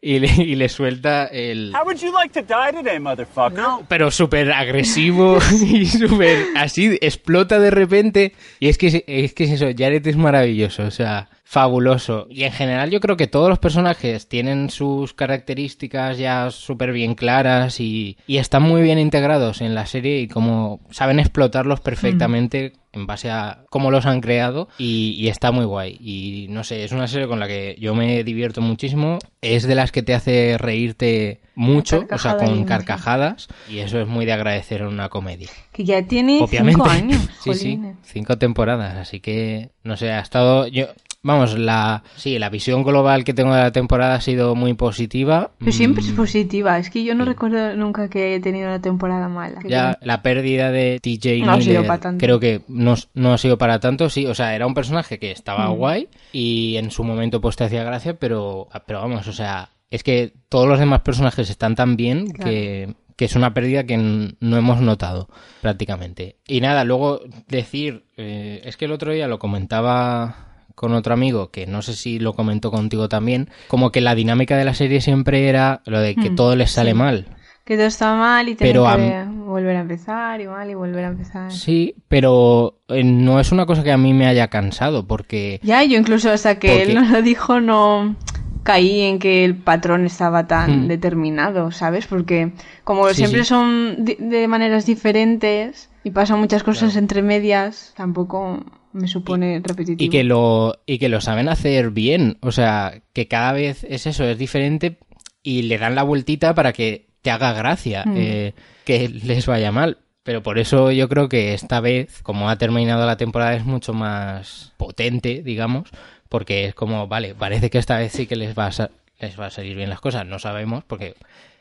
y 0.00 0.18
le, 0.18 0.28
y 0.28 0.54
le 0.54 0.68
suelta 0.68 1.26
el... 1.26 1.72
How 1.74 1.84
would 1.84 1.98
you 1.98 2.12
like 2.12 2.32
to 2.32 2.42
die 2.42 2.72
today, 2.72 2.98
motherfucker? 2.98 3.84
Pero 3.88 4.10
súper 4.10 4.52
agresivo 4.52 5.38
y 5.66 5.84
súper 5.86 6.46
así, 6.56 6.96
explota 7.02 7.58
de 7.58 7.70
repente. 7.70 8.32
Y 8.60 8.68
es 8.68 8.78
que, 8.78 9.04
es 9.06 9.34
que 9.34 9.44
es 9.44 9.50
eso, 9.50 9.66
Jared 9.76 10.06
es 10.06 10.16
maravilloso, 10.16 10.84
o 10.84 10.90
sea, 10.90 11.28
fabuloso. 11.50 12.28
Y 12.30 12.44
en 12.44 12.52
general 12.52 12.90
yo 12.90 13.00
creo 13.00 13.16
que 13.16 13.26
todos 13.26 13.48
los 13.48 13.58
personajes 13.58 14.28
tienen 14.28 14.70
sus 14.70 15.14
características 15.14 16.16
ya 16.16 16.48
súper 16.52 16.92
bien 16.92 17.16
claras 17.16 17.80
y, 17.80 18.16
y 18.28 18.36
están 18.36 18.62
muy 18.62 18.82
bien 18.82 19.00
integrados 19.00 19.60
en 19.60 19.74
la 19.74 19.84
serie 19.86 20.20
y 20.20 20.28
como 20.28 20.78
saben 20.90 21.18
explotarlos 21.18 21.80
perfectamente 21.80 22.74
en 22.92 23.08
base 23.08 23.30
a 23.30 23.64
cómo 23.68 23.90
los 23.90 24.06
han 24.06 24.20
creado 24.20 24.68
y, 24.78 25.16
y 25.18 25.26
está 25.26 25.50
muy 25.50 25.64
guay. 25.64 25.96
Y 26.00 26.46
no 26.50 26.62
sé, 26.62 26.84
es 26.84 26.92
una 26.92 27.08
serie 27.08 27.26
con 27.26 27.40
la 27.40 27.48
que 27.48 27.74
yo 27.80 27.96
me 27.96 28.22
divierto 28.22 28.60
muchísimo. 28.60 29.18
Es 29.40 29.66
de 29.66 29.74
las 29.74 29.90
que 29.90 30.04
te 30.04 30.14
hace 30.14 30.56
reírte 30.56 31.40
mucho, 31.56 32.06
o 32.08 32.18
sea, 32.18 32.36
con 32.36 32.64
carcajadas. 32.64 33.48
Y 33.68 33.78
eso 33.78 34.00
es 34.00 34.06
muy 34.06 34.24
de 34.24 34.34
agradecer 34.34 34.82
en 34.82 34.86
una 34.86 35.08
comedia. 35.08 35.48
Que 35.72 35.82
ya 35.82 36.00
tiene 36.06 36.40
Obviamente. 36.42 36.76
cinco 36.76 36.88
años. 36.88 37.28
sí, 37.42 37.54
sí, 37.54 37.80
cinco 38.04 38.38
temporadas. 38.38 38.96
Así 38.98 39.18
que, 39.18 39.70
no 39.82 39.96
sé, 39.96 40.12
ha 40.12 40.20
estado... 40.20 40.68
yo 40.68 40.86
Vamos, 41.22 41.58
la 41.58 42.02
sí, 42.16 42.38
la 42.38 42.48
visión 42.48 42.82
global 42.82 43.24
que 43.24 43.34
tengo 43.34 43.52
de 43.54 43.60
la 43.60 43.72
temporada 43.72 44.14
ha 44.14 44.20
sido 44.22 44.54
muy 44.54 44.72
positiva. 44.72 45.50
Pero 45.58 45.72
siempre 45.72 46.02
es 46.02 46.12
Mm, 46.12 46.16
positiva. 46.16 46.78
Es 46.78 46.88
que 46.88 47.04
yo 47.04 47.14
no 47.14 47.26
recuerdo 47.26 47.76
nunca 47.76 48.08
que 48.08 48.32
haya 48.34 48.42
tenido 48.42 48.68
una 48.68 48.80
temporada 48.80 49.28
mala. 49.28 49.60
Ya 49.68 49.98
la 50.00 50.22
pérdida 50.22 50.70
de 50.70 50.98
TJ 51.02 51.44
No 51.44 51.52
ha 51.52 51.60
sido 51.60 51.86
para 51.86 52.00
tanto. 52.00 52.24
creo 52.24 52.40
que 52.40 52.62
no, 52.68 52.94
no 53.12 53.34
ha 53.34 53.38
sido 53.38 53.58
para 53.58 53.80
tanto, 53.80 54.08
sí, 54.08 54.24
o 54.26 54.34
sea, 54.34 54.54
era 54.54 54.66
un 54.66 54.72
personaje 54.74 55.18
que 55.18 55.30
estaba 55.30 55.68
Mm. 55.68 55.76
guay 55.76 56.08
y 56.32 56.76
en 56.76 56.90
su 56.90 57.04
momento 57.04 57.40
pues 57.42 57.54
te 57.56 57.64
hacía 57.64 57.84
gracia, 57.84 58.14
pero, 58.14 58.68
pero 58.86 59.00
vamos, 59.00 59.28
o 59.28 59.32
sea, 59.34 59.68
es 59.90 60.02
que 60.02 60.32
todos 60.48 60.66
los 60.68 60.78
demás 60.78 61.00
personajes 61.02 61.50
están 61.50 61.74
tan 61.74 61.96
bien 61.96 62.28
Claro. 62.30 62.50
que, 62.50 62.94
que 63.16 63.24
es 63.26 63.36
una 63.36 63.52
pérdida 63.52 63.84
que 63.84 63.98
no 63.98 64.56
hemos 64.56 64.80
notado 64.80 65.28
prácticamente. 65.60 66.36
Y 66.46 66.62
nada, 66.62 66.84
luego 66.84 67.20
decir, 67.48 68.04
eh, 68.16 68.62
es 68.64 68.78
que 68.78 68.86
el 68.86 68.92
otro 68.92 69.12
día 69.12 69.28
lo 69.28 69.38
comentaba 69.38 70.46
con 70.80 70.94
otro 70.94 71.12
amigo, 71.12 71.50
que 71.50 71.66
no 71.66 71.82
sé 71.82 71.92
si 71.92 72.18
lo 72.18 72.32
comentó 72.32 72.70
contigo 72.70 73.06
también, 73.10 73.50
como 73.68 73.92
que 73.92 74.00
la 74.00 74.14
dinámica 74.14 74.56
de 74.56 74.64
la 74.64 74.72
serie 74.72 75.02
siempre 75.02 75.46
era 75.46 75.82
lo 75.84 76.00
de 76.00 76.14
que 76.14 76.30
Mm, 76.30 76.36
todo 76.36 76.56
les 76.56 76.70
sale 76.70 76.92
sí. 76.92 76.96
mal. 76.96 77.26
Que 77.66 77.76
todo 77.76 77.86
está 77.86 78.14
mal 78.16 78.48
y 78.48 78.54
tiene 78.54 78.72
Pero 78.72 78.88
a 78.88 78.96
que 78.96 79.24
volver 79.28 79.76
a 79.76 79.80
empezar 79.80 80.40
y 80.40 80.46
mal 80.46 80.70
y 80.70 80.74
volver 80.74 81.04
a 81.04 81.08
empezar. 81.08 81.52
Sí, 81.52 81.94
pero 82.08 82.78
eh, 82.88 83.04
no 83.04 83.38
es 83.40 83.52
una 83.52 83.66
cosa 83.66 83.84
que 83.84 83.92
a 83.92 83.98
mí 83.98 84.14
me 84.14 84.26
haya 84.26 84.48
cansado, 84.48 85.06
porque 85.06 85.60
Ya, 85.62 85.84
yo 85.84 85.98
incluso 85.98 86.30
hasta 86.30 86.58
que 86.58 86.68
Porque- 86.68 86.82
él 86.84 86.94
nos 86.94 87.10
lo 87.10 87.20
dijo 87.20 87.60
no 87.60 88.16
caí 88.62 89.02
en 89.02 89.18
que 89.18 89.44
el 89.44 89.54
patrón 89.56 90.06
estaba 90.06 90.46
tan 90.46 90.84
Hmm. 90.84 90.88
determinado, 90.88 91.70
¿sabes? 91.72 92.06
Porque 92.06 92.52
como 92.84 93.06
Sí, 93.10 93.16
siempre 93.16 93.42
sí. 93.44 93.48
son 93.50 94.04
de 94.06 94.48
maneras 94.48 94.86
diferentes 94.86 95.89
y 96.04 96.10
pasan 96.10 96.40
muchas 96.40 96.62
cosas 96.62 96.90
Claro. 96.92 96.98
entre 97.00 97.22
medias, 97.22 97.92
tampoco 97.96 98.64
me 98.92 99.06
supone 99.06 99.60
repetitivo. 99.62 100.04
y 100.04 100.08
que 100.10 100.24
lo 100.24 100.78
y 100.86 100.98
que 100.98 101.08
lo 101.08 101.20
saben 101.20 101.48
hacer 101.48 101.90
bien, 101.90 102.38
o 102.42 102.50
sea, 102.52 103.02
que 103.12 103.28
cada 103.28 103.52
vez 103.52 103.84
es 103.88 104.06
eso, 104.06 104.24
es 104.24 104.36
diferente 104.38 104.98
y 105.42 105.62
le 105.62 105.78
dan 105.78 105.94
la 105.94 106.02
vueltita 106.02 106.54
para 106.54 106.72
que 106.72 107.06
te 107.22 107.30
haga 107.30 107.52
gracia, 107.52 108.02
Mm. 108.06 108.14
eh, 108.16 108.54
que 108.84 109.08
les 109.08 109.46
vaya 109.46 109.70
mal. 109.72 109.98
Pero 110.22 110.42
por 110.42 110.58
eso 110.58 110.90
yo 110.90 111.08
creo 111.08 111.28
que 111.28 111.54
esta 111.54 111.80
vez, 111.80 112.22
como 112.22 112.50
ha 112.50 112.56
terminado 112.56 113.06
la 113.06 113.16
temporada, 113.16 113.54
es 113.54 113.64
mucho 113.64 113.94
más 113.94 114.72
potente, 114.76 115.42
digamos, 115.42 115.88
porque 116.28 116.66
es 116.66 116.74
como, 116.74 117.06
vale, 117.08 117.34
parece 117.34 117.70
que 117.70 117.78
esta 117.78 117.98
vez 117.98 118.12
sí 118.12 118.26
que 118.26 118.36
les 118.36 118.56
va 118.58 118.66
a, 118.66 118.72
sa- 118.72 118.90
les 119.18 119.38
va 119.40 119.46
a 119.46 119.50
salir 119.50 119.76
bien 119.76 119.88
las 119.90 120.00
cosas, 120.00 120.26
no 120.26 120.38
sabemos, 120.38 120.84
porque, 120.84 121.14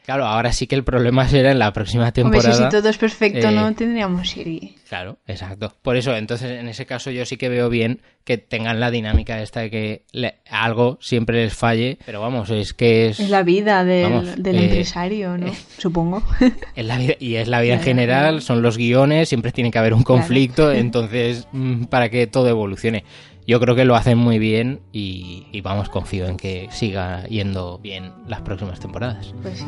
claro, 0.09 0.25
ahora 0.25 0.51
sí 0.53 0.65
que 0.65 0.73
el 0.75 0.83
problema 0.83 1.27
será 1.27 1.51
en 1.51 1.59
la 1.59 1.71
próxima 1.71 2.11
temporada. 2.11 2.51
si, 2.55 2.63
si 2.63 2.69
todo 2.69 2.89
es 2.89 2.97
perfecto, 2.97 3.47
eh, 3.47 3.51
no 3.51 3.71
tendríamos 3.75 4.27
serie. 4.29 4.73
Claro, 4.87 5.19
exacto. 5.27 5.71
Por 5.83 5.97
eso, 5.97 6.15
entonces, 6.15 6.59
en 6.59 6.67
ese 6.67 6.87
caso 6.87 7.11
yo 7.11 7.23
sí 7.27 7.37
que 7.37 7.47
veo 7.47 7.69
bien 7.69 8.01
que 8.23 8.39
tengan 8.39 8.79
la 8.79 8.89
dinámica 8.89 9.39
esta 9.41 9.59
de 9.59 9.69
que 9.69 10.03
le- 10.11 10.37
algo 10.49 10.97
siempre 10.99 11.43
les 11.43 11.53
falle, 11.53 11.99
pero 12.07 12.21
vamos, 12.21 12.49
es 12.49 12.73
que 12.73 13.09
es, 13.09 13.19
Es 13.19 13.29
la 13.29 13.43
vida 13.43 13.83
del, 13.85 14.03
Vamos, 14.11 14.35
del 14.41 14.55
eh, 14.57 14.63
empresario, 14.65 15.37
¿no? 15.37 15.53
Supongo. 15.77 16.23
es 16.75 16.85
la 16.85 16.97
vida 16.97 17.13
y 17.19 17.35
es 17.35 17.47
la 17.47 17.61
vida 17.61 17.75
en 17.75 17.81
general, 17.81 18.41
son 18.41 18.63
los 18.63 18.77
guiones, 18.77 19.29
siempre 19.29 19.51
tiene 19.51 19.69
que 19.69 19.77
haber 19.77 19.93
un 19.93 20.01
Claro. 20.01 20.21
conflicto, 20.21 20.71
entonces 20.73 21.47
mm, 21.51 21.83
para 21.83 22.09
que 22.09 22.25
todo 22.25 22.49
evolucione. 22.49 23.03
Yo 23.49 23.59
creo 23.59 23.73
que 23.73 23.83
lo 23.83 23.95
hacen 23.95 24.19
muy 24.19 24.37
bien 24.37 24.79
y, 24.93 25.47
y 25.51 25.61
vamos, 25.61 25.89
confío 25.89 26.27
en 26.27 26.37
que 26.37 26.67
siga 26.69 27.23
yendo 27.29 27.79
bien 27.79 28.13
las 28.27 28.41
próximas 28.41 28.79
temporadas. 28.79 29.33
pues 29.41 29.57
sí. 29.57 29.65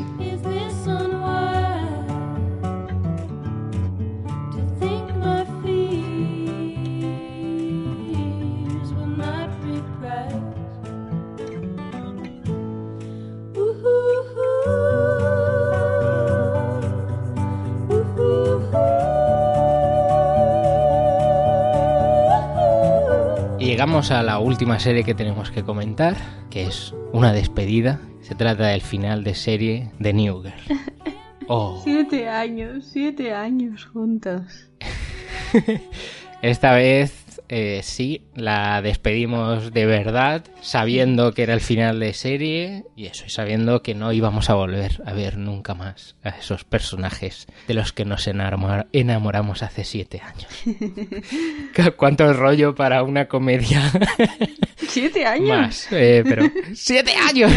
Llegamos 23.81 24.11
a 24.11 24.21
la 24.21 24.37
última 24.37 24.77
serie 24.77 25.03
que 25.03 25.15
tenemos 25.15 25.49
que 25.49 25.63
comentar, 25.63 26.15
que 26.51 26.67
es 26.67 26.93
una 27.13 27.33
despedida. 27.33 27.99
Se 28.21 28.35
trata 28.35 28.67
del 28.67 28.81
final 28.81 29.23
de 29.23 29.33
serie 29.33 29.91
de 29.97 30.13
New 30.13 30.43
Girl. 30.43 30.53
Oh. 31.47 31.81
Siete 31.83 32.29
años, 32.29 32.85
siete 32.93 33.33
años 33.33 33.85
juntos. 33.85 34.69
Esta 36.41 36.73
vez 36.73 37.20
eh, 37.53 37.81
sí, 37.83 38.23
la 38.33 38.81
despedimos 38.81 39.73
de 39.73 39.85
verdad, 39.85 40.45
sabiendo 40.61 41.33
que 41.33 41.43
era 41.43 41.53
el 41.53 41.59
final 41.59 41.99
de 41.99 42.13
serie 42.13 42.85
y 42.95 43.07
eso, 43.07 43.25
y 43.27 43.29
sabiendo 43.29 43.83
que 43.83 43.93
no 43.93 44.13
íbamos 44.13 44.49
a 44.49 44.53
volver 44.55 45.01
a 45.05 45.11
ver 45.13 45.37
nunca 45.37 45.73
más 45.75 46.15
a 46.23 46.29
esos 46.29 46.63
personajes 46.63 47.47
de 47.67 47.73
los 47.73 47.91
que 47.91 48.05
nos 48.05 48.25
enamor- 48.27 48.87
enamoramos 48.93 49.63
hace 49.63 49.83
siete 49.83 50.21
años. 50.21 50.47
¿Cu- 51.75 51.91
¿Cuánto 51.97 52.31
rollo 52.33 52.73
para 52.73 53.03
una 53.03 53.27
comedia? 53.27 53.81
Siete 54.91 55.25
años. 55.25 55.47
Más, 55.47 55.87
eh, 55.91 56.21
pero... 56.27 56.43
¡Siete 56.73 57.13
años! 57.15 57.49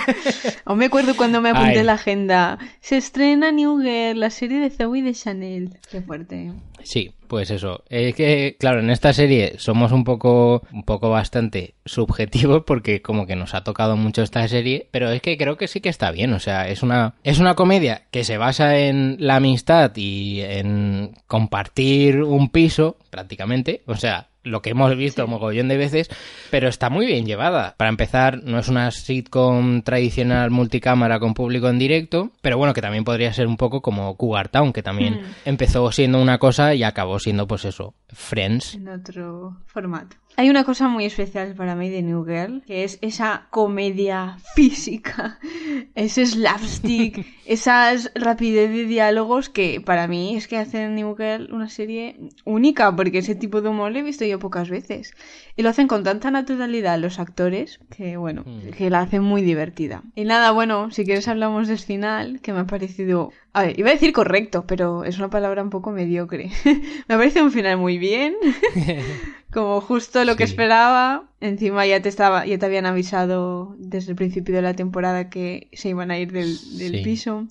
Aún 0.64 0.78
me 0.78 0.86
acuerdo 0.86 1.16
cuando 1.16 1.40
me 1.40 1.50
apunté 1.50 1.80
Ay. 1.80 1.84
la 1.84 1.94
agenda. 1.94 2.58
Se 2.80 2.96
estrena 2.96 3.50
New 3.50 3.80
Girl, 3.80 4.20
la 4.20 4.30
serie 4.30 4.60
de 4.60 4.70
Zoe 4.70 5.02
de 5.02 5.12
Chanel. 5.12 5.76
Qué 5.90 6.00
fuerte. 6.02 6.52
Sí, 6.84 7.12
pues 7.26 7.50
eso. 7.50 7.82
Es 7.88 8.14
que, 8.14 8.56
claro, 8.60 8.80
en 8.80 8.90
esta 8.90 9.12
serie 9.12 9.54
somos 9.58 9.90
un 9.90 10.04
poco, 10.04 10.62
un 10.72 10.84
poco 10.84 11.10
bastante 11.10 11.74
subjetivos 11.84 12.62
porque 12.64 13.02
como 13.02 13.26
que 13.26 13.36
nos 13.36 13.54
ha 13.54 13.64
tocado 13.64 13.96
mucho 13.96 14.22
esta 14.22 14.46
serie, 14.46 14.88
pero 14.92 15.10
es 15.10 15.20
que 15.20 15.36
creo 15.36 15.56
que 15.56 15.66
sí 15.66 15.80
que 15.80 15.88
está 15.88 16.12
bien. 16.12 16.32
O 16.32 16.38
sea, 16.38 16.68
es 16.68 16.82
una, 16.82 17.14
es 17.24 17.40
una 17.40 17.54
comedia 17.54 18.06
que 18.10 18.22
se 18.22 18.38
basa 18.38 18.78
en 18.78 19.16
la 19.18 19.36
amistad 19.36 19.92
y 19.96 20.40
en 20.42 21.14
compartir 21.26 22.22
un 22.22 22.50
piso, 22.50 22.96
prácticamente. 23.10 23.82
O 23.86 23.96
sea, 23.96 24.28
lo 24.48 24.62
que 24.62 24.70
hemos 24.70 24.96
visto 24.96 25.26
mogollón 25.26 25.68
de 25.68 25.76
veces, 25.76 26.10
pero 26.50 26.68
está 26.68 26.90
muy 26.90 27.06
bien 27.06 27.26
llevada. 27.26 27.74
Para 27.76 27.90
empezar, 27.90 28.42
no 28.42 28.58
es 28.58 28.68
una 28.68 28.90
sitcom 28.90 29.82
tradicional 29.82 30.50
multicámara 30.50 31.20
con 31.20 31.34
público 31.34 31.68
en 31.68 31.78
directo, 31.78 32.30
pero 32.40 32.58
bueno, 32.58 32.74
que 32.74 32.82
también 32.82 33.04
podría 33.04 33.32
ser 33.32 33.46
un 33.46 33.56
poco 33.56 33.80
como 33.80 34.16
Cougar 34.16 34.48
Town, 34.48 34.72
que 34.72 34.82
también 34.82 35.22
empezó 35.44 35.90
siendo 35.92 36.20
una 36.20 36.38
cosa 36.38 36.74
y 36.74 36.82
acabó 36.82 37.18
siendo, 37.18 37.46
pues 37.46 37.64
eso, 37.64 37.94
Friends. 38.08 38.74
En 38.74 38.88
otro 38.88 39.56
formato. 39.66 40.16
Hay 40.38 40.50
una 40.50 40.62
cosa 40.62 40.86
muy 40.86 41.04
especial 41.04 41.56
para 41.56 41.74
mí 41.74 41.90
de 41.90 42.00
New 42.00 42.24
Girl, 42.24 42.62
que 42.64 42.84
es 42.84 43.00
esa 43.00 43.48
comedia 43.50 44.36
física, 44.54 45.40
ese 45.96 46.26
slapstick, 46.26 47.26
esas 47.44 48.12
rapidez 48.14 48.70
de 48.70 48.84
diálogos 48.84 49.48
que 49.48 49.80
para 49.80 50.06
mí 50.06 50.36
es 50.36 50.46
que 50.46 50.56
hacen 50.56 50.94
New 50.94 51.16
Girl 51.16 51.52
una 51.52 51.68
serie 51.68 52.20
única, 52.44 52.94
porque 52.94 53.18
ese 53.18 53.34
tipo 53.34 53.62
de 53.62 53.70
humor 53.70 53.90
lo 53.90 53.98
he 53.98 54.02
visto 54.04 54.24
yo 54.24 54.38
pocas 54.38 54.70
veces. 54.70 55.12
Y 55.56 55.62
lo 55.62 55.70
hacen 55.70 55.88
con 55.88 56.04
tanta 56.04 56.30
naturalidad 56.30 57.00
los 57.00 57.18
actores, 57.18 57.80
que 57.90 58.16
bueno, 58.16 58.44
que 58.76 58.90
la 58.90 59.00
hacen 59.00 59.24
muy 59.24 59.42
divertida. 59.42 60.04
Y 60.14 60.22
nada, 60.22 60.52
bueno, 60.52 60.92
si 60.92 61.04
quieres 61.04 61.26
hablamos 61.26 61.66
del 61.66 61.80
final, 61.80 62.40
que 62.40 62.52
me 62.52 62.60
ha 62.60 62.66
parecido... 62.66 63.32
A 63.58 63.62
ver, 63.62 63.78
iba 63.78 63.88
a 63.90 63.92
decir 63.92 64.12
correcto, 64.12 64.64
pero 64.66 65.02
es 65.04 65.18
una 65.18 65.30
palabra 65.30 65.62
un 65.62 65.70
poco 65.70 65.90
mediocre. 65.90 66.50
me 67.08 67.14
ha 67.14 67.18
parecido 67.18 67.44
un 67.44 67.50
final 67.52 67.76
muy 67.76 67.98
bien. 67.98 68.34
como 69.52 69.80
justo 69.80 70.24
lo 70.24 70.36
que 70.36 70.44
esperaba. 70.44 71.24
Encima 71.40 71.84
ya 71.86 72.00
te 72.00 72.08
estaba, 72.08 72.46
ya 72.46 72.58
te 72.58 72.66
habían 72.66 72.86
avisado 72.86 73.74
desde 73.78 74.10
el 74.12 74.16
principio 74.16 74.54
de 74.54 74.62
la 74.62 74.74
temporada 74.74 75.28
que 75.30 75.68
se 75.72 75.88
iban 75.88 76.10
a 76.10 76.18
ir 76.18 76.30
del, 76.32 76.56
del 76.78 76.92
Sí. 76.98 77.02
piso. 77.02 77.46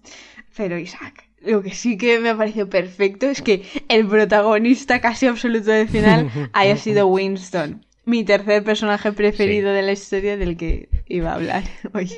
Pero 0.55 0.77
Isaac, 0.77 1.27
lo 1.41 1.61
que 1.61 1.73
sí 1.73 1.97
que 1.97 2.19
me 2.19 2.29
ha 2.29 2.37
parecido 2.37 2.69
perfecto 2.69 3.25
es 3.27 3.41
que 3.41 3.63
el 3.89 4.07
protagonista 4.07 5.01
casi 5.01 5.27
absoluto 5.27 5.71
del 5.71 5.87
final 5.89 6.29
haya 6.53 6.77
sido 6.77 7.07
Winston. 7.07 7.85
Mi 8.07 8.23
tercer 8.23 8.63
personaje 8.63 9.11
preferido 9.11 9.73
de 9.73 9.81
la 9.81 9.91
historia 9.91 10.37
del 10.37 10.55
que 10.55 10.87
iba 11.09 11.31
a 11.31 11.35
hablar 11.35 11.63
hoy. 11.93 12.09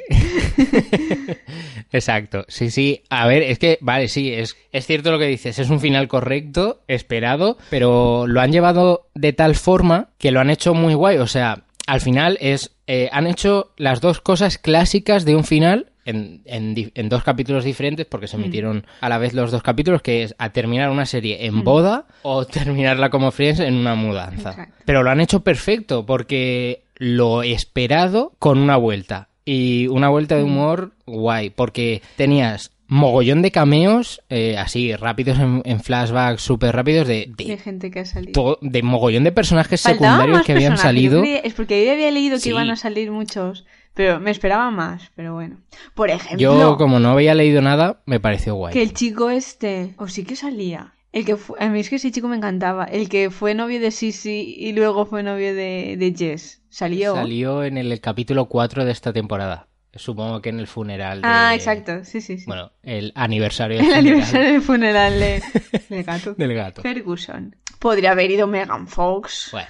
Exacto, 1.91 2.45
sí, 2.47 2.69
sí. 2.69 3.01
A 3.09 3.25
ver, 3.25 3.41
es 3.41 3.57
que, 3.57 3.79
vale, 3.81 4.07
sí, 4.07 4.31
es, 4.31 4.55
es 4.71 4.85
cierto 4.85 5.11
lo 5.11 5.17
que 5.17 5.25
dices, 5.25 5.57
es 5.57 5.71
un 5.71 5.79
final 5.79 6.07
correcto, 6.07 6.83
esperado, 6.87 7.57
pero 7.71 8.27
lo 8.27 8.39
han 8.39 8.51
llevado 8.51 9.09
de 9.15 9.33
tal 9.33 9.55
forma 9.55 10.11
que 10.19 10.29
lo 10.29 10.39
han 10.39 10.51
hecho 10.51 10.75
muy 10.75 10.93
guay. 10.93 11.17
O 11.17 11.25
sea, 11.25 11.63
al 11.87 12.01
final 12.01 12.37
es, 12.39 12.75
eh, 12.85 13.09
han 13.11 13.25
hecho 13.25 13.73
las 13.75 13.99
dos 13.99 14.21
cosas 14.21 14.59
clásicas 14.59 15.25
de 15.25 15.35
un 15.35 15.43
final. 15.43 15.88
En, 16.09 16.41
en 16.45 16.73
di- 16.75 16.91
en 16.95 17.09
dos 17.09 17.23
capítulos 17.23 17.63
diferentes, 17.63 18.05
porque 18.05 18.27
se 18.27 18.35
emitieron 18.37 18.85
a 19.01 19.09
la 19.09 19.17
vez 19.17 19.33
los 19.33 19.51
dos 19.51 19.61
capítulos, 19.63 20.01
que 20.01 20.23
es 20.23 20.35
a 20.37 20.49
terminar 20.51 20.89
una 20.89 21.05
serie 21.05 21.45
en 21.45 21.63
boda 21.63 22.05
o 22.23 22.45
terminarla 22.45 23.09
como 23.09 23.31
Friends 23.31 23.59
en 23.59 23.75
una 23.75 23.95
mudanza. 23.95 24.49
Exacto. 24.51 24.75
Pero 24.85 25.03
lo 25.03 25.09
han 25.11 25.21
hecho 25.21 25.41
perfecto, 25.41 26.05
porque 26.05 26.83
lo 26.95 27.43
esperado 27.43 28.33
con 28.39 28.57
una 28.59 28.75
vuelta. 28.77 29.29
Y 29.45 29.87
una 29.87 30.09
vuelta 30.09 30.35
de 30.35 30.43
humor 30.43 30.91
guay, 31.07 31.49
porque 31.49 32.01
tenías 32.17 32.71
mogollón 32.87 33.41
de 33.43 33.51
cameos, 33.51 34.21
eh, 34.29 34.57
así, 34.57 34.95
rápidos 34.95 35.37
en, 35.39 35.61
en 35.65 35.79
flashbacks, 35.79 36.41
súper 36.41 36.75
rápidos, 36.75 37.07
de, 37.07 37.31
de, 37.37 37.45
De 37.45 37.57
gente 37.57 37.89
que 37.91 37.99
ha 38.01 38.05
salido. 38.05 38.57
de 38.61 38.81
mogollón 38.83 39.23
de 39.23 39.31
personajes 39.31 39.81
secundarios 39.81 40.41
que 40.43 40.53
habían 40.53 40.77
salido. 40.77 41.23
Es 41.23 41.53
porque 41.53 41.85
yo 41.85 41.91
había 41.91 42.09
leído 42.11 42.35
que 42.37 42.41
Sí. 42.41 42.49
iban 42.49 42.69
a 42.71 42.75
salir 42.75 43.11
muchos, 43.11 43.65
pero 43.93 44.19
me 44.19 44.31
esperaba 44.31 44.71
más, 44.71 45.11
pero 45.15 45.33
bueno. 45.33 45.57
Por 45.93 46.09
ejemplo, 46.09 46.37
Yo, 46.39 46.77
como 46.77 46.99
no 46.99 47.09
había 47.11 47.35
leído 47.35 47.61
nada, 47.61 48.01
me 48.05 48.19
pareció 48.19 48.55
guay. 48.55 48.73
que 48.73 48.81
el 48.81 48.93
chico 48.93 49.29
este, 49.29 49.93
o 49.97 50.07
sí 50.07 50.23
que 50.23 50.35
salía. 50.35 50.93
El 51.11 51.25
que 51.25 51.35
fu- 51.37 51.55
a 51.59 51.67
mí 51.69 51.79
es 51.79 51.89
que 51.89 51.95
ese 51.95 52.11
chico 52.11 52.27
me 52.27 52.35
encantaba. 52.37 52.85
El 52.85 53.09
que 53.09 53.31
fue 53.31 53.55
novio 53.55 53.79
de 53.79 53.89
Sisi 53.89 54.53
y 54.57 54.73
luego 54.73 55.05
fue 55.07 55.23
novio 55.23 55.55
de, 55.55 55.95
de 55.97 56.13
Jess. 56.15 56.61
¿Salió? 56.69 57.15
Salió 57.15 57.63
en 57.63 57.77
el 57.79 57.99
capítulo 57.99 58.45
4 58.45 58.85
de 58.85 58.91
esta 58.91 59.11
temporada. 59.11 59.67
Supongo 59.95 60.39
que 60.39 60.49
en 60.49 60.59
el 60.59 60.67
funeral 60.67 61.23
de... 61.23 61.27
Ah, 61.27 61.55
exacto. 61.55 62.05
Sí, 62.05 62.21
sí, 62.21 62.37
sí. 62.37 62.45
Bueno, 62.45 62.71
el 62.83 63.11
aniversario 63.15 63.77
del 63.79 63.87
el 63.87 63.91
funeral 63.91 64.05
aniversario 64.07 64.51
del 64.51 64.61
funeral 64.61 65.19
de, 65.19 65.43
del 65.89 66.03
gato. 66.03 66.33
del 66.35 66.53
gato. 66.53 66.81
Ferguson. 66.83 67.55
Podría 67.79 68.11
haber 68.11 68.29
ido 68.29 68.45
Megan 68.45 68.87
Fox. 68.87 69.49
Bueno, 69.51 69.67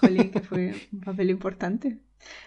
Jolín, 0.00 0.30
que 0.30 0.40
fue 0.40 0.74
un 0.92 1.00
papel 1.00 1.30
importante. 1.30 1.98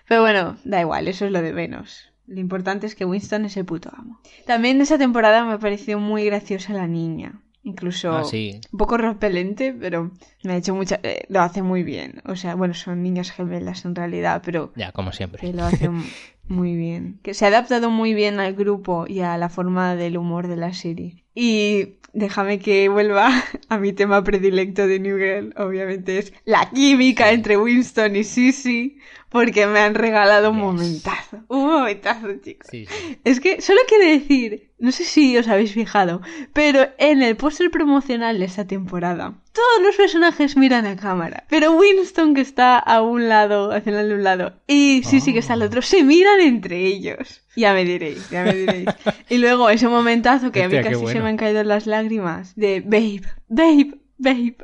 Pero 0.08 0.22
bueno, 0.22 0.58
da 0.64 0.82
igual, 0.82 1.08
eso 1.08 1.26
es 1.26 1.32
lo 1.32 1.42
de 1.42 1.54
menos. 1.54 2.12
Lo 2.28 2.40
importante 2.40 2.86
es 2.88 2.96
que 2.96 3.06
Winston 3.06 3.46
es 3.46 3.58
el 3.58 3.66
puto 3.66 3.90
amo. 3.96 4.20
También 4.46 4.80
esa 4.82 4.98
temporada 4.98 5.44
me 5.46 5.60
pareció 5.60 6.00
muy 6.00 6.26
graciosa 6.26 6.74
la 6.74 6.88
niña. 6.88 7.42
Incluso 7.66 8.12
Ah, 8.12 8.24
sí. 8.26 8.60
un 8.74 8.78
poco 8.78 8.98
repelente, 8.98 9.74
pero 9.78 10.12
me 10.44 10.54
ha 10.54 10.58
hecho 10.58 10.76
mucha... 10.76 11.00
eh, 11.04 11.24
lo 11.30 11.42
hace 11.42 11.62
muy 11.62 11.84
bien. 11.84 12.22
O 12.26 12.36
sea, 12.36 12.56
bueno, 12.56 12.74
son 12.74 13.02
niñas 13.02 13.32
gemelas 13.32 13.86
en 13.86 13.96
realidad, 13.96 14.42
pero 14.44 14.74
ya, 14.76 14.92
como 14.92 15.12
siempre. 15.14 15.40
que 15.40 15.54
lo 15.54 15.64
hace 15.64 15.90
muy 16.48 16.76
bien. 16.76 17.20
Que 17.24 17.34
se 17.34 17.46
ha 17.46 17.48
adaptado 17.50 17.90
muy 17.90 18.14
bien 18.14 18.40
al 18.42 18.54
grupo 18.54 19.06
y 19.08 19.22
a 19.22 19.38
la 19.38 19.48
forma 19.50 19.96
del 19.96 20.18
humor 20.18 20.48
de 20.48 20.58
la 20.58 20.74
serie. 20.74 21.23
Y 21.36 21.96
déjame 22.14 22.60
que 22.60 22.88
vuelva 22.90 23.30
a 23.70 23.78
mi 23.78 23.92
tema 23.94 24.24
predilecto 24.24 24.88
de 24.88 25.00
New 25.00 25.18
Girl, 25.18 25.54
obviamente 25.58 26.20
es 26.20 26.34
la 26.46 26.70
química 26.70 27.32
entre 27.32 27.58
Winston 27.58 28.16
y 28.16 28.24
Sissy, 28.24 29.00
porque 29.30 29.66
me 29.66 29.80
han 29.80 29.96
regalado 29.96 30.52
un 30.52 30.60
momentazo. 30.60 31.44
Un 31.48 31.66
momentazo, 31.66 32.28
chicos. 32.44 32.68
Sí, 32.70 32.86
sí. 32.86 33.18
Es 33.24 33.40
que 33.40 33.62
solo 33.62 33.80
quiero 33.88 34.06
decir, 34.06 34.72
no 34.78 34.92
sé 34.92 35.04
si 35.04 35.36
os 35.38 35.48
habéis 35.48 35.74
fijado, 35.74 36.22
pero 36.54 36.88
en 37.00 37.24
el 37.24 37.36
póster 37.36 37.72
promocional 37.72 38.40
de 38.40 38.46
esta 38.46 38.68
temporada, 38.68 39.43
todos 39.54 39.84
los 39.84 39.96
personajes 39.96 40.58
miran 40.58 40.86
a 40.88 40.96
cámara, 40.96 41.46
pero 41.50 41.74
Winston 41.74 42.34
que 42.34 42.42
está 42.42 42.80
a 42.80 43.02
un 43.02 43.30
lado, 43.30 43.72
al 43.72 43.84
final 43.84 44.10
de 44.10 44.16
un 44.16 44.24
lado, 44.24 44.54
y 44.68 45.04
Sissy 45.04 45.32
que 45.32 45.40
está 45.40 45.54
al 45.54 45.62
otro, 45.62 45.82
se 45.82 46.04
miran 46.04 46.42
entre 46.42 46.86
ellos. 46.86 47.42
Ya 47.56 47.74
me 47.74 47.86
diréis, 47.86 48.30
ya 48.32 48.44
me 48.44 48.54
diréis. 48.54 48.90
Y 49.30 49.38
luego 49.38 49.70
ese 49.70 49.88
momentazo 49.88 50.52
que 50.52 50.64
a 50.64 50.70
mí 50.70 50.82
casi 50.82 51.06
se 51.08 51.20
me 51.20 51.30
han 51.30 51.38
caído 51.38 51.64
las 51.64 51.86
lágrimas, 51.86 52.56
de 52.56 52.82
Babe, 52.82 53.22
Babe, 53.48 54.00
Babe, 54.18 54.58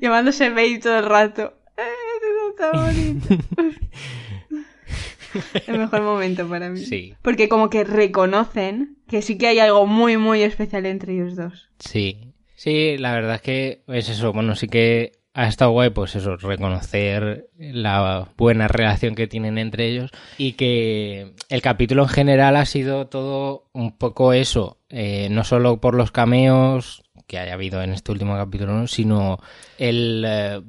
llamándose 0.00 0.50
Babe 0.50 0.78
todo 0.80 0.98
el 0.98 1.06
rato. 1.06 1.54
¡Eh, 1.76 2.50
está 2.50 2.70
bonito! 2.72 3.28
el 5.66 5.78
mejor 5.78 6.02
momento 6.02 6.48
para 6.48 6.70
mí. 6.70 6.84
Sí. 6.84 7.14
Porque 7.22 7.48
como 7.48 7.68
que 7.68 7.84
reconocen 7.84 8.96
que 9.08 9.22
sí 9.22 9.38
que 9.38 9.48
hay 9.48 9.58
algo 9.58 9.86
muy, 9.86 10.16
muy 10.16 10.42
especial 10.42 10.86
entre 10.86 11.14
ellos 11.14 11.36
dos. 11.36 11.68
Sí, 11.78 12.32
sí, 12.56 12.98
la 12.98 13.12
verdad 13.12 13.36
es 13.36 13.42
que 13.42 13.82
es 13.86 14.08
eso, 14.08 14.32
bueno, 14.32 14.56
sí 14.56 14.66
que 14.66 15.12
ha 15.34 15.46
estado 15.48 15.70
guay, 15.72 15.90
pues 15.90 16.16
eso, 16.16 16.36
reconocer 16.36 17.50
la 17.58 18.28
buena 18.38 18.68
relación 18.68 19.14
que 19.14 19.26
tienen 19.28 19.58
entre 19.58 19.86
ellos 19.86 20.10
y 20.38 20.54
que 20.54 21.34
el 21.50 21.60
capítulo 21.62 22.02
en 22.04 22.08
general 22.08 22.56
ha 22.56 22.64
sido 22.64 23.06
todo 23.06 23.68
un 23.74 23.96
poco 23.98 24.32
eso, 24.32 24.78
eh, 24.88 25.28
no 25.30 25.44
solo 25.44 25.78
por 25.78 25.94
los 25.94 26.10
cameos 26.10 27.02
que 27.26 27.38
haya 27.38 27.52
habido 27.54 27.82
en 27.82 27.92
este 27.92 28.12
último 28.12 28.34
capítulo, 28.34 28.72
¿no? 28.72 28.86
sino 28.86 29.38
el 29.76 30.24
eh, 30.26 30.62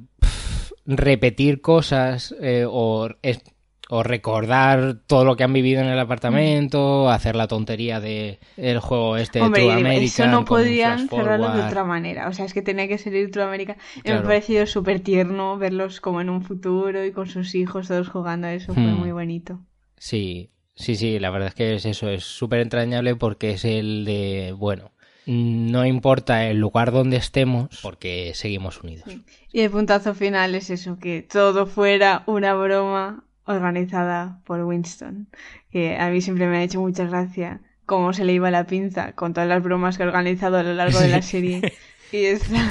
repetir 0.86 1.60
cosas 1.60 2.34
eh, 2.40 2.64
o 2.68 3.08
es- 3.22 3.42
o 3.90 4.02
recordar 4.02 4.98
todo 5.06 5.24
lo 5.24 5.36
que 5.36 5.44
han 5.44 5.52
vivido 5.52 5.80
en 5.80 5.88
el 5.88 5.98
apartamento, 5.98 7.10
hacer 7.10 7.36
la 7.36 7.48
tontería 7.48 8.00
de 8.00 8.38
el 8.56 8.80
juego 8.80 9.16
este 9.16 9.38
de 9.40 9.50
True 9.50 9.72
eso 9.72 9.78
American 9.78 10.30
no 10.30 10.44
podían 10.44 11.08
cerrarlo 11.08 11.50
de 11.50 11.62
otra 11.62 11.84
manera. 11.84 12.28
O 12.28 12.32
sea, 12.32 12.44
es 12.44 12.52
que 12.54 12.62
tenía 12.62 12.86
que 12.88 12.98
salir 12.98 13.30
True 13.30 13.44
America. 13.44 13.76
Y 14.04 14.08
me 14.10 14.16
ha 14.16 14.22
parecido 14.22 14.66
súper 14.66 15.00
tierno 15.00 15.56
verlos 15.58 16.00
como 16.00 16.20
en 16.20 16.28
un 16.30 16.42
futuro 16.42 17.04
y 17.04 17.12
con 17.12 17.28
sus 17.28 17.54
hijos 17.54 17.88
todos 17.88 18.08
jugando 18.08 18.46
a 18.46 18.52
eso. 18.54 18.74
Fue 18.74 18.82
Hmm. 18.82 18.98
muy 18.98 19.12
bonito. 19.12 19.60
Sí, 19.96 20.50
sí, 20.74 20.94
sí, 20.96 21.18
la 21.18 21.30
verdad 21.30 21.48
es 21.48 21.54
que 21.54 21.74
es 21.74 21.84
eso, 21.86 22.08
es 22.08 22.24
súper 22.24 22.60
entrañable 22.60 23.16
porque 23.16 23.52
es 23.52 23.64
el 23.64 24.04
de, 24.04 24.54
bueno, 24.56 24.92
no 25.26 25.84
importa 25.84 26.46
el 26.46 26.58
lugar 26.58 26.92
donde 26.92 27.16
estemos 27.16 27.68
porque 27.82 28.32
seguimos 28.34 28.82
unidos. 28.82 29.08
Y 29.52 29.60
el 29.60 29.70
puntazo 29.70 30.14
final 30.14 30.54
es 30.54 30.70
eso, 30.70 30.98
que 30.98 31.22
todo 31.22 31.66
fuera 31.66 32.22
una 32.26 32.54
broma 32.54 33.24
organizada 33.48 34.40
por 34.44 34.62
Winston. 34.62 35.28
Que 35.70 35.96
a 35.96 36.08
mí 36.10 36.20
siempre 36.20 36.46
me 36.46 36.58
ha 36.58 36.62
hecho 36.62 36.80
mucha 36.80 37.04
gracia 37.04 37.60
cómo 37.86 38.12
se 38.12 38.24
le 38.24 38.34
iba 38.34 38.50
la 38.50 38.66
pinza 38.66 39.12
con 39.12 39.32
todas 39.32 39.48
las 39.48 39.62
bromas 39.62 39.96
que 39.96 40.04
ha 40.04 40.06
organizado 40.06 40.58
a 40.58 40.62
lo 40.62 40.74
largo 40.74 41.00
de 41.00 41.08
la 41.08 41.22
serie. 41.22 41.72
y 42.12 42.24
está... 42.24 42.68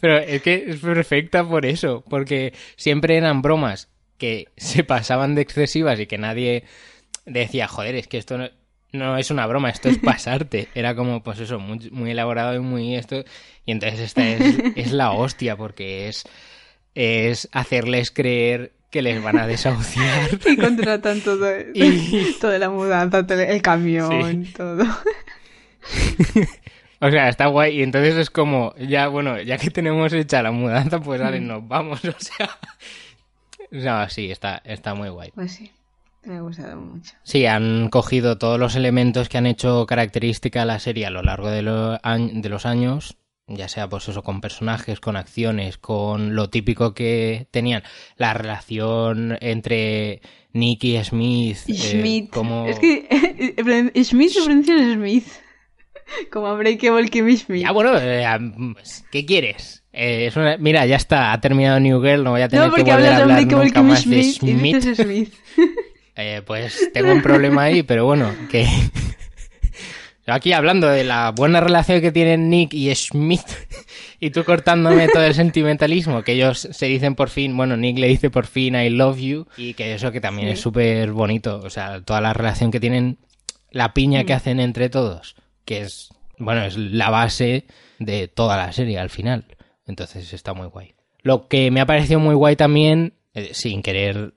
Pero 0.00 0.18
es 0.18 0.42
que 0.42 0.64
es 0.68 0.80
perfecta 0.80 1.46
por 1.46 1.66
eso, 1.66 2.04
porque 2.08 2.52
siempre 2.76 3.16
eran 3.16 3.42
bromas 3.42 3.88
que 4.18 4.48
se 4.56 4.84
pasaban 4.84 5.34
de 5.34 5.42
excesivas 5.42 5.98
y 6.00 6.06
que 6.06 6.18
nadie 6.18 6.64
decía, 7.26 7.68
joder, 7.68 7.94
es 7.94 8.08
que 8.08 8.18
esto 8.18 8.36
no, 8.38 8.48
no 8.92 9.16
es 9.16 9.30
una 9.30 9.46
broma, 9.46 9.70
esto 9.70 9.88
es 9.88 9.98
pasarte. 9.98 10.68
Era 10.74 10.94
como, 10.94 11.22
pues 11.22 11.40
eso, 11.40 11.58
muy, 11.58 11.90
muy 11.90 12.10
elaborado 12.10 12.54
y 12.54 12.60
muy 12.60 12.94
esto. 12.96 13.24
Y 13.64 13.72
entonces 13.72 14.00
esta 14.00 14.28
es, 14.28 14.58
es 14.76 14.92
la 14.92 15.12
hostia, 15.12 15.56
porque 15.56 16.08
es, 16.08 16.24
es 16.94 17.48
hacerles 17.52 18.10
creer 18.10 18.72
que 18.90 19.02
les 19.02 19.22
van 19.22 19.38
a 19.38 19.46
desahuciar. 19.46 20.28
Y 20.46 20.56
contratan 20.56 21.20
todo, 21.20 21.48
Y- 21.74 22.34
toda 22.40 22.58
la 22.58 22.68
mudanza, 22.70 23.26
todo 23.26 23.40
el 23.40 23.62
camión, 23.62 24.46
todo. 24.56 24.84
O 27.02 27.10
sea, 27.10 27.28
está 27.30 27.46
guay. 27.46 27.78
Y 27.78 27.82
entonces 27.82 28.14
es 28.16 28.28
como, 28.30 28.74
ya, 28.76 29.08
bueno, 29.08 29.40
ya 29.40 29.56
que 29.56 29.70
tenemos 29.70 30.12
hecha 30.12 30.42
la 30.42 30.50
mudanza, 30.52 31.00
pues 31.00 31.20
vale, 31.20 31.40
nos 31.40 31.66
vamos. 31.66 32.04
O 32.04 32.12
sea, 32.18 32.50
no, 33.70 34.08
sí, 34.10 34.30
está, 34.30 34.60
está 34.64 34.94
muy 34.94 35.08
guay. 35.08 35.30
Pues 35.34 35.52
sí, 35.52 35.72
me 36.24 36.36
ha 36.36 36.40
gustado 36.42 36.76
mucho. 36.78 37.14
Sí, 37.22 37.46
han 37.46 37.88
cogido 37.88 38.36
todos 38.36 38.60
los 38.60 38.76
elementos 38.76 39.30
que 39.30 39.38
han 39.38 39.46
hecho 39.46 39.86
característica 39.86 40.60
a 40.62 40.64
la 40.66 40.78
serie 40.78 41.06
a 41.06 41.10
lo 41.10 41.22
largo 41.22 41.48
de, 41.50 41.62
lo- 41.62 41.96
de 41.98 42.48
los 42.50 42.66
años, 42.66 43.16
ya 43.50 43.68
sea 43.68 43.88
pues 43.88 44.08
eso, 44.08 44.22
con 44.22 44.40
personajes, 44.40 45.00
con 45.00 45.16
acciones, 45.16 45.76
con 45.78 46.34
lo 46.34 46.48
típico 46.50 46.94
que 46.94 47.46
tenían, 47.50 47.82
la 48.16 48.32
relación 48.34 49.36
entre 49.40 50.20
Nick 50.52 50.84
y 50.84 51.04
Smith, 51.04 51.58
Y 51.66 51.72
eh, 51.72 51.76
Schmidt. 51.76 52.30
como... 52.30 52.66
Es 52.66 52.78
que 52.78 53.06
eh, 53.10 54.04
Schmidt 54.04 54.30
se 54.30 54.42
pronuncia 54.44 54.74
Smith. 54.94 55.26
Como 56.32 56.52
Unbreakable 56.52 57.08
Kimmy 57.08 57.36
Schmidt. 57.36 57.62
Ya, 57.62 57.70
bueno, 57.70 57.92
eh, 57.96 58.24
¿qué 59.12 59.24
quieres? 59.24 59.84
Eh, 59.92 60.26
es 60.26 60.36
una- 60.36 60.56
Mira, 60.56 60.84
ya 60.86 60.96
está, 60.96 61.32
ha 61.32 61.40
terminado 61.40 61.78
New 61.78 62.02
Girl, 62.02 62.24
no 62.24 62.32
voy 62.32 62.40
a 62.42 62.48
tener 62.48 62.66
no, 62.66 62.74
que 62.74 62.82
volver 62.82 62.98
a 63.12 63.16
de 63.16 63.22
hablar 63.22 63.42
nunca 63.46 63.64
Kimmy 63.74 63.90
más 63.90 64.08
de 64.10 64.22
Schmidt 64.24 64.42
y 64.42 64.52
Smith. 64.58 64.74
dices 64.76 64.96
Smith. 64.98 65.34
Eh, 66.16 66.42
pues 66.44 66.90
tengo 66.92 67.12
un 67.12 67.22
problema 67.22 67.62
ahí, 67.62 67.82
pero 67.82 68.04
bueno, 68.04 68.30
que... 68.50 68.66
Aquí 70.32 70.52
hablando 70.52 70.88
de 70.88 71.04
la 71.04 71.32
buena 71.32 71.60
relación 71.60 72.00
que 72.00 72.12
tienen 72.12 72.48
Nick 72.48 72.74
y 72.74 72.94
Smith 72.94 73.46
y 74.20 74.30
tú 74.30 74.44
cortándome 74.44 75.08
todo 75.08 75.24
el 75.24 75.34
sentimentalismo, 75.34 76.22
que 76.22 76.32
ellos 76.32 76.68
se 76.70 76.86
dicen 76.86 77.14
por 77.14 77.28
fin, 77.30 77.56
bueno, 77.56 77.76
Nick 77.76 77.98
le 77.98 78.08
dice 78.08 78.30
por 78.30 78.46
fin 78.46 78.74
I 78.74 78.90
love 78.90 79.18
you 79.18 79.46
y 79.56 79.74
que 79.74 79.94
eso 79.94 80.12
que 80.12 80.20
también 80.20 80.48
es 80.48 80.60
súper 80.60 81.12
bonito, 81.12 81.60
o 81.62 81.70
sea, 81.70 82.02
toda 82.02 82.20
la 82.20 82.32
relación 82.32 82.70
que 82.70 82.80
tienen, 82.80 83.18
la 83.70 83.94
piña 83.94 84.24
que 84.24 84.34
hacen 84.34 84.60
entre 84.60 84.88
todos, 84.88 85.36
que 85.64 85.82
es, 85.82 86.10
bueno, 86.38 86.64
es 86.64 86.76
la 86.76 87.10
base 87.10 87.66
de 87.98 88.28
toda 88.28 88.56
la 88.56 88.72
serie 88.72 88.98
al 88.98 89.10
final, 89.10 89.44
entonces 89.86 90.32
está 90.32 90.54
muy 90.54 90.68
guay. 90.68 90.94
Lo 91.22 91.48
que 91.48 91.70
me 91.70 91.80
ha 91.80 91.86
parecido 91.86 92.20
muy 92.20 92.34
guay 92.34 92.56
también, 92.56 93.14
eh, 93.34 93.50
sin 93.52 93.82
querer 93.82 94.34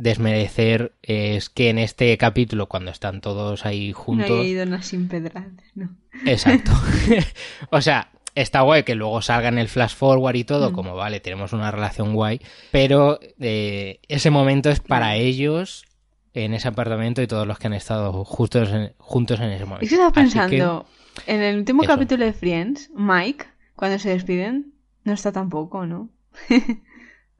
desmerecer 0.00 0.92
es 1.02 1.48
que 1.50 1.68
en 1.70 1.78
este 1.78 2.16
capítulo, 2.18 2.68
cuando 2.68 2.90
están 2.90 3.20
todos 3.20 3.64
ahí 3.66 3.90
No 3.92 3.98
juntos. 3.98 4.30
he 4.30 4.48
ido 4.48 4.66
nada 4.66 4.82
sin 4.82 5.08
pedradas, 5.08 5.52
no. 5.74 5.90
Exacto. 6.26 6.72
o 7.70 7.80
sea, 7.80 8.10
está 8.34 8.60
guay 8.62 8.82
que 8.84 8.94
luego 8.94 9.22
salga 9.22 9.48
en 9.48 9.58
el 9.58 9.68
flash 9.68 9.94
forward 9.94 10.36
y 10.36 10.44
todo, 10.44 10.72
como 10.72 10.94
vale, 10.94 11.20
tenemos 11.20 11.52
una 11.52 11.70
relación 11.70 12.14
guay, 12.14 12.40
pero 12.70 13.18
eh, 13.40 14.00
ese 14.08 14.30
momento 14.30 14.70
es 14.70 14.80
para 14.80 15.16
ellos 15.16 15.84
en 16.32 16.54
ese 16.54 16.68
apartamento 16.68 17.22
y 17.22 17.26
todos 17.26 17.46
los 17.46 17.58
que 17.58 17.66
han 17.66 17.72
estado 17.74 18.24
justos 18.24 18.70
en- 18.70 18.92
juntos 18.98 19.40
en 19.40 19.50
ese 19.50 19.64
momento. 19.64 19.84
Es 19.84 19.88
que 19.90 19.96
estaba 19.96 20.08
Así 20.22 20.32
que- 20.32 20.38
pensando, 20.40 20.86
en 21.26 21.42
el 21.42 21.56
último 21.58 21.82
Eso. 21.82 21.92
capítulo 21.92 22.24
de 22.24 22.32
Friends, 22.32 22.90
Mike, 22.94 23.44
cuando 23.74 23.98
se 23.98 24.10
despiden, 24.10 24.72
no 25.04 25.12
está 25.12 25.32
tampoco, 25.32 25.86
¿no? 25.86 26.08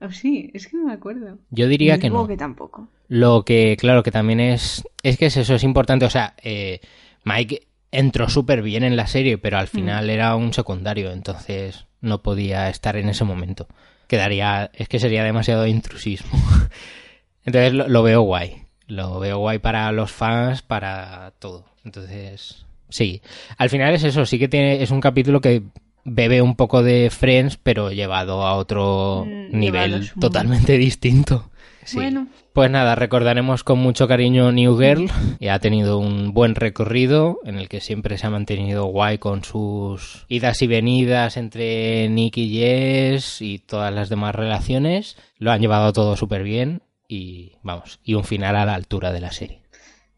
o 0.00 0.10
sí, 0.10 0.50
es 0.54 0.66
que 0.66 0.76
no 0.76 0.86
me 0.86 0.92
acuerdo. 0.94 1.38
yo 1.50 1.68
diría 1.68 1.98
que 1.98 2.08
no. 2.08 2.26
que 2.26 2.36
tampoco. 2.36 2.88
Lo 3.08 3.44
que, 3.44 3.76
claro, 3.78 4.02
que 4.02 4.10
también 4.10 4.40
es. 4.40 4.82
Es 5.02 5.18
que 5.18 5.26
es 5.26 5.36
eso, 5.36 5.54
es 5.54 5.64
importante. 5.64 6.06
O 6.06 6.10
sea, 6.10 6.34
eh, 6.42 6.80
Mike 7.24 7.66
entró 7.92 8.28
súper 8.28 8.62
bien 8.62 8.82
en 8.82 8.96
la 8.96 9.06
serie, 9.06 9.36
pero 9.36 9.58
al 9.58 9.68
final 9.68 10.08
era 10.08 10.36
un 10.36 10.54
secundario, 10.54 11.12
entonces 11.12 11.86
no 12.00 12.22
podía 12.22 12.70
estar 12.70 12.96
en 12.96 13.08
ese 13.08 13.24
momento. 13.24 13.68
Quedaría. 14.06 14.70
Es 14.74 14.88
que 14.88 14.98
sería 14.98 15.22
demasiado 15.22 15.66
intrusismo. 15.66 16.30
entonces 17.44 17.74
lo, 17.74 17.88
lo 17.88 18.02
veo 18.02 18.22
guay. 18.22 18.62
Lo 18.86 19.20
veo 19.20 19.38
guay 19.38 19.58
para 19.58 19.92
los 19.92 20.10
fans, 20.10 20.62
para 20.62 21.32
todo. 21.38 21.66
Entonces, 21.84 22.64
sí. 22.88 23.20
Al 23.58 23.68
final 23.68 23.94
es 23.94 24.04
eso, 24.04 24.24
sí 24.24 24.38
que 24.38 24.48
tiene. 24.48 24.82
Es 24.82 24.90
un 24.90 25.00
capítulo 25.00 25.40
que 25.40 25.62
bebe 26.04 26.42
un 26.42 26.56
poco 26.56 26.82
de 26.82 27.10
Friends, 27.10 27.58
pero 27.62 27.90
llevado 27.90 28.42
a 28.46 28.54
otro 28.54 29.26
Mm, 29.26 29.58
nivel 29.58 30.10
totalmente 30.20 30.78
distinto. 30.78 31.50
Sí. 31.84 31.96
Bueno. 31.96 32.28
Pues 32.52 32.68
nada, 32.68 32.96
recordaremos 32.96 33.62
con 33.62 33.78
mucho 33.78 34.08
cariño 34.08 34.50
New 34.50 34.76
Girl. 34.76 35.10
Y 35.38 35.48
ha 35.48 35.60
tenido 35.60 35.98
un 35.98 36.34
buen 36.34 36.56
recorrido 36.56 37.38
en 37.44 37.56
el 37.58 37.68
que 37.68 37.80
siempre 37.80 38.18
se 38.18 38.26
ha 38.26 38.30
mantenido 38.30 38.86
guay 38.86 39.18
con 39.18 39.44
sus 39.44 40.26
idas 40.28 40.60
y 40.62 40.66
venidas 40.66 41.36
entre 41.36 42.08
Nick 42.08 42.38
y 42.38 42.58
Jess 42.58 43.40
y 43.40 43.60
todas 43.60 43.94
las 43.94 44.08
demás 44.08 44.34
relaciones. 44.34 45.16
Lo 45.38 45.52
han 45.52 45.60
llevado 45.60 45.92
todo 45.92 46.16
súper 46.16 46.42
bien 46.42 46.82
y 47.06 47.52
vamos, 47.62 48.00
y 48.04 48.14
un 48.14 48.24
final 48.24 48.56
a 48.56 48.64
la 48.64 48.74
altura 48.74 49.12
de 49.12 49.20
la 49.20 49.30
serie. 49.32 49.59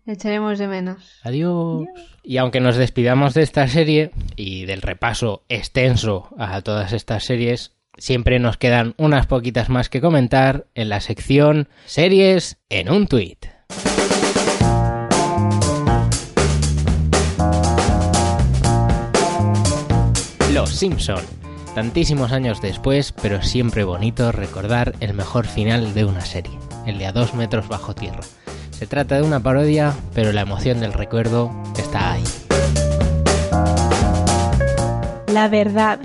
Le 0.04 0.14
echaremos 0.14 0.58
de 0.58 0.66
menos. 0.66 1.20
Adiós. 1.22 1.86
Y 2.24 2.38
aunque 2.38 2.60
nos 2.60 2.76
despidamos 2.76 3.34
de 3.34 3.42
esta 3.42 3.68
serie 3.68 4.10
y 4.34 4.64
del 4.64 4.82
repaso 4.82 5.44
extenso 5.48 6.28
a 6.38 6.60
todas 6.62 6.92
estas 6.92 7.24
series, 7.24 7.72
siempre 7.96 8.40
nos 8.40 8.56
quedan 8.56 8.94
unas 8.96 9.26
poquitas 9.26 9.68
más 9.68 9.88
que 9.88 10.00
comentar 10.00 10.66
en 10.74 10.88
la 10.88 11.00
sección 11.00 11.68
Series 11.86 12.58
en 12.68 12.90
un 12.90 13.06
tweet. 13.06 13.38
Los 20.52 20.70
Simpson. 20.70 21.22
Tantísimos 21.76 22.32
años 22.32 22.60
después, 22.60 23.12
pero 23.12 23.40
siempre 23.40 23.84
bonito 23.84 24.32
recordar 24.32 24.94
el 25.00 25.14
mejor 25.14 25.46
final 25.46 25.94
de 25.94 26.04
una 26.04 26.20
serie, 26.22 26.58
el 26.86 26.98
de 26.98 27.06
a 27.06 27.12
dos 27.12 27.34
metros 27.34 27.68
bajo 27.68 27.94
tierra. 27.94 28.20
Se 28.82 28.88
trata 28.88 29.14
de 29.14 29.22
una 29.22 29.38
parodia, 29.38 29.94
pero 30.12 30.32
la 30.32 30.40
emoción 30.40 30.80
del 30.80 30.92
recuerdo 30.92 31.52
está 31.78 32.14
ahí. 32.14 32.24
La 35.28 35.46
verdad. 35.46 36.00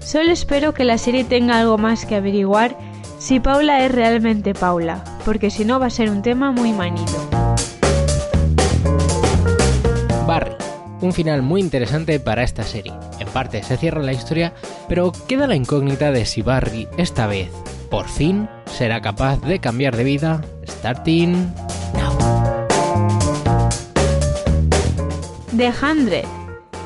Solo 0.00 0.30
espero 0.30 0.74
que 0.74 0.84
la 0.84 0.98
serie 0.98 1.24
tenga 1.24 1.58
algo 1.58 1.78
más 1.78 2.04
que 2.04 2.16
averiguar 2.16 2.76
si 3.18 3.40
Paula 3.40 3.86
es 3.86 3.90
realmente 3.90 4.52
Paula, 4.52 5.02
porque 5.24 5.50
si 5.50 5.64
no 5.64 5.80
va 5.80 5.86
a 5.86 5.90
ser 5.90 6.10
un 6.10 6.20
tema 6.20 6.52
muy 6.52 6.74
manido. 6.74 7.06
Barry. 10.26 10.56
Un 11.00 11.14
final 11.14 11.40
muy 11.40 11.62
interesante 11.62 12.20
para 12.20 12.42
esta 12.42 12.64
serie. 12.64 12.92
En 13.18 13.28
parte 13.28 13.62
se 13.62 13.78
cierra 13.78 14.02
la 14.02 14.12
historia, 14.12 14.52
pero 14.90 15.10
queda 15.26 15.46
la 15.46 15.56
incógnita 15.56 16.12
de 16.12 16.26
si 16.26 16.42
Barry 16.42 16.86
esta 16.98 17.26
vez, 17.26 17.48
por 17.88 18.08
fin, 18.08 18.46
será 18.66 19.00
capaz 19.00 19.40
de 19.40 19.58
cambiar 19.58 19.96
de 19.96 20.04
vida, 20.04 20.42
starting 20.68 21.50
The 25.56 25.70
Hundred. 25.70 26.24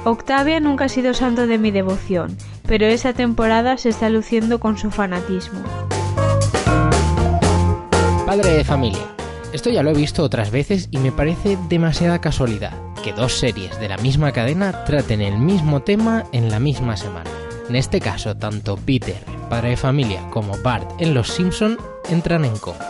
Octavia 0.05 0.61
nunca 0.61 0.85
ha 0.85 0.89
sido 0.91 1.15
santo 1.15 1.47
de 1.47 1.57
mi 1.57 1.71
devoción, 1.71 2.37
pero 2.67 2.85
esa 2.85 3.15
temporada 3.15 3.79
se 3.79 3.89
está 3.89 4.11
luciendo 4.11 4.61
con 4.61 4.77
su 4.77 4.91
fanatismo. 4.91 5.61
Padre 8.27 8.51
de 8.51 8.65
familia. 8.65 9.07
Esto 9.55 9.71
ya 9.71 9.83
lo 9.83 9.91
he 9.91 9.95
visto 9.95 10.23
otras 10.23 10.51
veces 10.51 10.89
y 10.91 10.99
me 10.99 11.13
parece 11.13 11.57
demasiada 11.71 12.21
casualidad 12.21 12.75
que 13.03 13.15
dos 13.15 13.39
series 13.39 13.81
de 13.81 13.89
la 13.89 13.97
misma 13.97 14.33
cadena 14.33 14.85
traten 14.85 15.23
el 15.23 15.39
mismo 15.39 15.81
tema 15.81 16.25
en 16.33 16.51
la 16.51 16.61
misma 16.61 16.99
semana. 16.99 17.31
En 17.71 17.77
este 17.77 18.01
caso, 18.01 18.37
tanto 18.37 18.77
Peter, 18.77 19.25
padre 19.49 19.71
de 19.71 19.77
familia, 19.79 20.29
como 20.29 20.59
Bart 20.59 20.91
en 20.99 21.15
Los 21.15 21.29
Simpson 21.29 21.79
entran 22.11 22.45
en 22.45 22.57
coma. 22.59 22.85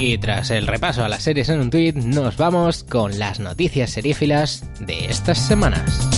Y 0.00 0.16
tras 0.16 0.50
el 0.50 0.66
repaso 0.66 1.04
a 1.04 1.10
las 1.10 1.24
series 1.24 1.50
en 1.50 1.60
un 1.60 1.68
tweet, 1.68 1.92
nos 1.92 2.38
vamos 2.38 2.84
con 2.84 3.18
las 3.18 3.38
noticias 3.38 3.90
serífilas 3.90 4.64
de 4.80 5.04
estas 5.04 5.36
semanas. 5.36 6.08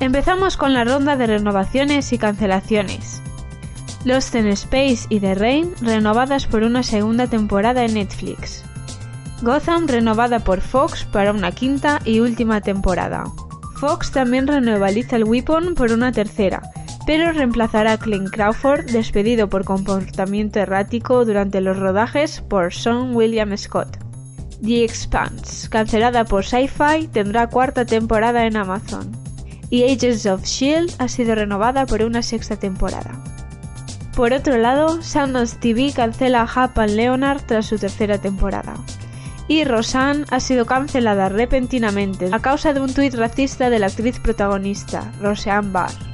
Empezamos 0.00 0.56
con 0.56 0.72
la 0.72 0.84
ronda 0.84 1.16
de 1.16 1.26
renovaciones 1.26 2.14
y 2.14 2.18
cancelaciones. 2.18 3.20
Lost 4.06 4.34
in 4.36 4.46
Space 4.46 5.00
y 5.10 5.20
The 5.20 5.34
Rain 5.34 5.74
renovadas 5.82 6.46
por 6.46 6.62
una 6.62 6.82
segunda 6.82 7.26
temporada 7.26 7.84
en 7.84 7.92
Netflix. 7.92 8.64
Gotham 9.42 9.86
renovada 9.86 10.38
por 10.38 10.62
Fox 10.62 11.04
para 11.04 11.30
una 11.32 11.52
quinta 11.52 12.00
y 12.06 12.20
última 12.20 12.62
temporada. 12.62 13.24
Fox 13.78 14.12
también 14.12 14.46
renueva 14.46 14.90
Lethal 14.90 15.24
Weapon 15.24 15.74
por 15.74 15.92
una 15.92 16.10
tercera, 16.10 16.62
pero 17.06 17.32
reemplazará 17.32 17.92
a 17.92 17.98
Clint 17.98 18.30
Crawford, 18.30 18.90
despedido 18.90 19.48
por 19.48 19.64
comportamiento 19.64 20.58
errático 20.58 21.24
durante 21.24 21.60
los 21.60 21.78
rodajes, 21.78 22.40
por 22.40 22.74
Sean 22.74 23.14
William 23.14 23.56
Scott. 23.56 23.96
The 24.62 24.84
Expanse, 24.84 25.68
cancelada 25.68 26.24
por 26.24 26.44
Sci-Fi, 26.44 27.08
tendrá 27.12 27.46
cuarta 27.46 27.84
temporada 27.84 28.46
en 28.46 28.56
Amazon. 28.56 29.12
y 29.68 29.84
Agents 29.84 30.26
of 30.26 30.44
Shield 30.44 30.94
ha 30.98 31.08
sido 31.08 31.34
renovada 31.34 31.86
por 31.86 32.02
una 32.02 32.22
sexta 32.22 32.56
temporada. 32.56 33.12
Por 34.14 34.32
otro 34.32 34.56
lado, 34.56 35.02
Sundance 35.02 35.58
TV 35.58 35.92
cancela 35.92 36.42
a 36.42 36.44
Hap 36.46 36.78
and 36.78 36.92
Leonard 36.92 37.42
tras 37.42 37.66
su 37.66 37.78
tercera 37.78 38.18
temporada. 38.18 38.74
Y 39.48 39.64
Roseanne 39.64 40.24
ha 40.30 40.40
sido 40.40 40.66
cancelada 40.66 41.28
repentinamente 41.28 42.30
a 42.32 42.40
causa 42.40 42.72
de 42.72 42.80
un 42.80 42.92
tuit 42.92 43.14
racista 43.14 43.70
de 43.70 43.78
la 43.78 43.86
actriz 43.86 44.18
protagonista, 44.18 45.12
Roseanne 45.20 45.70
Barr. 45.70 46.05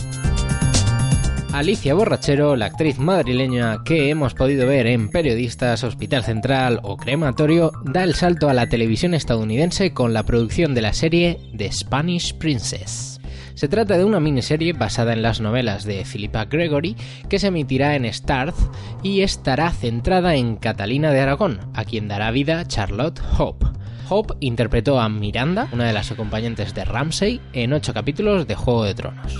Alicia 1.53 1.93
Borrachero, 1.93 2.57
la 2.57 2.67
actriz 2.67 2.99
madrileña 2.99 3.85
que 3.85 4.09
hemos 4.09 4.33
podido 4.33 4.67
ver 4.67 4.87
en 4.87 5.11
Periodistas, 5.11 5.85
Hospital 5.85 6.25
Central 6.25 6.81
o 6.83 6.97
Crematorio, 6.97 7.73
da 7.85 8.05
el 8.05 8.15
salto 8.15 8.49
a 8.49 8.55
la 8.55 8.71
televisión 8.71 9.13
estadounidense 9.13 9.93
con 9.93 10.15
la 10.15 10.23
producción 10.23 10.75
de 10.75 10.81
la 10.81 10.95
serie 10.95 11.41
The 11.55 11.71
Spanish 11.71 12.35
Princess. 12.39 13.21
Se 13.53 13.69
trata 13.69 13.99
de 13.99 14.05
una 14.05 14.19
miniserie 14.19 14.73
basada 14.73 15.13
en 15.13 15.21
las 15.21 15.43
novelas 15.43 15.85
de 15.85 16.07
Philippa 16.07 16.47
Gregory 16.47 16.97
que 17.29 17.39
se 17.39 17.49
emitirá 17.49 17.97
en 17.97 18.11
Starz 18.11 18.57
y 19.03 19.21
estará 19.21 19.71
centrada 19.73 20.35
en 20.37 20.57
Catalina 20.57 21.11
de 21.11 21.21
Aragón, 21.21 21.61
a 21.75 21.85
quien 21.85 22.09
dará 22.09 22.31
vida 22.31 22.67
Charlotte 22.67 23.21
Hope. 23.37 23.67
Hope 24.09 24.35
interpretó 24.41 24.99
a 24.99 25.11
Miranda, 25.11 25.69
una 25.73 25.87
de 25.87 25.93
las 25.93 26.11
acompañantes 26.11 26.75
de 26.75 26.87
Ramsay, 26.87 27.43
en 27.53 27.75
ocho 27.75 27.93
capítulos 27.93 28.47
de 28.47 28.55
Juego 28.55 28.85
de 28.85 28.95
Tronos. 28.95 29.39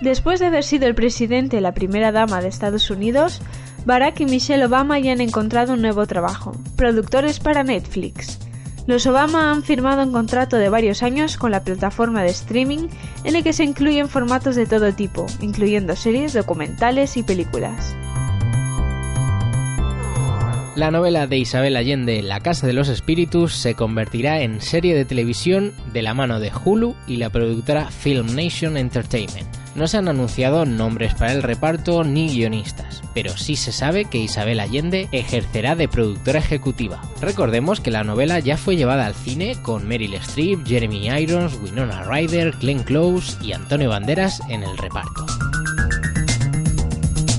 Después 0.00 0.40
de 0.40 0.46
haber 0.46 0.64
sido 0.64 0.86
el 0.86 0.94
presidente 0.94 1.56
y 1.56 1.60
la 1.60 1.72
primera 1.72 2.12
dama 2.12 2.40
de 2.40 2.48
Estados 2.48 2.90
Unidos, 2.90 3.40
Barack 3.86 4.20
y 4.20 4.26
Michelle 4.26 4.64
Obama 4.64 4.98
ya 4.98 5.12
han 5.12 5.20
encontrado 5.20 5.74
un 5.74 5.80
nuevo 5.80 6.06
trabajo, 6.06 6.52
productores 6.76 7.40
para 7.40 7.62
Netflix. 7.62 8.38
Los 8.86 9.06
Obama 9.06 9.50
han 9.50 9.64
firmado 9.64 10.02
un 10.02 10.12
contrato 10.12 10.56
de 10.56 10.68
varios 10.68 11.02
años 11.02 11.36
con 11.36 11.50
la 11.50 11.64
plataforma 11.64 12.22
de 12.22 12.30
streaming 12.30 12.88
en 13.24 13.34
el 13.34 13.42
que 13.42 13.52
se 13.52 13.64
incluyen 13.64 14.08
formatos 14.08 14.54
de 14.54 14.66
todo 14.66 14.92
tipo, 14.92 15.26
incluyendo 15.40 15.96
series, 15.96 16.34
documentales 16.34 17.16
y 17.16 17.22
películas. 17.22 17.96
La 20.76 20.90
novela 20.90 21.26
de 21.26 21.38
Isabel 21.38 21.74
Allende, 21.74 22.22
La 22.22 22.40
Casa 22.40 22.66
de 22.66 22.74
los 22.74 22.90
Espíritus, 22.90 23.54
se 23.54 23.74
convertirá 23.74 24.42
en 24.42 24.60
serie 24.60 24.94
de 24.94 25.06
televisión 25.06 25.72
de 25.92 26.02
la 26.02 26.12
mano 26.12 26.38
de 26.38 26.52
Hulu 26.52 26.94
y 27.06 27.16
la 27.16 27.30
productora 27.30 27.90
Film 27.90 28.36
Nation 28.36 28.76
Entertainment. 28.76 29.65
No 29.76 29.86
se 29.86 29.98
han 29.98 30.08
anunciado 30.08 30.64
nombres 30.64 31.14
para 31.14 31.32
el 31.32 31.42
reparto 31.42 32.02
ni 32.02 32.28
guionistas, 32.28 33.02
pero 33.12 33.36
sí 33.36 33.56
se 33.56 33.72
sabe 33.72 34.06
que 34.06 34.16
Isabel 34.16 34.58
Allende 34.58 35.10
ejercerá 35.12 35.76
de 35.76 35.86
productora 35.86 36.38
ejecutiva. 36.38 37.02
Recordemos 37.20 37.80
que 37.80 37.90
la 37.90 38.02
novela 38.02 38.38
ya 38.38 38.56
fue 38.56 38.76
llevada 38.76 39.04
al 39.04 39.14
cine 39.14 39.54
con 39.60 39.86
Meryl 39.86 40.14
Streep, 40.14 40.66
Jeremy 40.66 41.08
Irons, 41.08 41.58
Winona 41.62 42.04
Ryder, 42.04 42.52
Glenn 42.58 42.84
Close 42.84 43.36
y 43.44 43.52
Antonio 43.52 43.90
Banderas 43.90 44.40
en 44.48 44.62
el 44.62 44.78
reparto. 44.78 45.26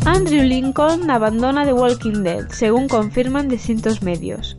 Andrew 0.05 0.43
Lincoln 0.43 1.09
abandona 1.09 1.65
The 1.65 1.73
Walking 1.73 2.21
Dead, 2.21 2.49
según 2.51 2.87
confirman 2.87 3.49
distintos 3.49 4.03
medios. 4.03 4.57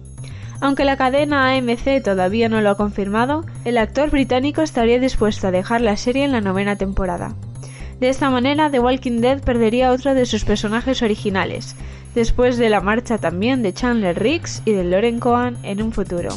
Aunque 0.61 0.85
la 0.85 0.97
cadena 0.97 1.55
AMC 1.57 2.03
todavía 2.03 2.49
no 2.49 2.61
lo 2.61 2.71
ha 2.71 2.77
confirmado, 2.77 3.45
el 3.65 3.79
actor 3.79 4.11
británico 4.11 4.63
estaría 4.63 4.99
dispuesto 4.99 5.47
a 5.47 5.53
dejar 5.53 5.81
la 5.81 5.97
serie 5.97 6.25
en 6.25 6.33
la 6.33 6.41
novena 6.41 6.75
temporada. 6.75 7.37
De 8.01 8.09
esta 8.09 8.31
manera, 8.31 8.71
The 8.71 8.79
Walking 8.79 9.21
Dead 9.21 9.41
perdería 9.41 9.91
otro 9.91 10.15
de 10.15 10.25
sus 10.25 10.45
personajes 10.45 11.03
originales, 11.03 11.75
después 12.15 12.57
de 12.57 12.69
la 12.69 12.81
marcha 12.81 13.19
también 13.19 13.63
de 13.63 13.73
Chandler 13.73 14.17
Riggs 14.17 14.63
y 14.65 14.73
de 14.73 14.85
Lauren 14.85 15.19
Cohan 15.19 15.57
en 15.65 15.83
un 15.83 15.93
futuro. 15.93 16.31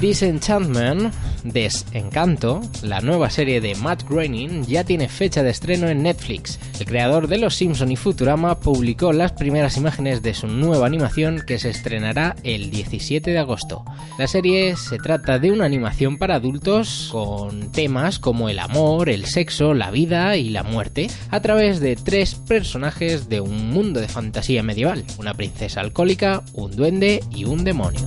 Disenchantment, 0.00 1.12
Desencanto, 1.44 2.62
la 2.82 3.00
nueva 3.00 3.30
serie 3.30 3.60
de 3.60 3.74
Matt 3.74 4.08
Groening, 4.08 4.64
ya 4.66 4.84
tiene 4.84 5.08
fecha 5.08 5.42
de 5.42 5.50
estreno 5.50 5.88
en 5.88 6.02
Netflix. 6.02 6.58
El 6.78 6.86
creador 6.86 7.26
de 7.26 7.38
Los 7.38 7.56
Simpson 7.56 7.90
y 7.90 7.96
Futurama 7.96 8.60
publicó 8.60 9.12
las 9.12 9.32
primeras 9.32 9.76
imágenes 9.76 10.22
de 10.22 10.34
su 10.34 10.46
nueva 10.46 10.86
animación 10.86 11.42
que 11.46 11.58
se 11.58 11.70
estrenará 11.70 12.36
el 12.44 12.70
17 12.70 13.30
de 13.30 13.38
agosto. 13.38 13.84
La 14.18 14.26
serie 14.26 14.76
se 14.76 14.98
trata 14.98 15.38
de 15.38 15.50
una 15.50 15.64
animación 15.64 16.18
para 16.18 16.36
adultos 16.36 17.08
con 17.10 17.72
temas 17.72 18.18
como 18.18 18.48
el 18.48 18.58
amor, 18.58 19.08
el 19.08 19.26
sexo, 19.26 19.74
la 19.74 19.90
vida 19.90 20.36
y 20.36 20.50
la 20.50 20.62
muerte, 20.62 21.08
a 21.30 21.40
través 21.40 21.80
de 21.80 21.96
tres 21.96 22.34
personajes 22.34 23.28
de 23.28 23.40
un 23.40 23.70
mundo 23.70 24.00
de 24.00 24.08
fantasía 24.08 24.62
medieval, 24.62 25.04
una 25.18 25.34
princesa 25.34 25.80
alcohólica, 25.80 26.42
un 26.54 26.76
duende 26.76 27.22
y 27.30 27.44
un 27.44 27.64
demonio. 27.64 28.00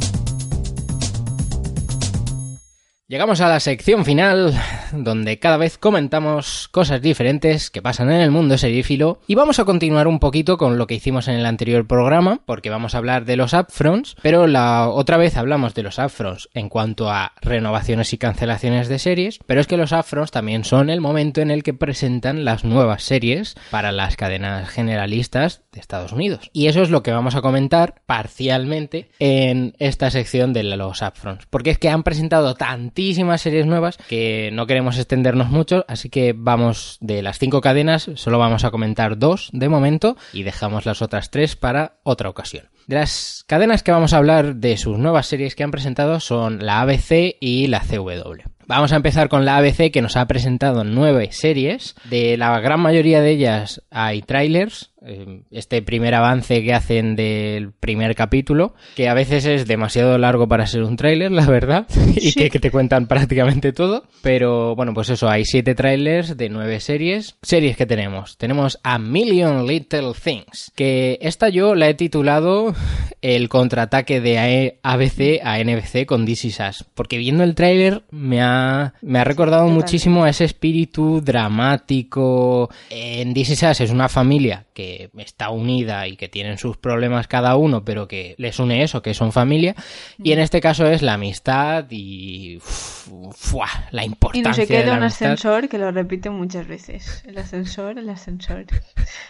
Llegamos 3.08 3.40
a 3.40 3.50
la 3.50 3.60
sección 3.60 4.04
final, 4.04 4.60
donde 4.92 5.38
cada 5.38 5.58
vez 5.58 5.78
comentamos 5.78 6.68
cosas 6.70 7.04
diferentes 7.04 7.70
que 7.70 7.84
pasan 7.84 8.12
en 8.12 8.20
el 8.20 8.32
mundo 8.32 8.58
serífilo 8.58 9.20
y 9.28 9.36
vamos 9.36 9.60
a 9.60 9.64
continuar 9.64 10.08
un 10.08 10.18
poquito 10.18 10.58
con 10.58 10.80
lo 10.80 10.88
que 10.88 10.96
hicimos 10.96 11.28
en 11.28 11.36
el 11.36 11.46
anterior 11.46 11.86
programa, 11.86 12.42
porque 12.48 12.72
vamos 12.72 12.96
a 12.96 12.98
hablar 12.98 13.26
de 13.26 13.36
los 13.36 13.54
upfronts, 13.54 14.16
pero 14.24 14.48
la 14.48 14.90
otra 14.90 15.18
vez 15.18 15.38
hablamos 15.38 15.76
de 15.76 15.84
los 15.84 16.00
upfronts 16.00 16.50
en 16.56 16.68
cuanto 16.68 17.12
a 17.12 17.34
renovaciones 17.44 18.12
y 18.12 18.18
cancelaciones 18.18 18.88
de 18.88 18.98
series, 18.98 19.38
pero 19.46 19.62
es 19.62 19.68
que 19.68 19.78
los 19.78 19.92
upfronts 19.92 20.32
también 20.32 20.64
son 20.64 20.90
el 20.90 21.00
momento 21.00 21.42
en 21.42 21.52
el 21.52 21.62
que 21.62 21.76
presentan 21.76 22.44
las 22.44 22.64
nuevas 22.64 23.04
series 23.04 23.54
para 23.70 23.92
las 23.92 24.16
cadenas 24.16 24.68
generalistas 24.68 25.62
de 25.72 25.80
Estados 25.80 26.12
Unidos. 26.12 26.50
Y 26.54 26.70
eso 26.70 26.82
es 26.82 26.90
lo 26.90 27.04
que 27.04 27.12
vamos 27.12 27.36
a 27.36 27.44
comentar 27.44 28.02
parcialmente 28.08 29.12
en 29.20 29.76
esta 29.78 30.10
sección 30.10 30.54
de 30.54 30.64
los 30.64 31.04
upfronts, 31.04 31.46
porque 31.52 31.70
es 31.70 31.78
que 31.78 31.90
han 31.90 32.02
presentado 32.02 32.56
tantísimas 32.96 33.42
series 33.42 33.66
nuevas 33.66 33.98
que 34.08 34.52
no 34.54 34.68
queremos 34.68 34.98
extendernos 34.98 35.50
mucho, 35.50 35.84
así 35.90 36.10
que 36.10 36.34
vamos 36.34 36.98
de 37.02 37.22
las 37.22 37.40
cinco 37.40 37.60
cadenas, 37.60 38.10
solo 38.16 38.40
vamos 38.40 38.64
a 38.64 38.72
comentar 38.72 39.18
dos 39.18 39.50
de 39.52 39.68
momento 39.68 40.16
y 40.32 40.44
dejamos 40.44 40.86
las 40.86 41.02
otras 41.02 41.30
tres 41.30 41.58
para 41.58 41.98
otra 42.04 42.30
ocasión. 42.30 42.70
De 42.88 42.96
las 42.96 43.44
cadenas 43.48 43.84
que 43.84 43.92
vamos 43.92 44.14
a 44.14 44.18
hablar 44.18 44.56
de 44.56 44.78
sus 44.78 44.98
nuevas 44.98 45.28
series 45.28 45.56
que 45.56 45.64
han 45.64 45.72
presentado 45.72 46.22
son 46.22 46.66
la 46.66 46.80
ABC 46.80 47.36
y 47.42 47.68
la 47.68 47.82
CW. 47.82 48.44
Vamos 48.68 48.94
a 48.94 48.96
empezar 48.96 49.28
con 49.28 49.44
la 49.44 49.58
ABC 49.58 49.92
que 49.92 50.02
nos 50.02 50.16
ha 50.16 50.26
presentado 50.26 50.84
nueve 50.84 51.30
series. 51.32 51.96
De 52.06 52.38
la 52.38 52.60
gran 52.62 52.80
mayoría 52.80 53.22
de 53.22 53.32
ellas 53.32 53.84
hay 53.92 54.22
trailers. 54.22 54.94
Eh, 55.06 55.42
Este 55.52 55.82
primer 55.82 56.16
avance 56.16 56.64
que 56.64 56.74
hacen 56.74 57.16
del 57.16 57.72
primer 57.72 58.16
capítulo, 58.16 58.74
que 58.96 59.08
a 59.08 59.14
veces 59.14 59.46
es 59.46 59.68
demasiado 59.68 60.18
largo 60.18 60.48
para 60.48 60.68
ser 60.68 60.84
un 60.84 60.96
tráiler, 60.96 61.32
la 61.32 61.46
verdad, 61.46 61.88
y 62.16 62.34
que, 62.34 62.50
que 62.50 62.60
te 62.60 62.72
cuentan 62.72 63.08
prácticamente 63.08 63.72
todo. 63.72 64.04
Pero 64.22 64.76
bueno, 64.76 64.94
pues 64.94 65.10
eso, 65.10 65.30
hay 65.30 65.46
siete 65.46 65.76
trailers 65.76 66.38
de 66.38 66.50
nueve 66.50 66.80
series. 66.80 67.38
Series 67.42 67.78
que 67.78 67.86
tenemos. 67.86 68.38
Tenemos 68.38 68.80
A 68.84 68.98
Million 68.98 69.68
Little 69.68 70.14
Things, 70.22 70.72
que 70.76 71.20
esta 71.22 71.50
yo 71.50 71.76
la 71.76 71.90
he 71.90 71.94
titulado 71.94 72.74
el 73.22 73.50
contraataque 73.50 74.22
de 74.22 74.80
ABC 74.82 75.42
a 75.44 75.64
NBC 75.64 76.06
con 76.06 76.26
This 76.26 76.46
Is 76.46 76.60
Us, 76.60 76.86
porque 76.94 77.18
viendo 77.18 77.44
el 77.44 77.56
tráiler 77.56 78.04
me 78.12 78.42
ha, 78.42 78.94
me 79.02 79.20
ha 79.20 79.24
recordado 79.24 79.68
muchísimo 79.68 80.24
a 80.24 80.30
ese 80.30 80.46
espíritu 80.46 81.22
dramático. 81.22 82.70
En 82.90 83.36
Is 83.38 83.64
Us 83.64 83.82
es 83.82 83.92
una 83.92 84.10
familia 84.10 84.66
que 84.74 84.95
está 85.18 85.50
unida 85.50 86.08
y 86.08 86.18
que 86.18 86.28
tienen 86.30 86.58
sus 86.58 86.78
problemas 86.78 87.28
cada 87.28 87.56
uno, 87.56 87.84
pero 87.86 88.08
que 88.08 88.36
les 88.38 88.60
une 88.60 88.84
eso, 88.84 89.02
que 89.02 89.14
son 89.14 89.32
familia. 89.32 89.76
Y 90.22 90.32
en 90.32 90.40
este 90.40 90.62
caso 90.62 90.86
es 90.88 91.02
la 91.02 91.14
amistad 91.14 91.86
y 91.90 92.60
fuá, 92.62 93.68
la 93.92 94.04
Y 94.04 94.08
importancia 94.08 94.50
no 94.50 94.54
se 94.54 94.62
de 94.62 94.68
queda 94.68 94.92
la 94.92 94.98
un 94.98 95.04
amistad. 95.04 95.32
ascensor 95.34 95.70
que 95.70 95.78
lo 95.78 95.92
repite 95.92 96.30
muchas 96.30 96.68
veces. 96.68 97.24
El 97.26 97.38
ascensor, 97.38 97.98
el 98.00 98.10
ascensor. 98.10 98.66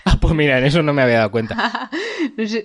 Ah, 0.07 0.17
pues 0.21 0.33
mira, 0.35 0.57
en 0.59 0.65
eso 0.65 0.81
no 0.83 0.93
me 0.93 1.01
había 1.01 1.17
dado 1.17 1.31
cuenta. 1.31 1.89
No 2.37 2.45
sé, 2.47 2.63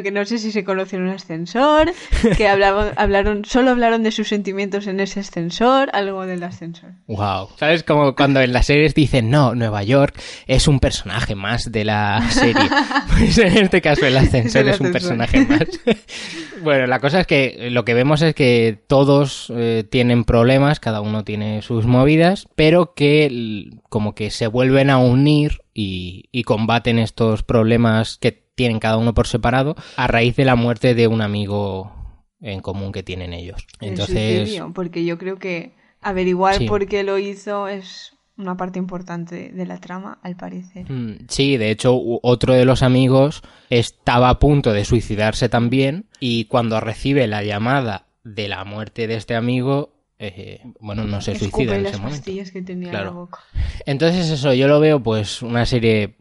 que 0.00 0.10
no 0.10 0.24
sé 0.24 0.38
si 0.38 0.52
se 0.52 0.64
conoce 0.64 0.96
en 0.96 1.02
un 1.02 1.10
ascensor, 1.10 1.92
que 2.36 2.48
hablaron, 2.48 2.92
hablaron, 2.96 3.44
solo 3.44 3.72
hablaron 3.72 4.02
de 4.02 4.12
sus 4.12 4.28
sentimientos 4.28 4.86
en 4.86 5.00
ese 5.00 5.20
ascensor, 5.20 5.90
algo 5.92 6.24
del 6.24 6.42
ascensor. 6.44 6.92
Wow. 7.08 7.48
¿Sabes? 7.56 7.82
Como 7.82 8.14
cuando 8.14 8.40
en 8.40 8.52
las 8.52 8.66
series 8.66 8.94
dicen, 8.94 9.28
no, 9.28 9.54
Nueva 9.54 9.82
York 9.82 10.18
es 10.46 10.68
un 10.68 10.80
personaje 10.80 11.34
más 11.34 11.70
de 11.70 11.84
la 11.84 12.22
serie. 12.30 12.62
Pues 13.12 13.36
en 13.38 13.58
este 13.58 13.82
caso 13.82 14.06
el 14.06 14.16
ascensor 14.16 14.62
El 14.62 14.68
es 14.68 14.80
un 14.80 14.92
personaje 14.92 15.44
más. 15.44 15.64
bueno, 16.62 16.86
la 16.86 16.98
cosa 16.98 17.20
es 17.20 17.26
que 17.26 17.68
lo 17.70 17.84
que 17.84 17.94
vemos 17.94 18.22
es 18.22 18.34
que 18.34 18.78
todos 18.86 19.52
eh, 19.54 19.84
tienen 19.88 20.24
problemas, 20.24 20.80
cada 20.80 21.00
uno 21.00 21.24
tiene 21.24 21.62
sus 21.62 21.86
movidas, 21.86 22.48
pero 22.54 22.94
que 22.94 23.70
como 23.88 24.14
que 24.14 24.30
se 24.30 24.46
vuelven 24.46 24.88
a 24.88 24.98
unir 24.98 25.60
y, 25.74 26.24
y 26.32 26.44
combaten 26.44 26.98
estos 26.98 27.42
problemas 27.42 28.18
que 28.18 28.41
tienen 28.54 28.78
cada 28.80 28.96
uno 28.98 29.14
por 29.14 29.26
separado 29.26 29.74
a 29.96 30.06
raíz 30.06 30.36
de 30.36 30.44
la 30.44 30.54
muerte 30.56 30.94
de 30.94 31.06
un 31.06 31.22
amigo 31.22 31.92
en 32.40 32.60
común 32.60 32.92
que 32.92 33.02
tienen 33.02 33.32
ellos. 33.32 33.66
El 33.80 33.90
Entonces, 33.90 34.40
suicidio, 34.48 34.72
porque 34.74 35.04
yo 35.04 35.16
creo 35.18 35.38
que 35.38 35.74
averiguar 36.00 36.56
Sí. 36.56 36.66
por 36.66 36.86
qué 36.86 37.02
lo 37.04 37.18
hizo 37.18 37.68
es 37.68 38.14
una 38.36 38.56
parte 38.56 38.78
importante 38.78 39.50
de 39.52 39.66
la 39.66 39.78
trama, 39.78 40.18
al 40.22 40.36
parecer. 40.36 40.90
Mm, 40.90 41.26
Sí, 41.28 41.56
de 41.56 41.70
hecho, 41.70 41.94
otro 42.22 42.54
de 42.54 42.64
los 42.64 42.82
amigos 42.82 43.42
estaba 43.70 44.30
a 44.30 44.38
punto 44.38 44.72
de 44.72 44.84
suicidarse 44.84 45.48
también 45.48 46.06
y 46.18 46.46
cuando 46.46 46.80
recibe 46.80 47.26
la 47.28 47.44
llamada 47.44 48.06
de 48.24 48.48
la 48.48 48.64
muerte 48.64 49.06
de 49.06 49.14
este 49.16 49.34
amigo, 49.36 49.92
eh, 50.18 50.60
bueno, 50.80 51.04
no 51.04 51.20
se 51.20 51.32
Escupe 51.32 51.50
suicida 51.50 51.76
en 51.76 51.82
las 51.84 51.92
ese 51.92 52.02
momento. 52.02 52.30
que 52.52 52.62
tenía 52.62 52.88
en 52.88 52.94
la 53.04 53.10
boca. 53.10 53.38
Entonces 53.86 54.30
eso, 54.30 54.52
yo 54.54 54.66
lo 54.66 54.80
veo 54.80 55.00
pues 55.02 55.42
una 55.42 55.66
serie 55.66 56.16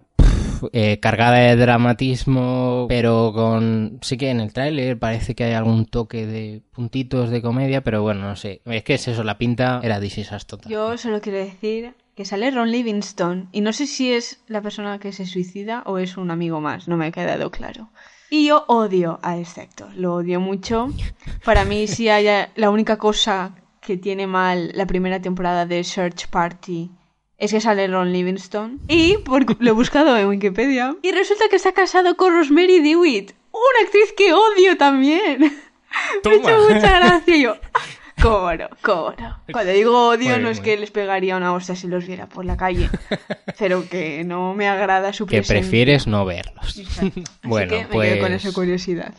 eh, 0.74 1.00
cargada 1.00 1.38
de 1.38 1.56
dramatismo, 1.56 2.86
pero 2.90 3.32
con... 3.34 4.00
Sí 4.02 4.18
que 4.18 4.30
en 4.30 4.40
el 4.40 4.54
tráiler 4.54 4.98
parece 5.00 5.36
que 5.36 5.44
hay 5.44 5.54
algún 5.54 5.86
toque 5.86 6.26
de 6.26 6.62
puntitos 6.72 7.30
de 7.30 7.42
comedia, 7.42 7.82
pero 7.82 8.02
bueno, 8.02 8.22
no 8.22 8.36
sé. 8.36 8.62
Es 8.66 8.84
que 8.84 8.96
es 8.96 9.08
eso, 9.08 9.24
la 9.24 9.38
pinta 9.38 9.80
era 9.84 10.00
This 10.00 10.20
Is 10.20 10.32
Us 10.32 10.46
total. 10.46 10.72
Yo 10.72 10.98
solo 10.98 11.22
quiero 11.22 11.40
decir 11.40 11.94
que 12.16 12.26
sale 12.26 12.52
Ron 12.52 12.72
Livingston 12.72 13.50
y 13.52 13.62
no 13.62 13.74
sé 13.74 13.88
si 13.88 14.12
es 14.12 14.42
la 14.48 14.62
persona 14.62 15.00
que 15.00 15.12
se 15.12 15.26
suicida 15.26 15.84
o 15.86 15.98
es 15.98 16.18
un 16.18 16.32
amigo 16.32 16.62
más, 16.62 16.88
no 16.88 16.98
me 16.98 17.08
ha 17.08 17.12
quedado 17.12 17.52
claro. 17.52 17.90
Y 18.30 18.48
yo 18.48 18.64
odio 18.68 19.20
a 19.24 19.38
este 19.38 19.62
actor, 19.62 19.90
lo 19.96 20.16
odio 20.16 20.40
mucho. 20.40 20.88
Para 21.44 21.66
mí, 21.66 21.88
si 21.88 22.08
hay 22.08 22.48
la 22.56 22.70
única 22.70 22.98
cosa 22.98 23.56
que 23.82 23.98
tiene 23.98 24.28
mal 24.28 24.72
la 24.74 24.86
primera 24.86 25.22
temporada 25.22 25.66
de 25.66 25.84
Search 25.84 26.28
Party 26.30 26.92
es 27.42 27.52
que 27.52 27.60
sale 27.60 27.88
Ron 27.88 28.14
Livingston. 28.14 28.80
Y 28.88 29.18
por- 29.18 29.62
lo 29.62 29.70
he 29.70 29.74
buscado 29.74 30.16
en 30.18 30.28
Wikipedia. 30.28 30.96
Y 31.02 31.12
resulta 31.12 31.46
que 31.50 31.58
está 31.58 31.74
casado 31.74 32.16
con 32.16 32.34
Rosemary 32.34 32.80
DeWitt, 32.80 33.34
una 33.52 33.86
actriz 33.86 34.14
que 34.16 34.32
odio 34.34 34.78
también. 34.78 35.40
Me 35.42 35.48
ha 35.48 36.22
Toma. 36.24 36.36
hecho 36.36 36.58
mucha 36.70 37.00
gracia 37.00 37.36
yo. 37.38 37.56
Cobro, 38.22 38.70
cobro. 38.84 39.38
Cuando 39.52 39.72
digo 39.72 40.10
odio, 40.10 40.34
Muy 40.36 40.44
no 40.44 40.50
es 40.50 40.60
que 40.60 40.78
les 40.78 40.92
pegaría 40.92 41.36
una 41.38 41.54
hostia 41.54 41.76
si 41.76 41.88
los 41.88 42.06
viera 42.06 42.28
por 42.28 42.46
la 42.46 42.56
calle, 42.56 42.88
pero 43.58 43.90
que 43.90 44.24
no 44.24 44.54
me 44.54 44.68
agrada 44.68 45.12
su 45.12 45.26
Que 45.26 45.42
prefieres 45.42 46.06
no 46.06 46.24
verlos. 46.24 46.64
Así 46.68 47.12
Bueno, 47.42 47.72
que 47.72 47.80
me 47.80 47.86
pues- 47.88 48.14
quedo 48.14 48.22
con 48.24 48.34
esa 48.34 48.52
curiosidad. 48.54 49.14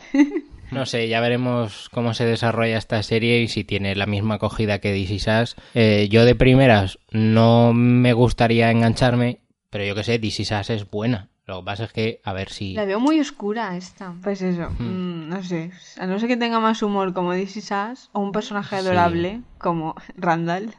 No 0.73 0.85
sé, 0.85 1.07
ya 1.07 1.19
veremos 1.21 1.89
cómo 1.91 2.13
se 2.13 2.25
desarrolla 2.25 2.77
esta 2.77 3.01
serie 3.03 3.41
y 3.41 3.47
si 3.47 3.63
tiene 3.63 3.95
la 3.95 4.05
misma 4.05 4.35
acogida 4.35 4.79
que 4.79 4.93
Us. 5.41 5.55
Eh, 5.73 6.07
yo 6.09 6.25
de 6.25 6.35
primeras 6.35 6.99
no 7.11 7.73
me 7.73 8.13
gustaría 8.13 8.71
engancharme, 8.71 9.39
pero 9.69 9.83
yo 9.85 9.95
que 9.95 10.03
sé, 10.03 10.19
Is 10.21 10.39
Us 10.51 10.69
es 10.69 10.89
buena. 10.89 11.29
Lo 11.45 11.59
que 11.59 11.65
pasa 11.65 11.83
es 11.83 11.91
que, 11.91 12.21
a 12.23 12.31
ver 12.31 12.49
si... 12.49 12.73
La 12.73 12.85
veo 12.85 13.01
muy 13.01 13.19
oscura 13.19 13.75
esta. 13.75 14.13
Pues 14.23 14.41
eso, 14.41 14.69
Hmm. 14.79 15.25
mm, 15.25 15.29
no 15.29 15.43
sé. 15.43 15.71
A 15.99 16.05
no 16.05 16.17
ser 16.17 16.29
que 16.29 16.37
tenga 16.37 16.59
más 16.61 16.81
humor 16.81 17.13
como 17.13 17.35
Is 17.35 17.57
Us, 17.57 18.09
o 18.13 18.21
un 18.21 18.31
personaje 18.31 18.77
Sí. 18.77 18.81
adorable 18.81 19.41
como 19.57 19.93
Randall, 20.15 20.73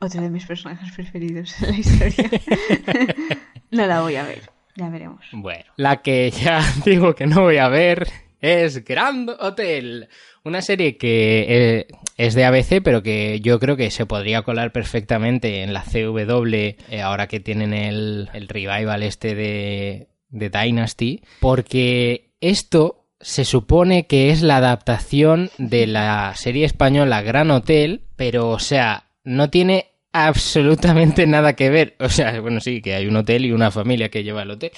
otro 0.00 0.20
de 0.20 0.28
mis 0.28 0.44
personajes 0.44 0.92
preferidos 0.92 1.54
en 1.62 1.70
la 1.70 1.78
historia. 1.78 2.30
no 3.70 3.86
la 3.86 4.00
voy 4.02 4.16
a 4.16 4.24
ver. 4.24 4.50
Ya 4.76 4.88
veremos. 4.88 5.24
Bueno, 5.32 5.64
la 5.76 6.02
que 6.02 6.30
ya 6.30 6.60
digo 6.84 7.14
que 7.14 7.26
no 7.26 7.42
voy 7.42 7.56
a 7.58 7.68
ver 7.68 8.06
es 8.42 8.84
Grand 8.84 9.30
Hotel. 9.40 10.08
Una 10.44 10.60
serie 10.60 10.98
que 10.98 11.46
eh, 11.48 11.86
es 12.18 12.34
de 12.34 12.44
ABC, 12.44 12.82
pero 12.82 13.02
que 13.02 13.40
yo 13.40 13.58
creo 13.58 13.76
que 13.76 13.90
se 13.90 14.04
podría 14.04 14.42
colar 14.42 14.72
perfectamente 14.72 15.62
en 15.62 15.72
la 15.72 15.84
CW 15.84 16.54
eh, 16.54 16.76
ahora 17.02 17.28
que 17.28 17.40
tienen 17.40 17.72
el, 17.72 18.28
el 18.34 18.48
revival 18.48 19.02
este 19.02 19.34
de, 19.34 20.08
de 20.28 20.50
Dynasty. 20.50 21.22
Porque 21.40 22.32
esto 22.40 23.06
se 23.20 23.44
supone 23.44 24.06
que 24.06 24.30
es 24.30 24.42
la 24.42 24.56
adaptación 24.56 25.50
de 25.56 25.86
la 25.86 26.34
serie 26.34 26.66
española 26.66 27.22
Gran 27.22 27.50
Hotel, 27.52 28.02
pero 28.16 28.50
o 28.50 28.58
sea, 28.58 29.06
no 29.24 29.48
tiene 29.48 29.86
absolutamente 30.12 31.26
nada 31.26 31.54
que 31.54 31.70
ver. 31.70 31.96
O 32.00 32.08
sea, 32.08 32.40
bueno, 32.40 32.60
sí, 32.60 32.82
que 32.82 32.94
hay 32.94 33.06
un 33.06 33.16
hotel 33.16 33.46
y 33.46 33.52
una 33.52 33.70
familia 33.70 34.10
que 34.10 34.24
lleva 34.24 34.42
el 34.42 34.50
hotel, 34.50 34.72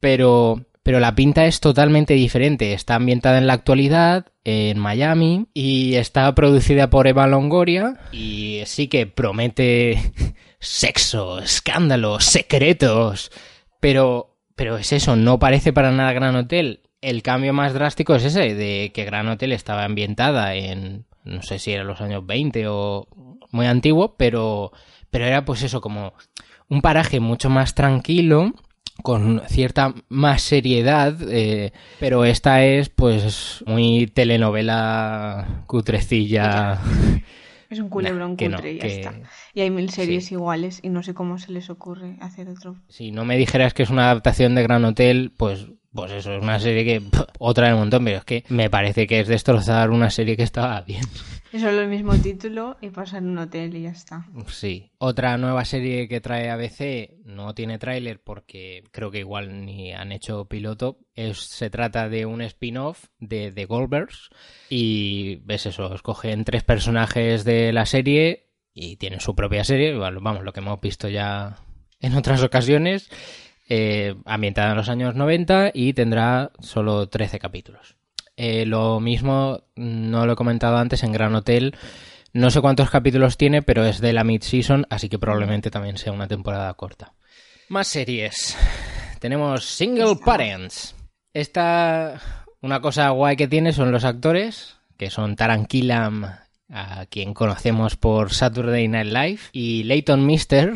pero, 0.00 0.66
pero 0.84 1.00
la 1.00 1.14
pinta 1.14 1.46
es 1.46 1.60
totalmente 1.60 2.12
diferente. 2.12 2.74
Está 2.74 2.96
ambientada 2.96 3.38
en 3.38 3.46
la 3.46 3.54
actualidad, 3.54 4.26
en 4.44 4.78
Miami, 4.78 5.46
y 5.54 5.94
está 5.94 6.32
producida 6.34 6.90
por 6.90 7.06
Eva 7.06 7.26
Longoria, 7.26 7.96
y 8.12 8.60
sí 8.66 8.88
que 8.88 9.06
promete 9.06 10.12
sexo, 10.60 11.38
escándalos, 11.38 12.24
secretos, 12.26 13.32
pero, 13.80 14.36
pero 14.54 14.76
es 14.76 14.92
eso, 14.92 15.16
no 15.16 15.38
parece 15.38 15.72
para 15.72 15.90
nada 15.90 16.12
Gran 16.12 16.36
Hotel. 16.36 16.82
El 17.00 17.22
cambio 17.22 17.54
más 17.54 17.72
drástico 17.72 18.14
es 18.14 18.24
ese, 18.24 18.54
de 18.54 18.92
que 18.94 19.06
Gran 19.06 19.26
Hotel 19.28 19.52
estaba 19.52 19.84
ambientada 19.84 20.54
en, 20.54 21.06
no 21.24 21.42
sé 21.42 21.58
si 21.58 21.72
era 21.72 21.82
los 21.82 22.02
años 22.02 22.26
20 22.26 22.68
o 22.68 23.08
muy 23.52 23.64
antiguo, 23.64 24.16
pero, 24.18 24.70
pero 25.08 25.24
era 25.24 25.46
pues 25.46 25.62
eso, 25.62 25.80
como 25.80 26.12
un 26.68 26.82
paraje 26.82 27.20
mucho 27.20 27.48
más 27.48 27.74
tranquilo, 27.74 28.52
con 29.02 29.42
cierta 29.48 29.94
más 30.08 30.42
seriedad, 30.42 31.16
eh, 31.28 31.72
pero 32.00 32.24
esta 32.24 32.64
es 32.64 32.88
pues 32.88 33.62
muy 33.66 34.06
telenovela 34.06 35.64
cutrecilla. 35.66 36.80
Es 37.70 37.80
un 37.80 37.88
culebrón 37.88 38.36
Nah, 38.38 38.48
no, 38.50 38.56
cutre 38.58 38.72
y 38.72 38.76
ya 38.76 38.82
que- 38.82 38.94
está. 39.00 39.14
Y 39.52 39.60
hay 39.62 39.70
mil 39.70 39.90
series 39.90 40.26
sí. 40.26 40.34
iguales 40.34 40.78
y 40.82 40.90
no 40.90 41.02
sé 41.02 41.12
cómo 41.12 41.38
se 41.38 41.50
les 41.50 41.70
ocurre 41.70 42.16
hacer 42.20 42.48
otro. 42.48 42.76
Si 42.88 43.10
no 43.10 43.24
me 43.24 43.36
dijeras 43.36 43.74
que 43.74 43.82
es 43.82 43.90
una 43.90 44.04
adaptación 44.04 44.54
de 44.54 44.62
Gran 44.62 44.84
Hotel, 44.84 45.32
pues, 45.36 45.66
pues 45.92 46.12
eso, 46.12 46.34
es 46.34 46.42
una 46.42 46.60
serie 46.60 46.84
que 46.84 47.00
pff, 47.00 47.22
otra 47.40 47.66
del 47.68 47.76
montón, 47.76 48.04
pero 48.04 48.18
es 48.18 48.24
que 48.24 48.44
me 48.48 48.70
parece 48.70 49.08
que 49.08 49.18
es 49.20 49.26
destrozar 49.28 49.90
una 49.90 50.10
serie 50.10 50.36
que 50.36 50.44
estaba 50.44 50.80
bien. 50.82 51.02
Es 51.54 51.62
solo 51.62 51.82
el 51.82 51.88
mismo 51.88 52.16
título 52.16 52.76
y 52.80 52.90
pasa 52.90 53.18
en 53.18 53.28
un 53.28 53.38
hotel 53.38 53.76
y 53.76 53.82
ya 53.82 53.90
está. 53.90 54.26
Sí. 54.48 54.90
Otra 54.98 55.38
nueva 55.38 55.64
serie 55.64 56.08
que 56.08 56.20
trae 56.20 56.50
ABC 56.50 57.24
no 57.24 57.54
tiene 57.54 57.78
tráiler 57.78 58.20
porque 58.20 58.82
creo 58.90 59.12
que 59.12 59.20
igual 59.20 59.64
ni 59.64 59.92
han 59.92 60.10
hecho 60.10 60.46
piloto. 60.46 60.98
Es, 61.14 61.38
se 61.38 61.70
trata 61.70 62.08
de 62.08 62.26
un 62.26 62.42
spin-off 62.42 63.04
de 63.20 63.52
The 63.52 63.66
Goldbergs 63.66 64.30
y 64.68 65.36
ves 65.44 65.66
eso, 65.66 65.94
escogen 65.94 66.44
tres 66.44 66.64
personajes 66.64 67.44
de 67.44 67.72
la 67.72 67.86
serie 67.86 68.48
y 68.72 68.96
tienen 68.96 69.20
su 69.20 69.36
propia 69.36 69.62
serie, 69.62 69.94
vamos, 69.94 70.42
lo 70.42 70.52
que 70.52 70.58
hemos 70.58 70.80
visto 70.80 71.08
ya 71.08 71.58
en 72.00 72.16
otras 72.16 72.42
ocasiones, 72.42 73.10
eh, 73.68 74.16
ambientada 74.24 74.72
en 74.72 74.76
los 74.76 74.88
años 74.88 75.14
90 75.14 75.70
y 75.72 75.92
tendrá 75.92 76.50
solo 76.58 77.08
13 77.08 77.38
capítulos. 77.38 77.96
Eh, 78.36 78.66
lo 78.66 79.00
mismo, 79.00 79.62
no 79.76 80.26
lo 80.26 80.32
he 80.32 80.36
comentado 80.36 80.76
antes, 80.76 81.02
en 81.02 81.12
Gran 81.12 81.34
Hotel. 81.34 81.76
No 82.32 82.50
sé 82.50 82.60
cuántos 82.60 82.90
capítulos 82.90 83.36
tiene, 83.36 83.62
pero 83.62 83.84
es 83.84 84.00
de 84.00 84.12
la 84.12 84.24
mid-season, 84.24 84.86
así 84.90 85.08
que 85.08 85.18
probablemente 85.20 85.70
también 85.70 85.96
sea 85.96 86.12
una 86.12 86.26
temporada 86.26 86.74
corta. 86.74 87.12
Más 87.68 87.86
series. 87.86 88.56
Tenemos 89.20 89.64
Single 89.64 90.16
Parents. 90.24 90.94
Esta, 91.32 92.20
una 92.60 92.80
cosa 92.80 93.08
guay 93.10 93.36
que 93.36 93.48
tiene 93.48 93.72
son 93.72 93.92
los 93.92 94.04
actores, 94.04 94.76
que 94.98 95.10
son 95.10 95.36
Taran 95.36 95.66
Killam, 95.66 96.24
a 96.68 97.06
quien 97.06 97.34
conocemos 97.34 97.96
por 97.96 98.32
Saturday 98.32 98.88
Night 98.88 99.12
Live, 99.12 99.40
y 99.52 99.84
Leighton 99.84 100.26
Mister, 100.26 100.74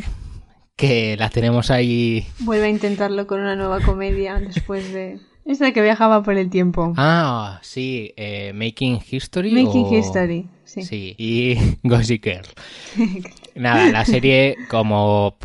que 0.77 1.17
la 1.17 1.29
tenemos 1.29 1.73
ahí 1.73 2.27
Vuelve 2.39 2.67
a 2.67 2.71
intentarlo 2.71 3.27
con 3.27 3.41
una 3.41 3.57
nueva 3.57 3.81
comedia 3.81 4.37
después 4.37 4.93
de... 4.93 5.19
Esta 5.49 5.73
que 5.73 5.81
viajaba 5.81 6.23
por 6.23 6.37
el 6.37 6.51
tiempo. 6.51 6.93
Ah, 6.99 7.59
sí, 7.63 8.13
eh, 8.19 8.53
Making 8.55 9.01
History. 9.11 9.51
Making 9.51 9.87
o- 9.87 9.99
History, 9.99 10.47
sí. 10.65 10.83
Sí, 10.83 11.15
y 11.17 11.57
Gossip 11.83 12.23
Girl. 12.23 12.47
Nada, 13.55 13.91
la 13.91 14.05
serie, 14.05 14.57
como 14.69 15.39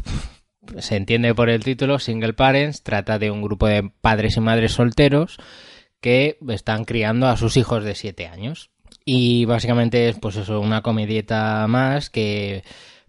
se 0.78 0.98
entiende 0.98 1.34
por 1.34 1.50
el 1.50 1.64
título, 1.64 2.00
Single 2.00 2.34
Parents, 2.34 2.84
trata 2.84 3.18
de 3.18 3.32
un 3.32 3.42
grupo 3.42 3.66
de 3.68 3.90
padres 4.02 4.36
y 4.36 4.42
madres 4.42 4.74
solteros 4.74 5.38
que 6.02 6.38
están 6.50 6.84
criando 6.84 7.28
a 7.28 7.38
sus 7.38 7.56
hijos 7.56 7.86
de 7.86 7.96
7 7.96 8.28
años. 8.28 8.72
Y 9.06 9.46
básicamente 9.46 10.10
es, 10.10 10.20
pues 10.20 10.36
eso, 10.36 10.60
una 10.60 10.82
comedieta 10.82 11.66
más 11.70 12.10
que 12.10 12.64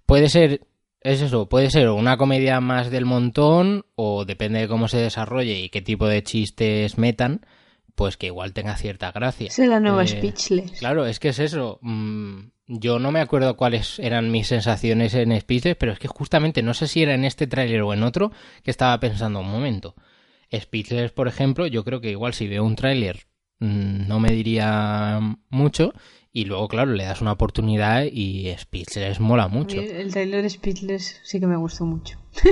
puede 0.07 0.29
ser 0.29 0.61
es 1.05 1.21
eso, 1.21 1.49
puede 1.49 1.71
ser 1.71 1.89
una 1.91 2.17
comedia 2.17 2.61
más 2.61 2.91
del 2.91 3.05
montón 3.05 3.85
o 3.95 4.25
depende 4.25 4.61
de 4.61 4.69
cómo 4.69 4.89
se 4.89 4.97
desarrolle 4.99 5.61
y 5.61 5.69
qué 5.69 5.83
tipo 5.83 6.09
de 6.09 6.23
chistes 6.23 6.99
metan, 6.99 7.47
pues 7.95 8.17
que 8.17 8.27
igual 8.27 8.53
tenga 8.53 8.77
cierta 8.77 9.13
gracia. 9.13 9.47
Es 9.49 9.59
la 9.59 9.79
nueva 9.81 10.03
Eh, 10.05 10.09
Speechless. 10.09 10.79
Claro, 10.81 11.07
es 11.07 11.21
que 11.21 11.29
es 11.29 11.39
eso. 11.39 11.79
mm, 11.83 12.39
yo 12.67 12.99
no 12.99 13.13
me 13.13 13.21
acuerdo 13.21 13.57
cuáles 13.57 13.99
eran 13.99 14.31
mis 14.31 14.47
sensaciones 14.49 15.13
en 15.15 15.39
Speechless, 15.39 15.77
pero 15.77 15.93
es 15.93 15.99
que 15.99 16.09
justamente 16.09 16.63
no 16.63 16.73
sé 16.75 16.89
si 16.89 17.03
era 17.03 17.15
en 17.15 17.25
este 17.27 17.47
tráiler 17.47 17.83
o 17.83 17.93
en 17.93 18.03
otro 18.03 18.33
que 18.63 18.71
estaba 18.71 18.99
pensando 18.99 19.41
un 19.41 19.51
momento. 19.51 19.95
Speechless, 20.53 21.13
por 21.13 21.29
ejemplo, 21.29 21.67
yo 21.67 21.85
creo 21.85 22.01
que 22.01 22.11
igual 22.11 22.33
si 22.33 22.49
veo 22.49 22.65
un 22.65 22.77
tráiler 22.77 23.27
mm, 23.59 24.09
no 24.09 24.19
me 24.21 24.31
diría 24.33 25.21
mucho 25.51 25.93
y 26.37 26.47
luego, 26.47 26.67
claro, 26.67 26.93
le 26.93 27.05
das 27.05 27.21
una 27.21 27.31
oportunidad 27.31 28.03
y 28.11 28.53
Speechless 28.59 29.21
mola 29.21 29.47
mucho. 29.47 29.81
El 29.81 30.11
trailer 30.11 30.43
de 30.43 30.51
Speechless 30.51 31.21
sí 31.23 31.39
que 31.39 31.47
me 31.47 31.57
gustó 31.57 31.87
mucho. 31.87 32.19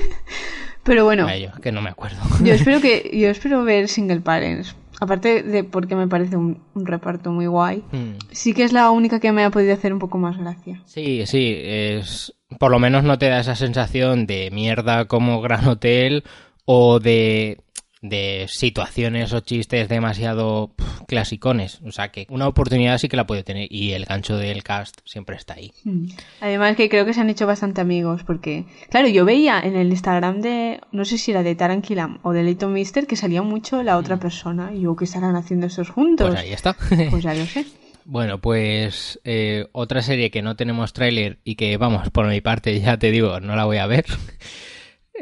Pero 0.85 1.05
bueno, 1.05 1.27
yo, 1.37 1.51
que 1.61 1.73
no 1.73 1.83
me 1.83 1.91
acuerdo. 1.91 2.19
yo 2.45 2.55
espero 2.55 2.81
que 2.81 3.11
yo 3.13 3.29
espero 3.29 3.65
ver 3.65 3.89
Single 3.89 4.21
Parents. 4.21 4.77
Aparte 5.01 5.43
de 5.43 5.65
porque 5.65 5.97
me 5.97 6.07
parece 6.07 6.37
un, 6.37 6.63
un 6.75 6.87
reparto 6.87 7.33
muy 7.33 7.47
guay. 7.47 7.83
Mm. 7.91 8.19
Sí 8.31 8.55
que 8.55 8.63
es 8.63 8.73
la 8.73 8.89
única 8.93 9.19
que 9.19 9.33
me 9.33 9.43
ha 9.43 9.51
podido 9.51 9.75
hacer 9.75 9.93
un 9.93 9.99
poco 9.99 10.17
más 10.17 10.39
gracia. 10.39 10.81
Sí, 10.87 11.27
sí, 11.27 11.53
es 11.61 12.33
por 12.61 12.71
lo 12.71 12.79
menos 12.79 13.03
no 13.03 13.19
te 13.19 13.29
da 13.29 13.41
esa 13.41 13.57
sensación 13.57 14.27
de 14.29 14.51
mierda 14.53 15.07
como 15.07 15.41
Gran 15.41 15.67
Hotel 15.67 16.23
o 16.67 17.01
de 17.01 17.59
de 18.03 18.47
situaciones 18.49 19.33
o 19.33 19.41
chistes 19.41 19.89
demasiado 19.89 20.73
clasicones. 21.07 21.81
O 21.87 21.93
sea 21.93 22.11
que 22.11 22.27
una 22.29 22.49
oportunidad 22.49 22.99
sí 22.99 23.09
que 23.09 23.17
la 23.17 23.27
puede 23.27 23.45
tener 23.45 23.69
y 23.71 23.93
el 23.93 24.05
gancho 24.05 24.37
del 24.37 24.63
cast 24.63 24.99
siempre 25.05 25.37
está 25.37 25.55
ahí. 25.55 25.73
Mm. 25.85 26.09
Además 26.41 26.77
que 26.77 26.89
creo 26.89 27.07
que 27.07 27.15
se 27.15 27.21
han 27.21 27.31
hecho 27.31 27.47
bastante 27.47 27.81
amigos 27.81 28.25
porque, 28.25 28.67
claro, 28.91 29.09
yo 29.09 29.25
veía 29.25 29.61
en 29.61 29.77
el 29.77 29.89
Instagram 29.91 30.41
de, 30.41 30.81
no 30.91 31.05
sé 31.05 31.17
si 31.17 31.31
era 31.31 31.43
de 31.43 31.55
Taran 31.55 31.81
Killam 31.81 32.19
o 32.23 32.33
de 32.33 32.43
Leighton 32.43 32.73
Mister 32.73 33.07
que 33.07 33.17
salía 33.17 33.43
mucho 33.43 33.83
la 33.83 33.97
otra 33.97 34.19
persona 34.19 34.73
y 34.75 34.83
yo 34.83 34.97
que 34.97 35.05
estarán 35.05 35.37
haciendo 35.37 35.67
estos 35.67 35.89
juntos. 35.89 36.29
Pues 36.29 36.41
ahí 36.41 36.53
está. 36.53 36.77
Pues 37.11 37.23
ya 37.23 37.35
lo 37.35 37.47
sé. 37.47 37.65
Bueno, 38.05 38.41
pues 38.41 39.21
eh, 39.23 39.69
otra 39.73 40.03
serie 40.03 40.33
que 40.33 40.43
no 40.43 40.57
tenemos 40.57 40.93
tráiler 40.93 41.39
y 41.45 41.55
que, 41.55 41.77
vamos, 41.77 42.11
por 42.11 42.27
mi 42.27 42.41
parte 42.41 42.81
ya 42.81 42.97
te 42.99 43.13
digo, 43.13 43.39
no 43.39 43.55
la 43.55 43.65
voy 43.65 43.79
a 43.79 43.87
ver. 43.87 44.05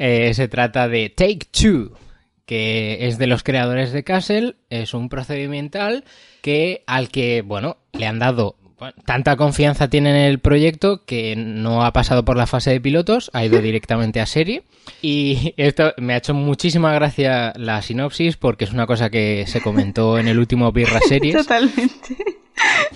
Eh, 0.02 0.32
se 0.32 0.48
trata 0.48 0.88
de 0.88 1.10
Take 1.10 1.48
Two, 1.50 1.92
que 2.50 3.06
es 3.06 3.16
de 3.16 3.28
los 3.28 3.44
creadores 3.44 3.92
de 3.92 4.02
Castle, 4.02 4.56
es 4.70 4.92
un 4.92 5.08
procedimental 5.08 6.02
que 6.42 6.82
al 6.88 7.08
que, 7.08 7.42
bueno, 7.42 7.76
le 7.92 8.08
han 8.08 8.18
dado 8.18 8.56
bueno, 8.76 8.92
tanta 9.04 9.36
confianza 9.36 9.88
tiene 9.88 10.10
en 10.10 10.16
el 10.16 10.40
proyecto 10.40 11.04
que 11.04 11.36
no 11.36 11.84
ha 11.84 11.92
pasado 11.92 12.24
por 12.24 12.36
la 12.36 12.48
fase 12.48 12.72
de 12.72 12.80
pilotos, 12.80 13.30
ha 13.34 13.44
ido 13.44 13.62
directamente 13.62 14.20
a 14.20 14.26
serie. 14.26 14.64
Y 15.00 15.54
esto 15.58 15.94
me 15.98 16.14
ha 16.14 16.16
hecho 16.16 16.34
muchísima 16.34 16.92
gracia 16.92 17.52
la 17.54 17.82
sinopsis 17.82 18.36
porque 18.36 18.64
es 18.64 18.72
una 18.72 18.88
cosa 18.88 19.10
que 19.10 19.44
se 19.46 19.60
comentó 19.60 20.18
en 20.18 20.26
el 20.26 20.36
último 20.36 20.72
Birra 20.72 20.98
Series. 21.08 21.36
Totalmente. 21.36 22.16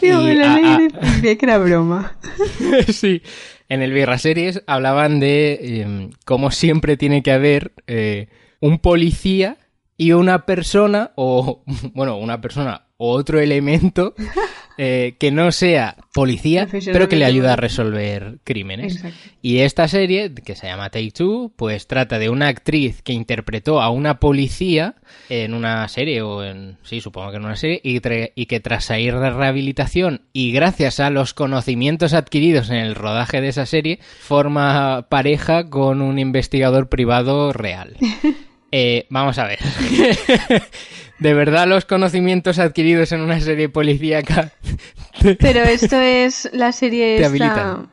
Digo, 0.00 0.20
me 0.20 0.34
lo 0.34 0.48
leí 0.56 1.36
que 1.36 1.38
era 1.40 1.58
broma. 1.58 2.16
sí. 2.92 3.22
En 3.68 3.82
el 3.82 3.92
Birra 3.92 4.18
Series 4.18 4.64
hablaban 4.66 5.20
de 5.20 5.58
eh, 5.62 6.10
cómo 6.24 6.50
siempre 6.50 6.96
tiene 6.96 7.22
que 7.22 7.30
haber 7.30 7.70
eh, 7.86 8.26
un 8.64 8.78
policía 8.78 9.58
y 9.98 10.12
una 10.12 10.46
persona, 10.46 11.12
o 11.16 11.62
bueno, 11.92 12.16
una 12.16 12.40
persona 12.40 12.86
o 12.96 13.10
otro 13.10 13.40
elemento 13.40 14.14
eh, 14.78 15.16
que 15.18 15.30
no 15.30 15.52
sea 15.52 15.96
policía, 16.14 16.66
pero 16.86 17.06
que 17.06 17.16
le 17.16 17.26
ayuda 17.26 17.52
a 17.52 17.56
resolver 17.56 18.38
crímenes. 18.42 18.96
Exacto. 18.96 19.18
Y 19.42 19.58
esta 19.58 19.86
serie, 19.86 20.32
que 20.32 20.56
se 20.56 20.66
llama 20.66 20.88
Take 20.88 21.10
Two, 21.10 21.52
pues 21.56 21.86
trata 21.88 22.18
de 22.18 22.30
una 22.30 22.48
actriz 22.48 23.02
que 23.02 23.12
interpretó 23.12 23.82
a 23.82 23.90
una 23.90 24.18
policía 24.18 24.94
en 25.28 25.52
una 25.52 25.86
serie, 25.88 26.22
o 26.22 26.42
en. 26.42 26.78
Sí, 26.84 27.02
supongo 27.02 27.32
que 27.32 27.36
en 27.36 27.44
una 27.44 27.56
serie, 27.56 27.82
y, 27.84 28.00
y 28.34 28.46
que 28.46 28.60
tras 28.60 28.86
salir 28.86 29.18
de 29.18 29.28
rehabilitación 29.28 30.22
y 30.32 30.52
gracias 30.52 31.00
a 31.00 31.10
los 31.10 31.34
conocimientos 31.34 32.14
adquiridos 32.14 32.70
en 32.70 32.76
el 32.76 32.94
rodaje 32.94 33.42
de 33.42 33.48
esa 33.48 33.66
serie, 33.66 33.98
forma 34.20 35.06
pareja 35.10 35.68
con 35.68 36.00
un 36.00 36.18
investigador 36.18 36.88
privado 36.88 37.52
real. 37.52 37.98
Eh, 38.76 39.06
vamos 39.08 39.38
a 39.38 39.46
ver. 39.46 39.60
¿De 41.20 41.32
verdad 41.32 41.68
los 41.68 41.84
conocimientos 41.84 42.58
adquiridos 42.58 43.12
en 43.12 43.20
una 43.20 43.38
serie 43.38 43.68
policíaca 43.68 44.50
Pero 45.38 45.60
esto 45.60 46.00
es 46.00 46.50
la 46.52 46.72
serie 46.72 47.24
esta... 47.24 47.86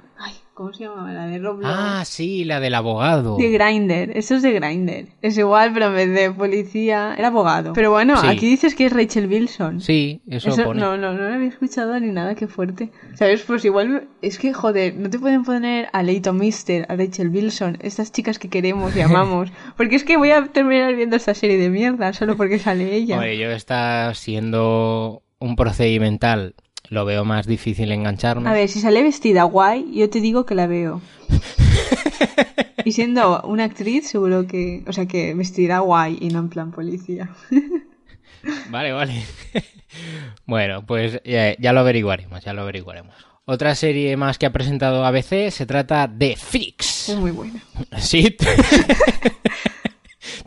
¿cómo 0.62 0.74
se 0.74 0.84
llama? 0.84 1.12
La 1.12 1.26
de 1.26 1.40
Roblox. 1.40 1.66
Ah, 1.76 2.04
sí, 2.06 2.44
la 2.46 2.60
del 2.60 2.76
abogado. 2.76 3.38
De 3.38 3.50
Grinder, 3.50 4.16
eso 4.16 4.36
es 4.36 4.42
de 4.44 4.52
Grinder. 4.52 5.08
Es 5.22 5.38
igual, 5.38 5.72
pero 5.74 5.88
en 5.88 5.96
vez 5.96 6.14
de 6.14 6.32
policía, 6.32 7.16
era 7.18 7.30
abogado. 7.30 7.74
Pero 7.74 7.90
bueno, 7.92 8.16
Sí. 8.22 8.28
aquí 8.28 8.48
dices 8.48 8.76
que 8.76 8.86
es 8.86 8.94
Rachel 8.94 9.28
Wilson. 9.28 9.82
Sí, 9.82 10.22
eso, 10.30 10.50
Eso 10.50 10.64
pone. 10.66 10.80
no, 10.80 10.98
no, 10.98 11.14
no 11.14 11.28
lo 11.30 11.34
había 11.34 11.48
escuchado 11.48 12.00
ni 12.00 12.12
nada, 12.12 12.36
qué 12.36 12.48
fuerte. 12.48 12.92
¿Sabes? 13.16 13.42
Pues 13.42 13.66
igual, 13.66 14.08
es 14.22 14.38
que, 14.38 14.54
joder, 14.54 14.96
no 14.96 15.10
te 15.10 15.18
pueden 15.20 15.44
poner 15.44 15.88
a 15.94 16.04
Leighton 16.04 16.38
Mister, 16.38 16.86
a 16.90 16.96
Rachel 16.96 17.30
Wilson, 17.30 17.78
estas 17.82 18.12
chicas 18.12 18.38
que 18.38 18.50
queremos 18.50 18.96
y 18.96 19.02
amamos. 19.02 19.52
Porque 19.78 19.96
es 19.96 20.04
que 20.04 20.18
voy 20.18 20.32
a 20.32 20.46
terminar 20.46 20.96
viendo 20.96 21.16
esta 21.16 21.34
serie 21.34 21.58
de 21.58 21.70
mierda 21.70 22.14
solo 22.14 22.38
porque 22.38 22.60
sale 22.60 22.94
ella. 22.96 23.16
Hombre, 23.16 23.38
yo 23.38 23.50
está 23.50 24.14
siendo 24.14 25.24
un 25.40 25.56
procedimental, 25.56 26.54
lo 26.92 27.06
veo 27.06 27.24
más 27.24 27.48
difícil 27.48 27.90
engancharme. 27.94 28.50
A 28.50 28.54
ver, 28.54 28.68
si 28.68 28.82
sale 28.82 29.02
vestida 29.02 29.44
guay, 29.44 29.90
yo 29.94 30.10
te 30.10 30.20
digo 30.20 30.46
que 30.46 30.56
la 30.56 30.68
veo. 30.68 31.02
y 32.86 32.92
siendo 32.92 33.42
una 33.44 33.64
actriz, 33.64 34.10
seguro 34.10 34.46
que. 34.46 34.84
O 34.86 34.92
sea, 34.92 35.06
que 35.06 35.34
vestirá 35.34 35.80
guay 35.80 36.18
y 36.20 36.28
no 36.28 36.40
en 36.40 36.50
plan 36.50 36.72
policía. 36.72 37.30
Vale, 38.72 38.92
vale. 38.92 39.24
bueno, 40.48 40.84
pues 40.84 41.22
ya, 41.24 41.56
ya 41.58 41.74
lo 41.74 41.82
averiguaremos, 41.82 42.44
ya 42.44 42.54
lo 42.54 42.64
averiguaremos. 42.64 43.16
Otra 43.46 43.76
serie 43.76 44.18
más 44.18 44.40
que 44.40 44.48
ha 44.48 44.52
presentado 44.52 45.06
ABC 45.06 45.52
se 45.52 45.68
trata 45.68 46.08
de 46.08 46.36
Fix. 46.36 47.10
Es 47.10 47.18
muy 47.18 47.30
buena. 47.30 47.62
¿Sí? 48.00 48.36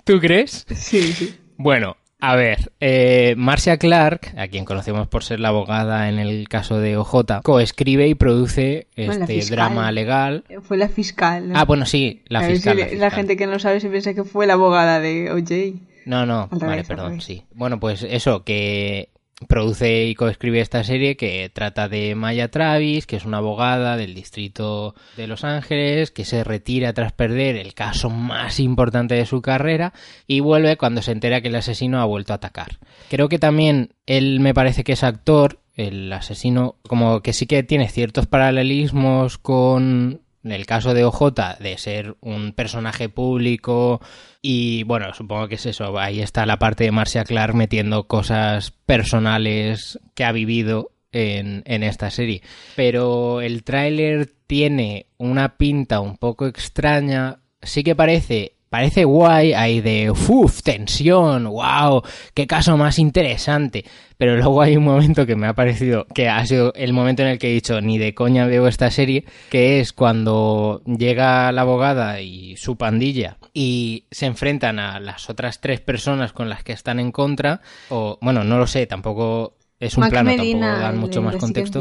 ¿Tú 0.05 0.19
crees? 0.19 0.67
Sí, 0.75 1.13
sí. 1.13 1.37
Bueno, 1.57 1.97
a 2.31 2.37
ver, 2.37 2.73
eh, 2.81 3.35
Marcia 3.37 3.77
Clark, 3.77 4.33
a 4.39 4.49
quien 4.49 4.65
conocemos 4.65 5.07
por 5.09 5.23
ser 5.25 5.41
la 5.41 5.49
abogada 5.49 6.09
en 6.09 6.19
el 6.19 6.49
caso 6.49 6.79
de 6.79 6.97
OJ, 6.97 7.43
coescribe 7.43 8.09
y 8.09 8.15
produce 8.15 8.87
este 8.97 9.45
drama 9.45 9.93
legal. 9.93 10.45
Fue 10.63 10.79
la 10.79 10.89
fiscal. 10.89 11.51
¿no? 11.51 11.59
Ah, 11.59 11.65
bueno, 11.65 11.85
sí, 11.85 12.23
la 12.29 12.43
fiscal. 12.43 12.79
la 12.79 12.87
la, 12.95 13.11
gente 13.11 13.37
que 13.37 13.47
no 13.47 13.59
sabe 13.59 13.81
se 13.81 13.91
piensa 13.91 14.15
que 14.15 14.25
fue 14.25 14.47
la 14.47 14.55
abogada 14.55 15.01
de 15.01 15.31
OJ. 15.31 15.81
No, 16.07 16.25
no, 16.25 16.49
Al 16.51 16.59
vale, 16.59 16.85
perdón, 16.85 17.21
sí. 17.21 17.45
Bueno, 17.55 17.79
pues 17.79 18.03
eso, 18.03 18.43
que 18.43 19.11
produce 19.49 20.05
y 20.05 20.15
coescribe 20.15 20.61
esta 20.61 20.85
serie 20.85 21.17
que 21.17 21.51
trata 21.53 21.89
de 21.89 22.15
Maya 22.15 22.51
Travis, 22.51 23.07
que 23.07 23.17
es 23.17 23.25
una 23.25 23.39
abogada 23.39 23.97
del 23.97 24.15
distrito 24.15 24.95
de 25.17 25.27
Los 25.27 25.45
Ángeles, 25.45 26.11
que 26.11 26.25
se 26.25 26.45
retira 26.45 26.93
tras 26.93 27.13
perder 27.13 27.57
el 27.57 27.75
caso 27.75 28.11
más 28.11 28.61
importante 28.61 29.15
de 29.15 29.27
su 29.27 29.43
carrera 29.43 29.93
y 30.27 30.41
vuelve 30.41 30.77
cuando 30.77 31.03
se 31.03 31.13
entera 31.13 31.41
que 31.41 31.49
el 31.49 31.57
asesino 31.57 32.01
ha 32.01 32.05
vuelto 32.05 32.33
a 32.33 32.37
atacar. 32.37 32.79
Creo 33.11 33.29
que 33.29 33.39
también 33.39 33.95
él 34.07 34.41
me 34.41 34.55
parece 34.55 34.85
que 34.85 34.93
es 34.93 35.03
actor, 35.03 35.61
el 35.75 36.13
asesino, 36.13 36.77
como 36.87 37.21
que 37.21 37.33
sí 37.33 37.47
que 37.47 37.63
tiene 37.65 37.89
ciertos 37.89 38.27
paralelismos 38.27 39.39
con 39.39 40.21
el 40.53 40.67
caso 40.67 40.95
de 40.95 41.05
OJ 41.05 41.59
de 41.59 41.79
ser 41.79 42.17
un 42.21 42.53
personaje 42.53 43.09
público 43.09 44.01
y 44.43 44.83
bueno, 44.85 45.15
supongo 45.15 45.49
que 45.49 45.55
es 45.55 45.67
eso, 45.67 45.99
ahí 45.99 46.21
está 46.21 46.47
la 46.47 46.59
parte 46.59 46.85
de 46.85 46.93
Marcia 46.93 47.25
Clark 47.25 47.55
metiendo 47.55 48.07
cosas 48.07 48.71
personales 48.71 49.99
que 50.15 50.25
ha 50.25 50.33
vivido 50.33 50.93
en, 51.13 51.63
en 51.67 51.83
esta 51.83 52.11
serie. 52.11 52.43
Pero 52.77 53.41
el 53.41 53.65
tráiler 53.65 54.31
tiene 54.47 55.07
una 55.17 55.57
pinta 55.57 56.01
un 56.01 56.19
poco 56.19 56.47
extraña, 56.47 57.41
sí 57.63 57.83
que 57.83 57.95
parece... 57.95 58.54
Parece 58.75 59.05
guay, 59.05 59.53
hay 59.53 59.81
de 59.81 60.11
uff, 60.11 60.63
tensión, 60.65 61.45
wow, 61.45 62.03
qué 62.35 62.49
caso 62.49 62.77
más 62.77 62.99
interesante. 62.99 63.85
Pero 64.19 64.35
luego 64.35 64.63
hay 64.63 64.77
un 64.77 64.83
momento 64.83 65.27
que 65.27 65.37
me 65.37 65.47
ha 65.47 65.53
parecido 65.53 66.09
que 66.13 66.29
ha 66.29 66.45
sido 66.45 66.73
el 66.75 66.93
momento 66.93 67.23
en 67.23 67.29
el 67.29 67.39
que 67.39 67.51
he 67.51 67.55
dicho 67.55 67.81
ni 67.81 67.99
de 67.99 68.15
coña 68.15 68.47
veo 68.47 68.67
esta 68.67 68.91
serie, 68.91 69.27
que 69.49 69.79
es 69.79 69.93
cuando 69.93 70.83
llega 70.87 71.53
la 71.53 71.61
abogada 71.61 72.21
y 72.21 72.57
su 72.57 72.77
pandilla 72.77 73.39
y 73.53 74.07
se 74.11 74.27
enfrentan 74.27 74.81
a 74.81 74.99
las 74.99 75.31
otras 75.31 75.61
tres 75.61 75.79
personas 75.79 76.33
con 76.33 76.49
las 76.49 76.65
que 76.65 76.73
están 76.73 76.99
en 76.99 77.13
contra, 77.13 77.61
o 77.91 78.19
bueno, 78.21 78.43
no 78.43 78.59
lo 78.59 78.67
sé, 78.67 78.89
tampoco 78.89 79.57
es 79.79 79.97
un 79.97 80.01
Mac 80.01 80.11
plano, 80.11 80.31
Medina, 80.31 80.67
tampoco 80.67 80.83
dan 80.83 80.99
mucho 80.99 81.23
más 81.23 81.37
contexto. 81.37 81.81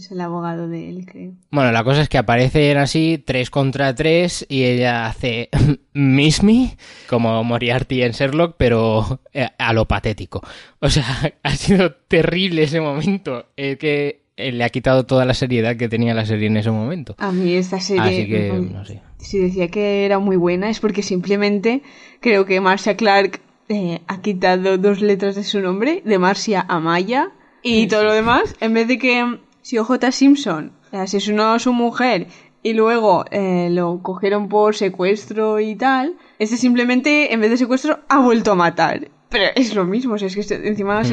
Es 0.00 0.10
el 0.10 0.22
abogado 0.22 0.66
de 0.66 0.88
él, 0.88 1.04
creo. 1.04 1.32
Bueno, 1.50 1.72
la 1.72 1.84
cosa 1.84 2.00
es 2.00 2.08
que 2.08 2.16
aparecen 2.16 2.78
así, 2.78 3.22
tres 3.22 3.50
contra 3.50 3.94
tres, 3.94 4.46
y 4.48 4.64
ella 4.64 5.04
hace 5.04 5.50
Miss 5.92 6.42
Me, 6.42 6.78
como 7.06 7.44
Moriarty 7.44 8.00
en 8.00 8.12
Sherlock, 8.12 8.54
pero 8.56 9.20
eh, 9.34 9.48
a 9.58 9.74
lo 9.74 9.86
patético. 9.86 10.40
O 10.78 10.88
sea, 10.88 11.04
ha 11.42 11.54
sido 11.54 11.92
terrible 12.08 12.62
ese 12.62 12.80
momento. 12.80 13.50
Es 13.58 13.76
que 13.76 14.22
le 14.38 14.64
ha 14.64 14.70
quitado 14.70 15.04
toda 15.04 15.26
la 15.26 15.34
seriedad 15.34 15.76
que 15.76 15.90
tenía 15.90 16.14
la 16.14 16.24
serie 16.24 16.46
en 16.46 16.56
ese 16.56 16.70
momento. 16.70 17.14
A 17.18 17.30
mí 17.30 17.52
esta 17.52 17.78
serie... 17.78 18.02
Así 18.02 18.26
que, 18.26 18.52
no 18.52 18.82
sé. 18.86 19.02
Si 19.18 19.38
decía 19.38 19.68
que 19.68 20.06
era 20.06 20.18
muy 20.18 20.36
buena 20.36 20.70
es 20.70 20.80
porque 20.80 21.02
simplemente 21.02 21.82
creo 22.20 22.46
que 22.46 22.58
Marcia 22.62 22.96
Clark 22.96 23.42
eh, 23.68 24.00
ha 24.06 24.22
quitado 24.22 24.78
dos 24.78 25.02
letras 25.02 25.34
de 25.34 25.44
su 25.44 25.60
nombre, 25.60 26.00
de 26.06 26.18
Marcia 26.18 26.64
a 26.66 26.80
Maya, 26.80 27.32
y 27.62 27.86
todo 27.88 28.04
lo 28.04 28.14
demás, 28.14 28.56
en 28.60 28.72
vez 28.72 28.88
de 28.88 28.98
que 28.98 29.38
si 29.62 29.78
OJ 29.78 30.10
Simpson 30.10 30.72
asesinó 30.92 31.52
a 31.52 31.58
su 31.58 31.72
mujer 31.72 32.26
y 32.62 32.72
luego 32.74 33.24
eh, 33.30 33.68
lo 33.70 34.00
cogieron 34.02 34.48
por 34.48 34.74
secuestro 34.76 35.60
y 35.60 35.76
tal, 35.76 36.14
este 36.38 36.56
simplemente, 36.56 37.32
en 37.32 37.40
vez 37.40 37.50
de 37.50 37.56
secuestro, 37.56 38.00
ha 38.08 38.18
vuelto 38.18 38.52
a 38.52 38.54
matar. 38.54 39.08
Pero 39.30 39.44
es 39.54 39.74
lo 39.76 39.84
mismo, 39.84 40.14
o 40.14 40.18
sea, 40.18 40.26
es 40.26 40.34
que 40.34 40.40
este- 40.40 40.66
encima 40.66 41.00
Mm, 41.02 41.04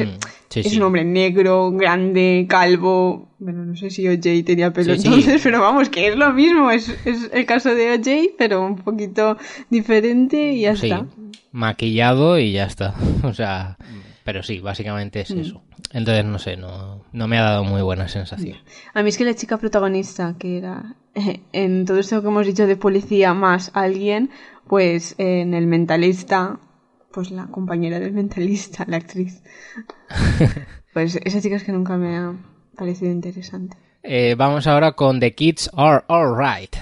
sí, 0.48 0.60
es 0.60 0.70
sí. 0.70 0.76
un 0.76 0.82
hombre 0.82 1.04
negro, 1.04 1.70
grande, 1.70 2.46
calvo. 2.48 3.28
Bueno, 3.38 3.64
no 3.64 3.76
sé 3.76 3.90
si 3.90 4.08
OJ 4.08 4.42
tenía 4.44 4.72
pelo 4.72 4.94
Sí, 4.96 5.02
sí. 5.02 5.06
entonces, 5.06 5.40
pero 5.42 5.60
vamos, 5.60 5.88
que 5.88 6.08
es 6.08 6.16
lo 6.16 6.32
mismo. 6.32 6.70
Es, 6.72 6.88
es 7.04 7.30
el 7.32 7.46
caso 7.46 7.72
de 7.76 7.92
OJ, 7.92 8.34
pero 8.36 8.66
un 8.66 8.74
poquito 8.76 9.36
diferente 9.70 10.52
y 10.52 10.62
ya 10.62 10.74
Sí, 10.74 10.86
está. 10.90 11.06
maquillado 11.52 12.38
y 12.38 12.52
ya 12.52 12.64
está. 12.64 12.94
O 13.22 13.32
sea, 13.32 13.76
pero 14.28 14.42
sí, 14.42 14.60
básicamente 14.60 15.20
Mm. 15.20 15.22
es 15.22 15.30
eso. 15.30 15.62
Entonces, 15.90 16.22
no 16.26 16.38
sé, 16.38 16.58
no, 16.58 17.02
no 17.12 17.28
me 17.28 17.38
ha 17.38 17.44
dado 17.44 17.64
muy 17.64 17.80
buena 17.80 18.08
sensación. 18.08 18.58
A 18.92 19.02
mí 19.02 19.08
es 19.08 19.16
que 19.16 19.24
la 19.24 19.32
chica 19.34 19.56
protagonista, 19.56 20.34
que 20.38 20.58
era 20.58 20.96
en 21.52 21.86
todo 21.86 21.98
esto 21.98 22.20
que 22.20 22.28
hemos 22.28 22.46
dicho 22.46 22.66
de 22.66 22.76
policía 22.76 23.32
más 23.32 23.70
alguien, 23.72 24.28
pues 24.66 25.14
en 25.16 25.54
el 25.54 25.66
mentalista, 25.66 26.60
pues 27.10 27.30
la 27.30 27.46
compañera 27.46 28.00
del 28.00 28.12
mentalista, 28.12 28.84
la 28.86 28.98
actriz. 28.98 29.42
pues 30.92 31.18
esa 31.24 31.40
chica 31.40 31.56
es 31.56 31.64
que 31.64 31.72
nunca 31.72 31.96
me 31.96 32.18
ha 32.18 32.34
parecido 32.76 33.10
interesante. 33.10 33.78
Eh, 34.02 34.34
vamos 34.36 34.66
ahora 34.66 34.92
con 34.92 35.20
The 35.20 35.34
Kids 35.34 35.70
Are 35.72 36.04
Alright, 36.06 36.76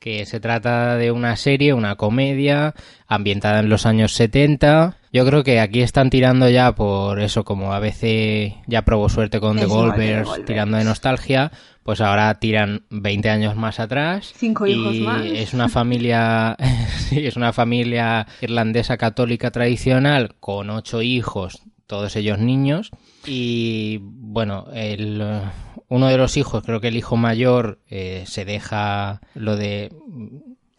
que 0.00 0.26
se 0.26 0.40
trata 0.40 0.96
de 0.96 1.12
una 1.12 1.36
serie, 1.36 1.72
una 1.72 1.94
comedia 1.94 2.74
ambientada 3.06 3.60
en 3.60 3.68
los 3.68 3.86
años 3.86 4.12
70. 4.14 4.96
Yo 5.12 5.26
creo 5.26 5.42
que 5.42 5.58
aquí 5.58 5.82
están 5.82 6.08
tirando 6.08 6.48
ya 6.48 6.72
por 6.74 7.20
eso, 7.20 7.44
como 7.44 7.72
ABC 7.72 8.54
ya 8.66 8.82
probó 8.82 9.08
suerte 9.08 9.40
con 9.40 9.58
The 9.58 9.66
Volvers. 9.66 10.44
tirando 10.46 10.76
de 10.76 10.84
nostalgia, 10.84 11.50
pues 11.82 12.00
ahora 12.00 12.38
tiran 12.38 12.84
20 12.90 13.28
años 13.28 13.56
más 13.56 13.80
atrás. 13.80 14.32
Cinco 14.36 14.68
hijos 14.68 14.94
y 14.94 15.00
más. 15.00 15.24
Es 15.24 15.52
una 15.52 15.68
familia, 15.68 16.56
sí, 17.08 17.26
es 17.26 17.36
una 17.36 17.52
familia 17.52 18.28
irlandesa 18.40 18.96
católica 18.96 19.50
tradicional 19.50 20.36
con 20.38 20.70
ocho 20.70 21.02
hijos, 21.02 21.62
todos 21.88 22.14
ellos 22.14 22.38
niños. 22.38 22.90
Y 23.26 23.98
bueno, 24.02 24.66
el, 24.72 25.42
uno 25.88 26.06
de 26.06 26.16
los 26.16 26.36
hijos, 26.36 26.62
creo 26.64 26.80
que 26.80 26.88
el 26.88 26.96
hijo 26.96 27.16
mayor, 27.16 27.80
eh, 27.88 28.22
se 28.26 28.44
deja 28.44 29.20
lo 29.34 29.56
de. 29.56 29.92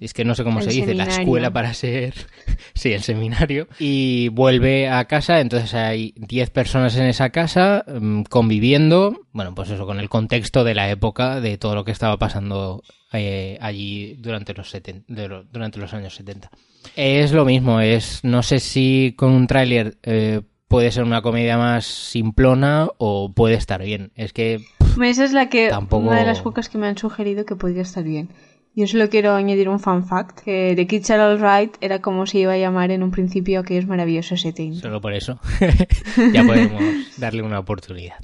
Es 0.02 0.14
que 0.14 0.26
no 0.26 0.34
sé 0.36 0.44
cómo 0.44 0.60
El 0.60 0.66
se 0.66 0.72
dice, 0.72 0.94
la 0.96 1.04
escuela 1.06 1.52
para 1.52 1.74
ser. 1.76 2.14
sí, 2.74 2.92
el 2.92 3.04
seminario. 3.04 3.68
Y 3.80 4.30
vuelve 4.30 4.90
a 4.90 5.06
casa, 5.06 5.40
entonces 5.40 5.74
hay 5.76 6.14
10 6.18 6.50
personas 6.50 6.96
en 6.98 7.06
esa 7.06 7.30
casa 7.30 7.86
mm, 7.88 8.24
conviviendo. 8.24 9.16
Bueno, 9.32 9.54
pues 9.56 9.70
eso, 9.70 9.86
con 9.86 10.00
el 10.00 10.10
contexto 10.10 10.64
de 10.64 10.74
la 10.76 10.90
época, 10.90 11.40
de 11.40 11.58
todo 11.58 11.76
lo 11.76 11.86
que 11.86 11.92
estaba 11.92 12.18
pasando 12.18 12.82
eh, 13.14 13.58
allí 13.62 14.16
durante 14.20 14.54
los, 14.56 14.70
70 14.72 15.06
de 15.14 15.28
lo- 15.28 15.44
durante 15.44 15.80
los 15.80 15.94
años 15.94 16.16
70. 16.16 16.50
Es 16.96 17.32
lo 17.32 17.46
mismo, 17.46 17.80
es. 17.80 18.24
No 18.24 18.42
sé 18.44 18.60
si 18.60 19.14
con 19.16 19.32
un 19.32 19.48
tráiler. 19.48 19.98
eh, 20.04 20.42
Puede 20.68 20.90
ser 20.92 21.04
una 21.04 21.22
comedia 21.22 21.58
más 21.58 21.84
simplona 21.86 22.88
o 22.98 23.34
puede 23.34 23.56
estar 23.56 23.84
bien. 23.84 24.14
Es 24.16 24.32
que 24.32 24.64
Esa 25.04 25.26
es 25.26 25.34
la 25.34 25.50
que 25.50 25.68
Tampoco- 25.68 26.08
una 26.08 26.20
de 26.20 26.26
las 26.26 26.40
pocas 26.40 26.70
que 26.70 26.78
me 26.78 26.88
han 26.88 26.98
sugerido 26.98 27.46
que 27.46 27.58
podría 27.58 27.82
estar 27.82 28.06
bien. 28.06 28.30
Yo 28.74 28.88
solo 28.88 29.10
quiero 29.10 29.34
añadir 29.34 29.68
un 29.68 29.80
fun 29.80 30.06
fact, 30.08 30.40
que 30.42 30.74
The 30.76 30.88
Kids 30.88 31.10
Are 31.12 31.22
Alright 31.24 31.76
era 31.82 32.00
como 32.02 32.26
se 32.26 32.40
iba 32.40 32.54
a 32.54 32.58
llamar 32.58 32.92
en 32.92 33.04
un 33.04 33.12
principio 33.12 33.60
aquellos 33.60 33.86
maravillosos 33.86 34.42
70. 34.42 34.80
Solo 34.80 35.02
por 35.02 35.14
eso 35.14 35.40
ya 36.34 36.44
podemos 36.44 36.82
darle 37.18 37.42
una 37.42 37.60
oportunidad. 37.60 38.20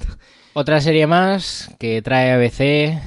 Otra 0.53 0.80
serie 0.80 1.06
más 1.06 1.76
que 1.80 2.02
trae 2.02 2.32
ABC 2.32 2.98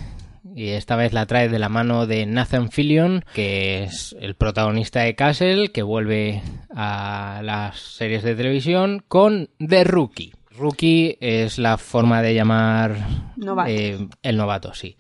y 0.55 0.69
esta 0.69 0.97
vez 0.97 1.13
la 1.15 1.25
trae 1.27 1.49
de 1.49 1.59
la 1.59 1.71
mano 1.71 2.07
de 2.07 2.27
Nathan 2.27 2.71
Fillion, 2.71 3.25
que 3.35 3.85
es 3.85 4.15
el 4.21 4.35
protagonista 4.35 5.01
de 5.01 5.15
Castle, 5.15 5.69
que 5.73 5.83
vuelve 5.83 6.43
a 6.75 7.41
las 7.43 7.79
series 7.81 8.23
de 8.23 8.35
televisión 8.35 9.03
con 9.09 9.49
The 9.59 9.85
Rookie. 9.85 10.35
Rookie 10.59 11.17
es 11.21 11.59
la 11.59 11.79
forma 11.79 12.21
de 12.21 12.35
llamar 12.35 12.97
Novato. 13.37 13.71
eh, 13.71 14.09
el 14.23 14.37
novato, 14.37 14.75
sí. 14.75 14.97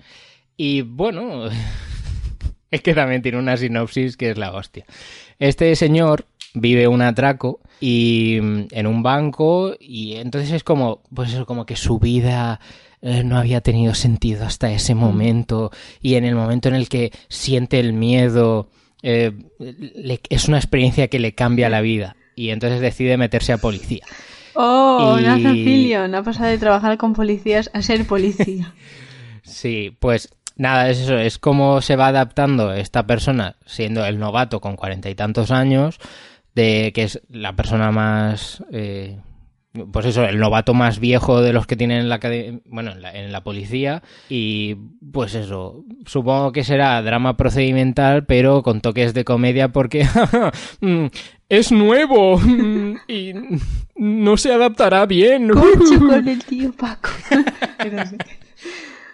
Y 0.56 0.82
bueno, 0.82 1.50
es 2.70 2.80
que 2.82 2.94
también 2.94 3.22
tiene 3.22 3.38
una 3.38 3.56
sinopsis 3.56 4.16
que 4.16 4.30
es 4.30 4.38
la 4.38 4.52
hostia. 4.52 4.84
Este 5.38 5.74
señor 5.76 6.26
vive 6.54 6.88
un 6.88 7.02
atraco 7.02 7.60
y 7.80 8.38
mm, 8.42 8.64
en 8.72 8.86
un 8.86 9.02
banco 9.02 9.74
y 9.80 10.16
entonces 10.16 10.50
es 10.52 10.64
como 10.64 11.02
pues 11.14 11.32
eso 11.32 11.46
como 11.46 11.64
que 11.66 11.76
su 11.76 11.98
vida 11.98 12.60
eh, 13.02 13.22
no 13.24 13.38
había 13.38 13.60
tenido 13.60 13.94
sentido 13.94 14.44
hasta 14.44 14.70
ese 14.72 14.94
momento 14.94 15.70
y 16.02 16.14
en 16.16 16.24
el 16.24 16.34
momento 16.34 16.68
en 16.68 16.74
el 16.74 16.88
que 16.88 17.12
siente 17.28 17.78
el 17.80 17.92
miedo 17.92 18.68
eh, 19.02 19.32
le- 19.58 20.20
es 20.28 20.48
una 20.48 20.58
experiencia 20.58 21.08
que 21.08 21.18
le 21.20 21.34
cambia 21.34 21.70
la 21.70 21.80
vida 21.80 22.16
y 22.36 22.50
entonces 22.50 22.80
decide 22.80 23.16
meterse 23.16 23.52
a 23.52 23.58
policía. 23.58 24.04
Oh, 24.54 25.16
Y- 25.18 25.22
Nathan 25.22 25.54
Fillion 25.54 26.14
ha 26.14 26.22
pasado 26.22 26.50
de 26.50 26.58
trabajar 26.58 26.98
con 26.98 27.12
policías 27.14 27.70
a 27.72 27.80
ser 27.82 28.04
policía. 28.06 28.74
Sí, 29.42 29.96
pues 29.98 30.28
nada, 30.60 30.90
es 30.90 31.00
eso, 31.00 31.16
es 31.16 31.38
como 31.38 31.80
se 31.80 31.96
va 31.96 32.08
adaptando 32.08 32.74
esta 32.74 33.06
persona, 33.06 33.56
siendo 33.64 34.04
el 34.04 34.18
novato 34.18 34.60
con 34.60 34.76
cuarenta 34.76 35.08
y 35.08 35.14
tantos 35.14 35.50
años, 35.50 35.98
de 36.54 36.92
que 36.94 37.04
es 37.04 37.22
la 37.30 37.56
persona 37.56 37.90
más, 37.90 38.62
eh, 38.70 39.18
pues 39.90 40.04
eso, 40.04 40.24
el 40.24 40.38
novato 40.38 40.74
más 40.74 41.00
viejo 41.00 41.40
de 41.40 41.54
los 41.54 41.66
que 41.66 41.76
tienen 41.76 42.00
en 42.00 42.08
la 42.10 42.20
bueno, 42.66 42.92
en 42.92 43.00
la, 43.00 43.10
en 43.12 43.32
la 43.32 43.42
policía, 43.42 44.02
y 44.28 44.74
pues 45.10 45.34
eso, 45.34 45.82
supongo 46.04 46.52
que 46.52 46.62
será 46.62 47.00
drama 47.00 47.38
procedimental, 47.38 48.26
pero 48.26 48.62
con 48.62 48.82
toques 48.82 49.14
de 49.14 49.24
comedia 49.24 49.68
porque 49.68 50.06
mm, 50.82 51.06
es 51.48 51.72
nuevo 51.72 52.36
mm, 52.38 52.96
y 53.08 53.32
no 53.96 54.36
se 54.36 54.52
adaptará 54.52 55.06
bien. 55.06 55.48
Concho 55.48 55.98
con 56.06 56.28
el 56.28 56.44
tío 56.44 56.70
Paco. 56.74 57.08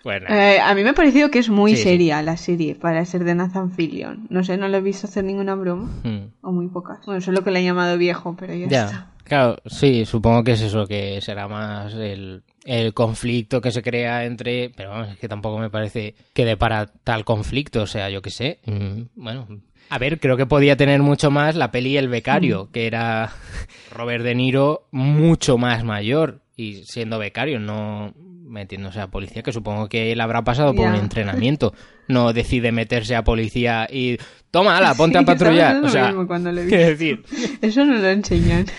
Bueno, 0.07 0.27
Eh, 0.31 0.61
a 0.61 0.73
mí 0.77 0.85
me 0.85 0.91
ha 0.91 0.95
parecido 0.95 1.33
que 1.33 1.41
es 1.41 1.49
muy 1.51 1.73
Sí, 1.73 1.79
sí. 1.79 1.83
seria 1.83 2.23
la 2.23 2.37
serie 2.37 2.77
para 2.77 3.05
ser 3.05 3.25
de 3.25 3.35
Nathan 3.35 3.73
Fillion. 3.73 4.29
No 4.31 4.45
sé, 4.45 4.57
no 4.57 4.69
lo 4.69 4.77
he 4.77 4.81
visto 4.81 5.09
hacer 5.09 5.25
ninguna 5.25 5.57
broma. 5.57 5.91
mm. 6.05 6.19
O 6.43 6.53
muy 6.53 6.69
pocas. 6.69 7.05
Bueno, 7.05 7.21
solo 7.21 7.43
que 7.43 7.51
le 7.51 7.59
he 7.59 7.65
llamado 7.65 7.99
viejo, 7.99 8.37
pero 8.39 8.55
ya, 8.55 8.69
Ya, 8.69 8.85
está. 8.85 9.11
claro, 9.25 9.57
sí, 9.67 10.05
supongo 10.05 10.45
que 10.45 10.53
es 10.53 10.61
eso, 10.61 10.87
que 10.87 11.21
será 11.21 11.49
más 11.49 11.93
el, 11.95 12.45
el 12.65 12.95
conflicto 12.95 13.61
que 13.61 13.73
se 13.73 13.83
crea 13.83 14.25
entre... 14.27 14.71
Pero 14.77 14.91
vamos, 14.91 15.09
es 15.09 15.19
que 15.19 15.27
tampoco 15.27 15.59
me 15.59 15.71
parece 15.71 16.15
que 16.33 16.45
dé 16.45 16.57
para 16.57 16.87
tal 16.87 17.25
conflicto, 17.25 17.83
o 17.83 17.87
sea, 17.89 18.09
yo 18.09 18.23
qué 18.23 18.31
sé. 18.31 18.61
mm, 18.65 19.03
Bueno, 19.17 19.49
a 19.91 19.99
ver, 19.99 20.21
creo 20.21 20.37
que 20.37 20.47
podía 20.47 20.77
tener 20.77 21.03
mucho 21.03 21.33
más 21.33 21.57
la 21.57 21.73
peli 21.73 21.97
El 21.97 22.09
Becario, 22.09 22.71
que 22.71 22.87
era 22.87 23.33
Robert 23.93 24.23
De 24.23 24.37
Niro 24.37 24.87
mucho 24.93 25.59
más 25.59 25.83
mayor 25.83 26.43
y 26.57 26.85
siendo 26.85 27.19
becario, 27.19 27.59
no 27.61 28.15
metiéndose 28.57 29.01
a 29.01 29.09
policía, 29.09 29.43
que 29.43 29.53
supongo 29.53 29.89
que 29.89 30.13
él 30.13 30.21
habrá 30.21 30.43
pasado 30.43 30.75
por 30.75 30.89
un 30.89 30.95
entrenamiento. 30.95 31.75
No 32.09 32.33
decide 32.33 32.73
meterse 32.73 33.15
a 33.15 33.23
policía 33.23 33.87
y... 33.91 34.19
Toma, 34.51 34.79
ala, 34.79 34.95
ponte 34.95 35.19
Sí, 35.19 35.23
a 35.23 35.27
patrullar. 35.27 35.77
O 35.85 35.89
sea, 35.89 36.15
cuando 36.27 36.51
¿qué 36.69 36.79
decir? 36.79 37.23
Eso 37.61 37.85
no 37.85 37.95
lo 37.95 38.09
enseñan. 38.09 38.67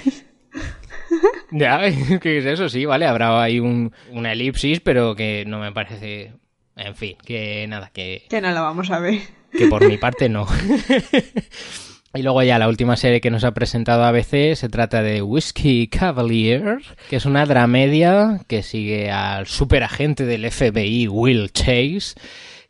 Ya, 1.51 1.79
¿qué 2.21 2.39
es 2.39 2.45
eso? 2.45 2.67
Sí, 2.67 2.83
vale, 2.83 3.05
habrá 3.05 3.41
ahí 3.41 3.61
un, 3.61 3.93
una 4.11 4.33
elipsis, 4.33 4.81
pero 4.81 5.15
que 5.15 5.45
no 5.47 5.59
me 5.59 5.71
parece... 5.71 6.33
En 6.75 6.95
fin, 6.95 7.15
que 7.25 7.65
nada, 7.69 7.91
que, 7.93 8.25
que 8.29 8.41
no 8.41 8.51
lo 8.51 8.61
vamos 8.61 8.91
a 8.91 8.99
ver. 8.99 9.21
que 9.51 9.67
por 9.67 9.87
mi 9.87 9.97
parte 9.97 10.27
no. 10.27 10.45
Y 12.13 12.21
luego 12.21 12.41
ya 12.41 12.57
la 12.57 12.67
última 12.67 12.95
serie 12.95 13.21
que 13.21 13.31
nos 13.31 13.43
ha 13.43 13.53
presentado 13.53 14.03
ABC 14.05 14.55
se 14.55 14.69
trata 14.69 15.01
de 15.01 15.21
Whiskey 15.21 15.87
Cavalier, 15.87 16.79
que 17.09 17.17
es 17.17 17.25
una 17.25 17.45
dramedia 17.45 18.41
que 18.47 18.63
sigue 18.63 19.11
al 19.11 19.47
superagente 19.47 20.25
del 20.25 20.49
FBI 20.49 21.07
Will 21.07 21.51
Chase, 21.51 22.15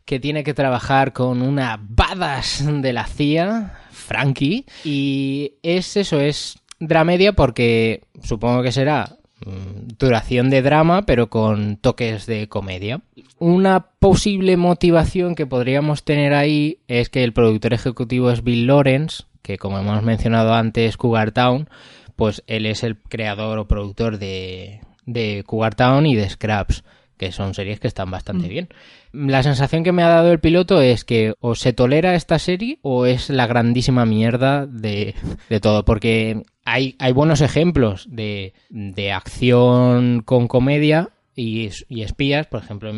que 0.04 0.18
tiene 0.20 0.44
que 0.44 0.54
trabajar 0.54 1.12
con 1.12 1.42
una 1.42 1.78
badass 1.80 2.64
de 2.66 2.92
la 2.92 3.06
CIA, 3.06 3.78
Frankie, 3.90 4.66
y 4.84 5.54
es 5.62 5.96
eso, 5.96 6.20
es 6.20 6.58
dramedia 6.80 7.32
porque 7.32 8.02
supongo 8.22 8.62
que 8.62 8.72
será 8.72 9.17
duración 9.98 10.50
de 10.50 10.62
drama, 10.62 11.02
pero 11.02 11.30
con 11.30 11.76
toques 11.76 12.26
de 12.26 12.48
comedia. 12.48 13.00
Una 13.38 13.86
posible 13.98 14.56
motivación 14.56 15.34
que 15.34 15.46
podríamos 15.46 16.04
tener 16.04 16.34
ahí 16.34 16.78
es 16.88 17.08
que 17.08 17.24
el 17.24 17.32
productor 17.32 17.72
ejecutivo 17.72 18.30
es 18.30 18.42
Bill 18.42 18.66
Lawrence, 18.66 19.24
que 19.42 19.58
como 19.58 19.78
hemos 19.78 20.02
mencionado 20.02 20.54
antes, 20.54 20.96
Cougar 20.96 21.32
Town, 21.32 21.68
pues 22.16 22.42
él 22.46 22.66
es 22.66 22.82
el 22.82 22.98
creador 22.98 23.58
o 23.58 23.68
productor 23.68 24.18
de, 24.18 24.80
de 25.06 25.44
Cougar 25.46 25.74
Town 25.74 26.04
y 26.06 26.16
de 26.16 26.28
Scraps, 26.28 26.82
que 27.16 27.32
son 27.32 27.54
series 27.54 27.80
que 27.80 27.88
están 27.88 28.10
bastante 28.10 28.48
bien. 28.48 28.68
La 29.12 29.42
sensación 29.42 29.84
que 29.84 29.92
me 29.92 30.02
ha 30.02 30.08
dado 30.08 30.32
el 30.32 30.40
piloto 30.40 30.80
es 30.82 31.04
que 31.04 31.34
o 31.40 31.54
se 31.54 31.72
tolera 31.72 32.14
esta 32.14 32.38
serie 32.38 32.78
o 32.82 33.06
es 33.06 33.30
la 33.30 33.46
grandísima 33.46 34.04
mierda 34.04 34.66
de, 34.66 35.14
de 35.48 35.60
todo, 35.60 35.84
porque 35.84 36.42
hay, 36.68 36.96
hay 36.98 37.12
buenos 37.12 37.40
ejemplos 37.40 38.06
de, 38.10 38.52
de 38.68 39.12
acción 39.12 40.22
con 40.22 40.48
comedia 40.48 41.10
y, 41.34 41.70
y 41.88 42.02
espías, 42.02 42.46
por 42.46 42.62
ejemplo, 42.62 42.92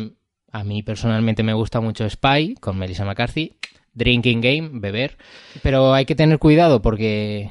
a 0.51 0.63
mí 0.63 0.83
personalmente 0.83 1.43
me 1.43 1.53
gusta 1.53 1.79
mucho 1.79 2.09
Spy 2.09 2.55
con 2.55 2.77
Melissa 2.77 3.05
McCarthy, 3.05 3.53
Drinking 3.93 4.41
Game, 4.41 4.69
beber, 4.73 5.17
pero 5.63 5.93
hay 5.93 6.05
que 6.05 6.15
tener 6.15 6.37
cuidado 6.37 6.81
porque 6.81 7.49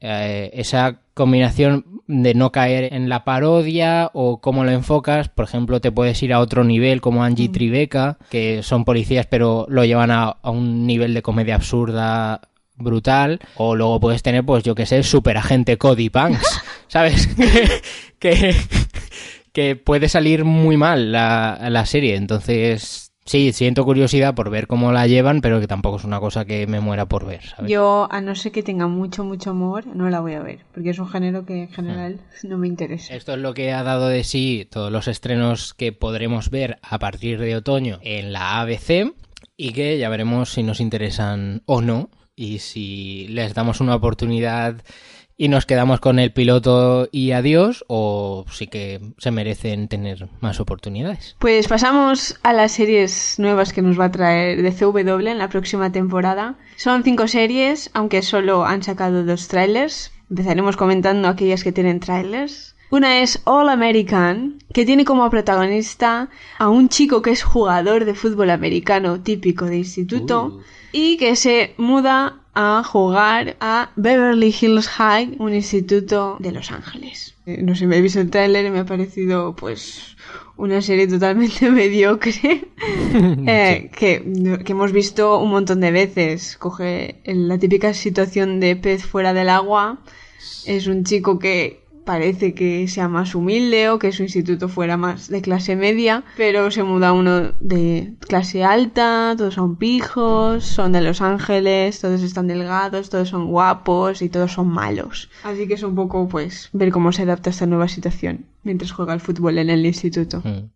eh, 0.00 0.50
esa 0.54 1.00
combinación 1.14 2.02
de 2.08 2.34
no 2.34 2.50
caer 2.50 2.92
en 2.92 3.08
la 3.08 3.24
parodia 3.24 4.10
o 4.14 4.40
cómo 4.40 4.64
lo 4.64 4.72
enfocas, 4.72 5.28
por 5.28 5.44
ejemplo, 5.44 5.80
te 5.80 5.92
puedes 5.92 6.20
ir 6.24 6.32
a 6.32 6.40
otro 6.40 6.64
nivel 6.64 7.00
como 7.00 7.22
Angie 7.22 7.50
Tribeca, 7.50 8.18
que 8.30 8.64
son 8.64 8.84
policías 8.84 9.26
pero 9.26 9.66
lo 9.68 9.84
llevan 9.84 10.10
a, 10.10 10.24
a 10.24 10.50
un 10.50 10.86
nivel 10.86 11.14
de 11.14 11.22
comedia 11.22 11.54
absurda 11.54 12.40
brutal, 12.76 13.40
o 13.56 13.74
luego 13.76 14.00
puedes 14.00 14.22
tener, 14.22 14.44
pues 14.44 14.64
yo 14.64 14.74
que 14.74 14.86
sé, 14.86 15.02
superagente 15.02 15.78
Cody 15.78 16.08
Banks, 16.08 16.62
¿sabes? 16.88 17.28
que, 18.18 18.54
que 19.52 19.76
puede 19.76 20.08
salir 20.08 20.44
muy 20.44 20.76
mal 20.76 21.12
la, 21.12 21.58
la 21.70 21.86
serie, 21.86 22.16
entonces 22.16 23.12
Sí, 23.24 23.52
siento 23.52 23.84
curiosidad 23.84 24.34
por 24.34 24.50
ver 24.50 24.66
cómo 24.66 24.90
la 24.90 25.06
llevan, 25.06 25.42
pero 25.42 25.60
que 25.60 25.68
tampoco 25.68 25.96
es 25.96 26.04
una 26.04 26.18
cosa 26.18 26.44
que 26.44 26.66
me 26.66 26.80
muera 26.80 27.06
por 27.06 27.24
ver, 27.24 27.42
¿sabes? 27.44 27.70
Yo, 27.70 28.08
a 28.10 28.20
no 28.20 28.34
ser 28.34 28.50
que 28.50 28.64
tenga 28.64 28.88
mucho, 28.88 29.22
mucho 29.22 29.50
amor, 29.50 29.86
no 29.86 30.10
la 30.10 30.20
voy 30.20 30.34
a 30.34 30.42
ver, 30.42 30.64
porque 30.74 30.90
es 30.90 30.98
un 30.98 31.08
género 31.08 31.46
que 31.46 31.62
en 31.62 31.68
general 31.68 32.20
no 32.42 32.58
me 32.58 32.66
interesa. 32.66 33.14
Esto 33.14 33.34
es 33.34 33.38
lo 33.38 33.54
que 33.54 33.72
ha 33.72 33.84
dado 33.84 34.08
de 34.08 34.24
sí 34.24 34.66
todos 34.68 34.90
los 34.90 35.06
estrenos 35.06 35.72
que 35.72 35.92
podremos 35.92 36.50
ver 36.50 36.78
a 36.82 36.98
partir 36.98 37.38
de 37.38 37.54
otoño 37.54 38.00
en 38.02 38.32
la 38.32 38.60
ABC 38.60 39.14
y 39.56 39.72
que 39.72 39.98
ya 39.98 40.08
veremos 40.08 40.52
si 40.52 40.64
nos 40.64 40.80
interesan 40.80 41.62
o 41.66 41.80
no 41.80 42.10
y 42.36 42.58
si 42.58 43.26
les 43.28 43.54
damos 43.54 43.80
una 43.80 43.94
oportunidad 43.94 44.82
y 45.36 45.48
nos 45.48 45.66
quedamos 45.66 46.00
con 46.00 46.18
el 46.18 46.32
piloto 46.32 47.08
y 47.10 47.32
adiós 47.32 47.84
o 47.88 48.44
sí 48.50 48.66
que 48.66 49.00
se 49.18 49.30
merecen 49.30 49.88
tener 49.88 50.28
más 50.40 50.60
oportunidades. 50.60 51.36
Pues 51.38 51.68
pasamos 51.68 52.38
a 52.42 52.52
las 52.52 52.72
series 52.72 53.38
nuevas 53.38 53.72
que 53.72 53.82
nos 53.82 53.98
va 53.98 54.06
a 54.06 54.12
traer 54.12 54.62
de 54.62 54.72
CW 54.72 55.26
en 55.26 55.38
la 55.38 55.48
próxima 55.48 55.90
temporada. 55.90 56.56
Son 56.76 57.02
cinco 57.02 57.26
series, 57.26 57.90
aunque 57.94 58.22
solo 58.22 58.64
han 58.64 58.82
sacado 58.82 59.24
dos 59.24 59.48
trailers. 59.48 60.12
Empezaremos 60.30 60.76
comentando 60.76 61.28
aquellas 61.28 61.64
que 61.64 61.72
tienen 61.72 62.00
trailers. 62.00 62.76
Una 62.90 63.20
es 63.20 63.40
All 63.44 63.70
American, 63.70 64.58
que 64.72 64.84
tiene 64.84 65.06
como 65.06 65.28
protagonista 65.30 66.28
a 66.58 66.68
un 66.68 66.90
chico 66.90 67.22
que 67.22 67.30
es 67.30 67.42
jugador 67.42 68.04
de 68.04 68.14
fútbol 68.14 68.50
americano 68.50 69.20
típico 69.22 69.64
de 69.64 69.78
instituto 69.78 70.60
y 70.92 71.16
que 71.16 71.36
se 71.36 71.74
muda 71.78 72.38
a 72.54 72.82
jugar 72.84 73.56
a 73.60 73.90
Beverly 73.96 74.54
Hills 74.60 74.88
High, 74.88 75.36
un 75.38 75.54
instituto 75.54 76.36
de 76.38 76.52
Los 76.52 76.70
Ángeles. 76.70 77.34
Eh, 77.46 77.62
No 77.62 77.74
sé, 77.74 77.86
me 77.86 77.96
he 77.96 78.00
visto 78.02 78.20
el 78.20 78.30
tráiler 78.30 78.66
y 78.66 78.70
me 78.70 78.80
ha 78.80 78.84
parecido 78.86 79.56
pues 79.56 80.16
una 80.56 80.82
serie 80.82 81.08
totalmente 81.08 81.70
mediocre 81.80 82.64
eh, 83.46 83.90
que, 83.96 84.22
que 84.64 84.72
hemos 84.72 84.92
visto 84.92 85.38
un 85.38 85.50
montón 85.50 85.80
de 85.80 85.90
veces. 85.90 86.56
Coge 86.58 87.20
la 87.24 87.58
típica 87.58 87.94
situación 87.94 88.60
de 88.60 88.76
pez 88.76 89.04
fuera 89.04 89.32
del 89.32 89.48
agua. 89.48 89.98
Es 90.66 90.86
un 90.86 91.04
chico 91.04 91.38
que 91.38 91.81
parece 92.04 92.54
que 92.54 92.88
sea 92.88 93.08
más 93.08 93.34
humilde 93.34 93.90
o 93.90 93.98
que 93.98 94.12
su 94.12 94.22
instituto 94.22 94.68
fuera 94.68 94.96
más 94.96 95.28
de 95.28 95.42
clase 95.42 95.76
media, 95.76 96.24
pero 96.36 96.70
se 96.70 96.82
muda 96.82 97.12
uno 97.12 97.52
de 97.60 98.14
clase 98.20 98.64
alta, 98.64 99.34
todos 99.36 99.54
son 99.54 99.76
pijos, 99.76 100.64
son 100.64 100.92
de 100.92 101.00
Los 101.00 101.20
Ángeles, 101.20 102.00
todos 102.00 102.22
están 102.22 102.48
delgados, 102.48 103.10
todos 103.10 103.28
son 103.28 103.46
guapos 103.46 104.22
y 104.22 104.28
todos 104.28 104.52
son 104.52 104.68
malos. 104.68 105.30
Así 105.44 105.66
que 105.68 105.74
es 105.74 105.82
un 105.82 105.94
poco 105.94 106.28
pues 106.28 106.68
ver 106.72 106.90
cómo 106.90 107.12
se 107.12 107.22
adapta 107.22 107.50
a 107.50 107.52
esta 107.52 107.66
nueva 107.66 107.88
situación 107.88 108.46
mientras 108.62 108.92
juega 108.92 109.12
al 109.12 109.20
fútbol 109.20 109.58
en 109.58 109.70
el 109.70 109.84
instituto. 109.84 110.40
Mm. 110.44 110.70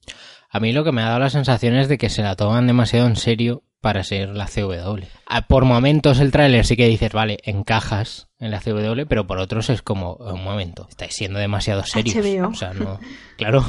A 0.51 0.61
mí 0.61 0.73
lo 0.73 0.85
que 0.85 0.93
me 0.93 1.03
ha 1.03 1.07
dado 1.07 1.21
la 1.21 1.31
sensación 1.31 1.75
es 1.75 1.89
de 1.89 1.99
que 1.99 2.11
se 2.11 2.23
la 2.23 2.37
toman 2.37 2.67
demasiado 2.67 3.07
en 3.07 3.17
serio 3.17 3.63
para 3.81 4.03
ser 4.03 4.31
la 4.31 4.47
CW. 4.47 5.05
Por 5.49 5.65
momentos 5.65 6.19
el 6.19 6.33
tráiler 6.33 6.67
sí 6.67 6.77
que 6.77 6.89
dices, 6.89 7.13
vale, 7.13 7.39
encajas 7.45 8.29
en 8.39 8.51
la 8.51 8.61
CW, 8.61 9.07
pero 9.09 9.27
por 9.27 9.39
otros 9.39 9.71
es 9.71 9.83
como, 9.83 10.15
un 10.15 10.43
momento, 10.43 10.87
estáis 10.91 11.15
siendo 11.15 11.39
demasiado 11.39 11.85
serios. 11.85 12.17
HBO. 12.17 12.49
O 12.49 12.55
sea, 12.55 12.73
no... 12.73 12.99
Claro. 13.37 13.65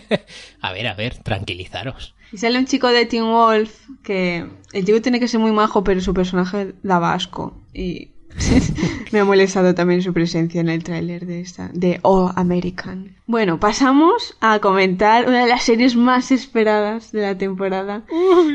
a 0.60 0.72
ver, 0.72 0.86
a 0.86 0.94
ver, 0.94 1.18
tranquilizaros. 1.18 2.14
Y 2.32 2.38
sale 2.38 2.58
un 2.58 2.66
chico 2.66 2.88
de 2.88 3.06
Teen 3.06 3.24
Wolf 3.24 3.88
que 4.04 4.46
el 4.72 4.84
chico 4.84 5.00
tiene 5.00 5.18
que 5.18 5.28
ser 5.28 5.40
muy 5.40 5.50
majo, 5.50 5.82
pero 5.82 6.00
su 6.00 6.14
personaje 6.14 6.74
daba 6.82 7.14
asco. 7.14 7.60
Y 7.72 8.12
me 9.12 9.20
ha 9.20 9.24
molestado 9.24 9.74
también 9.74 10.02
su 10.02 10.12
presencia 10.12 10.60
en 10.60 10.68
el 10.68 10.82
tráiler 10.84 11.26
de 11.26 11.40
esta, 11.40 11.70
de 11.72 12.00
All 12.02 12.32
American. 12.36 13.16
Bueno, 13.26 13.60
pasamos 13.60 14.36
a 14.40 14.58
comentar 14.58 15.28
una 15.28 15.42
de 15.42 15.48
las 15.48 15.64
series 15.64 15.96
más 15.96 16.30
esperadas 16.30 17.12
de 17.12 17.22
la 17.22 17.38
temporada. 17.38 18.02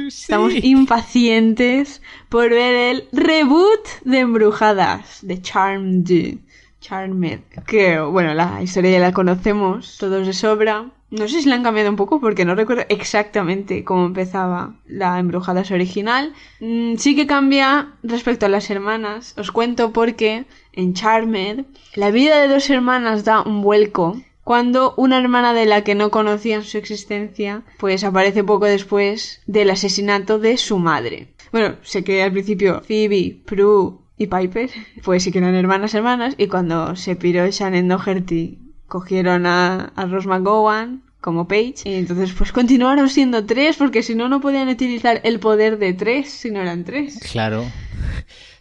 Estamos 0.08 0.54
impacientes 0.56 2.02
por 2.30 2.50
ver 2.50 2.96
el 2.96 3.08
reboot 3.12 3.88
de 4.04 4.20
Embrujadas, 4.20 5.20
de 5.22 5.42
Charmed. 5.42 6.38
Charmed. 6.80 7.40
Que, 7.66 8.00
bueno, 8.00 8.34
la 8.34 8.62
historia 8.62 8.92
ya 8.92 9.00
la 9.00 9.14
conocemos 9.14 9.98
todos 9.98 10.28
de 10.28 10.34
sobra. 10.34 10.92
No 11.14 11.28
sé 11.28 11.44
si 11.44 11.48
la 11.48 11.54
han 11.54 11.64
cambiado 11.64 11.92
un 11.92 11.96
poco 11.96 12.20
porque 12.20 12.44
no 12.44 12.56
recuerdo 12.56 12.86
exactamente 12.90 13.84
cómo 13.84 14.08
empezaba 14.08 14.74
la 14.88 15.20
Embrujadas 15.20 15.70
original. 15.70 16.34
Mm, 16.60 16.96
sí 16.96 17.16
que 17.16 17.28
cambia 17.28 17.94
respecto 18.02 18.48
a 18.48 18.50
las 18.50 18.72
hermanas. 18.72 19.36
Os 19.38 19.52
cuento 19.52 19.94
porque 19.94 20.46
en 20.72 20.96
Charmed 20.96 21.66
la 21.94 22.10
vida 22.10 22.42
de 22.42 22.48
dos 22.48 22.68
hermanas 22.72 23.26
da 23.26 23.44
un 23.44 23.62
vuelco 23.62 24.20
cuando 24.44 24.96
una 24.98 25.20
hermana 25.20 25.54
de 25.54 25.68
la 25.68 25.84
que 25.84 25.94
no 25.94 26.10
conocían 26.10 26.64
su 26.64 26.80
existencia 26.80 27.62
pues 27.78 28.04
aparece 28.04 28.44
poco 28.44 28.66
después 28.66 29.44
del 29.46 29.70
asesinato 29.70 30.40
de 30.40 30.58
su 30.58 30.80
madre. 30.80 31.28
Bueno, 31.52 31.76
sé 31.84 32.04
que 32.04 32.24
al 32.24 32.32
principio 32.32 32.82
Phoebe, 32.88 33.38
Prue 33.46 34.00
y 34.18 34.26
Piper 34.26 34.72
pues 35.04 35.22
sí 35.22 35.32
que 35.32 35.38
eran 35.38 35.54
hermanas 35.54 35.94
hermanas 35.94 36.34
y 36.40 36.48
cuando 36.48 36.96
se 36.96 37.16
piró 37.16 37.48
Shannon 37.52 37.88
Doherty 37.88 38.58
cogieron 38.88 39.46
a, 39.46 39.94
a 39.96 40.06
McGowan 40.06 41.03
como 41.24 41.48
Paige 41.48 41.90
y 41.90 41.94
entonces 41.96 42.34
pues 42.38 42.52
continuaron 42.52 43.10
siendo 43.10 43.44
tres 43.46 43.78
porque 43.78 44.04
si 44.04 44.14
no 44.14 44.28
no 44.30 44.42
podían 44.42 44.68
utilizar 44.68 45.22
el 45.24 45.40
poder 45.40 45.80
de 45.80 45.94
tres 45.94 46.30
si 46.30 46.52
no 46.52 46.62
eran 46.62 46.84
tres. 46.84 47.18
Claro. 47.32 47.64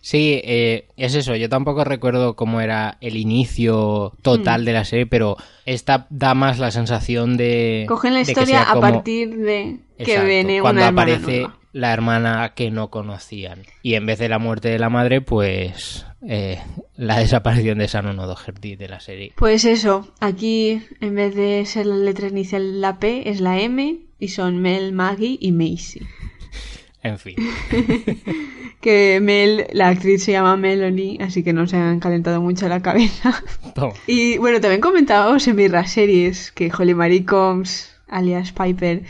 Sí, 0.00 0.40
eh, 0.44 0.88
es 0.96 1.14
eso. 1.14 1.36
Yo 1.36 1.48
tampoco 1.48 1.84
recuerdo 1.84 2.34
cómo 2.34 2.60
era 2.60 2.96
el 3.00 3.16
inicio 3.16 4.12
total 4.22 4.64
de 4.64 4.72
la 4.72 4.84
serie, 4.84 5.06
pero 5.06 5.36
esta 5.64 6.06
da 6.10 6.34
más 6.34 6.58
la 6.58 6.70
sensación 6.72 7.36
de. 7.36 7.84
Cogen 7.88 8.14
la 8.14 8.20
de 8.20 8.24
que 8.26 8.30
historia 8.32 8.62
a 8.62 8.74
como- 8.74 8.80
partir 8.80 9.36
de 9.36 9.76
que 9.98 10.02
Exacto, 10.04 10.26
viene 10.26 10.60
cuando 10.60 10.80
una 10.80 10.88
hermana 10.88 11.12
aparece 11.12 11.40
nueva. 11.42 11.56
la 11.72 11.92
hermana 11.92 12.52
que 12.56 12.70
no 12.72 12.90
conocían. 12.90 13.62
Y 13.82 13.94
en 13.94 14.06
vez 14.06 14.18
de 14.18 14.28
la 14.28 14.38
muerte 14.40 14.68
de 14.70 14.78
la 14.80 14.88
madre, 14.90 15.20
pues 15.20 16.04
eh, 16.28 16.60
la 16.96 17.18
desaparición 17.18 17.78
de 17.78 17.86
Shannon 17.86 18.18
O'Doherty 18.18 18.76
de 18.76 18.88
la 18.88 19.00
serie. 19.00 19.32
Pues 19.36 19.64
eso, 19.64 20.12
aquí 20.20 20.82
en 21.00 21.14
vez 21.14 21.34
de 21.34 21.64
ser 21.66 21.86
la 21.86 21.96
letra 21.96 22.28
inicial 22.28 22.80
la 22.80 22.98
P 22.98 23.28
es 23.28 23.40
la 23.40 23.60
M 23.60 23.98
y 24.18 24.28
son 24.28 24.58
Mel, 24.58 24.92
Maggie 24.92 25.38
y 25.40 25.52
Macy. 25.52 26.06
En 27.04 27.18
fin. 27.18 27.34
Que 28.80 29.20
Mel, 29.20 29.68
la 29.72 29.88
actriz 29.88 30.24
se 30.24 30.32
llama 30.32 30.56
Melanie, 30.56 31.18
así 31.20 31.44
que 31.44 31.52
no 31.52 31.68
se 31.68 31.76
han 31.76 32.00
calentado 32.00 32.40
mucho 32.40 32.68
la 32.68 32.82
cabeza. 32.82 33.42
Toma. 33.76 33.94
Y 34.08 34.38
bueno, 34.38 34.60
también 34.60 34.80
comentábamos 34.80 35.46
en 35.46 35.54
Mirra 35.54 35.86
Series 35.86 36.50
que 36.50 36.70
Holly 36.76 36.92
Marie 36.92 37.24
Combs, 37.24 37.94
alias 38.08 38.50
Piper, 38.50 39.02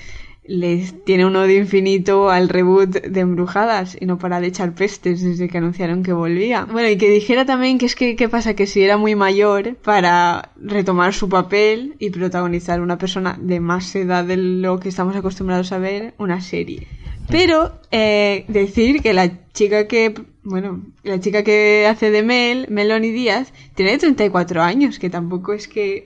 les 0.52 1.02
tiene 1.06 1.24
un 1.24 1.34
odio 1.34 1.56
infinito 1.56 2.28
al 2.28 2.50
reboot 2.50 2.90
de 2.90 3.20
Embrujadas 3.20 3.96
y 3.98 4.04
no 4.04 4.18
para 4.18 4.38
de 4.38 4.48
echar 4.48 4.74
pestes 4.74 5.22
desde 5.22 5.48
que 5.48 5.56
anunciaron 5.56 6.02
que 6.02 6.12
volvía. 6.12 6.66
Bueno, 6.66 6.90
y 6.90 6.98
que 6.98 7.08
dijera 7.08 7.46
también 7.46 7.78
que 7.78 7.86
es 7.86 7.96
que, 7.96 8.16
¿qué 8.16 8.28
pasa? 8.28 8.52
Que 8.52 8.66
si 8.66 8.82
era 8.82 8.98
muy 8.98 9.14
mayor 9.14 9.76
para 9.76 10.52
retomar 10.56 11.14
su 11.14 11.30
papel 11.30 11.96
y 11.98 12.10
protagonizar 12.10 12.82
una 12.82 12.98
persona 12.98 13.38
de 13.40 13.60
más 13.60 13.96
edad 13.96 14.26
de 14.26 14.36
lo 14.36 14.78
que 14.78 14.90
estamos 14.90 15.16
acostumbrados 15.16 15.72
a 15.72 15.78
ver, 15.78 16.12
una 16.18 16.42
serie. 16.42 16.86
Pero 17.30 17.80
eh, 17.90 18.44
decir 18.48 19.00
que 19.00 19.14
la 19.14 19.48
chica 19.54 19.88
que, 19.88 20.12
bueno, 20.42 20.84
la 21.02 21.18
chica 21.18 21.42
que 21.44 21.86
hace 21.88 22.10
de 22.10 22.22
Mel, 22.22 22.66
Melanie 22.68 23.12
Díaz, 23.12 23.54
tiene 23.74 23.96
34 23.96 24.60
años, 24.60 24.98
que 24.98 25.08
tampoco 25.08 25.54
es 25.54 25.66
que, 25.66 26.04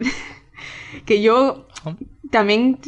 que 1.04 1.20
yo 1.20 1.66
también 2.30 2.78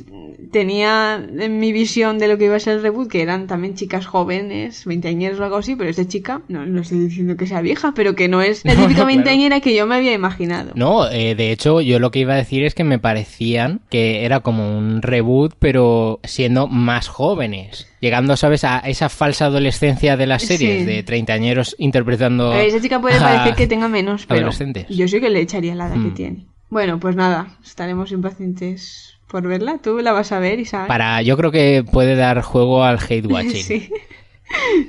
tenía 0.50 1.14
en 1.38 1.58
mi 1.58 1.72
visión 1.72 2.18
de 2.18 2.28
lo 2.28 2.38
que 2.38 2.46
iba 2.46 2.56
a 2.56 2.60
ser 2.60 2.76
el 2.76 2.82
reboot, 2.82 3.08
que 3.10 3.22
eran 3.22 3.46
también 3.46 3.74
chicas 3.74 4.06
jóvenes, 4.06 4.84
veinteañeras 4.84 5.38
o 5.40 5.44
algo 5.44 5.56
así, 5.56 5.76
pero 5.76 5.90
esta 5.90 6.06
chica, 6.06 6.42
no, 6.48 6.64
no 6.66 6.80
estoy 6.80 6.98
diciendo 7.00 7.36
que 7.36 7.46
sea 7.46 7.60
vieja, 7.60 7.92
pero 7.94 8.14
que 8.14 8.28
no 8.28 8.40
es 8.42 8.64
la 8.64 8.72
No, 8.74 8.80
no, 8.80 8.82
típica 8.86 9.02
claro. 9.02 9.06
veinteañera 9.08 9.60
que 9.60 9.74
yo 9.74 9.86
me 9.86 9.96
había 9.96 10.12
imaginado. 10.12 10.72
No, 10.74 11.08
eh, 11.10 11.34
de 11.34 11.52
hecho, 11.52 11.80
yo 11.80 11.98
lo 11.98 12.10
que 12.10 12.20
iba 12.20 12.34
a 12.34 12.36
decir 12.38 12.64
es 12.64 12.74
que 12.74 12.84
me 12.84 12.98
parecían 12.98 13.80
que 13.90 14.24
era 14.24 14.40
como 14.40 14.76
un 14.78 15.02
reboot, 15.02 15.54
pero 15.58 16.20
siendo 16.24 16.66
más 16.68 17.08
jóvenes. 17.08 17.86
Llegando, 18.00 18.36
¿sabes?, 18.36 18.62
a 18.64 18.78
esa 18.78 19.08
falsa 19.08 19.46
adolescencia 19.46 20.16
de 20.16 20.26
las 20.26 20.42
series, 20.44 20.80
Sí. 20.80 20.84
de 20.86 21.02
treintañeros 21.02 21.74
interpretando. 21.78 22.52
A 22.52 22.62
esa 22.62 22.80
chica 22.80 23.00
puede 23.00 23.18
parecer 23.18 23.54
que 23.56 23.66
tenga 23.66 23.88
menos, 23.88 24.24
pero 24.26 24.50
yo 24.88 25.08
sí 25.08 25.20
que 25.20 25.30
le 25.30 25.40
echaría 25.40 25.74
la 25.74 25.86
edad 25.88 25.94
que 26.02 26.10
Mm. 26.10 26.14
tiene. 26.14 26.46
Bueno, 26.70 27.00
pues 27.00 27.16
nada, 27.16 27.58
estaremos 27.64 28.12
impacientes 28.12 29.17
por 29.28 29.46
verla. 29.46 29.78
¿Tú 29.82 29.98
la 30.00 30.12
vas 30.12 30.32
a 30.32 30.38
ver, 30.40 30.58
Isaac? 30.60 30.86
Para, 30.88 31.22
yo 31.22 31.36
creo 31.36 31.50
que 31.52 31.84
puede 31.90 32.16
dar 32.16 32.42
juego 32.42 32.84
al 32.84 32.98
hate 32.98 33.26
watching. 33.26 33.62
Sí. 33.64 33.90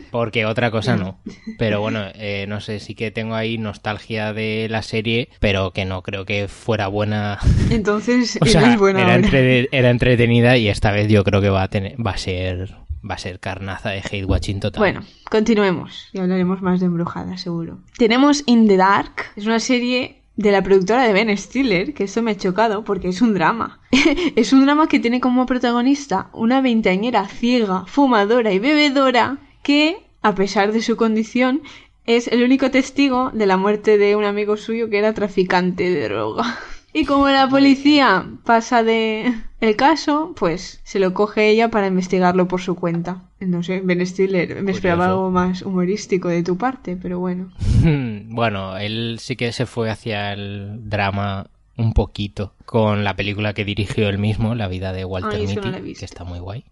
Porque 0.10 0.46
otra 0.46 0.72
cosa 0.72 0.96
no. 0.96 1.20
Pero 1.58 1.82
bueno, 1.82 2.00
eh, 2.16 2.46
no 2.48 2.62
sé, 2.62 2.80
sí 2.80 2.96
que 2.96 3.12
tengo 3.12 3.36
ahí 3.36 3.58
nostalgia 3.58 4.32
de 4.34 4.68
la 4.70 4.82
serie, 4.82 5.28
pero 5.42 5.72
que 5.72 5.84
no 5.84 6.02
creo 6.02 6.24
que 6.26 6.48
fuera 6.48 6.88
buena. 6.88 7.40
Entonces, 7.70 8.38
O 8.42 8.46
sea, 8.46 8.72
es 8.74 8.80
buena 8.80 9.02
era, 9.02 9.16
entre- 9.16 9.68
era 9.74 9.90
entretenida 9.90 10.56
y 10.58 10.70
esta 10.70 10.92
vez 10.92 11.10
yo 11.10 11.26
creo 11.26 11.42
que 11.42 11.50
va 11.50 11.64
a 11.64 11.68
tener, 11.68 11.96
va 12.00 12.12
a 12.12 12.18
ser, 12.18 12.76
va 13.08 13.16
a 13.16 13.18
ser 13.18 13.42
carnaza 13.42 13.90
de 13.90 14.00
hate 14.00 14.24
watching 14.26 14.62
total. 14.62 14.80
Bueno, 14.80 15.02
continuemos 15.30 16.08
y 16.14 16.20
hablaremos 16.20 16.62
más 16.62 16.80
de 16.80 16.86
Embrujada, 16.86 17.38
seguro. 17.38 17.80
Tenemos 17.98 18.44
In 18.46 18.66
the 18.68 18.78
Dark, 18.78 19.26
es 19.36 19.46
una 19.46 19.60
serie 19.60 20.19
de 20.40 20.54
la 20.54 20.64
productora 20.64 21.04
de 21.04 21.12
Ben 21.12 21.38
Stiller, 21.38 21.94
que 21.94 22.06
esto 22.06 22.22
me 22.24 22.32
ha 22.32 22.38
chocado 22.38 22.86
porque 22.86 23.10
es 23.10 23.22
un 23.22 23.34
drama. 23.34 23.82
es 24.38 24.54
un 24.54 24.64
drama 24.64 24.88
que 24.88 24.98
tiene 24.98 25.20
como 25.20 25.46
protagonista 25.46 26.30
una 26.32 26.62
veinteañera 26.62 27.28
ciega, 27.28 27.86
fumadora 27.88 28.54
y 28.54 28.60
bebedora 28.60 29.40
que, 29.64 29.98
a 30.22 30.36
pesar 30.36 30.72
de 30.72 30.82
su 30.82 30.96
condición, 30.96 31.62
es 32.06 32.30
el 32.30 32.42
único 32.42 32.72
testigo 32.72 33.32
de 33.34 33.48
la 33.48 33.58
muerte 33.58 33.98
de 33.98 34.16
un 34.16 34.24
amigo 34.24 34.56
suyo 34.56 34.90
que 34.90 35.00
era 35.00 35.14
traficante 35.14 35.90
de 35.90 36.08
droga. 36.08 36.58
Y 36.94 37.06
como 37.06 37.30
la 37.30 37.48
policía 37.48 38.26
pasa 38.44 38.84
de 38.84 39.34
el 39.62 39.76
caso, 39.76 40.34
pues 40.36 40.82
se 40.84 41.00
lo 41.00 41.14
coge 41.14 41.50
ella 41.50 41.70
para 41.70 41.88
investigarlo 41.88 42.48
por 42.48 42.62
su 42.62 42.76
cuenta. 42.76 43.24
No 43.40 43.62
sé, 43.62 43.82
Ben 43.82 44.06
Stiller, 44.06 44.64
me 44.64 44.72
esperaba 44.72 45.08
algo 45.08 45.30
más 45.30 45.62
humorístico 45.62 46.30
de 46.30 46.44
tu 46.44 46.58
parte, 46.58 46.96
pero 46.96 47.20
bueno. 47.20 47.52
Bueno, 48.32 48.78
él 48.78 49.18
sí 49.20 49.36
que 49.36 49.52
se 49.52 49.66
fue 49.66 49.90
hacia 49.90 50.34
el 50.34 50.90
drama 50.90 51.48
un 51.78 51.94
poquito 51.94 52.54
con 52.66 53.04
la 53.04 53.16
película 53.16 53.54
que 53.54 53.66
dirigió 53.66 54.08
él 54.10 54.18
mismo, 54.18 54.56
La 54.56 54.68
vida 54.68 54.94
de 54.94 55.06
Walter 55.06 55.40
Ay, 55.40 55.56
no 55.56 55.62
que 55.62 56.06
está 56.06 56.24
muy 56.24 56.40
guay, 56.40 56.66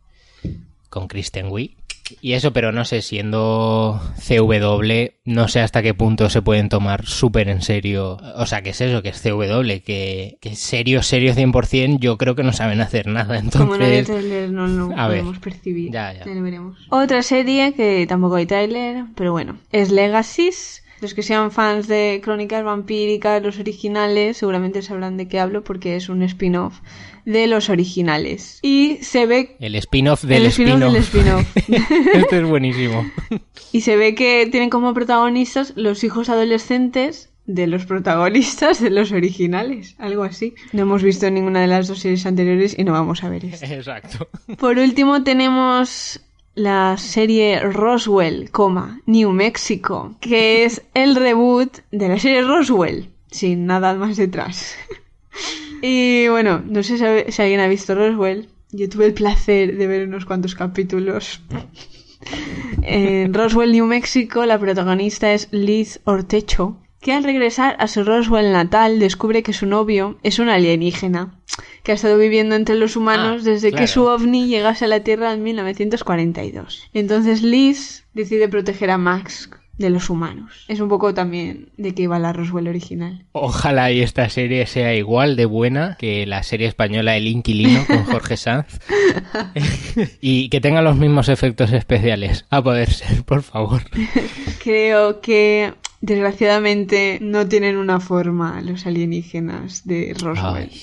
con 0.89 1.07
Kristen 1.07 1.47
Wiig. 1.47 1.75
Y 2.21 2.33
eso, 2.33 2.53
pero 2.53 2.71
no 2.71 2.85
sé, 2.85 3.01
siendo 3.01 3.99
CW, 4.25 5.11
no 5.25 5.47
sé 5.47 5.59
hasta 5.61 5.81
qué 5.81 5.93
punto 5.93 6.29
se 6.29 6.41
pueden 6.41 6.69
tomar 6.69 7.05
súper 7.05 7.49
en 7.49 7.61
serio. 7.61 8.17
O 8.35 8.45
sea, 8.45 8.61
¿qué 8.61 8.71
es 8.71 8.81
eso? 8.81 9.01
Que 9.01 9.09
es 9.09 9.21
CW, 9.21 9.83
que, 9.83 10.37
que 10.39 10.55
serio, 10.55 11.03
serio 11.03 11.33
100%, 11.33 11.99
yo 11.99 12.17
creo 12.17 12.35
que 12.35 12.43
no 12.43 12.53
saben 12.53 12.81
hacer 12.81 13.07
nada. 13.07 13.41
Como 13.51 13.77
no 13.77 13.85
hay 13.85 13.97
Entonces, 13.97 14.05
trailer, 14.05 14.51
no 14.51 14.67
lo 14.67 14.97
a 14.97 15.07
ver. 15.07 15.19
podemos 15.19 15.39
percibir. 15.39 15.91
Ya, 15.91 16.13
ya. 16.13 16.25
lo 16.25 16.41
veremos. 16.41 16.77
Otra 16.89 17.21
serie 17.23 17.73
que 17.73 18.05
tampoco 18.07 18.35
hay 18.35 18.45
trailer, 18.45 19.05
pero 19.15 19.31
bueno, 19.31 19.57
es 19.71 19.91
Legacies. 19.91 20.83
Los 20.99 21.13
que 21.13 21.21
sean 21.21 21.51
fans 21.51 21.87
de 21.87 22.21
Crónicas 22.23 22.63
Vampíricas, 22.63 23.43
los 23.43 23.59
originales, 23.59 24.37
seguramente 24.37 24.81
sabrán 24.81 25.15
de 25.15 25.27
qué 25.27 25.39
hablo 25.39 25.63
porque 25.63 25.95
es 25.95 26.09
un 26.09 26.23
spin-off 26.23 26.79
de 27.27 27.45
los 27.45 27.69
originales. 27.69 28.59
Y 28.61 28.99
se 29.01 29.25
ve 29.25 29.57
el 29.59 29.75
spin-off 29.75 30.23
del 30.23 30.43
el 30.43 30.47
spin-off. 30.47 31.45
Esto 32.13 32.35
es 32.37 32.47
buenísimo. 32.47 33.05
Y 33.73 33.81
se 33.81 33.97
ve 33.97 34.15
que 34.15 34.47
tienen 34.49 34.69
como 34.69 34.93
protagonistas 34.93 35.73
los 35.75 36.05
hijos 36.05 36.29
adolescentes 36.29 37.29
de 37.45 37.67
los 37.67 37.85
protagonistas 37.85 38.81
de 38.81 38.91
los 38.91 39.11
originales, 39.11 39.95
algo 39.97 40.23
así. 40.23 40.55
No 40.71 40.83
hemos 40.83 41.03
visto 41.03 41.29
ninguna 41.29 41.59
de 41.59 41.67
las 41.67 41.89
dos 41.89 41.99
series 41.99 42.25
anteriores 42.25 42.79
y 42.79 42.85
no 42.85 42.93
vamos 42.93 43.21
a 43.25 43.29
ver 43.29 43.43
esta. 43.43 43.65
Exacto. 43.65 44.29
Por 44.57 44.77
último 44.77 45.23
tenemos 45.23 46.21
la 46.55 46.95
serie 46.95 47.59
Roswell, 47.59 48.49
coma, 48.51 49.01
New 49.05 49.33
Mexico, 49.33 50.15
que 50.21 50.63
es 50.63 50.81
el 50.93 51.17
reboot 51.17 51.79
de 51.91 52.07
la 52.07 52.19
serie 52.19 52.41
Roswell, 52.43 53.09
sin 53.29 53.65
nada 53.65 53.95
más 53.95 54.15
detrás. 54.15 54.77
Y 55.81 56.27
bueno, 56.27 56.61
no 56.65 56.83
sé 56.83 56.97
si, 56.97 57.31
si 57.31 57.41
alguien 57.41 57.59
ha 57.59 57.67
visto 57.67 57.95
Roswell. 57.95 58.49
Yo 58.71 58.89
tuve 58.89 59.05
el 59.05 59.13
placer 59.13 59.77
de 59.77 59.87
ver 59.87 60.07
unos 60.07 60.25
cuantos 60.25 60.55
capítulos. 60.55 61.41
En 62.81 63.33
Roswell, 63.33 63.71
New 63.71 63.85
Mexico, 63.85 64.45
la 64.45 64.59
protagonista 64.59 65.33
es 65.33 65.49
Liz 65.51 65.99
Ortecho, 66.03 66.77
que 67.01 67.13
al 67.13 67.23
regresar 67.23 67.75
a 67.79 67.87
su 67.87 68.03
Roswell 68.03 68.51
natal 68.51 68.99
descubre 68.99 69.43
que 69.43 69.53
su 69.53 69.65
novio 69.65 70.17
es 70.23 70.39
un 70.39 70.49
alienígena, 70.49 71.39
que 71.83 71.91
ha 71.91 71.95
estado 71.95 72.17
viviendo 72.17 72.55
entre 72.55 72.75
los 72.75 72.95
humanos 72.95 73.41
Ah, 73.41 73.49
desde 73.51 73.71
que 73.71 73.87
su 73.87 74.05
ovni 74.05 74.47
llegase 74.47 74.85
a 74.85 74.87
la 74.87 75.01
Tierra 75.01 75.33
en 75.33 75.43
1942. 75.43 76.89
Entonces 76.93 77.43
Liz 77.43 78.05
decide 78.13 78.49
proteger 78.49 78.89
a 78.89 78.97
Max 78.97 79.49
de 79.77 79.89
los 79.89 80.09
humanos. 80.09 80.65
Es 80.67 80.79
un 80.79 80.89
poco 80.89 81.13
también 81.13 81.69
de 81.77 81.93
que 81.93 82.03
iba 82.03 82.17
la 82.19 82.33
Roswell 82.33 82.67
original. 82.67 83.25
Ojalá 83.33 83.91
y 83.91 84.01
esta 84.01 84.27
serie 84.29 84.65
sea 84.65 84.95
igual 84.95 85.35
de 85.35 85.45
buena 85.45 85.95
que 85.99 86.25
la 86.25 86.41
serie 86.43 86.67
española 86.67 87.15
El 87.15 87.27
Inquilino 87.27 87.85
con 87.85 88.03
Jorge 88.05 88.37
Sanz. 88.37 88.79
y 90.21 90.49
que 90.49 90.61
tenga 90.61 90.81
los 90.81 90.95
mismos 90.97 91.29
efectos 91.29 91.71
especiales. 91.73 92.45
A 92.49 92.63
poder 92.63 92.91
ser, 92.91 93.23
por 93.23 93.43
favor. 93.43 93.83
Creo 94.63 95.21
que 95.21 95.73
desgraciadamente 96.01 97.19
no 97.21 97.47
tienen 97.47 97.77
una 97.77 97.99
forma 97.99 98.61
los 98.61 98.85
alienígenas 98.85 99.85
de 99.85 100.15
Roswell. 100.19 100.69
Ay, 100.71 100.81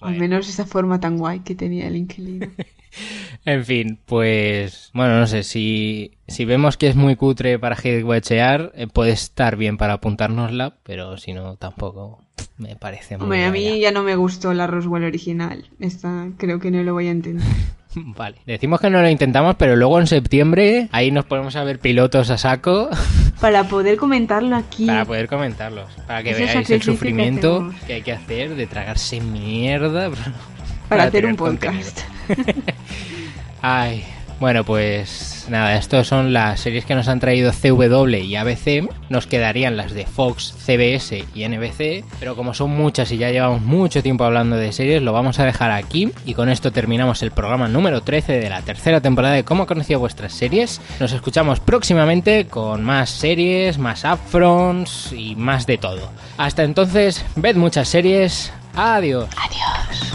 Al 0.00 0.16
menos 0.18 0.48
esa 0.48 0.66
forma 0.66 1.00
tan 1.00 1.16
guay 1.18 1.40
que 1.40 1.54
tenía 1.54 1.86
el 1.86 1.96
inquilino. 1.96 2.46
En 3.44 3.64
fin, 3.64 3.98
pues 4.06 4.90
bueno, 4.94 5.18
no 5.20 5.26
sé, 5.26 5.42
si, 5.42 6.12
si 6.26 6.44
vemos 6.44 6.76
que 6.76 6.88
es 6.88 6.96
muy 6.96 7.16
cutre 7.16 7.58
para 7.58 7.76
hitwatchear, 7.76 8.72
eh, 8.74 8.86
puede 8.86 9.12
estar 9.12 9.56
bien 9.56 9.76
para 9.76 9.94
apuntárnosla, 9.94 10.76
pero 10.82 11.18
si 11.18 11.32
no, 11.34 11.56
tampoco 11.56 12.22
me 12.56 12.76
parece 12.76 13.16
muy 13.16 13.24
Hombre, 13.24 13.44
a 13.44 13.50
mí 13.50 13.80
ya 13.80 13.92
no 13.92 14.02
me 14.02 14.16
gustó 14.16 14.54
la 14.54 14.66
Roswell 14.66 15.04
original. 15.04 15.66
Esta 15.78 16.28
creo 16.38 16.58
que 16.58 16.70
no 16.70 16.82
lo 16.82 16.94
voy 16.94 17.08
a 17.08 17.10
entender. 17.10 17.46
Vale, 18.16 18.36
decimos 18.46 18.80
que 18.80 18.90
no 18.90 19.00
lo 19.00 19.08
intentamos, 19.08 19.56
pero 19.56 19.76
luego 19.76 20.00
en 20.00 20.06
septiembre 20.06 20.88
ahí 20.92 21.10
nos 21.10 21.24
ponemos 21.24 21.56
a 21.56 21.64
ver 21.64 21.78
pilotos 21.78 22.30
a 22.30 22.38
saco 22.38 22.88
Para 23.40 23.64
poder 23.64 23.96
comentarlo 23.96 24.56
aquí. 24.56 24.86
para 24.86 25.04
poder 25.04 25.28
comentarlos, 25.28 25.90
para 26.06 26.22
que 26.22 26.34
veáis 26.34 26.54
el 26.54 26.64
que 26.64 26.80
sufrimiento 26.80 27.70
que 27.86 27.94
hay 27.94 28.02
que 28.02 28.12
hacer 28.12 28.54
de 28.54 28.66
tragarse 28.66 29.20
mierda 29.20 30.10
para, 30.88 31.02
hacer 31.02 31.12
tener 31.12 31.30
un 31.32 31.36
contenido. 31.36 31.90
Ay, 33.62 34.04
bueno, 34.40 34.64
pues 34.64 35.46
nada, 35.48 35.76
estas 35.76 36.06
son 36.06 36.32
las 36.32 36.60
series 36.60 36.84
que 36.84 36.94
nos 36.94 37.08
han 37.08 37.20
traído 37.20 37.52
CW 37.52 38.08
y 38.16 38.36
ABC. 38.36 38.88
Nos 39.08 39.26
quedarían 39.26 39.76
las 39.76 39.94
de 39.94 40.06
Fox, 40.06 40.54
CBS 40.58 41.24
y 41.34 41.48
NBC, 41.48 42.04
pero 42.18 42.36
como 42.36 42.52
son 42.52 42.70
muchas 42.70 43.10
y 43.12 43.16
ya 43.16 43.30
llevamos 43.30 43.62
mucho 43.62 44.02
tiempo 44.02 44.24
hablando 44.24 44.56
de 44.56 44.72
series, 44.72 45.02
lo 45.02 45.12
vamos 45.12 45.38
a 45.38 45.44
dejar 45.44 45.70
aquí. 45.70 46.10
Y 46.26 46.34
con 46.34 46.48
esto 46.48 46.72
terminamos 46.72 47.22
el 47.22 47.30
programa 47.30 47.68
número 47.68 48.02
13 48.02 48.40
de 48.40 48.50
la 48.50 48.62
tercera 48.62 49.00
temporada 49.00 49.34
de 49.34 49.44
Cómo 49.44 49.66
conocido 49.66 50.00
vuestras 50.00 50.32
series. 50.32 50.80
Nos 51.00 51.12
escuchamos 51.12 51.60
próximamente 51.60 52.46
con 52.46 52.82
más 52.82 53.10
series, 53.10 53.78
más 53.78 54.04
upfronts 54.04 55.12
y 55.12 55.36
más 55.36 55.66
de 55.66 55.78
todo. 55.78 56.10
Hasta 56.36 56.64
entonces, 56.64 57.24
ved 57.36 57.56
muchas 57.56 57.88
series. 57.88 58.52
Adiós. 58.74 59.28
Adiós. 59.38 60.14